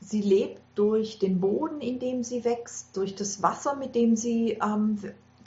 sie 0.00 0.22
lebt 0.22 0.60
durch 0.74 1.18
den 1.18 1.40
Boden, 1.40 1.80
in 1.80 1.98
dem 1.98 2.22
sie 2.22 2.44
wächst, 2.44 2.96
durch 2.96 3.14
das 3.14 3.42
Wasser, 3.42 3.74
mit 3.74 3.94
dem 3.94 4.16
sie 4.16 4.58
ähm, 4.62 4.98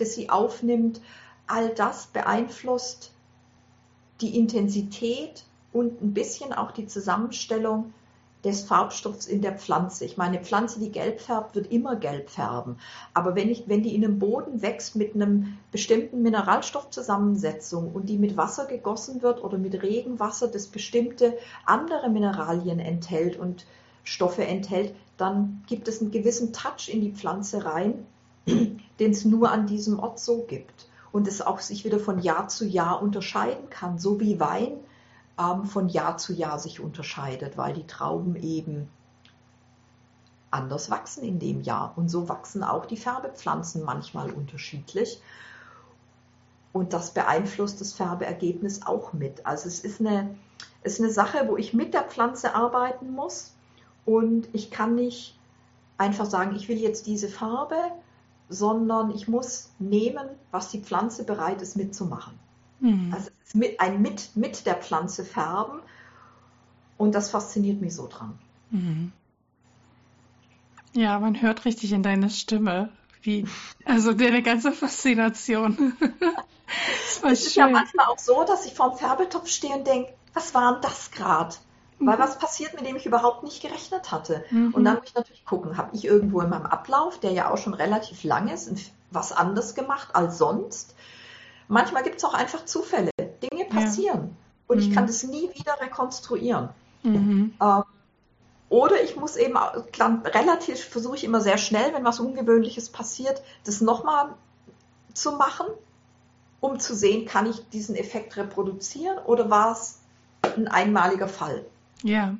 das 0.01 0.15
sie 0.15 0.29
aufnimmt, 0.29 0.99
all 1.47 1.69
das 1.69 2.07
beeinflusst 2.07 3.13
die 4.19 4.37
Intensität 4.37 5.45
und 5.71 6.01
ein 6.01 6.13
bisschen 6.13 6.53
auch 6.53 6.71
die 6.71 6.87
Zusammenstellung 6.87 7.93
des 8.43 8.61
Farbstoffs 8.61 9.27
in 9.27 9.41
der 9.41 9.57
Pflanze. 9.57 10.05
Ich 10.05 10.17
meine, 10.17 10.37
eine 10.37 10.45
Pflanze, 10.45 10.79
die 10.79 10.91
gelb 10.91 11.21
färbt, 11.21 11.55
wird 11.55 11.71
immer 11.71 11.95
gelb 11.95 12.29
färben. 12.29 12.77
Aber 13.13 13.35
wenn, 13.35 13.49
ich, 13.49 13.65
wenn 13.67 13.83
die 13.83 13.95
in 13.95 14.03
einem 14.03 14.19
Boden 14.19 14.61
wächst 14.61 14.95
mit 14.95 15.13
einem 15.13 15.57
bestimmten 15.71 16.21
Mineralstoffzusammensetzung 16.21 17.91
und 17.91 18.09
die 18.09 18.17
mit 18.17 18.37
Wasser 18.37 18.65
gegossen 18.65 19.21
wird 19.21 19.43
oder 19.43 19.57
mit 19.57 19.81
Regenwasser, 19.81 20.47
das 20.47 20.67
bestimmte 20.67 21.37
andere 21.65 22.09
Mineralien 22.09 22.79
enthält 22.79 23.37
und 23.37 23.65
Stoffe 24.03 24.45
enthält, 24.45 24.95
dann 25.17 25.63
gibt 25.67 25.87
es 25.87 26.01
einen 26.01 26.11
gewissen 26.11 26.51
Touch 26.53 26.89
in 26.91 27.01
die 27.01 27.11
Pflanze 27.11 27.63
rein, 27.65 28.05
den 28.47 29.11
es 29.11 29.23
nur 29.23 29.51
an 29.51 29.67
diesem 29.67 29.99
Ort 29.99 30.19
so 30.19 30.45
gibt 30.47 30.87
und 31.11 31.27
es 31.27 31.41
auch 31.41 31.59
sich 31.59 31.85
wieder 31.85 31.99
von 31.99 32.19
Jahr 32.19 32.47
zu 32.47 32.65
Jahr 32.65 33.03
unterscheiden 33.03 33.69
kann, 33.69 33.99
so 33.99 34.19
wie 34.19 34.39
Wein 34.39 34.79
von 35.65 35.89
Jahr 35.89 36.17
zu 36.17 36.33
Jahr 36.33 36.59
sich 36.59 36.79
unterscheidet, 36.79 37.57
weil 37.57 37.73
die 37.73 37.87
Trauben 37.87 38.35
eben 38.35 38.89
anders 40.51 40.91
wachsen 40.91 41.23
in 41.23 41.39
dem 41.39 41.61
Jahr. 41.61 41.93
Und 41.95 42.09
so 42.09 42.29
wachsen 42.29 42.63
auch 42.63 42.85
die 42.85 42.97
Färbepflanzen 42.97 43.83
manchmal 43.83 44.31
unterschiedlich. 44.31 45.21
Und 46.73 46.93
das 46.93 47.11
beeinflusst 47.11 47.81
das 47.81 47.93
Färbeergebnis 47.93 48.85
auch 48.85 49.13
mit. 49.13 49.45
Also 49.45 49.67
es 49.67 49.79
ist 49.79 49.99
eine, 49.99 50.35
es 50.83 50.93
ist 50.93 51.01
eine 51.01 51.11
Sache, 51.11 51.47
wo 51.47 51.57
ich 51.57 51.73
mit 51.73 51.93
der 51.93 52.03
Pflanze 52.03 52.55
arbeiten 52.55 53.11
muss. 53.11 53.53
Und 54.05 54.47
ich 54.53 54.71
kann 54.71 54.95
nicht 54.95 55.37
einfach 55.97 56.25
sagen, 56.25 56.55
ich 56.55 56.67
will 56.67 56.77
jetzt 56.77 57.07
diese 57.07 57.29
Farbe, 57.29 57.77
sondern 58.49 59.11
ich 59.11 59.27
muss 59.27 59.71
nehmen, 59.79 60.27
was 60.51 60.69
die 60.69 60.81
Pflanze 60.81 61.23
bereit 61.23 61.61
ist 61.61 61.75
mitzumachen. 61.75 62.37
Mhm. 62.81 63.13
Also 63.13 63.29
mit, 63.53 63.79
ein 63.79 64.01
mit, 64.01 64.35
mit 64.35 64.65
der 64.65 64.75
Pflanze 64.75 65.23
färben. 65.23 65.79
Und 66.97 67.15
das 67.15 67.29
fasziniert 67.29 67.81
mich 67.81 67.95
so 67.95 68.07
dran. 68.07 68.37
Mhm. 68.69 69.11
Ja, 70.93 71.19
man 71.19 71.41
hört 71.41 71.65
richtig 71.65 71.93
in 71.93 72.03
deiner 72.03 72.29
Stimme, 72.29 72.89
wie, 73.21 73.47
also 73.85 74.13
deine 74.13 74.43
ganze 74.43 74.71
Faszination. 74.71 75.93
das 75.99 77.23
war 77.23 77.31
es 77.31 77.45
ist 77.45 77.53
schön. 77.53 77.63
ja 77.63 77.69
manchmal 77.69 78.07
auch 78.07 78.19
so, 78.19 78.43
dass 78.43 78.65
ich 78.65 78.73
vorm 78.73 78.97
Färbetopf 78.97 79.47
stehe 79.47 79.73
und 79.73 79.87
denke, 79.87 80.13
was 80.33 80.53
war 80.53 80.73
denn 80.73 80.81
das 80.81 81.11
gerade? 81.11 81.55
Weil 81.99 82.17
mhm. 82.17 82.21
was 82.21 82.39
passiert, 82.39 82.73
mit 82.73 82.85
dem 82.85 82.95
ich 82.97 83.05
überhaupt 83.05 83.43
nicht 83.43 83.61
gerechnet 83.61 84.11
hatte. 84.11 84.43
Mhm. 84.49 84.73
Und 84.73 84.83
dann 84.83 84.97
muss 84.97 85.07
ich 85.07 85.15
natürlich 85.15 85.45
gucken, 85.45 85.77
habe 85.77 85.95
ich 85.95 86.03
irgendwo 86.03 86.41
in 86.41 86.49
meinem 86.49 86.65
Ablauf, 86.65 87.19
der 87.19 87.31
ja 87.31 87.51
auch 87.51 87.57
schon 87.57 87.73
relativ 87.73 88.23
lang 88.23 88.49
ist, 88.49 88.69
was 89.11 89.31
anders 89.31 89.75
gemacht 89.75 90.09
als 90.13 90.37
sonst? 90.37 90.95
Manchmal 91.71 92.03
gibt 92.03 92.17
es 92.17 92.25
auch 92.25 92.33
einfach 92.33 92.65
Zufälle. 92.65 93.11
Dinge 93.17 93.63
passieren. 93.63 94.21
Ja. 94.23 94.29
Und 94.67 94.79
ich 94.79 94.91
kann 94.91 95.05
mhm. 95.05 95.07
das 95.07 95.23
nie 95.23 95.49
wieder 95.53 95.79
rekonstruieren. 95.79 96.67
Mhm. 97.03 97.53
Ähm, 97.61 97.83
oder 98.67 99.01
ich 99.01 99.15
muss 99.15 99.37
eben 99.37 99.55
relativ, 99.55 100.83
versuche 100.83 101.15
ich 101.15 101.23
immer 101.23 101.39
sehr 101.39 101.57
schnell, 101.57 101.93
wenn 101.93 102.03
was 102.03 102.19
Ungewöhnliches 102.19 102.89
passiert, 102.89 103.41
das 103.63 103.79
nochmal 103.79 104.35
zu 105.13 105.31
machen, 105.31 105.65
um 106.59 106.77
zu 106.77 106.93
sehen, 106.93 107.25
kann 107.25 107.49
ich 107.49 107.67
diesen 107.69 107.95
Effekt 107.95 108.35
reproduzieren 108.35 109.17
oder 109.19 109.49
war 109.49 109.71
es 109.71 109.99
ein 110.41 110.67
einmaliger 110.67 111.29
Fall? 111.29 111.65
Ja. 112.03 112.35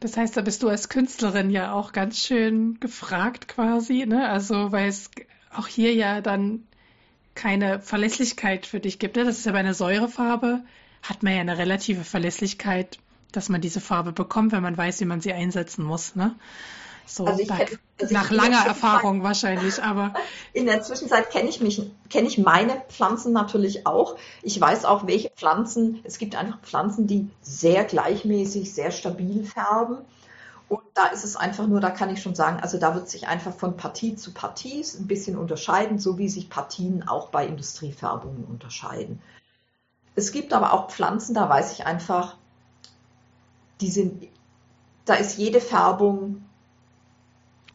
Das 0.00 0.16
heißt, 0.16 0.36
da 0.36 0.40
bist 0.40 0.64
du 0.64 0.68
als 0.68 0.88
Künstlerin 0.88 1.50
ja 1.50 1.72
auch 1.72 1.92
ganz 1.92 2.18
schön 2.18 2.80
gefragt 2.80 3.46
quasi, 3.46 4.06
ne? 4.06 4.28
Also, 4.28 4.72
weil 4.72 4.88
es 4.88 5.10
auch 5.54 5.66
hier 5.66 5.94
ja 5.94 6.20
dann 6.20 6.66
keine 7.34 7.80
Verlässlichkeit 7.80 8.66
für 8.66 8.80
dich 8.80 8.98
gibt. 8.98 9.16
Ne? 9.16 9.24
Das 9.24 9.38
ist 9.38 9.46
ja 9.46 9.52
bei 9.52 9.58
einer 9.58 9.74
Säurefarbe, 9.74 10.64
hat 11.02 11.22
man 11.22 11.34
ja 11.34 11.40
eine 11.40 11.58
relative 11.58 12.04
Verlässlichkeit 12.04 12.98
dass 13.32 13.48
man 13.48 13.60
diese 13.60 13.80
Farbe 13.80 14.12
bekommt, 14.12 14.52
wenn 14.52 14.62
man 14.62 14.76
weiß, 14.76 15.00
wie 15.00 15.04
man 15.04 15.20
sie 15.20 15.32
einsetzen 15.32 15.84
muss. 15.84 16.14
Ne? 16.16 16.34
So 17.06 17.24
also 17.24 17.42
nach, 17.46 17.58
kenn, 17.58 17.78
also 18.00 18.14
nach 18.14 18.30
langer 18.30 18.66
Erfahrung 18.66 19.22
wahrscheinlich, 19.22 19.82
aber 19.82 20.12
in 20.52 20.66
der 20.66 20.82
Zwischenzeit 20.82 21.30
kenne 21.30 21.48
ich 21.48 21.60
mich, 21.60 21.90
kenne 22.10 22.28
ich 22.28 22.38
meine 22.38 22.82
Pflanzen 22.88 23.32
natürlich 23.32 23.86
auch. 23.86 24.16
Ich 24.42 24.60
weiß 24.60 24.84
auch, 24.84 25.06
welche 25.06 25.30
Pflanzen. 25.30 26.00
Es 26.04 26.18
gibt 26.18 26.36
einfach 26.36 26.60
Pflanzen, 26.60 27.06
die 27.06 27.28
sehr 27.40 27.84
gleichmäßig, 27.84 28.72
sehr 28.72 28.90
stabil 28.90 29.44
färben. 29.44 29.98
Und 30.68 30.82
da 30.94 31.06
ist 31.06 31.24
es 31.24 31.36
einfach 31.36 31.66
nur, 31.66 31.80
da 31.80 31.90
kann 31.90 32.10
ich 32.10 32.20
schon 32.20 32.34
sagen, 32.34 32.60
also 32.60 32.78
da 32.78 32.94
wird 32.94 33.08
sich 33.08 33.26
einfach 33.26 33.54
von 33.54 33.76
Partie 33.76 34.16
zu 34.16 34.32
Partie 34.32 34.84
ein 34.98 35.06
bisschen 35.06 35.38
unterscheiden, 35.38 35.98
so 35.98 36.18
wie 36.18 36.28
sich 36.28 36.50
Partien 36.50 37.08
auch 37.08 37.28
bei 37.28 37.46
Industriefärbungen 37.46 38.44
unterscheiden. 38.44 39.22
Es 40.14 40.32
gibt 40.32 40.52
aber 40.52 40.72
auch 40.72 40.90
Pflanzen, 40.90 41.34
da 41.34 41.48
weiß 41.48 41.72
ich 41.72 41.86
einfach, 41.86 42.36
die 43.80 43.88
sind, 43.88 44.28
da 45.04 45.14
ist 45.14 45.38
jede 45.38 45.60
Färbung 45.60 46.44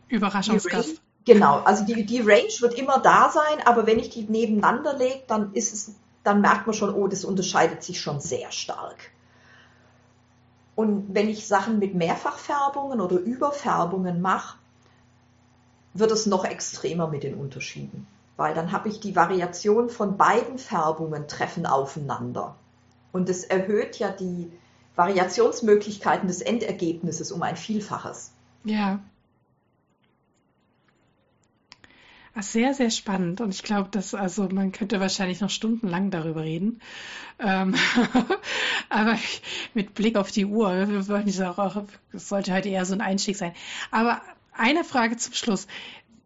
Überraschungsgast. 0.10 1.02
Genau, 1.26 1.60
also 1.62 1.86
die, 1.86 2.06
die 2.06 2.20
Range 2.20 2.52
wird 2.60 2.74
immer 2.74 3.00
da 3.00 3.30
sein, 3.30 3.66
aber 3.66 3.88
wenn 3.88 3.98
ich 3.98 4.10
die 4.10 4.24
nebeneinander 4.24 4.98
lege, 4.98 5.24
dann 5.28 5.54
ist 5.54 5.74
es, 5.74 5.96
dann 6.24 6.42
merkt 6.42 6.68
man 6.68 6.74
schon, 6.74 6.94
oh, 6.94 7.08
das 7.08 7.24
unterscheidet 7.24 7.82
sich 7.82 8.02
schon 8.02 8.20
sehr 8.20 8.52
stark. 8.52 9.12
Und 10.76 11.14
wenn 11.14 11.30
ich 11.30 11.48
Sachen 11.48 11.80
mit 11.80 11.94
Mehrfachfärbungen 11.94 13.00
oder 13.00 13.18
Überfärbungen 13.18 14.22
mache, 14.22 14.58
wird 15.94 16.12
es 16.12 16.26
noch 16.26 16.46
extremer 16.46 17.08
mit 17.08 17.24
den 17.24 17.36
Unterschieden. 17.36 18.08
Weil 18.38 18.56
dann 18.56 18.72
habe 18.72 18.90
ich 18.90 19.00
die 19.00 19.16
Variation 19.16 19.90
von 19.90 20.18
beiden 20.18 20.58
Färbungen 20.58 21.28
treffen 21.28 21.68
aufeinander. 21.68 22.56
Und 23.12 23.30
das 23.30 23.44
erhöht 23.44 24.00
ja 24.00 24.10
die, 24.10 24.52
Variationsmöglichkeiten 24.96 26.28
des 26.28 26.42
Endergebnisses 26.42 27.32
um 27.32 27.42
ein 27.42 27.58
Vielfaches. 27.58 28.32
Ja. 28.64 29.00
Sehr, 32.40 32.74
sehr 32.74 32.90
spannend. 32.90 33.42
Und 33.42 33.54
ich 33.54 33.62
glaube, 33.62 33.90
dass, 33.92 34.16
also 34.16 34.50
man 34.50 34.72
könnte 34.72 35.00
wahrscheinlich 35.00 35.40
noch 35.40 35.52
stundenlang 35.52 36.10
darüber 36.10 36.42
reden. 36.42 36.82
Ähm, 37.38 37.76
aber 38.90 39.20
mit 39.76 39.94
Blick 39.94 40.18
auf 40.18 40.32
die 40.32 40.46
Uhr, 40.46 40.90
wir 40.90 41.08
wollen 41.08 41.26
nicht 41.26 41.42
auch, 41.42 41.84
es 42.12 42.30
sollte 42.30 42.54
heute 42.54 42.70
eher 42.70 42.86
so 42.86 42.94
ein 42.94 43.02
Einstieg 43.02 43.38
sein. 43.38 43.54
Aber 43.92 44.20
eine 44.52 44.84
Frage 44.84 45.16
zum 45.18 45.34
Schluss. 45.34 45.68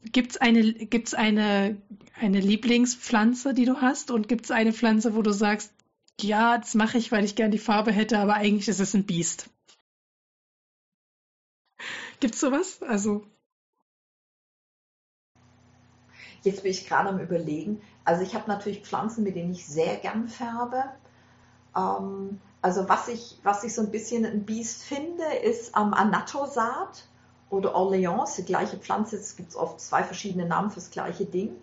Gibt 0.06 0.32
es 0.32 0.38
eine, 0.38 0.74
gibt's 0.74 1.14
eine, 1.14 1.76
eine 2.20 2.40
Lieblingspflanze, 2.40 3.54
die 3.54 3.66
du 3.66 3.82
hast? 3.82 4.10
Und 4.10 4.30
gibt 4.30 4.46
es 4.46 4.52
eine 4.52 4.72
Pflanze, 4.72 5.14
wo 5.14 5.22
du 5.22 5.32
sagst, 5.32 5.74
ja, 6.22 6.58
das 6.58 6.74
mache 6.74 6.98
ich, 6.98 7.12
weil 7.12 7.26
ich 7.26 7.36
gern 7.36 7.52
die 7.52 7.58
Farbe 7.58 7.92
hätte, 7.92 8.20
aber 8.20 8.36
eigentlich 8.36 8.70
ist 8.70 8.80
es 8.80 8.94
ein 8.94 9.06
Biest. 9.06 9.50
Gibt's 12.22 12.40
sowas? 12.40 12.82
Also. 12.82 13.26
Jetzt 16.44 16.64
bin 16.64 16.72
ich 16.72 16.88
gerade 16.88 17.10
am 17.10 17.20
überlegen. 17.20 17.82
Also 18.06 18.24
ich 18.24 18.36
habe 18.36 18.48
natürlich 18.48 18.82
Pflanzen, 18.82 19.24
mit 19.24 19.36
denen 19.36 19.52
ich 19.52 19.66
sehr 19.66 19.98
gern 19.98 20.28
färbe. 20.28 20.84
Ähm, 21.76 22.40
also 22.62 22.88
was 22.90 23.08
ich, 23.08 23.40
was 23.44 23.64
ich 23.64 23.74
so 23.74 23.82
ein 23.82 23.92
bisschen 23.92 24.26
ein 24.26 24.44
Biest 24.44 24.84
finde, 24.84 25.26
ist 25.44 25.76
ähm, 25.78 25.94
Anatosat 25.94 27.08
oder 27.50 27.76
Orleans, 27.76 28.36
die 28.36 28.46
gleiche 28.46 28.78
Pflanze. 28.78 29.18
Es 29.18 29.36
gibt 29.36 29.56
oft 29.56 29.80
zwei 29.80 30.04
verschiedene 30.04 30.46
Namen 30.46 30.72
fürs 30.72 30.92
gleiche 30.92 31.26
Ding 31.26 31.56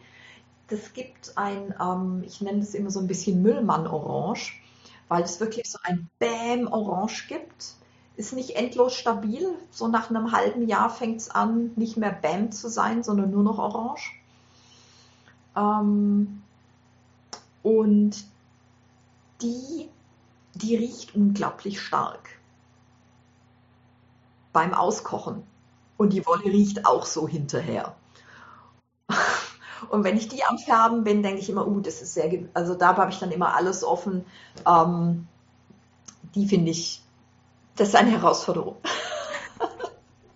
das 0.68 0.92
gibt 0.92 1.36
ein, 1.36 1.74
ähm, 1.80 2.22
ich 2.24 2.40
nenne 2.40 2.60
das 2.60 2.74
immer 2.74 2.90
so 2.90 3.00
ein 3.00 3.06
bisschen 3.06 3.42
Müllmann-Orange, 3.42 4.60
weil 5.08 5.22
es 5.22 5.40
wirklich 5.40 5.70
so 5.70 5.78
ein 5.82 6.08
Bäm-Orange 6.18 7.26
gibt. 7.28 7.74
Ist 8.16 8.32
nicht 8.32 8.56
endlos 8.56 8.94
stabil. 8.94 9.46
So 9.70 9.88
nach 9.88 10.08
einem 10.08 10.32
halben 10.32 10.68
Jahr 10.68 10.88
fängt 10.88 11.20
es 11.20 11.30
an, 11.30 11.72
nicht 11.76 11.96
mehr 11.96 12.12
Bäm 12.12 12.52
zu 12.52 12.68
sein, 12.68 13.02
sondern 13.02 13.30
nur 13.30 13.42
noch 13.42 13.58
Orange. 13.58 14.12
Ähm, 15.56 16.42
und 17.62 18.24
die, 19.40 19.88
die 20.54 20.76
riecht 20.76 21.14
unglaublich 21.14 21.80
stark 21.80 22.28
beim 24.52 24.74
Auskochen. 24.74 25.42
Und 25.96 26.12
die 26.12 26.26
Wolle 26.26 26.44
riecht 26.44 26.86
auch 26.86 27.06
so 27.06 27.28
hinterher. 27.28 27.94
Und 29.90 30.02
wenn 30.04 30.16
ich 30.16 30.28
die 30.28 30.44
am 30.44 30.58
Färben 30.58 31.04
bin, 31.04 31.22
denke 31.22 31.40
ich 31.40 31.50
immer, 31.50 31.66
uh, 31.66 31.80
das 31.80 32.02
ist 32.02 32.14
sehr, 32.14 32.30
also 32.54 32.74
da 32.74 32.96
habe 32.96 33.10
ich 33.10 33.18
dann 33.18 33.30
immer 33.30 33.54
alles 33.54 33.84
offen. 33.84 34.24
Ähm, 34.66 35.26
die 36.34 36.48
finde 36.48 36.70
ich, 36.70 37.02
das 37.76 37.88
ist 37.88 37.96
eine 37.96 38.10
Herausforderung. 38.10 38.76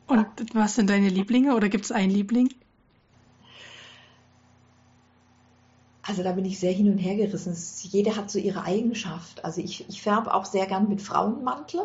Und 0.06 0.26
was 0.54 0.74
sind 0.74 0.88
deine 0.90 1.08
Lieblinge 1.08 1.54
oder 1.54 1.68
gibt 1.68 1.84
es 1.84 1.92
einen 1.92 2.10
Liebling? 2.10 2.48
Also 6.08 6.22
da 6.22 6.32
bin 6.32 6.46
ich 6.46 6.58
sehr 6.58 6.72
hin 6.72 6.90
und 6.90 6.96
her 6.96 7.16
gerissen. 7.16 7.54
Jede 7.82 8.16
hat 8.16 8.30
so 8.30 8.38
ihre 8.38 8.62
Eigenschaft. 8.62 9.44
Also 9.44 9.60
ich, 9.60 9.86
ich 9.90 10.00
färbe 10.00 10.32
auch 10.32 10.46
sehr 10.46 10.64
gern 10.64 10.88
mit 10.88 11.02
Frauenmantel. 11.02 11.82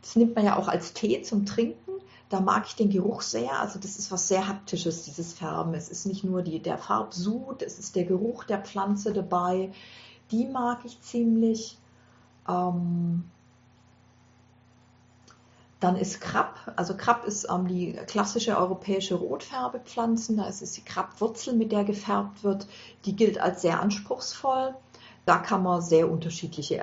Das 0.00 0.16
nimmt 0.16 0.34
man 0.34 0.46
ja 0.46 0.56
auch 0.56 0.66
als 0.66 0.94
Tee 0.94 1.20
zum 1.20 1.44
Trinken. 1.44 1.92
Da 2.30 2.40
mag 2.40 2.64
ich 2.66 2.74
den 2.74 2.88
Geruch 2.88 3.20
sehr. 3.20 3.60
Also 3.60 3.78
das 3.78 3.98
ist 3.98 4.10
was 4.10 4.28
sehr 4.28 4.48
haptisches, 4.48 5.02
dieses 5.02 5.34
Färben. 5.34 5.74
Es 5.74 5.90
ist 5.90 6.06
nicht 6.06 6.24
nur 6.24 6.40
die, 6.40 6.60
der 6.60 6.78
Farbsud, 6.78 7.60
es 7.60 7.78
ist 7.78 7.96
der 7.96 8.04
Geruch 8.04 8.44
der 8.44 8.62
Pflanze 8.62 9.12
dabei. 9.12 9.70
Die 10.30 10.46
mag 10.46 10.78
ich 10.86 10.98
ziemlich. 11.02 11.76
Ähm, 12.48 13.24
dann 15.80 15.96
ist 15.96 16.20
Krapp, 16.20 16.72
also 16.76 16.96
Krapp 16.96 17.24
ist 17.24 17.48
ähm, 17.50 17.66
die 17.66 17.94
klassische 18.06 18.56
europäische 18.56 19.14
Rotfärbepflanzen. 19.14 20.36
Da 20.36 20.46
ist 20.46 20.62
es 20.62 20.72
die 20.72 20.84
Krappwurzel, 20.84 21.54
mit 21.54 21.72
der 21.72 21.84
gefärbt 21.84 22.44
wird. 22.44 22.66
Die 23.06 23.16
gilt 23.16 23.40
als 23.40 23.62
sehr 23.62 23.80
anspruchsvoll. 23.80 24.74
Da 25.26 25.38
kann 25.38 25.62
man 25.62 25.82
sehr 25.82 26.10
unterschiedliche 26.10 26.78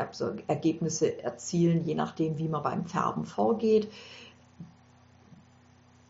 Ergebnisse 0.47 1.21
erzielen, 1.23 1.85
je 1.85 1.95
nachdem, 1.95 2.37
wie 2.37 2.47
man 2.47 2.63
beim 2.63 2.85
Färben 2.85 3.25
vorgeht 3.25 3.87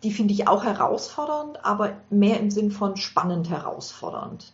die 0.04 0.12
finde 0.12 0.34
ich 0.34 0.48
auch 0.48 0.64
herausfordernd, 0.64 1.66
aber 1.66 1.98
mehr 2.10 2.40
im 2.40 2.52
Sinn 2.52 2.72
von 2.72 2.98
spannend 2.98 3.50
herausfordernd. 3.50 4.54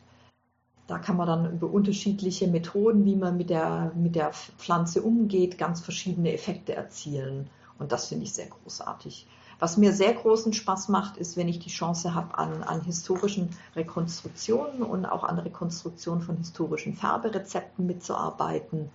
Da 0.87 0.99
kann 0.99 1.17
man 1.17 1.27
dann 1.27 1.53
über 1.53 1.69
unterschiedliche 1.69 2.47
Methoden, 2.47 3.05
wie 3.05 3.15
man 3.15 3.37
mit 3.37 3.49
der, 3.49 3.91
mit 3.95 4.15
der 4.15 4.31
Pflanze 4.33 5.01
umgeht, 5.01 5.57
ganz 5.57 5.81
verschiedene 5.81 6.33
Effekte 6.33 6.75
erzielen. 6.75 7.49
Und 7.79 7.91
das 7.91 8.07
finde 8.07 8.25
ich 8.25 8.33
sehr 8.33 8.47
großartig. 8.47 9.27
Was 9.59 9.77
mir 9.77 9.93
sehr 9.93 10.13
großen 10.13 10.53
Spaß 10.53 10.89
macht, 10.89 11.17
ist, 11.17 11.37
wenn 11.37 11.47
ich 11.47 11.59
die 11.59 11.69
Chance 11.69 12.13
habe, 12.13 12.37
an, 12.37 12.63
an 12.63 12.81
historischen 12.81 13.49
Rekonstruktionen 13.75 14.83
und 14.83 15.05
auch 15.05 15.23
an 15.23 15.39
Rekonstruktionen 15.39 16.21
von 16.21 16.37
historischen 16.37 16.95
Färberezepten 16.95 17.85
mitzuarbeiten. 17.85 18.89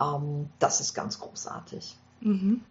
Ähm, 0.00 0.48
das 0.58 0.80
ist 0.80 0.94
ganz 0.94 1.18
großartig. 1.18 1.96
Mhm. 2.20 2.62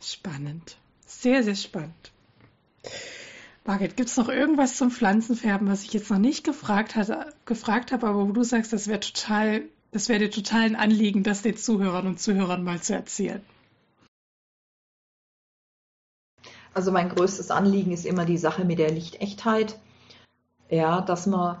Spannend. 0.00 0.76
Sehr, 1.06 1.42
sehr 1.42 1.56
spannend. 1.56 2.12
Margit, 3.64 3.96
gibt 3.96 4.10
es 4.10 4.16
noch 4.16 4.28
irgendwas 4.28 4.76
zum 4.76 4.90
Pflanzenfärben, 4.90 5.68
was 5.68 5.84
ich 5.84 5.92
jetzt 5.94 6.10
noch 6.10 6.18
nicht 6.18 6.44
gefragt, 6.44 6.94
gefragt 7.46 7.92
habe, 7.92 8.06
aber 8.06 8.28
wo 8.28 8.32
du 8.32 8.42
sagst, 8.42 8.74
das 8.74 8.88
wäre 8.88 9.00
total, 9.00 9.62
das 9.90 10.10
wäre 10.10 10.18
dir 10.18 10.30
total 10.30 10.62
ein 10.62 10.76
Anliegen, 10.76 11.22
das 11.22 11.40
den 11.40 11.56
Zuhörern 11.56 12.06
und 12.06 12.20
Zuhörern 12.20 12.62
mal 12.62 12.82
zu 12.82 12.92
erzählen? 12.92 13.42
Also 16.74 16.90
mein 16.90 17.08
größtes 17.08 17.50
Anliegen 17.50 17.92
ist 17.92 18.04
immer 18.04 18.24
die 18.24 18.38
Sache 18.38 18.64
mit 18.64 18.78
der 18.78 18.90
Lichtechtheit. 18.90 19.78
Ja, 20.68 21.00
dass 21.00 21.26
man 21.26 21.58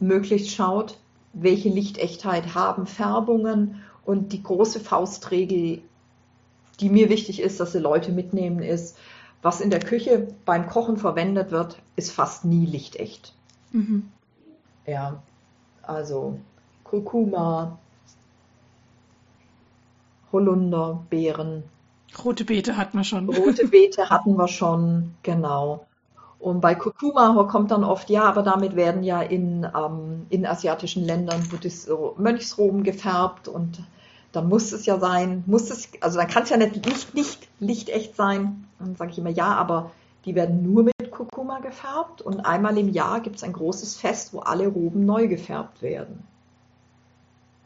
möglichst 0.00 0.50
schaut, 0.50 0.98
welche 1.32 1.68
Lichtechtheit 1.68 2.54
haben 2.54 2.86
Färbungen 2.86 3.82
und 4.04 4.32
die 4.32 4.42
große 4.42 4.80
Faustregel, 4.80 5.82
die 6.80 6.88
mir 6.88 7.10
wichtig 7.10 7.40
ist, 7.40 7.60
dass 7.60 7.72
sie 7.72 7.80
Leute 7.80 8.12
mitnehmen, 8.12 8.60
ist, 8.60 8.96
was 9.42 9.60
in 9.60 9.70
der 9.70 9.80
Küche 9.80 10.28
beim 10.44 10.68
Kochen 10.68 10.96
verwendet 10.96 11.50
wird, 11.50 11.78
ist 11.96 12.12
fast 12.12 12.44
nie 12.44 12.66
lichtecht. 12.66 13.34
Mhm. 13.72 14.10
Ja, 14.86 15.22
also 15.82 16.38
Kurkuma, 16.84 17.78
Holunder, 20.32 21.04
Beeren. 21.10 21.64
Rote 22.24 22.44
Beete 22.44 22.76
hatten 22.76 22.98
wir 22.98 23.04
schon. 23.04 23.28
Rote 23.28 23.68
Beete 23.68 24.10
hatten 24.10 24.36
wir 24.36 24.48
schon, 24.48 25.14
genau. 25.22 25.86
Und 26.38 26.60
bei 26.60 26.74
Kurkuma 26.74 27.42
kommt 27.44 27.70
dann 27.72 27.82
oft, 27.82 28.10
ja, 28.10 28.22
aber 28.24 28.42
damit 28.42 28.76
werden 28.76 29.02
ja 29.02 29.20
in, 29.20 29.64
ähm, 29.64 30.26
in 30.30 30.46
asiatischen 30.46 31.04
Ländern 31.04 31.48
Buddhist 31.48 31.90
Mönchsroben 32.16 32.84
gefärbt 32.84 33.48
und 33.48 33.82
dann 34.32 34.48
muss 34.48 34.72
es 34.72 34.86
ja 34.86 34.98
sein, 34.98 35.42
muss 35.46 35.70
es, 35.70 35.88
also 36.00 36.18
dann 36.18 36.28
kann 36.28 36.44
es 36.44 36.50
ja 36.50 36.56
nicht, 36.56 36.84
nicht, 36.86 37.14
nicht 37.14 37.48
lichtecht 37.58 38.14
sein. 38.14 38.66
Dann 38.78 38.94
sage 38.94 39.10
ich 39.10 39.18
immer, 39.18 39.30
ja, 39.30 39.54
aber 39.54 39.90
die 40.24 40.34
werden 40.34 40.62
nur 40.62 40.84
mit 40.84 41.10
Kurkuma 41.10 41.58
gefärbt 41.58 42.22
und 42.22 42.40
einmal 42.40 42.78
im 42.78 42.88
Jahr 42.88 43.20
gibt 43.20 43.36
es 43.36 43.42
ein 43.42 43.52
großes 43.52 43.96
Fest, 43.96 44.32
wo 44.32 44.40
alle 44.40 44.68
Roben 44.68 45.06
neu 45.06 45.26
gefärbt 45.26 45.82
werden. 45.82 46.22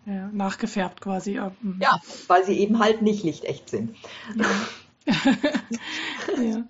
Ja, 0.05 0.29
nachgefärbt 0.33 1.01
quasi. 1.01 1.41
Mhm. 1.61 1.79
Ja, 1.81 2.01
weil 2.27 2.45
sie 2.45 2.59
eben 2.59 2.79
halt 2.79 3.03
nicht 3.03 3.23
lichtecht 3.23 3.71
sind. 3.71 3.97
Ja. 4.35 5.15
ja. 6.43 6.65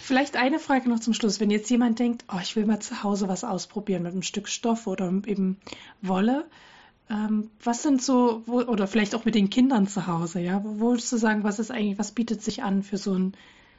Vielleicht 0.00 0.36
eine 0.36 0.58
Frage 0.58 0.88
noch 0.88 1.00
zum 1.00 1.14
Schluss. 1.14 1.40
Wenn 1.40 1.50
jetzt 1.50 1.70
jemand 1.70 1.98
denkt, 1.98 2.24
oh, 2.32 2.38
ich 2.42 2.54
will 2.54 2.66
mal 2.66 2.80
zu 2.80 3.02
Hause 3.02 3.28
was 3.28 3.44
ausprobieren 3.44 4.02
mit 4.02 4.12
einem 4.12 4.22
Stück 4.22 4.48
Stoff 4.48 4.86
oder 4.86 5.06
eben 5.26 5.58
Wolle, 6.02 6.44
ähm, 7.10 7.50
was 7.62 7.82
sind 7.82 8.02
so, 8.02 8.42
wo, 8.46 8.60
oder 8.60 8.86
vielleicht 8.86 9.14
auch 9.14 9.24
mit 9.24 9.34
den 9.34 9.50
Kindern 9.50 9.86
zu 9.86 10.06
Hause, 10.06 10.40
ja? 10.40 10.62
Wo 10.64 10.78
würdest 10.78 11.12
du 11.12 11.16
sagen, 11.16 11.44
was 11.44 11.58
ist 11.58 11.70
eigentlich, 11.70 11.98
was 11.98 12.12
bietet 12.12 12.42
sich 12.42 12.62
an 12.62 12.82
für 12.82 12.98
so 12.98 13.14
ein 13.14 13.34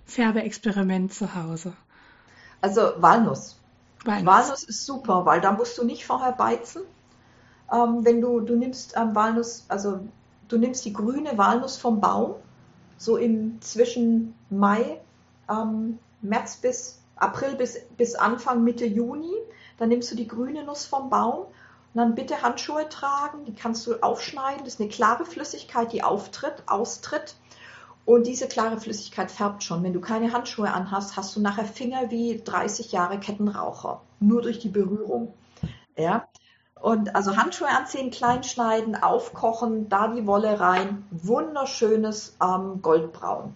Färbeexperiment 0.06 1.14
zu 1.14 1.34
Hause? 1.36 1.74
Also 2.62 2.82
Walnuss. 2.98 3.58
Walnuss. 4.04 4.26
Walnuss 4.26 4.64
ist 4.64 4.86
super, 4.86 5.26
weil 5.26 5.42
da 5.42 5.52
musst 5.52 5.78
du 5.78 5.86
nicht 5.86 6.06
vorher 6.06 6.32
beizen. 6.34 6.82
Ähm, 7.72 8.04
wenn 8.04 8.22
du, 8.22 8.40
du 8.40 8.56
nimmst 8.56 8.96
ähm, 8.98 9.16
Walnuss, 9.16 9.66
also 9.68 10.00
du 10.48 10.58
nimmst 10.58 10.86
die 10.86 10.94
grüne 10.94 11.38
Walnuss 11.38 11.78
vom 11.78 12.00
Baum, 12.00 12.36
so 12.98 13.18
im 13.18 13.60
zwischen 13.62 14.36
Mai, 14.50 15.02
ähm, 15.50 16.00
März 16.22 16.58
bis 16.58 17.02
April 17.16 17.56
bis, 17.56 17.80
bis 17.98 18.16
Anfang 18.16 18.64
Mitte 18.64 18.86
Juni, 18.86 19.34
dann 19.78 19.90
nimmst 19.90 20.12
du 20.12 20.16
die 20.16 20.28
grüne 20.28 20.64
Nuss 20.64 20.86
vom 20.86 21.10
Baum 21.10 21.46
und 21.46 22.02
dann 22.02 22.16
bitte 22.16 22.42
Handschuhe 22.42 22.90
tragen, 22.90 23.46
die 23.46 23.56
kannst 23.56 23.88
du 23.88 23.96
aufschneiden. 24.02 24.66
Das 24.66 24.76
ist 24.76 24.82
eine 24.82 24.90
klare 24.90 25.26
Flüssigkeit, 25.26 25.94
die 25.94 26.04
auftritt, 26.04 26.64
austritt. 26.68 27.36
Und 28.06 28.28
diese 28.28 28.48
klare 28.48 28.80
Flüssigkeit 28.80 29.32
färbt 29.32 29.64
schon. 29.64 29.82
Wenn 29.82 29.94
du 29.94 30.02
keine 30.02 30.32
Handschuhe 30.32 30.72
anhast, 30.72 31.18
hast 31.18 31.36
du 31.36 31.42
nachher 31.42 31.66
Finger 31.66 32.12
wie 32.12 32.42
30 32.44 32.92
Jahre 32.92 33.20
Kettenraucher. 33.20 34.02
Nur 34.20 34.42
durch 34.42 34.60
die 34.60 34.70
Berührung. 34.70 35.34
Ja. 35.98 36.28
Und 36.86 37.16
also 37.16 37.36
Handschuhe 37.36 37.68
anziehen, 37.68 38.12
klein 38.12 38.44
schneiden, 38.44 38.96
aufkochen, 38.96 39.90
da 39.90 40.08
die 40.08 40.28
Wolle 40.28 40.60
rein. 40.60 41.04
Wunderschönes 41.10 42.38
ähm, 42.40 42.80
Goldbraun. 42.84 43.56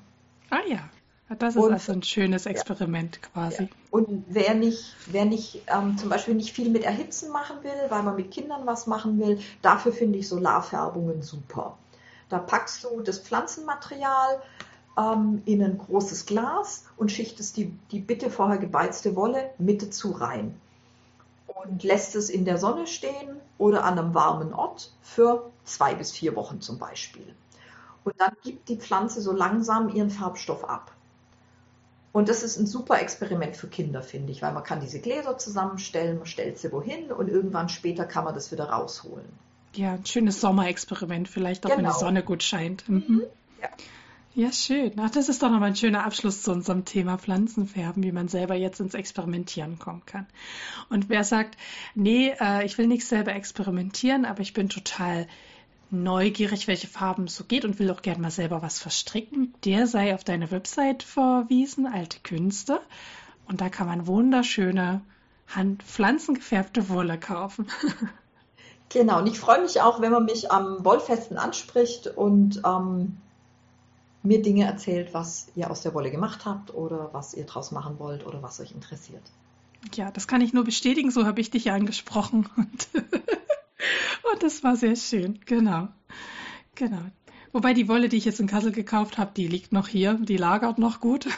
Ah 0.49 0.65
ja. 0.67 0.79
Das 1.37 1.55
ist 1.55 1.61
und, 1.61 1.73
also 1.73 1.91
ein 1.91 2.01
schönes 2.01 2.47
Experiment 2.47 3.19
ja, 3.21 3.29
quasi. 3.31 3.63
Ja. 3.65 3.69
Und 3.91 4.25
wer 4.29 4.55
nicht, 4.55 4.95
wer 5.05 5.25
nicht 5.25 5.61
ähm, 5.67 5.95
zum 5.99 6.09
Beispiel 6.09 6.33
nicht 6.33 6.53
viel 6.53 6.71
mit 6.71 6.83
Erhitzen 6.83 7.31
machen 7.31 7.57
will, 7.61 7.71
weil 7.89 8.01
man 8.01 8.15
mit 8.15 8.31
Kindern 8.31 8.65
was 8.65 8.87
machen 8.87 9.19
will, 9.19 9.39
dafür 9.61 9.93
finde 9.93 10.17
ich 10.17 10.27
Solarfärbungen 10.27 11.21
super. 11.21 11.77
Da 12.29 12.39
packst 12.39 12.83
du 12.83 13.01
das 13.01 13.19
Pflanzenmaterial 13.19 14.41
ähm, 14.97 15.43
in 15.45 15.63
ein 15.63 15.77
großes 15.77 16.25
Glas 16.25 16.85
und 16.97 17.11
schichtest 17.11 17.57
die, 17.57 17.77
die 17.91 17.99
bitte 17.99 18.31
vorher 18.31 18.57
gebeizte 18.57 19.15
Wolle 19.15 19.51
Mitte 19.59 19.91
zu 19.91 20.13
rein. 20.13 20.59
Und 21.55 21.83
lässt 21.83 22.15
es 22.15 22.29
in 22.29 22.45
der 22.45 22.57
Sonne 22.57 22.87
stehen 22.87 23.37
oder 23.57 23.83
an 23.83 23.99
einem 23.99 24.13
warmen 24.13 24.53
Ort 24.53 24.91
für 25.01 25.51
zwei 25.63 25.93
bis 25.95 26.11
vier 26.11 26.35
Wochen 26.35 26.61
zum 26.61 26.79
Beispiel. 26.79 27.35
Und 28.03 28.15
dann 28.17 28.31
gibt 28.43 28.69
die 28.69 28.77
Pflanze 28.77 29.21
so 29.21 29.31
langsam 29.31 29.89
ihren 29.89 30.09
Farbstoff 30.09 30.63
ab. 30.63 30.91
Und 32.11 32.27
das 32.27 32.41
ist 32.43 32.57
ein 32.57 32.65
super 32.65 32.99
Experiment 32.99 33.55
für 33.55 33.67
Kinder, 33.67 34.01
finde 34.01 34.31
ich, 34.31 34.41
weil 34.41 34.53
man 34.53 34.63
kann 34.63 34.79
diese 34.79 34.99
Gläser 34.99 35.37
zusammenstellen, 35.37 36.17
man 36.17 36.25
stellt 36.25 36.57
sie 36.57 36.71
wohin 36.71 37.11
und 37.11 37.27
irgendwann 37.27 37.69
später 37.69 38.05
kann 38.05 38.23
man 38.23 38.33
das 38.33 38.51
wieder 38.51 38.69
rausholen. 38.69 39.27
Ja, 39.75 39.93
ein 39.93 40.05
schönes 40.05 40.41
Sommerexperiment, 40.41 41.29
vielleicht 41.29 41.65
auch 41.65 41.69
genau. 41.69 41.77
wenn 41.77 41.85
die 41.85 41.91
genau. 41.91 41.99
Sonne 41.99 42.23
gut 42.23 42.41
scheint. 42.41 42.89
Mhm. 42.89 43.03
mhm. 43.07 43.23
Ja. 43.61 43.69
Ja. 44.33 44.51
schön. 44.51 44.93
Ach, 44.97 45.09
das 45.09 45.29
ist 45.29 45.43
doch 45.43 45.49
nochmal 45.49 45.69
ein 45.69 45.75
schöner 45.75 46.05
Abschluss 46.05 46.43
zu 46.43 46.51
unserem 46.51 46.85
Thema 46.85 47.17
Pflanzenfärben, 47.17 48.03
wie 48.03 48.11
man 48.11 48.27
selber 48.27 48.55
jetzt 48.55 48.79
ins 48.79 48.93
Experimentieren 48.93 49.79
kommen 49.79 50.05
kann. 50.05 50.27
Und 50.89 51.09
wer 51.09 51.23
sagt, 51.23 51.57
nee, 51.95 52.33
äh, 52.39 52.65
ich 52.65 52.77
will 52.77 52.87
nicht 52.87 53.05
selber 53.05 53.33
experimentieren, 53.33 54.25
aber 54.25 54.41
ich 54.41 54.53
bin 54.53 54.69
total 54.69 55.27
neugierig, 55.91 56.67
welche 56.67 56.87
Farben 56.87 57.25
es 57.25 57.35
so 57.35 57.43
geht 57.43 57.65
und 57.65 57.79
will 57.79 57.89
auch 57.91 58.01
gerne 58.01 58.21
mal 58.21 58.31
selber 58.31 58.61
was 58.61 58.79
verstricken, 58.79 59.53
der 59.65 59.87
sei 59.87 60.13
auf 60.13 60.23
deine 60.23 60.51
Website 60.51 61.03
verwiesen, 61.03 61.87
Alte 61.87 62.19
Künste. 62.21 62.79
Und 63.47 63.61
da 63.61 63.69
kann 63.69 63.87
man 63.87 64.05
wunderschöne 64.05 65.01
Hand 65.47 65.81
pflanzengefärbte 65.83 66.89
Wolle 66.89 67.19
kaufen. 67.19 67.67
genau, 68.89 69.19
und 69.19 69.27
ich 69.27 69.39
freue 69.39 69.61
mich 69.61 69.81
auch, 69.81 69.99
wenn 70.01 70.11
man 70.11 70.25
mich 70.25 70.51
am 70.51 70.85
Wollfesten 70.85 71.37
anspricht 71.37 72.05
und 72.05 72.61
ähm, 72.63 73.17
mir 74.23 74.41
Dinge 74.41 74.65
erzählt, 74.65 75.13
was 75.13 75.47
ihr 75.55 75.71
aus 75.71 75.81
der 75.81 75.93
Wolle 75.93 76.11
gemacht 76.11 76.45
habt 76.45 76.73
oder 76.73 77.09
was 77.13 77.33
ihr 77.33 77.45
draus 77.45 77.71
machen 77.71 77.99
wollt 77.99 78.25
oder 78.25 78.43
was 78.43 78.59
euch 78.59 78.71
interessiert. 78.71 79.23
Ja, 79.93 80.11
das 80.11 80.27
kann 80.27 80.41
ich 80.41 80.51
nur 80.51 80.65
bestätigen, 80.65 81.09
so 81.09 81.25
habe 81.25 81.39
ich 81.39 81.51
dich 81.51 81.65
ja 81.65 81.73
angesprochen. 81.73 82.49
Und 82.57 82.87
und 84.39 84.43
das 84.43 84.63
war 84.63 84.75
sehr 84.75 84.95
schön, 84.95 85.39
genau. 85.45 85.87
Genau. 86.75 87.01
Wobei 87.51 87.73
die 87.73 87.87
Wolle, 87.87 88.09
die 88.09 88.17
ich 88.17 88.25
jetzt 88.25 88.39
in 88.39 88.47
Kassel 88.47 88.71
gekauft 88.71 89.17
habe, 89.17 89.31
die 89.35 89.47
liegt 89.47 89.71
noch 89.71 89.87
hier, 89.87 90.13
die 90.13 90.37
lagert 90.37 90.77
noch 90.77 90.99
gut. 90.99 91.27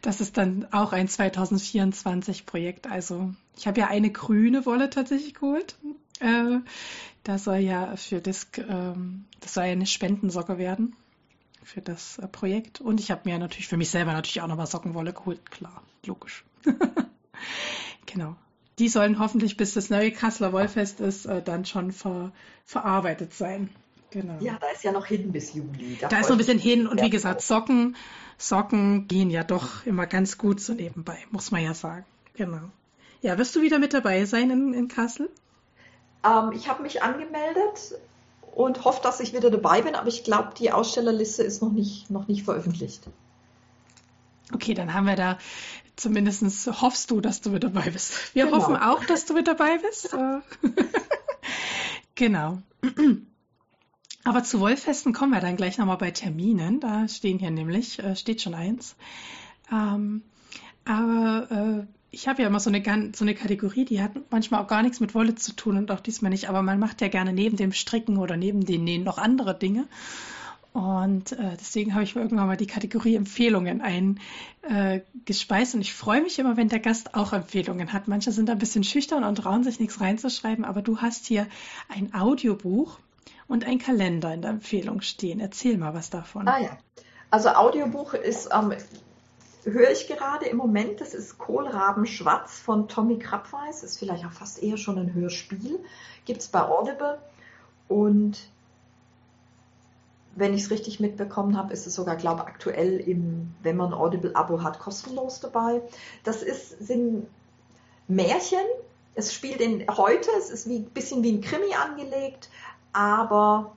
Das 0.00 0.20
ist 0.20 0.36
dann 0.36 0.66
auch 0.72 0.92
ein 0.92 1.06
2024 1.06 2.44
Projekt. 2.44 2.88
Also 2.88 3.32
ich 3.56 3.68
habe 3.68 3.78
ja 3.78 3.86
eine 3.86 4.10
grüne 4.10 4.66
Wolle 4.66 4.90
tatsächlich 4.90 5.34
geholt. 5.34 5.76
Äh, 6.18 6.58
da 7.22 7.38
soll 7.38 7.58
ja 7.58 7.94
für 7.94 8.20
das, 8.20 8.48
ähm, 8.68 9.26
das 9.38 9.54
soll 9.54 9.66
ja 9.66 9.70
eine 9.70 9.86
Spendensocke 9.86 10.58
werden 10.58 10.96
für 11.64 11.80
das 11.80 12.18
äh, 12.18 12.28
Projekt. 12.28 12.80
Und 12.80 13.00
ich 13.00 13.10
habe 13.10 13.22
mir 13.24 13.38
natürlich 13.38 13.68
für 13.68 13.76
mich 13.76 13.90
selber 13.90 14.12
natürlich 14.12 14.40
auch 14.40 14.48
nochmal 14.48 14.66
Sockenwolle 14.66 15.12
geholt. 15.12 15.50
Klar, 15.50 15.82
logisch. 16.04 16.44
genau 18.06 18.36
die 18.78 18.88
sollen 18.88 19.18
hoffentlich, 19.18 19.56
bis 19.56 19.74
das 19.74 19.90
neue 19.90 20.10
Kasseler 20.10 20.52
Wollfest 20.52 21.00
ist, 21.00 21.26
äh, 21.26 21.42
dann 21.42 21.64
schon 21.64 21.92
ver, 21.92 22.32
verarbeitet 22.64 23.34
sein. 23.34 23.70
Genau. 24.10 24.38
Ja, 24.40 24.58
da 24.60 24.66
ist 24.74 24.84
ja 24.84 24.92
noch 24.92 25.06
hin 25.06 25.32
bis 25.32 25.54
Juli. 25.54 25.96
Da, 26.00 26.08
da 26.08 26.18
ist 26.18 26.26
noch 26.28 26.32
ein 26.32 26.38
bisschen 26.38 26.58
hin 26.58 26.86
und 26.86 27.00
wie 27.00 27.08
gesagt, 27.08 27.40
Socken, 27.40 27.96
Socken 28.36 29.08
gehen 29.08 29.30
ja 29.30 29.42
doch 29.42 29.86
immer 29.86 30.06
ganz 30.06 30.36
gut 30.36 30.60
so 30.60 30.74
nebenbei, 30.74 31.16
muss 31.30 31.50
man 31.50 31.62
ja 31.62 31.74
sagen. 31.74 32.04
Genau. 32.34 32.70
Ja, 33.22 33.38
wirst 33.38 33.54
du 33.56 33.62
wieder 33.62 33.78
mit 33.78 33.94
dabei 33.94 34.24
sein 34.24 34.50
in, 34.50 34.74
in 34.74 34.88
Kassel? 34.88 35.30
Ähm, 36.24 36.52
ich 36.52 36.68
habe 36.68 36.82
mich 36.82 37.02
angemeldet 37.02 37.94
und 38.54 38.84
hoffe, 38.84 39.00
dass 39.02 39.20
ich 39.20 39.32
wieder 39.32 39.50
dabei 39.50 39.82
bin, 39.82 39.94
aber 39.94 40.08
ich 40.08 40.24
glaube, 40.24 40.50
die 40.58 40.70
Ausstellerliste 40.70 41.42
ist 41.42 41.62
noch 41.62 41.72
nicht, 41.72 42.10
noch 42.10 42.28
nicht 42.28 42.44
veröffentlicht. 42.44 43.02
Okay, 44.52 44.74
dann 44.74 44.92
haben 44.92 45.06
wir 45.06 45.16
da 45.16 45.38
zumindest 45.96 46.42
hoffst 46.80 47.10
du, 47.10 47.20
dass 47.20 47.40
du 47.40 47.50
mit 47.50 47.64
dabei 47.64 47.90
bist. 47.90 48.34
Wir 48.34 48.46
genau. 48.46 48.58
hoffen 48.58 48.76
auch, 48.76 49.04
dass 49.04 49.26
du 49.26 49.34
mit 49.34 49.46
dabei 49.46 49.78
bist. 49.78 50.14
genau. 52.14 52.58
Aber 54.24 54.44
zu 54.44 54.60
Wollfesten 54.60 55.12
kommen 55.12 55.32
wir 55.32 55.40
dann 55.40 55.56
gleich 55.56 55.78
nochmal 55.78 55.98
bei 55.98 56.10
Terminen. 56.10 56.80
Da 56.80 57.08
stehen 57.08 57.38
hier 57.38 57.50
nämlich, 57.50 57.98
äh, 57.98 58.16
steht 58.16 58.42
schon 58.42 58.54
eins. 58.54 58.96
Ähm, 59.70 60.22
aber 60.84 61.48
äh, 61.50 61.86
ich 62.10 62.28
habe 62.28 62.42
ja 62.42 62.48
immer 62.48 62.60
so 62.60 62.70
eine, 62.70 62.82
so 63.14 63.24
eine 63.24 63.34
Kategorie, 63.34 63.84
die 63.84 64.02
hat 64.02 64.12
manchmal 64.30 64.62
auch 64.62 64.68
gar 64.68 64.82
nichts 64.82 65.00
mit 65.00 65.14
Wolle 65.14 65.34
zu 65.34 65.56
tun 65.56 65.78
und 65.78 65.90
auch 65.90 66.00
diesmal 66.00 66.30
nicht. 66.30 66.48
Aber 66.48 66.62
man 66.62 66.78
macht 66.78 67.00
ja 67.00 67.08
gerne 67.08 67.32
neben 67.32 67.56
dem 67.56 67.72
Stricken 67.72 68.18
oder 68.18 68.36
neben 68.36 68.64
den 68.64 68.84
Nähen 68.84 69.02
noch 69.02 69.18
andere 69.18 69.58
Dinge. 69.58 69.86
Und 70.74 71.32
äh, 71.32 71.56
deswegen 71.58 71.92
habe 71.92 72.04
ich 72.04 72.16
irgendwann 72.16 72.46
mal 72.46 72.56
die 72.56 72.66
Kategorie 72.66 73.14
Empfehlungen 73.14 73.82
eingespeist. 73.82 75.74
Äh, 75.74 75.76
und 75.76 75.80
ich 75.82 75.94
freue 75.94 76.22
mich 76.22 76.38
immer, 76.38 76.56
wenn 76.56 76.68
der 76.68 76.80
Gast 76.80 77.14
auch 77.14 77.32
Empfehlungen 77.32 77.92
hat. 77.92 78.08
Manche 78.08 78.32
sind 78.32 78.48
ein 78.48 78.58
bisschen 78.58 78.84
schüchtern 78.84 79.24
und 79.24 79.36
trauen 79.36 79.64
sich 79.64 79.80
nichts 79.80 80.00
reinzuschreiben, 80.00 80.64
aber 80.64 80.80
du 80.80 80.98
hast 80.98 81.26
hier 81.26 81.46
ein 81.88 82.14
Audiobuch 82.14 82.98
und 83.48 83.66
ein 83.66 83.78
Kalender 83.78 84.32
in 84.32 84.40
der 84.40 84.50
Empfehlung 84.50 85.02
stehen. 85.02 85.40
Erzähl 85.40 85.76
mal 85.76 85.92
was 85.92 86.08
davon. 86.08 86.48
Ah 86.48 86.58
ja. 86.58 86.78
Also 87.30 87.50
Audiobuch 87.50 88.14
ist, 88.14 88.48
ähm, 88.52 88.72
höre 89.64 89.90
ich 89.90 90.08
gerade 90.08 90.46
im 90.46 90.56
Moment, 90.56 91.00
das 91.00 91.14
ist 91.14 91.38
Kohlraben 91.38 92.06
Schwarz 92.06 92.58
von 92.58 92.88
Tommy 92.88 93.18
Krabweis. 93.18 93.82
Ist 93.82 93.98
vielleicht 93.98 94.24
auch 94.24 94.32
fast 94.32 94.62
eher 94.62 94.76
schon 94.76 94.98
ein 94.98 95.14
Hörspiel. 95.14 95.78
Gibt 96.24 96.42
es 96.42 96.48
bei 96.48 96.62
Audible. 96.62 97.18
Und 97.88 98.38
wenn 100.34 100.54
ich 100.54 100.62
es 100.62 100.70
richtig 100.70 101.00
mitbekommen 101.00 101.56
habe, 101.56 101.72
ist 101.72 101.86
es 101.86 101.94
sogar, 101.94 102.16
glaube 102.16 102.42
ich, 102.42 102.48
aktuell, 102.48 102.98
im, 102.98 103.54
wenn 103.62 103.76
man 103.76 103.92
Audible-Abo 103.92 104.62
hat, 104.62 104.78
kostenlos 104.78 105.40
dabei. 105.40 105.82
Das 106.24 106.42
ist, 106.42 106.86
sind 106.86 107.26
Märchen. 108.08 108.64
Es 109.14 109.34
spielt 109.34 109.60
in 109.60 109.86
heute, 109.88 110.30
es 110.38 110.50
ist 110.50 110.66
ein 110.66 110.84
bisschen 110.84 111.22
wie 111.22 111.32
ein 111.32 111.40
Krimi 111.42 111.74
angelegt, 111.74 112.48
aber 112.94 113.76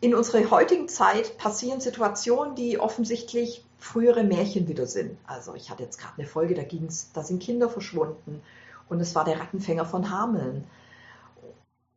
in 0.00 0.14
unserer 0.14 0.50
heutigen 0.50 0.88
Zeit 0.88 1.38
passieren 1.38 1.80
Situationen, 1.80 2.54
die 2.56 2.78
offensichtlich 2.80 3.64
frühere 3.78 4.24
Märchen 4.24 4.68
wieder 4.68 4.86
sind. 4.86 5.18
Also 5.26 5.54
ich 5.54 5.70
hatte 5.70 5.82
jetzt 5.82 5.98
gerade 5.98 6.14
eine 6.18 6.26
Folge, 6.26 6.54
da 6.54 6.62
ging's, 6.62 7.10
da 7.12 7.22
sind 7.22 7.42
Kinder 7.42 7.68
verschwunden 7.68 8.42
und 8.88 9.00
es 9.00 9.14
war 9.14 9.24
der 9.24 9.40
Rattenfänger 9.40 9.84
von 9.84 10.10
Hameln. 10.10 10.64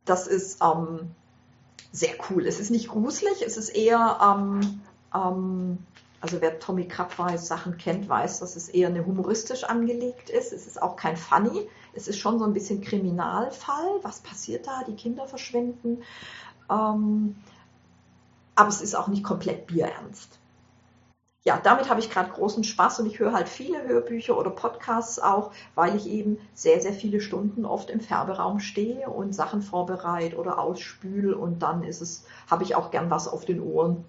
Das 0.04 0.26
ist 0.26 0.60
ähm, 0.62 1.10
sehr 1.92 2.14
cool. 2.28 2.46
Es 2.46 2.60
ist 2.60 2.70
nicht 2.70 2.88
gruselig, 2.88 3.42
es 3.44 3.56
ist 3.56 3.70
eher, 3.70 4.18
ähm, 4.22 4.80
ähm, 5.14 5.78
also 6.20 6.40
wer 6.40 6.58
Tommy 6.58 6.86
Krabweis 6.86 7.46
Sachen 7.46 7.78
kennt, 7.78 8.08
weiß, 8.08 8.40
dass 8.40 8.56
es 8.56 8.68
eher 8.68 8.88
eine 8.88 9.06
humoristisch 9.06 9.64
angelegt 9.64 10.28
ist. 10.28 10.52
Es 10.52 10.66
ist 10.66 10.82
auch 10.82 10.96
kein 10.96 11.16
Funny. 11.16 11.66
Es 11.94 12.08
ist 12.08 12.18
schon 12.18 12.38
so 12.38 12.44
ein 12.44 12.52
bisschen 12.52 12.82
Kriminalfall. 12.82 14.00
Was 14.02 14.20
passiert 14.20 14.66
da? 14.66 14.84
Die 14.86 14.96
Kinder 14.96 15.26
verschwinden. 15.26 16.02
Ähm, 16.70 17.36
aber 18.54 18.68
es 18.68 18.82
ist 18.82 18.94
auch 18.94 19.08
nicht 19.08 19.24
komplett 19.24 19.66
bierernst 19.66 20.39
ja, 21.42 21.58
damit 21.58 21.88
habe 21.88 22.00
ich 22.00 22.10
gerade 22.10 22.30
großen 22.30 22.64
Spaß 22.64 23.00
und 23.00 23.06
ich 23.06 23.18
höre 23.18 23.32
halt 23.32 23.48
viele 23.48 23.82
Hörbücher 23.82 24.36
oder 24.36 24.50
Podcasts 24.50 25.18
auch, 25.18 25.52
weil 25.74 25.96
ich 25.96 26.06
eben 26.06 26.38
sehr, 26.52 26.82
sehr 26.82 26.92
viele 26.92 27.20
Stunden 27.22 27.64
oft 27.64 27.88
im 27.88 28.00
Färberaum 28.00 28.60
stehe 28.60 29.08
und 29.08 29.34
Sachen 29.34 29.62
vorbereite 29.62 30.36
oder 30.36 30.58
ausspüle 30.58 31.36
und 31.36 31.60
dann 31.60 31.82
ist 31.82 32.02
es, 32.02 32.26
habe 32.50 32.64
ich 32.64 32.74
auch 32.74 32.90
gern 32.90 33.08
was 33.08 33.26
auf 33.26 33.46
den 33.46 33.62
Ohren, 33.62 34.04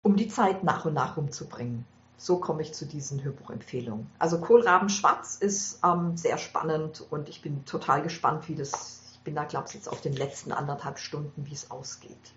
um 0.00 0.16
die 0.16 0.28
Zeit 0.28 0.64
nach 0.64 0.86
und 0.86 0.94
nach 0.94 1.18
rumzubringen. 1.18 1.84
So 2.16 2.38
komme 2.38 2.62
ich 2.62 2.72
zu 2.72 2.86
diesen 2.86 3.22
Hörbuchempfehlungen. 3.22 4.10
Also 4.18 4.40
Kohlraben 4.40 4.88
Schwarz 4.88 5.36
ist 5.36 5.80
ähm, 5.84 6.16
sehr 6.16 6.38
spannend 6.38 7.04
und 7.10 7.28
ich 7.28 7.42
bin 7.42 7.66
total 7.66 8.00
gespannt, 8.00 8.48
wie 8.48 8.54
das, 8.54 9.02
ich 9.12 9.20
bin 9.20 9.34
da, 9.34 9.44
glaube 9.44 9.66
ich, 9.68 9.74
jetzt 9.74 9.90
auf 9.90 10.00
den 10.00 10.14
letzten 10.14 10.52
anderthalb 10.52 10.98
Stunden, 10.98 11.44
wie 11.44 11.52
es 11.52 11.70
ausgeht. 11.70 12.32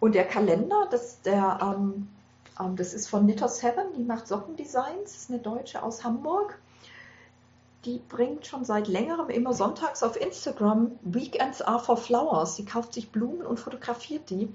Und 0.00 0.14
der 0.14 0.26
Kalender, 0.26 0.88
das, 0.90 1.20
der, 1.20 1.58
ähm, 1.62 2.08
ähm, 2.58 2.76
das 2.76 2.94
ist 2.94 3.08
von 3.08 3.24
Knitter 3.24 3.48
Seven, 3.48 3.92
die 3.96 4.02
macht 4.02 4.26
Sockendesigns, 4.26 5.14
ist 5.14 5.30
eine 5.30 5.38
Deutsche 5.38 5.82
aus 5.82 6.02
Hamburg. 6.02 6.58
Die 7.84 8.00
bringt 8.08 8.46
schon 8.46 8.64
seit 8.64 8.88
längerem 8.88 9.30
immer 9.30 9.54
sonntags 9.54 10.02
auf 10.02 10.20
Instagram 10.20 10.92
Weekends 11.02 11.62
are 11.62 11.78
for 11.78 11.96
Flowers. 11.96 12.56
Sie 12.56 12.64
kauft 12.64 12.94
sich 12.94 13.10
Blumen 13.10 13.46
und 13.46 13.60
fotografiert 13.60 14.28
die. 14.30 14.52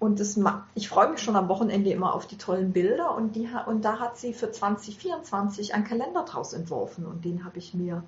Und 0.00 0.18
das, 0.18 0.38
ich 0.74 0.88
freue 0.88 1.10
mich 1.10 1.20
schon 1.20 1.36
am 1.36 1.48
Wochenende 1.48 1.90
immer 1.90 2.14
auf 2.14 2.26
die 2.26 2.36
tollen 2.36 2.72
Bilder. 2.72 3.14
Und, 3.14 3.36
die, 3.36 3.48
und 3.66 3.84
da 3.84 4.00
hat 4.00 4.16
sie 4.16 4.34
für 4.34 4.50
2024 4.50 5.72
einen 5.74 5.84
Kalender 5.84 6.24
draus 6.24 6.52
entworfen. 6.52 7.06
Und 7.06 7.24
den 7.24 7.44
habe 7.44 7.58
ich 7.58 7.74
mir 7.74 8.02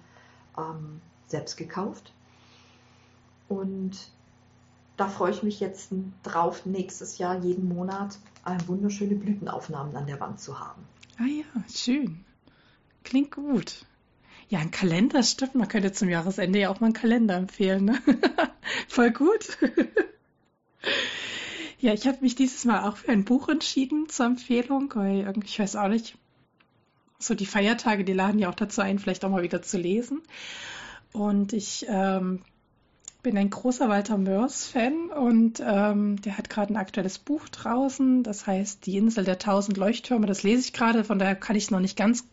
ähm, 0.58 1.00
selbst 1.28 1.56
gekauft. 1.56 2.12
Und 3.48 3.96
da 4.96 5.08
freue 5.08 5.32
ich 5.32 5.42
mich 5.42 5.60
jetzt 5.60 5.90
drauf, 6.22 6.66
nächstes 6.66 7.18
Jahr 7.18 7.38
jeden 7.38 7.68
Monat 7.68 8.18
wunderschöne 8.66 9.16
Blütenaufnahmen 9.16 9.96
an 9.96 10.06
der 10.06 10.20
Wand 10.20 10.40
zu 10.40 10.60
haben. 10.60 10.82
Ah 11.18 11.24
ja, 11.24 11.44
schön. 11.74 12.24
Klingt 13.02 13.32
gut. 13.32 13.86
Ja, 14.48 14.60
ein 14.60 14.70
Kalender, 14.70 15.22
stimmt. 15.22 15.56
Man 15.56 15.68
könnte 15.68 15.92
zum 15.92 16.08
Jahresende 16.08 16.60
ja 16.60 16.70
auch 16.70 16.80
mal 16.80 16.86
einen 16.86 16.94
Kalender 16.94 17.34
empfehlen. 17.34 17.84
Ne? 17.84 17.98
Voll 18.88 19.10
gut. 19.10 19.58
ja, 21.80 21.92
ich 21.92 22.06
habe 22.06 22.18
mich 22.20 22.36
dieses 22.36 22.64
Mal 22.64 22.88
auch 22.88 22.98
für 22.98 23.10
ein 23.10 23.24
Buch 23.24 23.48
entschieden 23.48 24.08
zur 24.08 24.26
Empfehlung, 24.26 24.92
weil 24.94 25.32
ich 25.44 25.58
weiß 25.58 25.76
auch 25.76 25.88
nicht, 25.88 26.16
so 27.18 27.34
die 27.34 27.46
Feiertage, 27.46 28.04
die 28.04 28.12
laden 28.12 28.38
ja 28.38 28.50
auch 28.50 28.54
dazu 28.54 28.82
ein, 28.82 28.98
vielleicht 28.98 29.24
auch 29.24 29.30
mal 29.30 29.42
wieder 29.42 29.62
zu 29.62 29.78
lesen. 29.78 30.22
Und 31.12 31.52
ich 31.52 31.86
ähm, 31.88 32.42
bin 33.26 33.38
ein 33.38 33.50
großer 33.50 33.88
Walter 33.88 34.18
Mörs-Fan 34.18 35.10
und 35.10 35.60
ähm, 35.60 36.20
der 36.22 36.38
hat 36.38 36.48
gerade 36.48 36.72
ein 36.72 36.76
aktuelles 36.76 37.18
Buch 37.18 37.48
draußen, 37.48 38.22
das 38.22 38.46
heißt 38.46 38.86
Die 38.86 38.96
Insel 38.96 39.24
der 39.24 39.40
tausend 39.40 39.76
Leuchttürme. 39.76 40.28
Das 40.28 40.44
lese 40.44 40.60
ich 40.60 40.72
gerade, 40.72 41.02
von 41.02 41.18
daher 41.18 41.34
kann 41.34 41.56
ich 41.56 41.64
es 41.64 41.70
noch 41.72 41.80
nicht 41.80 41.96
ganz 41.96 42.28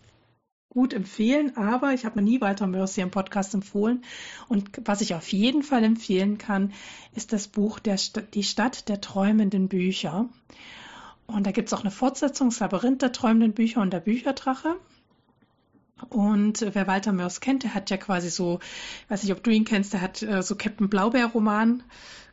gut 0.70 0.94
empfehlen, 0.94 1.58
aber 1.58 1.96
ich 1.96 2.06
habe 2.06 2.20
mir 2.20 2.22
nie 2.22 2.42
Walter 2.42 2.68
Mörs 2.68 2.94
hier 2.94 3.06
im 3.06 3.10
Podcast 3.10 3.56
empfohlen. 3.56 4.04
Und 4.50 4.70
was 4.86 5.02
ich 5.02 5.16
auf 5.16 5.28
jeden 5.30 5.64
Fall 5.64 5.84
empfehlen 5.84 6.38
kann, 6.38 6.74
ist 7.16 7.34
das 7.34 7.48
Buch 7.48 7.80
der 7.80 7.98
St 7.98 8.26
Die 8.36 8.44
Stadt 8.44 8.88
der 8.88 9.02
träumenden 9.02 9.70
Bücher. 9.70 10.30
Und 11.26 11.48
da 11.48 11.52
gibt 11.52 11.70
es 11.70 11.74
auch 11.74 11.82
eine 11.82 11.90
Fortsetzung, 11.90 12.50
das 12.50 12.60
Labyrinth 12.60 13.02
der 13.02 13.14
träumenden 13.14 13.54
Bücher 13.54 13.82
und 13.82 13.92
der 13.92 14.00
Bücherdrache. 14.00 14.76
Und 16.10 16.66
wer 16.74 16.88
Walter 16.88 17.12
Mörs 17.12 17.40
kennt, 17.40 17.64
der 17.64 17.74
hat 17.74 17.90
ja 17.90 17.98
quasi 17.98 18.30
so, 18.30 18.60
weiß 19.10 19.24
nicht, 19.24 19.32
ob 19.32 19.44
du 19.44 19.52
ihn 19.52 19.66
kennst, 19.66 19.94
der 19.94 20.02
hat 20.02 20.22
äh, 20.22 20.42
so 20.42 20.56
Captain 20.56 20.90
Blaubeer-Roman 20.90 21.84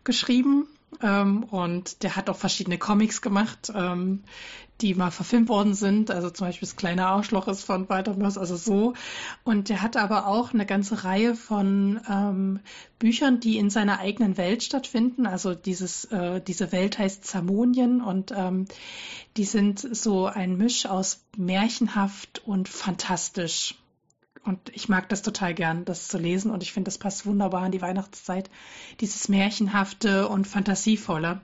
geschrieben. 0.04 0.66
Ähm, 1.02 1.44
und 1.44 2.02
der 2.02 2.16
hat 2.16 2.28
auch 2.28 2.36
verschiedene 2.36 2.78
Comics 2.78 3.22
gemacht, 3.22 3.72
ähm, 3.74 4.24
die 4.80 4.94
mal 4.94 5.10
verfilmt 5.10 5.48
worden 5.48 5.74
sind. 5.74 6.10
Also 6.10 6.30
zum 6.30 6.46
Beispiel 6.46 6.66
das 6.66 6.76
kleine 6.76 7.06
Arschloch 7.06 7.48
ist 7.48 7.64
von 7.64 7.88
Walter 7.88 8.16
Mörs, 8.16 8.38
also 8.38 8.56
so. 8.56 8.94
Und 9.44 9.68
der 9.68 9.82
hat 9.82 9.96
aber 9.96 10.26
auch 10.26 10.52
eine 10.52 10.66
ganze 10.66 11.04
Reihe 11.04 11.34
von 11.34 12.00
ähm, 12.08 12.60
Büchern, 12.98 13.40
die 13.40 13.58
in 13.58 13.70
seiner 13.70 14.00
eigenen 14.00 14.36
Welt 14.36 14.62
stattfinden. 14.62 15.26
Also 15.26 15.54
dieses, 15.54 16.06
äh, 16.06 16.40
diese 16.40 16.72
Welt 16.72 16.98
heißt 16.98 17.24
Zamonien 17.24 18.00
und 18.00 18.32
ähm, 18.36 18.66
die 19.36 19.44
sind 19.44 19.78
so 19.78 20.26
ein 20.26 20.56
Misch 20.56 20.86
aus 20.86 21.24
märchenhaft 21.36 22.42
und 22.46 22.68
fantastisch. 22.68 23.79
Und 24.42 24.58
ich 24.72 24.88
mag 24.88 25.08
das 25.10 25.20
total 25.20 25.52
gern, 25.52 25.84
das 25.84 26.08
zu 26.08 26.16
lesen. 26.16 26.50
Und 26.50 26.62
ich 26.62 26.72
finde, 26.72 26.88
das 26.88 26.96
passt 26.96 27.26
wunderbar 27.26 27.66
in 27.66 27.72
die 27.72 27.82
Weihnachtszeit. 27.82 28.48
Dieses 29.00 29.28
Märchenhafte 29.28 30.28
und 30.28 30.46
Fantasievolle, 30.46 31.40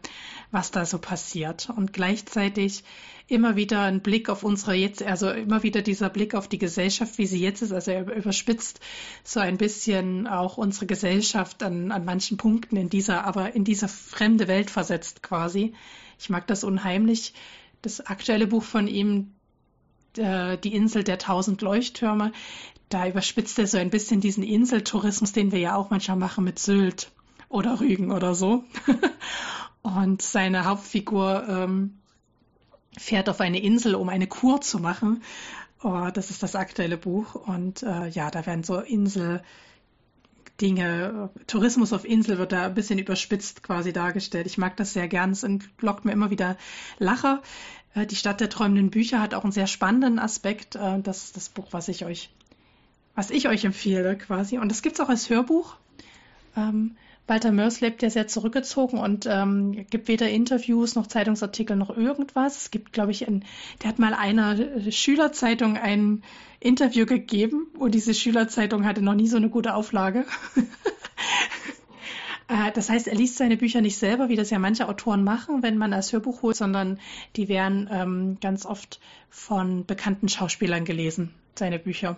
was 0.51 0.71
da 0.71 0.87
so 0.87 0.99
passiert. 0.99 1.69
Und 1.69 1.93
gleichzeitig 1.93 2.85
immer 3.29 3.57
wieder 3.57 3.83
ein 3.83 4.01
Blick 4.01 4.29
auf 4.31 4.45
unsere 4.45 4.75
jetzt, 4.75 5.03
also 5.03 5.31
immer 5.31 5.63
wieder 5.63 5.83
dieser 5.83 6.09
Blick 6.09 6.35
auf 6.35 6.49
die 6.49 6.59
Gesellschaft, 6.59 7.19
wie 7.19 7.27
sie 7.27 7.41
jetzt 7.41 7.61
ist. 7.61 7.73
Also 7.73 7.91
er 7.91 8.15
überspitzt 8.15 8.81
so 9.25 9.41
ein 9.41 9.59
bisschen 9.59 10.27
auch 10.27 10.57
unsere 10.57 10.87
Gesellschaft 10.87 11.63
an, 11.63 11.93
an 11.93 12.05
manchen 12.05 12.37
Punkten 12.39 12.77
in 12.77 12.89
dieser, 12.89 13.25
aber 13.25 13.55
in 13.55 13.65
dieser 13.65 13.89
fremde 13.89 14.49
Welt 14.49 14.71
versetzt 14.71 15.23
quasi. 15.23 15.75
Ich 16.19 16.31
mag 16.31 16.47
das 16.47 16.65
unheimlich. 16.65 17.35
Das 17.83 18.01
aktuelle 18.01 18.47
Buch 18.47 18.63
von 18.63 18.89
ihm, 18.89 19.33
äh, 20.17 20.57
die 20.59 20.75
Insel 20.75 21.05
der 21.05 21.19
tausend 21.19 21.63
Leuchttürme, 21.63 22.33
da 22.89 23.07
überspitzt 23.07 23.59
er 23.59 23.67
so 23.67 23.79
ein 23.79 23.91
bisschen 23.91 24.21
diesen 24.21 24.45
Inseltourismus, 24.45 25.33
den 25.33 25.53
wir 25.53 25.59
ja 25.59 25.77
auch 25.77 25.91
manchmal 25.91 26.17
machen 26.17 26.45
mit 26.45 26.59
Sylt 26.59 27.11
oder 27.49 27.81
Rügen 27.81 28.13
oder 28.13 28.35
so. 28.35 28.65
Und 29.83 30.23
seine 30.23 30.65
Hauptfigur 30.65 31.47
ähm, 31.49 31.99
fährt 32.97 33.29
auf 33.29 33.41
eine 33.41 33.61
Insel, 33.61 33.95
um 33.95 34.09
eine 34.09 34.27
Kur 34.27 34.61
zu 34.61 34.79
machen. 34.79 35.23
Oh, 35.83 36.09
das 36.13 36.31
ist 36.31 36.43
das 36.43 36.57
aktuelle 36.57 36.97
Buch. 36.97 37.35
Und 37.35 37.83
äh, 37.83 38.09
ja, 38.09 38.31
da 38.31 38.47
werden 38.47 38.65
so 38.65 38.79
Insel, 38.79 39.43
Dinge. 40.61 41.31
Tourismus 41.47 41.93
auf 41.93 42.05
Insel 42.05 42.39
wird 42.39 42.53
da 42.53 42.67
ein 42.67 42.75
bisschen 42.75 42.99
überspitzt 42.99 43.63
quasi 43.63 43.93
dargestellt. 43.93 44.47
Ich 44.47 44.59
mag 44.59 44.77
das 44.77 44.93
sehr 44.93 45.09
gern. 45.09 45.31
Es 45.31 45.47
lockt 45.81 46.05
mir 46.05 46.13
immer 46.13 46.31
wieder 46.31 46.57
Lacher. 46.99 47.43
Äh, 47.95 48.07
die 48.07 48.17
Stadt 48.17 48.41
der 48.41 48.49
träumenden 48.49 48.91
Bücher 48.91 49.21
hat 49.21 49.35
auch 49.35 49.45
einen 49.45 49.53
sehr 49.53 49.67
spannenden 49.67 50.19
Aspekt. 50.19 50.77
Äh, 50.77 51.01
das 51.01 51.25
ist 51.25 51.37
das 51.37 51.49
Buch, 51.49 51.69
was 51.71 51.89
ich 51.89 52.05
euch, 52.05 52.31
was 53.17 53.31
ich 53.31 53.49
euch 53.49 53.65
empfehle 53.65 54.17
quasi. 54.17 54.59
Und 54.59 54.71
das 54.71 54.83
gibt 54.83 54.97
es 54.97 55.01
auch 55.05 55.09
als 55.09 55.29
Hörbuch. 55.29 55.77
Ähm, 56.57 56.95
Walter 57.27 57.51
Mörs 57.51 57.81
lebt 57.81 58.03
ja 58.03 58.11
sehr 58.11 58.29
zurückgezogen 58.29 58.99
und 58.99 59.27
ähm, 59.29 59.85
gibt 59.91 60.07
weder 60.07 60.31
Interviews 60.31 60.95
noch 60.95 61.09
Zeitungsartikel 61.09 61.77
noch 61.77 61.91
irgendwas. 61.97 62.63
Es 62.63 62.71
gibt, 62.71 62.93
glaube 62.93 63.11
ich, 63.11 63.27
ein, 63.27 63.45
der 63.83 63.89
hat 63.89 63.99
mal 63.99 64.15
einer 64.15 64.57
Schülerzeitung 64.93 65.77
ein 65.77 66.23
Interview 66.61 67.05
gegeben 67.05 67.67
und 67.79 67.95
diese 67.95 68.15
Schülerzeitung 68.15 68.85
hatte 68.85 69.03
noch 69.03 69.15
nie 69.15 69.27
so 69.27 69.37
eine 69.37 69.51
gute 69.51 69.75
Auflage. 69.75 70.25
Äh, 72.49 72.71
das 72.71 72.89
heißt, 72.89 73.09
er 73.09 73.17
liest 73.17 73.39
seine 73.39 73.57
Bücher 73.57 73.81
nicht 73.81 73.97
selber, 73.97 74.29
wie 74.29 74.37
das 74.37 74.51
ja 74.51 74.61
manche 74.61 74.89
Autoren 74.89 75.25
machen, 75.25 75.65
wenn 75.65 75.79
man 75.79 75.93
als 75.93 76.13
Hörbuch 76.13 76.43
holt, 76.43 76.55
sondern 76.55 77.01
die 77.35 77.49
werden 77.49 77.89
ähm, 77.91 78.39
ganz 78.41 78.65
oft 78.65 79.01
von 79.31 79.85
bekannten 79.85 80.29
Schauspielern 80.29 80.85
gelesen, 80.85 81.35
seine 81.57 81.81
Bücher. 81.81 82.17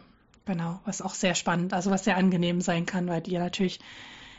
Genau, 0.49 0.81
was 0.87 1.03
auch 1.03 1.12
sehr 1.12 1.35
spannend, 1.35 1.75
also 1.75 1.91
was 1.91 2.05
sehr 2.05 2.16
angenehm 2.16 2.62
sein 2.62 2.87
kann, 2.87 3.07
weil 3.07 3.20
die 3.20 3.33
ja 3.33 3.41
natürlich 3.41 3.81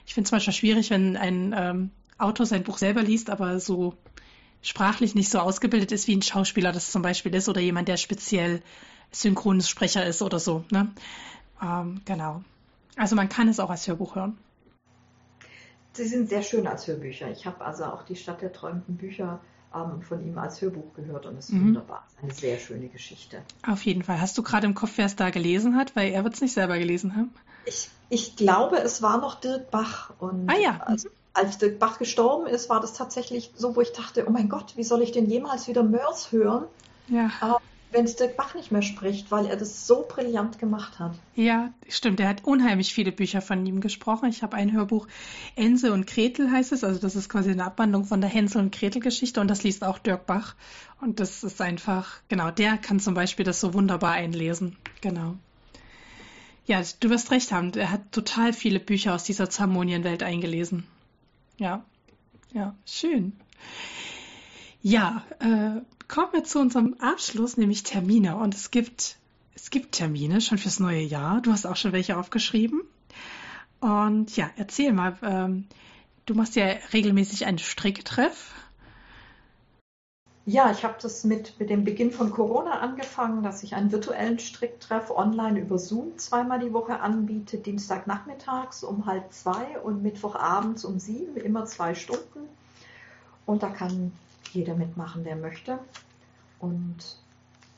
ich 0.07 0.15
finde 0.15 0.25
es 0.25 0.31
manchmal 0.31 0.55
schwierig, 0.55 0.89
wenn 0.89 1.15
ein 1.17 1.53
ähm, 1.55 1.91
Autor 2.17 2.47
sein 2.47 2.63
Buch 2.63 2.79
selber 2.79 3.03
liest, 3.03 3.29
aber 3.29 3.59
so 3.59 3.93
sprachlich 4.63 5.13
nicht 5.13 5.29
so 5.29 5.37
ausgebildet 5.37 5.91
ist, 5.91 6.07
wie 6.07 6.15
ein 6.15 6.23
Schauspieler 6.23 6.71
das 6.71 6.91
zum 6.91 7.03
Beispiel 7.03 7.35
ist 7.35 7.47
oder 7.47 7.61
jemand, 7.61 7.89
der 7.89 7.97
speziell 7.97 8.63
Synchronsprecher 9.11 10.03
ist 10.03 10.23
oder 10.23 10.39
so. 10.39 10.65
Ne? 10.71 10.91
Ähm, 11.61 12.01
genau. 12.05 12.41
Also 12.95 13.15
man 13.15 13.29
kann 13.29 13.47
es 13.47 13.59
auch 13.59 13.69
als 13.69 13.87
Hörbuch 13.87 14.15
hören. 14.15 14.35
Sie 15.93 16.07
sind 16.07 16.27
sehr 16.27 16.41
schön 16.41 16.65
als 16.65 16.87
Hörbücher. 16.87 17.29
Ich 17.29 17.45
habe 17.45 17.63
also 17.63 17.83
auch 17.83 18.01
die 18.01 18.15
Stadt 18.15 18.41
der 18.41 18.51
träumenden 18.51 18.97
Bücher 18.97 19.41
ähm, 19.73 20.01
von 20.01 20.25
ihm 20.25 20.37
als 20.37 20.61
Hörbuch 20.61 20.93
gehört 20.95 21.25
und 21.25 21.37
es 21.37 21.49
ist 21.49 21.53
mhm. 21.53 21.67
wunderbar. 21.67 22.03
Es 22.07 22.13
ist 22.13 22.23
eine 22.23 22.33
sehr 22.33 22.57
schöne 22.57 22.87
Geschichte. 22.87 23.41
Auf 23.67 23.83
jeden 23.83 24.03
Fall. 24.03 24.19
Hast 24.19 24.37
du 24.37 24.43
gerade 24.43 24.65
im 24.65 24.73
Kopf, 24.73 24.93
wer 24.95 25.05
es 25.05 25.15
da 25.15 25.29
gelesen 25.29 25.75
hat? 25.75 25.95
Weil 25.95 26.11
er 26.11 26.23
wird 26.23 26.33
es 26.33 26.41
nicht 26.41 26.53
selber 26.53 26.77
gelesen 26.77 27.15
haben. 27.15 27.33
Ich, 27.65 27.89
ich 28.09 28.35
glaube, 28.35 28.77
es 28.77 29.01
war 29.01 29.19
noch 29.19 29.39
Dirk 29.39 29.69
Bach. 29.71 30.11
Und 30.19 30.49
ah 30.49 30.57
ja. 30.57 30.79
Als, 30.85 31.07
als 31.33 31.57
Dirk 31.57 31.79
Bach 31.79 31.99
gestorben 31.99 32.47
ist, 32.47 32.69
war 32.69 32.79
das 32.79 32.93
tatsächlich 32.93 33.51
so, 33.55 33.75
wo 33.75 33.81
ich 33.81 33.91
dachte, 33.93 34.25
oh 34.27 34.31
mein 34.31 34.49
Gott, 34.49 34.75
wie 34.75 34.83
soll 34.83 35.01
ich 35.01 35.11
denn 35.11 35.29
jemals 35.29 35.67
wieder 35.67 35.83
Mörs 35.83 36.31
hören? 36.31 36.65
Ja. 37.07 37.31
Ähm, 37.41 37.55
wenn 37.91 38.05
es 38.05 38.15
Dirk 38.15 38.37
Bach 38.37 38.53
nicht 38.53 38.71
mehr 38.71 38.81
spricht, 38.81 39.31
weil 39.31 39.47
er 39.47 39.57
das 39.57 39.87
so 39.87 40.05
brillant 40.07 40.59
gemacht 40.59 40.99
hat. 40.99 41.13
Ja, 41.35 41.73
stimmt. 41.87 42.19
Er 42.19 42.29
hat 42.29 42.43
unheimlich 42.43 42.93
viele 42.93 43.11
Bücher 43.11 43.41
von 43.41 43.65
ihm 43.65 43.81
gesprochen. 43.81 44.29
Ich 44.29 44.43
habe 44.43 44.55
ein 44.55 44.71
Hörbuch, 44.71 45.07
Ense 45.55 45.91
und 45.91 46.05
Gretel 46.05 46.51
heißt 46.51 46.71
es. 46.71 46.83
Also 46.83 46.99
das 46.99 47.15
ist 47.15 47.29
quasi 47.29 47.51
eine 47.51 47.65
Abwandlung 47.65 48.05
von 48.05 48.21
der 48.21 48.29
Hänsel 48.29 48.61
und 48.61 48.75
Gretel 48.75 49.01
Geschichte 49.01 49.41
und 49.41 49.47
das 49.47 49.63
liest 49.63 49.83
auch 49.83 49.97
Dirk 49.97 50.25
Bach. 50.27 50.55
Und 51.01 51.19
das 51.19 51.43
ist 51.43 51.61
einfach, 51.61 52.21
genau, 52.27 52.51
der 52.51 52.77
kann 52.77 52.99
zum 52.99 53.13
Beispiel 53.13 53.45
das 53.45 53.59
so 53.59 53.73
wunderbar 53.73 54.11
einlesen. 54.11 54.75
Genau. 55.01 55.35
Ja, 56.65 56.83
du 56.99 57.09
wirst 57.09 57.31
recht 57.31 57.51
haben. 57.51 57.73
Er 57.73 57.89
hat 57.89 58.11
total 58.11 58.53
viele 58.53 58.79
Bücher 58.79 59.15
aus 59.15 59.23
dieser 59.23 59.49
Zermonienwelt 59.49 60.21
eingelesen. 60.21 60.85
Ja, 61.57 61.83
ja, 62.53 62.75
schön. 62.85 63.33
Ja, 64.81 65.23
äh, 65.39 65.81
kommen 66.09 66.33
wir 66.33 66.43
zu 66.43 66.59
unserem 66.59 66.95
Abschluss, 66.99 67.55
nämlich 67.55 67.83
Termine. 67.83 68.35
Und 68.35 68.55
es 68.55 68.71
gibt, 68.71 69.15
es 69.55 69.69
gibt 69.69 69.93
Termine 69.93 70.41
schon 70.41 70.57
fürs 70.57 70.79
neue 70.79 71.01
Jahr. 71.01 71.39
Du 71.41 71.53
hast 71.53 71.65
auch 71.65 71.77
schon 71.77 71.93
welche 71.93 72.17
aufgeschrieben. 72.17 72.81
Und 73.79 74.35
ja, 74.35 74.49
erzähl 74.57 74.91
mal, 74.91 75.17
ähm, 75.21 75.67
du 76.25 76.33
machst 76.33 76.55
ja 76.55 76.65
regelmäßig 76.91 77.45
einen 77.45 77.59
Stricktreff. 77.59 78.53
Ja, 80.45 80.71
ich 80.71 80.83
habe 80.83 80.95
das 80.99 81.23
mit, 81.25 81.59
mit 81.59 81.69
dem 81.69 81.83
Beginn 81.83 82.11
von 82.11 82.31
Corona 82.31 82.79
angefangen, 82.79 83.43
dass 83.43 83.61
ich 83.61 83.75
einen 83.75 83.91
virtuellen 83.91 84.39
Stricktreff 84.39 85.11
online 85.11 85.59
über 85.59 85.77
Zoom 85.77 86.17
zweimal 86.17 86.59
die 86.59 86.73
Woche 86.73 87.01
anbiete, 87.01 87.57
Dienstagnachmittags 87.57 88.83
um 88.83 89.05
halb 89.05 89.31
zwei 89.31 89.79
und 89.83 90.01
Mittwochabends 90.01 90.85
um 90.85 90.99
sieben, 90.99 91.37
immer 91.37 91.65
zwei 91.65 91.93
Stunden. 91.93 92.49
Und 93.45 93.61
da 93.61 93.69
kann 93.69 94.11
jeder 94.53 94.75
mitmachen, 94.75 95.23
der 95.23 95.35
möchte. 95.35 95.79
Und 96.59 97.17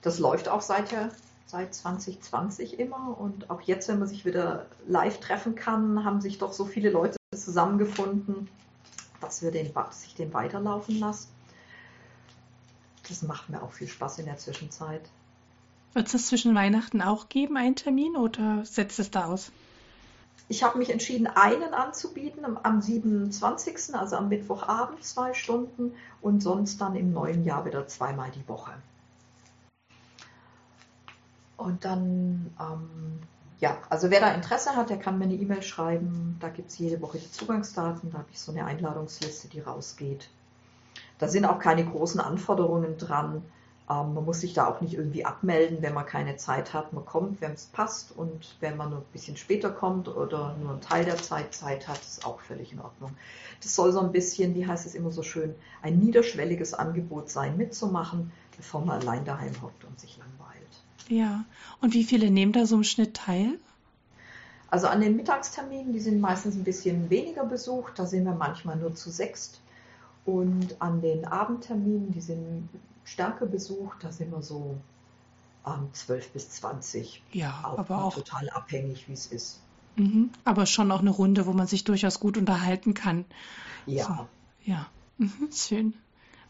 das 0.02 0.20
läuft 0.20 0.50
auch 0.50 0.62
seit, 0.62 0.90
seit 1.46 1.74
2020 1.74 2.80
immer. 2.80 3.18
Und 3.20 3.50
auch 3.50 3.62
jetzt, 3.62 3.88
wenn 3.88 4.00
man 4.00 4.08
sich 4.08 4.26
wieder 4.26 4.66
live 4.88 5.20
treffen 5.20 5.56
kann, 5.56 6.04
haben 6.04 6.22
sich 6.22 6.38
doch 6.38 6.54
so 6.54 6.66
viele 6.66 6.90
Leute 6.90 7.18
zusammengefunden, 7.36 8.50
dass 9.20 9.42
wir 9.42 9.52
den, 9.52 9.74
dass 9.74 10.14
den 10.16 10.34
weiterlaufen 10.34 11.00
lasse 11.00 11.28
das 13.12 13.22
macht 13.22 13.50
mir 13.50 13.62
auch 13.62 13.72
viel 13.72 13.88
Spaß 13.88 14.20
in 14.20 14.26
der 14.26 14.38
Zwischenzeit. 14.38 15.02
Wird 15.94 16.14
es 16.14 16.28
zwischen 16.28 16.56
Weihnachten 16.56 17.02
auch 17.02 17.28
geben, 17.28 17.58
einen 17.58 17.76
Termin, 17.76 18.16
oder 18.16 18.64
setzt 18.66 19.00
es 19.00 19.12
da 19.12 19.26
aus? 19.26 19.52
Ich 20.52 20.64
habe 20.64 20.80
mich 20.80 20.90
entschieden, 20.90 21.28
einen 21.28 21.74
anzubieten 21.74 22.46
am 22.62 22.82
27., 22.82 23.96
also 23.96 24.18
am 24.18 24.28
Mittwochabend 24.28 25.02
zwei 25.02 25.34
Stunden 25.34 25.94
und 26.22 26.44
sonst 26.44 26.82
dann 26.82 26.98
im 26.98 27.14
neuen 27.14 27.46
Jahr 27.46 27.64
wieder 27.64 27.88
zweimal 27.88 28.32
die 28.32 28.46
Woche. 28.50 28.72
Und 31.56 31.86
dann, 31.86 32.54
ähm, 32.60 33.22
ja, 33.62 33.78
also 33.90 34.10
wer 34.10 34.20
da 34.20 34.34
Interesse 34.34 34.76
hat, 34.76 34.90
der 34.90 35.00
kann 35.00 35.20
mir 35.20 35.24
eine 35.24 35.36
E-Mail 35.36 35.62
schreiben. 35.62 36.36
Da 36.42 36.50
gibt 36.50 36.70
es 36.70 36.78
jede 36.80 37.02
Woche 37.02 37.20
die 37.20 37.32
Zugangsdaten. 37.32 38.12
Da 38.12 38.18
habe 38.18 38.28
ich 38.30 38.40
so 38.42 38.52
eine 38.52 38.66
Einladungsliste, 38.66 39.48
die 39.48 39.62
rausgeht. 39.62 40.30
Da 41.18 41.30
sind 41.30 41.46
auch 41.46 41.60
keine 41.60 41.86
großen 41.86 42.20
Anforderungen 42.20 42.98
dran. 42.98 43.42
Ähm, 43.92 44.14
man 44.14 44.24
muss 44.26 44.40
sich 44.40 44.54
da 44.54 44.68
auch 44.68 44.80
nicht 44.80 44.94
irgendwie 44.94 45.26
abmelden, 45.26 45.82
wenn 45.82 45.94
man 45.94 46.06
keine 46.06 46.38
Zeit 46.38 46.74
hat. 46.74 46.94
Man 46.94 47.06
kommt, 47.06 47.42
wenn 47.42 47.54
es 47.54 47.66
passt 47.66 48.16
und 48.16 48.56
wenn 48.62 48.78
man 48.78 48.92
nur 48.92 49.00
ein 49.00 49.12
bisschen 49.12 49.36
später 49.36 49.70
kommt 49.70 50.08
oder 50.08 50.56
nur 50.62 50.72
einen 50.72 50.82
Teil 50.82 51.04
der 51.04 51.18
Zeit 51.18 51.54
Zeit 51.54 51.88
hat, 51.88 52.00
ist 52.00 52.26
auch 52.26 52.40
völlig 52.40 52.72
in 52.72 52.80
Ordnung. 52.80 53.12
Das 53.62 53.76
soll 53.76 53.92
so 53.92 54.00
ein 54.00 54.12
bisschen, 54.12 54.56
wie 54.56 54.66
heißt 54.66 54.86
es 54.86 54.96
immer 54.96 55.12
so 55.12 55.24
schön, 55.24 55.56
ein 55.82 56.00
niederschwelliges 56.00 56.74
Angebot 56.74 57.30
sein, 57.30 57.58
mitzumachen, 57.58 58.32
bevor 58.56 58.86
man 58.86 59.02
allein 59.02 59.26
daheim 59.26 59.62
hockt 59.62 59.84
und 59.84 60.00
sich 60.00 60.18
langweilt. 60.18 60.62
Ja, 61.10 61.44
und 61.82 61.94
wie 61.94 62.06
viele 62.06 62.32
nehmen 62.32 62.54
da 62.54 62.66
so 62.66 62.76
im 62.76 62.84
Schnitt 62.84 63.16
teil? 63.16 63.60
Also 64.70 64.88
an 64.88 65.02
den 65.02 65.18
Mittagsterminen, 65.18 65.92
die 65.92 66.00
sind 66.00 66.22
meistens 66.22 66.56
ein 66.56 66.64
bisschen 66.64 67.10
weniger 67.10 67.44
besucht, 67.44 68.00
da 68.00 68.06
sind 68.06 68.24
wir 68.24 68.36
manchmal 68.36 68.78
nur 68.78 68.96
zu 68.96 69.10
sechst. 69.10 69.60
Und 70.24 70.80
an 70.80 71.02
den 71.02 71.26
Abendterminen, 71.26 72.14
die 72.14 72.22
sind 72.22 72.70
stärker 73.04 73.46
besucht, 73.46 73.98
da 74.02 74.12
sind 74.12 74.32
wir 74.32 74.42
so 74.42 74.78
ähm, 75.66 75.90
12 75.94 76.32
bis 76.32 76.50
20. 76.52 77.22
Ja, 77.32 77.62
auch 77.64 77.80
aber 77.80 78.04
auch 78.04 78.16
total 78.16 78.50
abhängig, 78.50 79.08
wie 79.08 79.14
es 79.14 79.28
ist. 79.28 79.60
Mhm, 79.96 80.30
aber 80.46 80.66
schon 80.66 80.92
auch 80.92 81.02
eine 81.02 81.10
Runde, 81.10 81.46
wo 81.46 81.54
man 81.54 81.68
sich 81.68 81.84
durchaus 81.84 82.20
gut 82.20 82.38
unterhalten 82.38 82.94
kann. 82.94 83.26
Ja. 83.86 84.06
So, 84.06 84.28
ja, 84.64 84.88
mhm, 85.18 85.50
schön. 85.54 85.94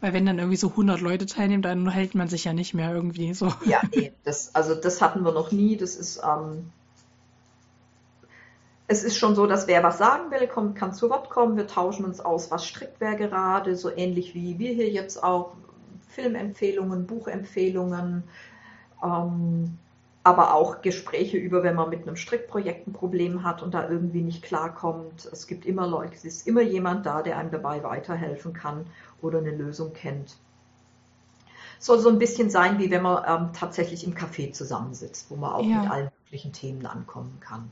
Weil 0.00 0.12
wenn 0.12 0.26
dann 0.26 0.38
irgendwie 0.38 0.56
so 0.56 0.68
100 0.70 1.00
Leute 1.00 1.26
teilnehmen, 1.26 1.62
dann 1.62 1.88
hält 1.88 2.14
man 2.14 2.28
sich 2.28 2.44
ja 2.44 2.52
nicht 2.52 2.74
mehr 2.74 2.92
irgendwie 2.92 3.34
so. 3.34 3.52
Ja, 3.64 3.80
nee, 3.94 4.12
das, 4.24 4.54
also 4.54 4.74
das 4.74 5.00
hatten 5.00 5.24
wir 5.24 5.32
noch 5.32 5.52
nie. 5.52 5.76
Das 5.76 5.96
ist 5.96 6.20
ähm, 6.24 6.70
es 8.92 9.04
ist 9.04 9.16
schon 9.16 9.34
so, 9.34 9.46
dass 9.46 9.66
wer 9.66 9.82
was 9.82 9.98
sagen 9.98 10.30
will, 10.30 10.46
kommt, 10.46 10.76
kann 10.76 10.92
zu 10.92 11.08
Wort 11.08 11.30
kommen. 11.30 11.56
Wir 11.56 11.66
tauschen 11.66 12.04
uns 12.04 12.20
aus, 12.20 12.50
was 12.50 12.66
strickt 12.66 12.96
wer 12.98 13.14
gerade, 13.14 13.74
so 13.74 13.90
ähnlich 13.90 14.34
wie 14.34 14.58
wir 14.58 14.74
hier 14.74 14.90
jetzt 14.90 15.22
auch. 15.22 15.54
Filmempfehlungen, 16.12 17.06
Buchempfehlungen, 17.06 18.24
ähm, 19.02 19.78
aber 20.24 20.54
auch 20.54 20.82
Gespräche 20.82 21.36
über, 21.36 21.62
wenn 21.64 21.74
man 21.74 21.90
mit 21.90 22.02
einem 22.02 22.16
Strickprojekt 22.16 22.86
ein 22.86 22.92
Problem 22.92 23.42
hat 23.42 23.62
und 23.62 23.74
da 23.74 23.88
irgendwie 23.88 24.22
nicht 24.22 24.42
klarkommt. 24.42 25.28
Es 25.32 25.46
gibt 25.48 25.66
immer 25.66 25.88
Leute, 25.88 26.14
es 26.14 26.24
ist 26.24 26.46
immer 26.46 26.62
jemand 26.62 27.06
da, 27.06 27.22
der 27.22 27.38
einem 27.38 27.50
dabei 27.50 27.82
weiterhelfen 27.82 28.52
kann 28.52 28.86
oder 29.20 29.38
eine 29.38 29.50
Lösung 29.50 29.92
kennt. 29.92 30.36
Soll 31.80 31.98
so 31.98 32.08
ein 32.08 32.20
bisschen 32.20 32.50
sein, 32.50 32.78
wie 32.78 32.92
wenn 32.92 33.02
man 33.02 33.24
ähm, 33.26 33.52
tatsächlich 33.52 34.06
im 34.06 34.14
Café 34.14 34.52
zusammensitzt, 34.52 35.28
wo 35.30 35.36
man 35.36 35.52
auch 35.52 35.64
ja. 35.64 35.80
mit 35.80 35.90
allen 35.90 36.10
möglichen 36.24 36.52
Themen 36.52 36.86
ankommen 36.86 37.38
kann. 37.40 37.68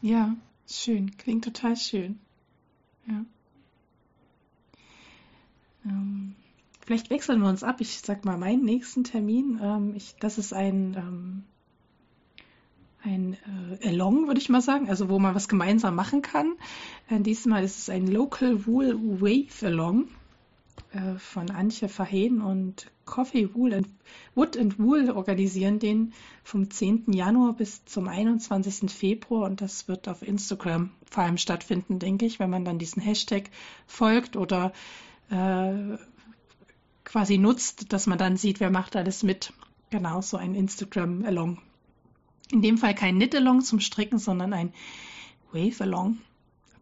Ja, 0.00 0.34
Schön, 0.72 1.16
klingt 1.18 1.44
total 1.44 1.76
schön. 1.76 2.18
Ja. 3.06 3.24
Ähm, 5.84 6.34
vielleicht 6.84 7.10
wechseln 7.10 7.40
wir 7.40 7.48
uns 7.48 7.62
ab. 7.62 7.80
Ich 7.80 8.00
sag 8.00 8.24
mal 8.24 8.38
meinen 8.38 8.64
nächsten 8.64 9.04
Termin. 9.04 9.60
Ähm, 9.62 9.94
ich, 9.96 10.14
das 10.20 10.38
ist 10.38 10.52
ein, 10.52 10.94
ähm, 10.96 11.44
ein 13.02 13.36
äh, 13.80 13.88
Along, 13.88 14.26
würde 14.26 14.40
ich 14.40 14.48
mal 14.48 14.62
sagen, 14.62 14.88
also 14.88 15.08
wo 15.08 15.18
man 15.18 15.34
was 15.34 15.48
gemeinsam 15.48 15.94
machen 15.94 16.22
kann. 16.22 16.54
Äh, 17.08 17.20
diesmal 17.20 17.64
ist 17.64 17.78
es 17.78 17.88
ein 17.88 18.06
Local 18.06 18.66
Wool 18.66 18.98
Wave 19.20 19.66
Along. 19.66 20.08
äh, 20.92 21.18
von 21.18 21.50
Antje 21.50 21.88
Verheen 21.88 22.40
und 22.40 22.90
Coffee 23.04 23.54
Wool 23.54 23.74
and, 23.74 23.88
Wood 24.34 24.56
and 24.56 24.78
Wool 24.78 25.10
organisieren 25.10 25.78
den 25.78 26.12
vom 26.44 26.70
10. 26.70 27.12
Januar 27.12 27.54
bis 27.54 27.84
zum 27.84 28.08
21. 28.08 28.90
Februar 28.90 29.48
und 29.48 29.60
das 29.60 29.88
wird 29.88 30.08
auf 30.08 30.22
Instagram 30.22 30.90
vor 31.10 31.24
allem 31.24 31.38
stattfinden, 31.38 31.98
denke 31.98 32.26
ich, 32.26 32.38
wenn 32.38 32.50
man 32.50 32.64
dann 32.64 32.78
diesen 32.78 33.02
Hashtag 33.02 33.50
folgt 33.86 34.36
oder 34.36 34.72
äh, 35.30 35.96
quasi 37.12 37.36
nutzt, 37.36 37.92
dass 37.92 38.06
man 38.06 38.16
dann 38.16 38.38
sieht, 38.38 38.58
wer 38.58 38.70
macht 38.70 38.96
alles 38.96 39.22
mit. 39.22 39.52
Genau, 39.90 40.22
so 40.22 40.38
ein 40.38 40.54
Instagram-Along. 40.54 41.58
In 42.50 42.62
dem 42.62 42.78
Fall 42.78 42.94
kein 42.94 43.16
Knit-Along 43.16 43.60
zum 43.60 43.80
Stricken, 43.80 44.18
sondern 44.18 44.54
ein 44.54 44.72
Wave-Along. 45.52 46.18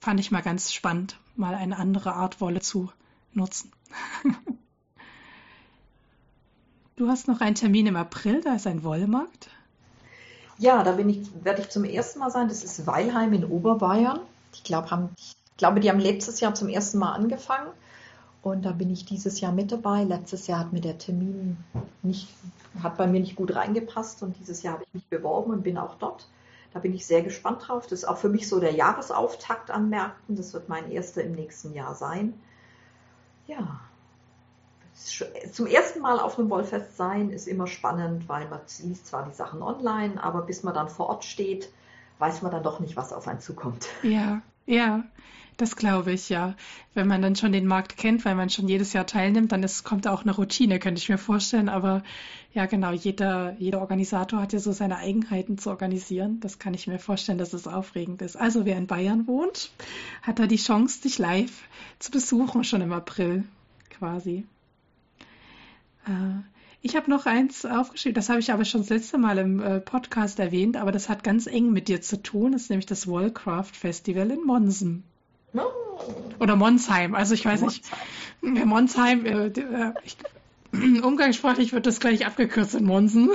Fand 0.00 0.20
ich 0.20 0.30
mal 0.30 0.40
ganz 0.40 0.72
spannend, 0.72 1.18
mal 1.34 1.56
eine 1.56 1.76
andere 1.76 2.14
Art 2.14 2.40
Wolle 2.40 2.60
zu 2.60 2.92
nutzen. 3.32 3.72
du 6.96 7.08
hast 7.08 7.26
noch 7.26 7.40
einen 7.40 7.56
Termin 7.56 7.88
im 7.88 7.96
April, 7.96 8.40
da 8.40 8.54
ist 8.54 8.68
ein 8.68 8.84
Wollmarkt. 8.84 9.50
Ja, 10.58 10.84
da 10.84 10.96
ich, 10.96 11.28
werde 11.42 11.62
ich 11.62 11.70
zum 11.70 11.82
ersten 11.82 12.20
Mal 12.20 12.30
sein. 12.30 12.48
Das 12.48 12.62
ist 12.62 12.86
Weilheim 12.86 13.32
in 13.32 13.44
Oberbayern. 13.44 14.20
Ich, 14.52 14.62
glaub, 14.62 14.92
haben, 14.92 15.08
ich 15.18 15.34
glaube, 15.56 15.80
die 15.80 15.90
haben 15.90 15.98
letztes 15.98 16.38
Jahr 16.38 16.54
zum 16.54 16.68
ersten 16.68 16.98
Mal 16.98 17.14
angefangen. 17.14 17.70
Und 18.42 18.64
da 18.64 18.72
bin 18.72 18.90
ich 18.90 19.04
dieses 19.04 19.40
Jahr 19.40 19.52
mit 19.52 19.70
dabei. 19.70 20.04
Letztes 20.04 20.46
Jahr 20.46 20.60
hat 20.60 20.72
mir 20.72 20.80
der 20.80 20.98
Termin 20.98 21.58
nicht, 22.02 22.28
hat 22.82 22.96
bei 22.96 23.06
mir 23.06 23.20
nicht 23.20 23.36
gut 23.36 23.54
reingepasst 23.54 24.22
und 24.22 24.38
dieses 24.38 24.62
Jahr 24.62 24.74
habe 24.74 24.84
ich 24.84 24.94
mich 24.94 25.06
beworben 25.08 25.52
und 25.52 25.62
bin 25.62 25.76
auch 25.76 25.96
dort. 25.96 26.28
Da 26.72 26.78
bin 26.78 26.94
ich 26.94 27.04
sehr 27.04 27.22
gespannt 27.22 27.66
drauf. 27.66 27.84
Das 27.84 28.00
ist 28.00 28.04
auch 28.04 28.16
für 28.16 28.28
mich 28.28 28.48
so 28.48 28.60
der 28.60 28.72
Jahresauftakt 28.72 29.70
an 29.70 29.90
Märkten. 29.90 30.36
Das 30.36 30.54
wird 30.54 30.68
mein 30.68 30.90
erster 30.90 31.22
im 31.22 31.32
nächsten 31.32 31.74
Jahr 31.74 31.94
sein. 31.94 32.34
Ja, 33.46 33.80
zum 35.52 35.66
ersten 35.66 36.00
Mal 36.00 36.20
auf 36.20 36.38
einem 36.38 36.50
Wollfest 36.50 36.96
sein 36.96 37.30
ist 37.30 37.48
immer 37.48 37.66
spannend, 37.66 38.28
weil 38.28 38.48
man 38.48 38.60
liest 38.82 39.06
zwar 39.06 39.24
die 39.24 39.34
Sachen 39.34 39.62
online, 39.62 40.22
aber 40.22 40.42
bis 40.42 40.62
man 40.62 40.74
dann 40.74 40.88
vor 40.88 41.08
Ort 41.08 41.24
steht, 41.24 41.72
weiß 42.18 42.42
man 42.42 42.52
dann 42.52 42.62
doch 42.62 42.80
nicht, 42.80 42.96
was 42.96 43.12
auf 43.12 43.26
einen 43.26 43.40
zukommt. 43.40 43.88
Ja, 44.02 44.42
ja. 44.66 45.04
Das 45.60 45.76
glaube 45.76 46.12
ich, 46.12 46.30
ja. 46.30 46.54
Wenn 46.94 47.06
man 47.06 47.20
dann 47.20 47.36
schon 47.36 47.52
den 47.52 47.66
Markt 47.66 47.98
kennt, 47.98 48.24
weil 48.24 48.34
man 48.34 48.48
schon 48.48 48.66
jedes 48.66 48.94
Jahr 48.94 49.06
teilnimmt, 49.06 49.52
dann 49.52 49.62
ist, 49.62 49.84
kommt 49.84 50.08
auch 50.08 50.22
eine 50.22 50.34
Routine, 50.34 50.78
könnte 50.78 51.02
ich 51.02 51.10
mir 51.10 51.18
vorstellen. 51.18 51.68
Aber 51.68 52.02
ja, 52.54 52.64
genau, 52.64 52.92
jeder, 52.92 53.56
jeder 53.58 53.82
Organisator 53.82 54.40
hat 54.40 54.54
ja 54.54 54.58
so 54.58 54.72
seine 54.72 54.96
Eigenheiten 54.96 55.58
zu 55.58 55.68
organisieren. 55.68 56.40
Das 56.40 56.58
kann 56.58 56.72
ich 56.72 56.86
mir 56.86 56.98
vorstellen, 56.98 57.36
dass 57.36 57.52
es 57.52 57.66
aufregend 57.66 58.22
ist. 58.22 58.36
Also 58.36 58.64
wer 58.64 58.78
in 58.78 58.86
Bayern 58.86 59.26
wohnt, 59.26 59.70
hat 60.22 60.38
da 60.38 60.46
die 60.46 60.56
Chance, 60.56 61.02
dich 61.02 61.18
live 61.18 61.52
zu 61.98 62.10
besuchen, 62.10 62.64
schon 62.64 62.80
im 62.80 62.94
April 62.94 63.44
quasi. 63.90 64.46
Äh, 66.06 66.40
ich 66.80 66.96
habe 66.96 67.10
noch 67.10 67.26
eins 67.26 67.66
aufgeschrieben, 67.66 68.14
das 68.14 68.30
habe 68.30 68.40
ich 68.40 68.50
aber 68.50 68.64
schon 68.64 68.80
das 68.80 68.88
letzte 68.88 69.18
Mal 69.18 69.36
im 69.36 69.60
äh, 69.60 69.80
Podcast 69.80 70.38
erwähnt, 70.38 70.78
aber 70.78 70.90
das 70.90 71.10
hat 71.10 71.22
ganz 71.22 71.46
eng 71.46 71.70
mit 71.70 71.88
dir 71.88 72.00
zu 72.00 72.22
tun. 72.22 72.52
Das 72.52 72.62
ist 72.62 72.70
nämlich 72.70 72.86
das 72.86 73.06
Wallcraft 73.06 73.76
Festival 73.76 74.30
in 74.30 74.42
Monsen. 74.46 75.04
Oder 76.38 76.56
Monsheim, 76.56 77.14
also 77.14 77.34
ich 77.34 77.44
weiß 77.44 77.60
Monsheim. 77.60 77.82
nicht. 78.40 78.64
Monsheim, 78.64 79.26
äh, 79.26 79.46
äh, 79.48 79.92
ich, 80.04 80.16
umgangssprachlich 81.02 81.72
wird 81.72 81.86
das 81.86 82.00
gleich 82.00 82.26
abgekürzt 82.26 82.74
in 82.74 82.84
Monsen. 82.84 83.30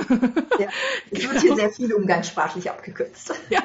Ja, 0.58 0.68
es 1.10 1.22
wird 1.22 1.30
genau. 1.30 1.40
hier 1.42 1.56
sehr 1.56 1.70
viel 1.70 1.92
umgangssprachlich 1.92 2.70
abgekürzt. 2.70 3.34
Ja, 3.50 3.62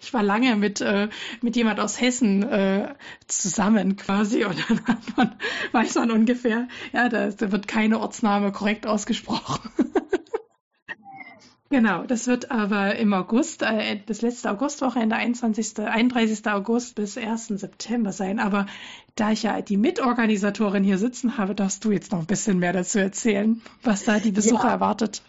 ich 0.00 0.14
war 0.14 0.22
lange 0.22 0.54
mit, 0.56 0.80
äh, 0.80 1.08
mit 1.40 1.56
jemand 1.56 1.80
aus 1.80 2.00
Hessen 2.00 2.42
äh, 2.44 2.94
zusammen 3.26 3.96
quasi 3.96 4.44
und 4.44 4.56
dann 4.68 4.80
man, 5.16 5.34
weiß 5.72 5.96
man 5.96 6.10
ungefähr, 6.10 6.68
ja, 6.92 7.08
da, 7.08 7.28
da 7.30 7.52
wird 7.52 7.66
keine 7.66 8.00
Ortsname 8.00 8.52
korrekt 8.52 8.86
ausgesprochen. 8.86 9.70
Genau, 11.70 12.04
das 12.04 12.26
wird 12.26 12.50
aber 12.50 12.96
im 12.96 13.12
August, 13.14 13.62
äh, 13.62 14.00
das 14.06 14.22
letzte 14.22 14.50
Augustwochenende, 14.50 15.16
21., 15.16 15.78
31. 15.78 16.46
August 16.46 16.94
bis 16.94 17.16
1. 17.16 17.48
September 17.48 18.12
sein. 18.12 18.38
Aber 18.38 18.66
da 19.16 19.30
ich 19.30 19.44
ja 19.44 19.60
die 19.62 19.76
Mitorganisatorin 19.76 20.84
hier 20.84 20.98
sitzen 20.98 21.38
habe, 21.38 21.54
darfst 21.54 21.84
du 21.84 21.90
jetzt 21.90 22.12
noch 22.12 22.20
ein 22.20 22.26
bisschen 22.26 22.58
mehr 22.58 22.72
dazu 22.72 22.98
erzählen, 22.98 23.62
was 23.82 24.04
da 24.04 24.18
die 24.18 24.30
Besucher 24.30 24.68
ja. 24.68 24.74
erwartet. 24.74 25.22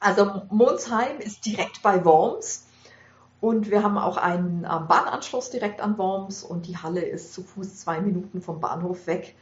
Also 0.00 0.42
Monsheim 0.50 1.18
ist 1.18 1.44
direkt 1.44 1.82
bei 1.82 2.04
Worms. 2.04 2.66
Und 3.40 3.70
wir 3.70 3.82
haben 3.82 3.96
auch 3.96 4.16
einen 4.16 4.64
äh, 4.64 4.68
Bahnanschluss 4.68 5.50
direkt 5.50 5.80
an 5.80 5.96
Worms 5.96 6.42
und 6.42 6.66
die 6.66 6.76
Halle 6.76 7.00
ist 7.00 7.32
zu 7.32 7.42
Fuß 7.42 7.76
zwei 7.76 8.00
Minuten 8.00 8.42
vom 8.42 8.60
Bahnhof 8.60 9.06
weg. 9.06 9.34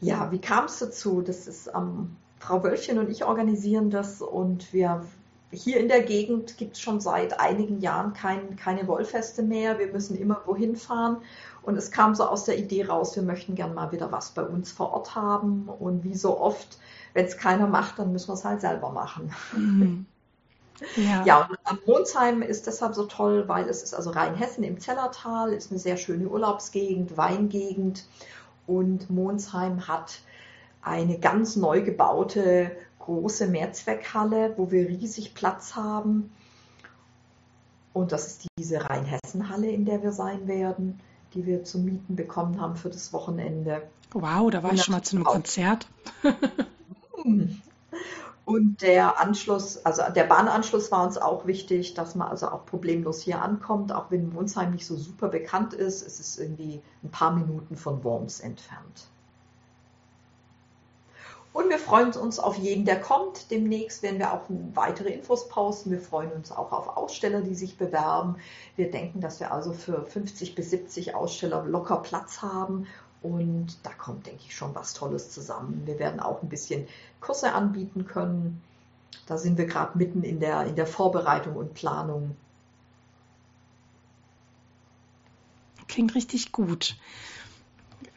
Ja, 0.00 0.30
wie 0.30 0.38
kam 0.38 0.66
es 0.66 0.78
dazu? 0.78 1.22
Das 1.22 1.46
ist 1.46 1.70
ähm, 1.74 2.16
Frau 2.38 2.62
Wölchen 2.62 2.98
und 2.98 3.10
ich 3.10 3.24
organisieren 3.24 3.90
das 3.90 4.20
und 4.22 4.72
wir 4.72 5.04
hier 5.50 5.80
in 5.80 5.88
der 5.88 6.02
Gegend 6.02 6.58
gibt 6.58 6.74
es 6.74 6.80
schon 6.80 7.00
seit 7.00 7.40
einigen 7.40 7.80
Jahren 7.80 8.12
kein, 8.12 8.56
keine 8.56 8.86
Wollfeste 8.86 9.42
mehr. 9.42 9.78
Wir 9.78 9.86
müssen 9.88 10.18
immer 10.18 10.42
wohin 10.46 10.76
fahren. 10.76 11.18
Und 11.62 11.76
es 11.76 11.90
kam 11.90 12.14
so 12.14 12.24
aus 12.24 12.44
der 12.44 12.58
Idee 12.58 12.86
raus, 12.86 13.16
wir 13.16 13.22
möchten 13.22 13.54
gern 13.54 13.74
mal 13.74 13.92
wieder 13.92 14.12
was 14.12 14.30
bei 14.30 14.42
uns 14.42 14.72
vor 14.72 14.92
Ort 14.92 15.14
haben. 15.14 15.68
Und 15.68 16.04
wie 16.04 16.14
so 16.14 16.38
oft, 16.38 16.78
wenn 17.14 17.26
es 17.26 17.36
keiner 17.36 17.66
macht, 17.66 17.98
dann 17.98 18.12
müssen 18.12 18.28
wir 18.28 18.34
es 18.34 18.44
halt 18.44 18.60
selber 18.60 18.90
machen. 18.90 19.32
Mhm. 19.56 20.06
Ja. 20.94 21.24
ja, 21.24 21.48
und 21.70 21.86
Monsheim 21.88 22.40
ist 22.40 22.68
deshalb 22.68 22.94
so 22.94 23.06
toll, 23.06 23.48
weil 23.48 23.68
es 23.68 23.82
ist 23.82 23.94
also 23.94 24.10
Rheinhessen 24.10 24.62
im 24.62 24.78
Zellertal, 24.78 25.52
ist 25.52 25.72
eine 25.72 25.80
sehr 25.80 25.96
schöne 25.96 26.28
Urlaubsgegend, 26.28 27.16
Weingegend. 27.16 28.04
Und 28.68 29.10
Monsheim 29.10 29.88
hat 29.88 30.20
eine 30.82 31.18
ganz 31.18 31.56
neu 31.56 31.82
gebaute 31.82 32.70
große 33.08 33.46
Mehrzweckhalle, 33.46 34.52
wo 34.58 34.70
wir 34.70 34.86
riesig 34.86 35.34
Platz 35.34 35.74
haben. 35.74 36.30
Und 37.94 38.12
das 38.12 38.26
ist 38.26 38.46
diese 38.58 38.84
Rheinhessen-Halle, 38.84 39.70
in 39.70 39.86
der 39.86 40.02
wir 40.02 40.12
sein 40.12 40.46
werden, 40.46 41.00
die 41.32 41.46
wir 41.46 41.64
zum 41.64 41.86
Mieten 41.86 42.16
bekommen 42.16 42.60
haben 42.60 42.76
für 42.76 42.90
das 42.90 43.14
Wochenende. 43.14 43.82
Wow, 44.12 44.50
da 44.50 44.62
war 44.62 44.74
ich 44.74 44.82
schon 44.84 44.92
mal 44.92 45.02
zu 45.02 45.16
einem 45.16 45.24
Konzert. 45.24 45.88
Und 48.44 48.82
der 48.82 49.20
Anschluss, 49.20 49.84
also 49.84 50.02
der 50.14 50.24
Bahnanschluss 50.24 50.92
war 50.92 51.06
uns 51.06 51.16
auch 51.16 51.46
wichtig, 51.46 51.94
dass 51.94 52.14
man 52.14 52.28
also 52.28 52.48
auch 52.48 52.66
problemlos 52.66 53.22
hier 53.22 53.40
ankommt, 53.42 53.90
auch 53.92 54.10
wenn 54.10 54.34
Wunsheim 54.34 54.72
nicht 54.72 54.86
so 54.86 54.96
super 54.96 55.28
bekannt 55.28 55.72
ist. 55.72 56.06
Es 56.06 56.20
ist 56.20 56.38
irgendwie 56.38 56.82
ein 57.02 57.10
paar 57.10 57.34
Minuten 57.34 57.76
von 57.76 58.04
Worms 58.04 58.40
entfernt. 58.40 59.08
Und 61.52 61.70
wir 61.70 61.78
freuen 61.78 62.12
uns 62.12 62.38
auf 62.38 62.56
jeden, 62.56 62.84
der 62.84 63.00
kommt. 63.00 63.50
Demnächst 63.50 64.02
werden 64.02 64.18
wir 64.18 64.32
auch 64.32 64.42
weitere 64.74 65.10
Infos 65.10 65.48
posten. 65.48 65.90
Wir 65.90 66.00
freuen 66.00 66.30
uns 66.32 66.52
auch 66.52 66.72
auf 66.72 66.96
Aussteller, 66.96 67.40
die 67.40 67.54
sich 67.54 67.78
bewerben. 67.78 68.36
Wir 68.76 68.90
denken, 68.90 69.20
dass 69.20 69.40
wir 69.40 69.50
also 69.50 69.72
für 69.72 70.04
50 70.04 70.54
bis 70.54 70.70
70 70.70 71.14
Aussteller 71.14 71.64
locker 71.64 71.96
Platz 71.96 72.42
haben. 72.42 72.86
Und 73.22 73.78
da 73.82 73.90
kommt, 73.90 74.26
denke 74.26 74.42
ich, 74.46 74.54
schon 74.54 74.74
was 74.74 74.94
Tolles 74.94 75.30
zusammen. 75.30 75.82
Wir 75.86 75.98
werden 75.98 76.20
auch 76.20 76.42
ein 76.42 76.48
bisschen 76.48 76.86
Kurse 77.20 77.52
anbieten 77.52 78.06
können. 78.06 78.62
Da 79.26 79.38
sind 79.38 79.58
wir 79.58 79.66
gerade 79.66 79.98
mitten 79.98 80.22
in 80.22 80.40
der, 80.40 80.64
in 80.66 80.76
der 80.76 80.86
Vorbereitung 80.86 81.56
und 81.56 81.74
Planung. 81.74 82.36
Klingt 85.88 86.14
richtig 86.14 86.52
gut. 86.52 86.96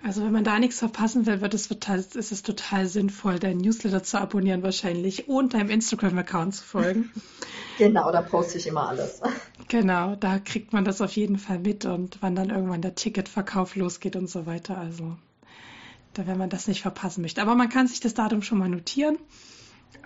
Also 0.03 0.23
wenn 0.23 0.31
man 0.31 0.43
da 0.43 0.57
nichts 0.57 0.79
verpassen 0.79 1.25
will, 1.27 1.41
wird 1.41 1.53
es 1.53 1.67
total, 1.67 1.99
ist 1.99 2.31
es 2.31 2.41
total 2.41 2.87
sinnvoll, 2.87 3.37
deinen 3.37 3.59
Newsletter 3.59 4.01
zu 4.03 4.19
abonnieren 4.19 4.63
wahrscheinlich 4.63 5.27
und 5.27 5.53
deinem 5.53 5.69
Instagram-Account 5.69 6.55
zu 6.55 6.63
folgen. 6.63 7.11
Genau, 7.77 8.11
da 8.11 8.21
poste 8.21 8.59
ich 8.59 8.67
immer 8.67 8.89
alles. 8.89 9.21
Genau, 9.69 10.15
da 10.15 10.37
kriegt 10.37 10.73
man 10.73 10.83
das 10.83 10.99
auf 10.99 11.15
jeden 11.15 11.39
Fall 11.39 11.57
mit 11.57 11.85
und 11.85 12.17
wann 12.21 12.35
dann 12.35 12.49
irgendwann 12.49 12.81
der 12.81 12.93
Ticketverkauf 12.93 13.77
losgeht 13.77 14.17
und 14.17 14.29
so 14.29 14.45
weiter. 14.45 14.77
Also 14.77 15.17
da, 16.13 16.27
wenn 16.27 16.37
man 16.37 16.49
das 16.49 16.67
nicht 16.67 16.81
verpassen 16.81 17.21
möchte. 17.21 17.41
Aber 17.41 17.55
man 17.55 17.69
kann 17.69 17.87
sich 17.87 18.01
das 18.01 18.13
Datum 18.13 18.41
schon 18.41 18.57
mal 18.57 18.67
notieren 18.67 19.17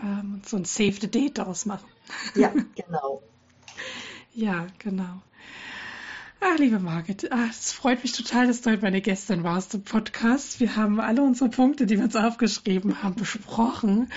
ähm, 0.01 0.35
und 0.35 0.47
so 0.47 0.57
ein 0.57 0.65
Save 0.65 0.93
the 1.01 1.09
Date 1.09 1.39
daraus 1.39 1.65
machen. 1.65 1.87
Ja, 2.35 2.53
genau. 2.75 3.23
ja, 4.33 4.67
genau. 4.77 5.21
Ach, 6.47 6.59
liebe 6.59 6.77
Margit, 6.77 7.27
es 7.49 7.71
freut 7.71 8.03
mich 8.03 8.11
total, 8.11 8.45
dass 8.45 8.61
du 8.61 8.69
heute 8.69 8.83
meine 8.83 9.01
Gästin 9.01 9.43
warst 9.43 9.73
im 9.73 9.81
Podcast. 9.81 10.59
Wir 10.59 10.75
haben 10.75 10.99
alle 10.99 11.23
unsere 11.23 11.49
Punkte, 11.49 11.87
die 11.87 11.97
wir 11.97 12.03
uns 12.03 12.15
aufgeschrieben 12.15 13.01
haben, 13.01 13.15
besprochen. 13.15 14.11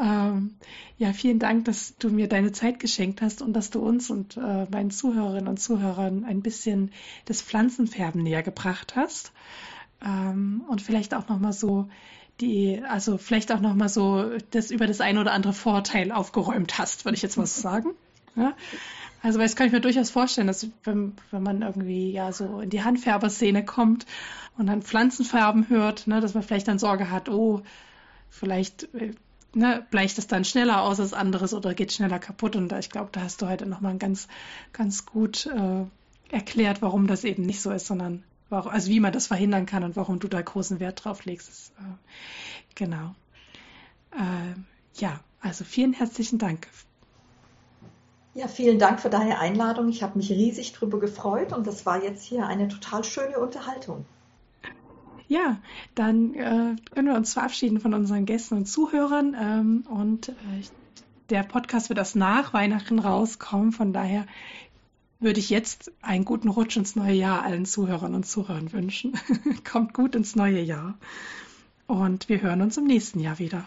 Ähm, 0.00 0.54
ja, 0.96 1.12
vielen 1.12 1.40
Dank, 1.40 1.64
dass 1.64 1.96
du 1.98 2.10
mir 2.10 2.28
deine 2.28 2.52
Zeit 2.52 2.78
geschenkt 2.78 3.20
hast 3.20 3.42
und 3.42 3.52
dass 3.52 3.70
du 3.70 3.80
uns 3.80 4.10
und 4.10 4.36
äh, 4.36 4.66
meinen 4.70 4.92
Zuhörerinnen 4.92 5.48
und 5.48 5.58
Zuhörern 5.58 6.24
ein 6.24 6.40
bisschen 6.40 6.92
das 7.24 7.42
Pflanzenfärben 7.42 8.22
näher 8.22 8.44
gebracht 8.44 8.94
hast. 8.94 9.32
Ähm, 10.04 10.62
und 10.68 10.82
vielleicht 10.82 11.14
auch 11.14 11.28
nochmal 11.28 11.52
so 11.52 11.88
die, 12.40 12.80
also 12.88 13.18
vielleicht 13.18 13.50
auch 13.50 13.60
nochmal 13.60 13.88
so 13.88 14.38
das 14.52 14.70
über 14.70 14.86
das 14.86 15.00
ein 15.00 15.18
oder 15.18 15.32
andere 15.32 15.52
Vorteil 15.52 16.12
aufgeräumt 16.12 16.78
hast, 16.78 17.04
würde 17.04 17.16
ich 17.16 17.22
jetzt 17.22 17.36
mal 17.36 17.46
so 17.46 17.60
sagen. 17.60 17.90
Ja? 18.36 18.54
Also, 19.22 19.38
das 19.38 19.56
kann 19.56 19.66
ich 19.66 19.72
mir 19.72 19.80
durchaus 19.80 20.10
vorstellen, 20.10 20.46
dass 20.46 20.66
wenn, 20.84 21.14
wenn 21.30 21.42
man 21.42 21.62
irgendwie 21.62 22.12
ja 22.12 22.32
so 22.32 22.60
in 22.60 22.70
die 22.70 22.82
Handfärberszene 22.82 23.64
kommt 23.64 24.06
und 24.56 24.66
dann 24.66 24.82
Pflanzenfarben 24.82 25.68
hört, 25.68 26.06
ne, 26.06 26.20
dass 26.20 26.34
man 26.34 26.42
vielleicht 26.42 26.68
dann 26.68 26.78
Sorge 26.78 27.10
hat, 27.10 27.28
oh, 27.28 27.62
vielleicht 28.30 28.94
äh, 28.94 29.14
ne, 29.56 29.84
bleicht 29.90 30.18
es 30.18 30.26
dann 30.26 30.44
schneller 30.44 30.82
aus 30.82 31.00
als 31.00 31.12
anderes 31.12 31.54
oder 31.54 31.74
geht 31.74 31.92
schneller 31.92 32.18
kaputt. 32.18 32.56
Und 32.56 32.72
ich 32.72 32.90
glaube, 32.90 33.10
da 33.12 33.22
hast 33.22 33.42
du 33.42 33.48
heute 33.48 33.66
nochmal 33.66 33.96
ganz, 33.98 34.28
ganz 34.72 35.06
gut 35.06 35.46
äh, 35.46 35.84
erklärt, 36.34 36.82
warum 36.82 37.06
das 37.06 37.24
eben 37.24 37.44
nicht 37.44 37.62
so 37.62 37.70
ist, 37.70 37.86
sondern 37.86 38.22
warum, 38.48 38.70
also 38.70 38.90
wie 38.90 39.00
man 39.00 39.12
das 39.12 39.26
verhindern 39.26 39.66
kann 39.66 39.82
und 39.82 39.96
warum 39.96 40.18
du 40.18 40.28
da 40.28 40.40
großen 40.40 40.78
Wert 40.78 41.04
drauf 41.04 41.24
legst. 41.24 41.48
Das, 41.48 41.72
äh, 41.78 41.94
genau. 42.74 43.14
Äh, 44.12 44.54
ja, 45.00 45.20
also 45.40 45.64
vielen 45.64 45.92
herzlichen 45.92 46.38
Dank 46.38 46.68
ja, 48.36 48.48
vielen 48.48 48.78
Dank 48.78 49.00
für 49.00 49.08
deine 49.08 49.38
Einladung. 49.38 49.88
Ich 49.88 50.02
habe 50.02 50.18
mich 50.18 50.30
riesig 50.30 50.72
drüber 50.72 51.00
gefreut 51.00 51.54
und 51.54 51.66
das 51.66 51.86
war 51.86 52.02
jetzt 52.02 52.22
hier 52.22 52.46
eine 52.46 52.68
total 52.68 53.02
schöne 53.02 53.38
Unterhaltung. 53.38 54.04
Ja, 55.26 55.56
dann 55.94 56.34
äh, 56.34 56.76
können 56.94 57.08
wir 57.08 57.16
uns 57.16 57.32
verabschieden 57.32 57.80
von 57.80 57.94
unseren 57.94 58.26
Gästen 58.26 58.58
und 58.58 58.66
Zuhörern. 58.66 59.34
Ähm, 59.40 59.84
und 59.88 60.28
äh, 60.28 60.32
der 61.30 61.44
Podcast 61.44 61.88
wird 61.88 61.98
erst 61.98 62.14
nach 62.14 62.52
Weihnachten 62.52 62.98
rauskommen. 62.98 63.72
Von 63.72 63.94
daher 63.94 64.26
würde 65.18 65.40
ich 65.40 65.48
jetzt 65.48 65.90
einen 66.02 66.26
guten 66.26 66.50
Rutsch 66.50 66.76
ins 66.76 66.94
neue 66.94 67.14
Jahr 67.14 67.42
allen 67.42 67.64
Zuhörern 67.64 68.14
und 68.14 68.26
Zuhörern 68.26 68.70
wünschen. 68.72 69.18
Kommt 69.70 69.94
gut 69.94 70.14
ins 70.14 70.36
neue 70.36 70.60
Jahr. 70.60 70.98
Und 71.86 72.28
wir 72.28 72.42
hören 72.42 72.60
uns 72.60 72.76
im 72.76 72.84
nächsten 72.84 73.18
Jahr 73.18 73.38
wieder. 73.38 73.66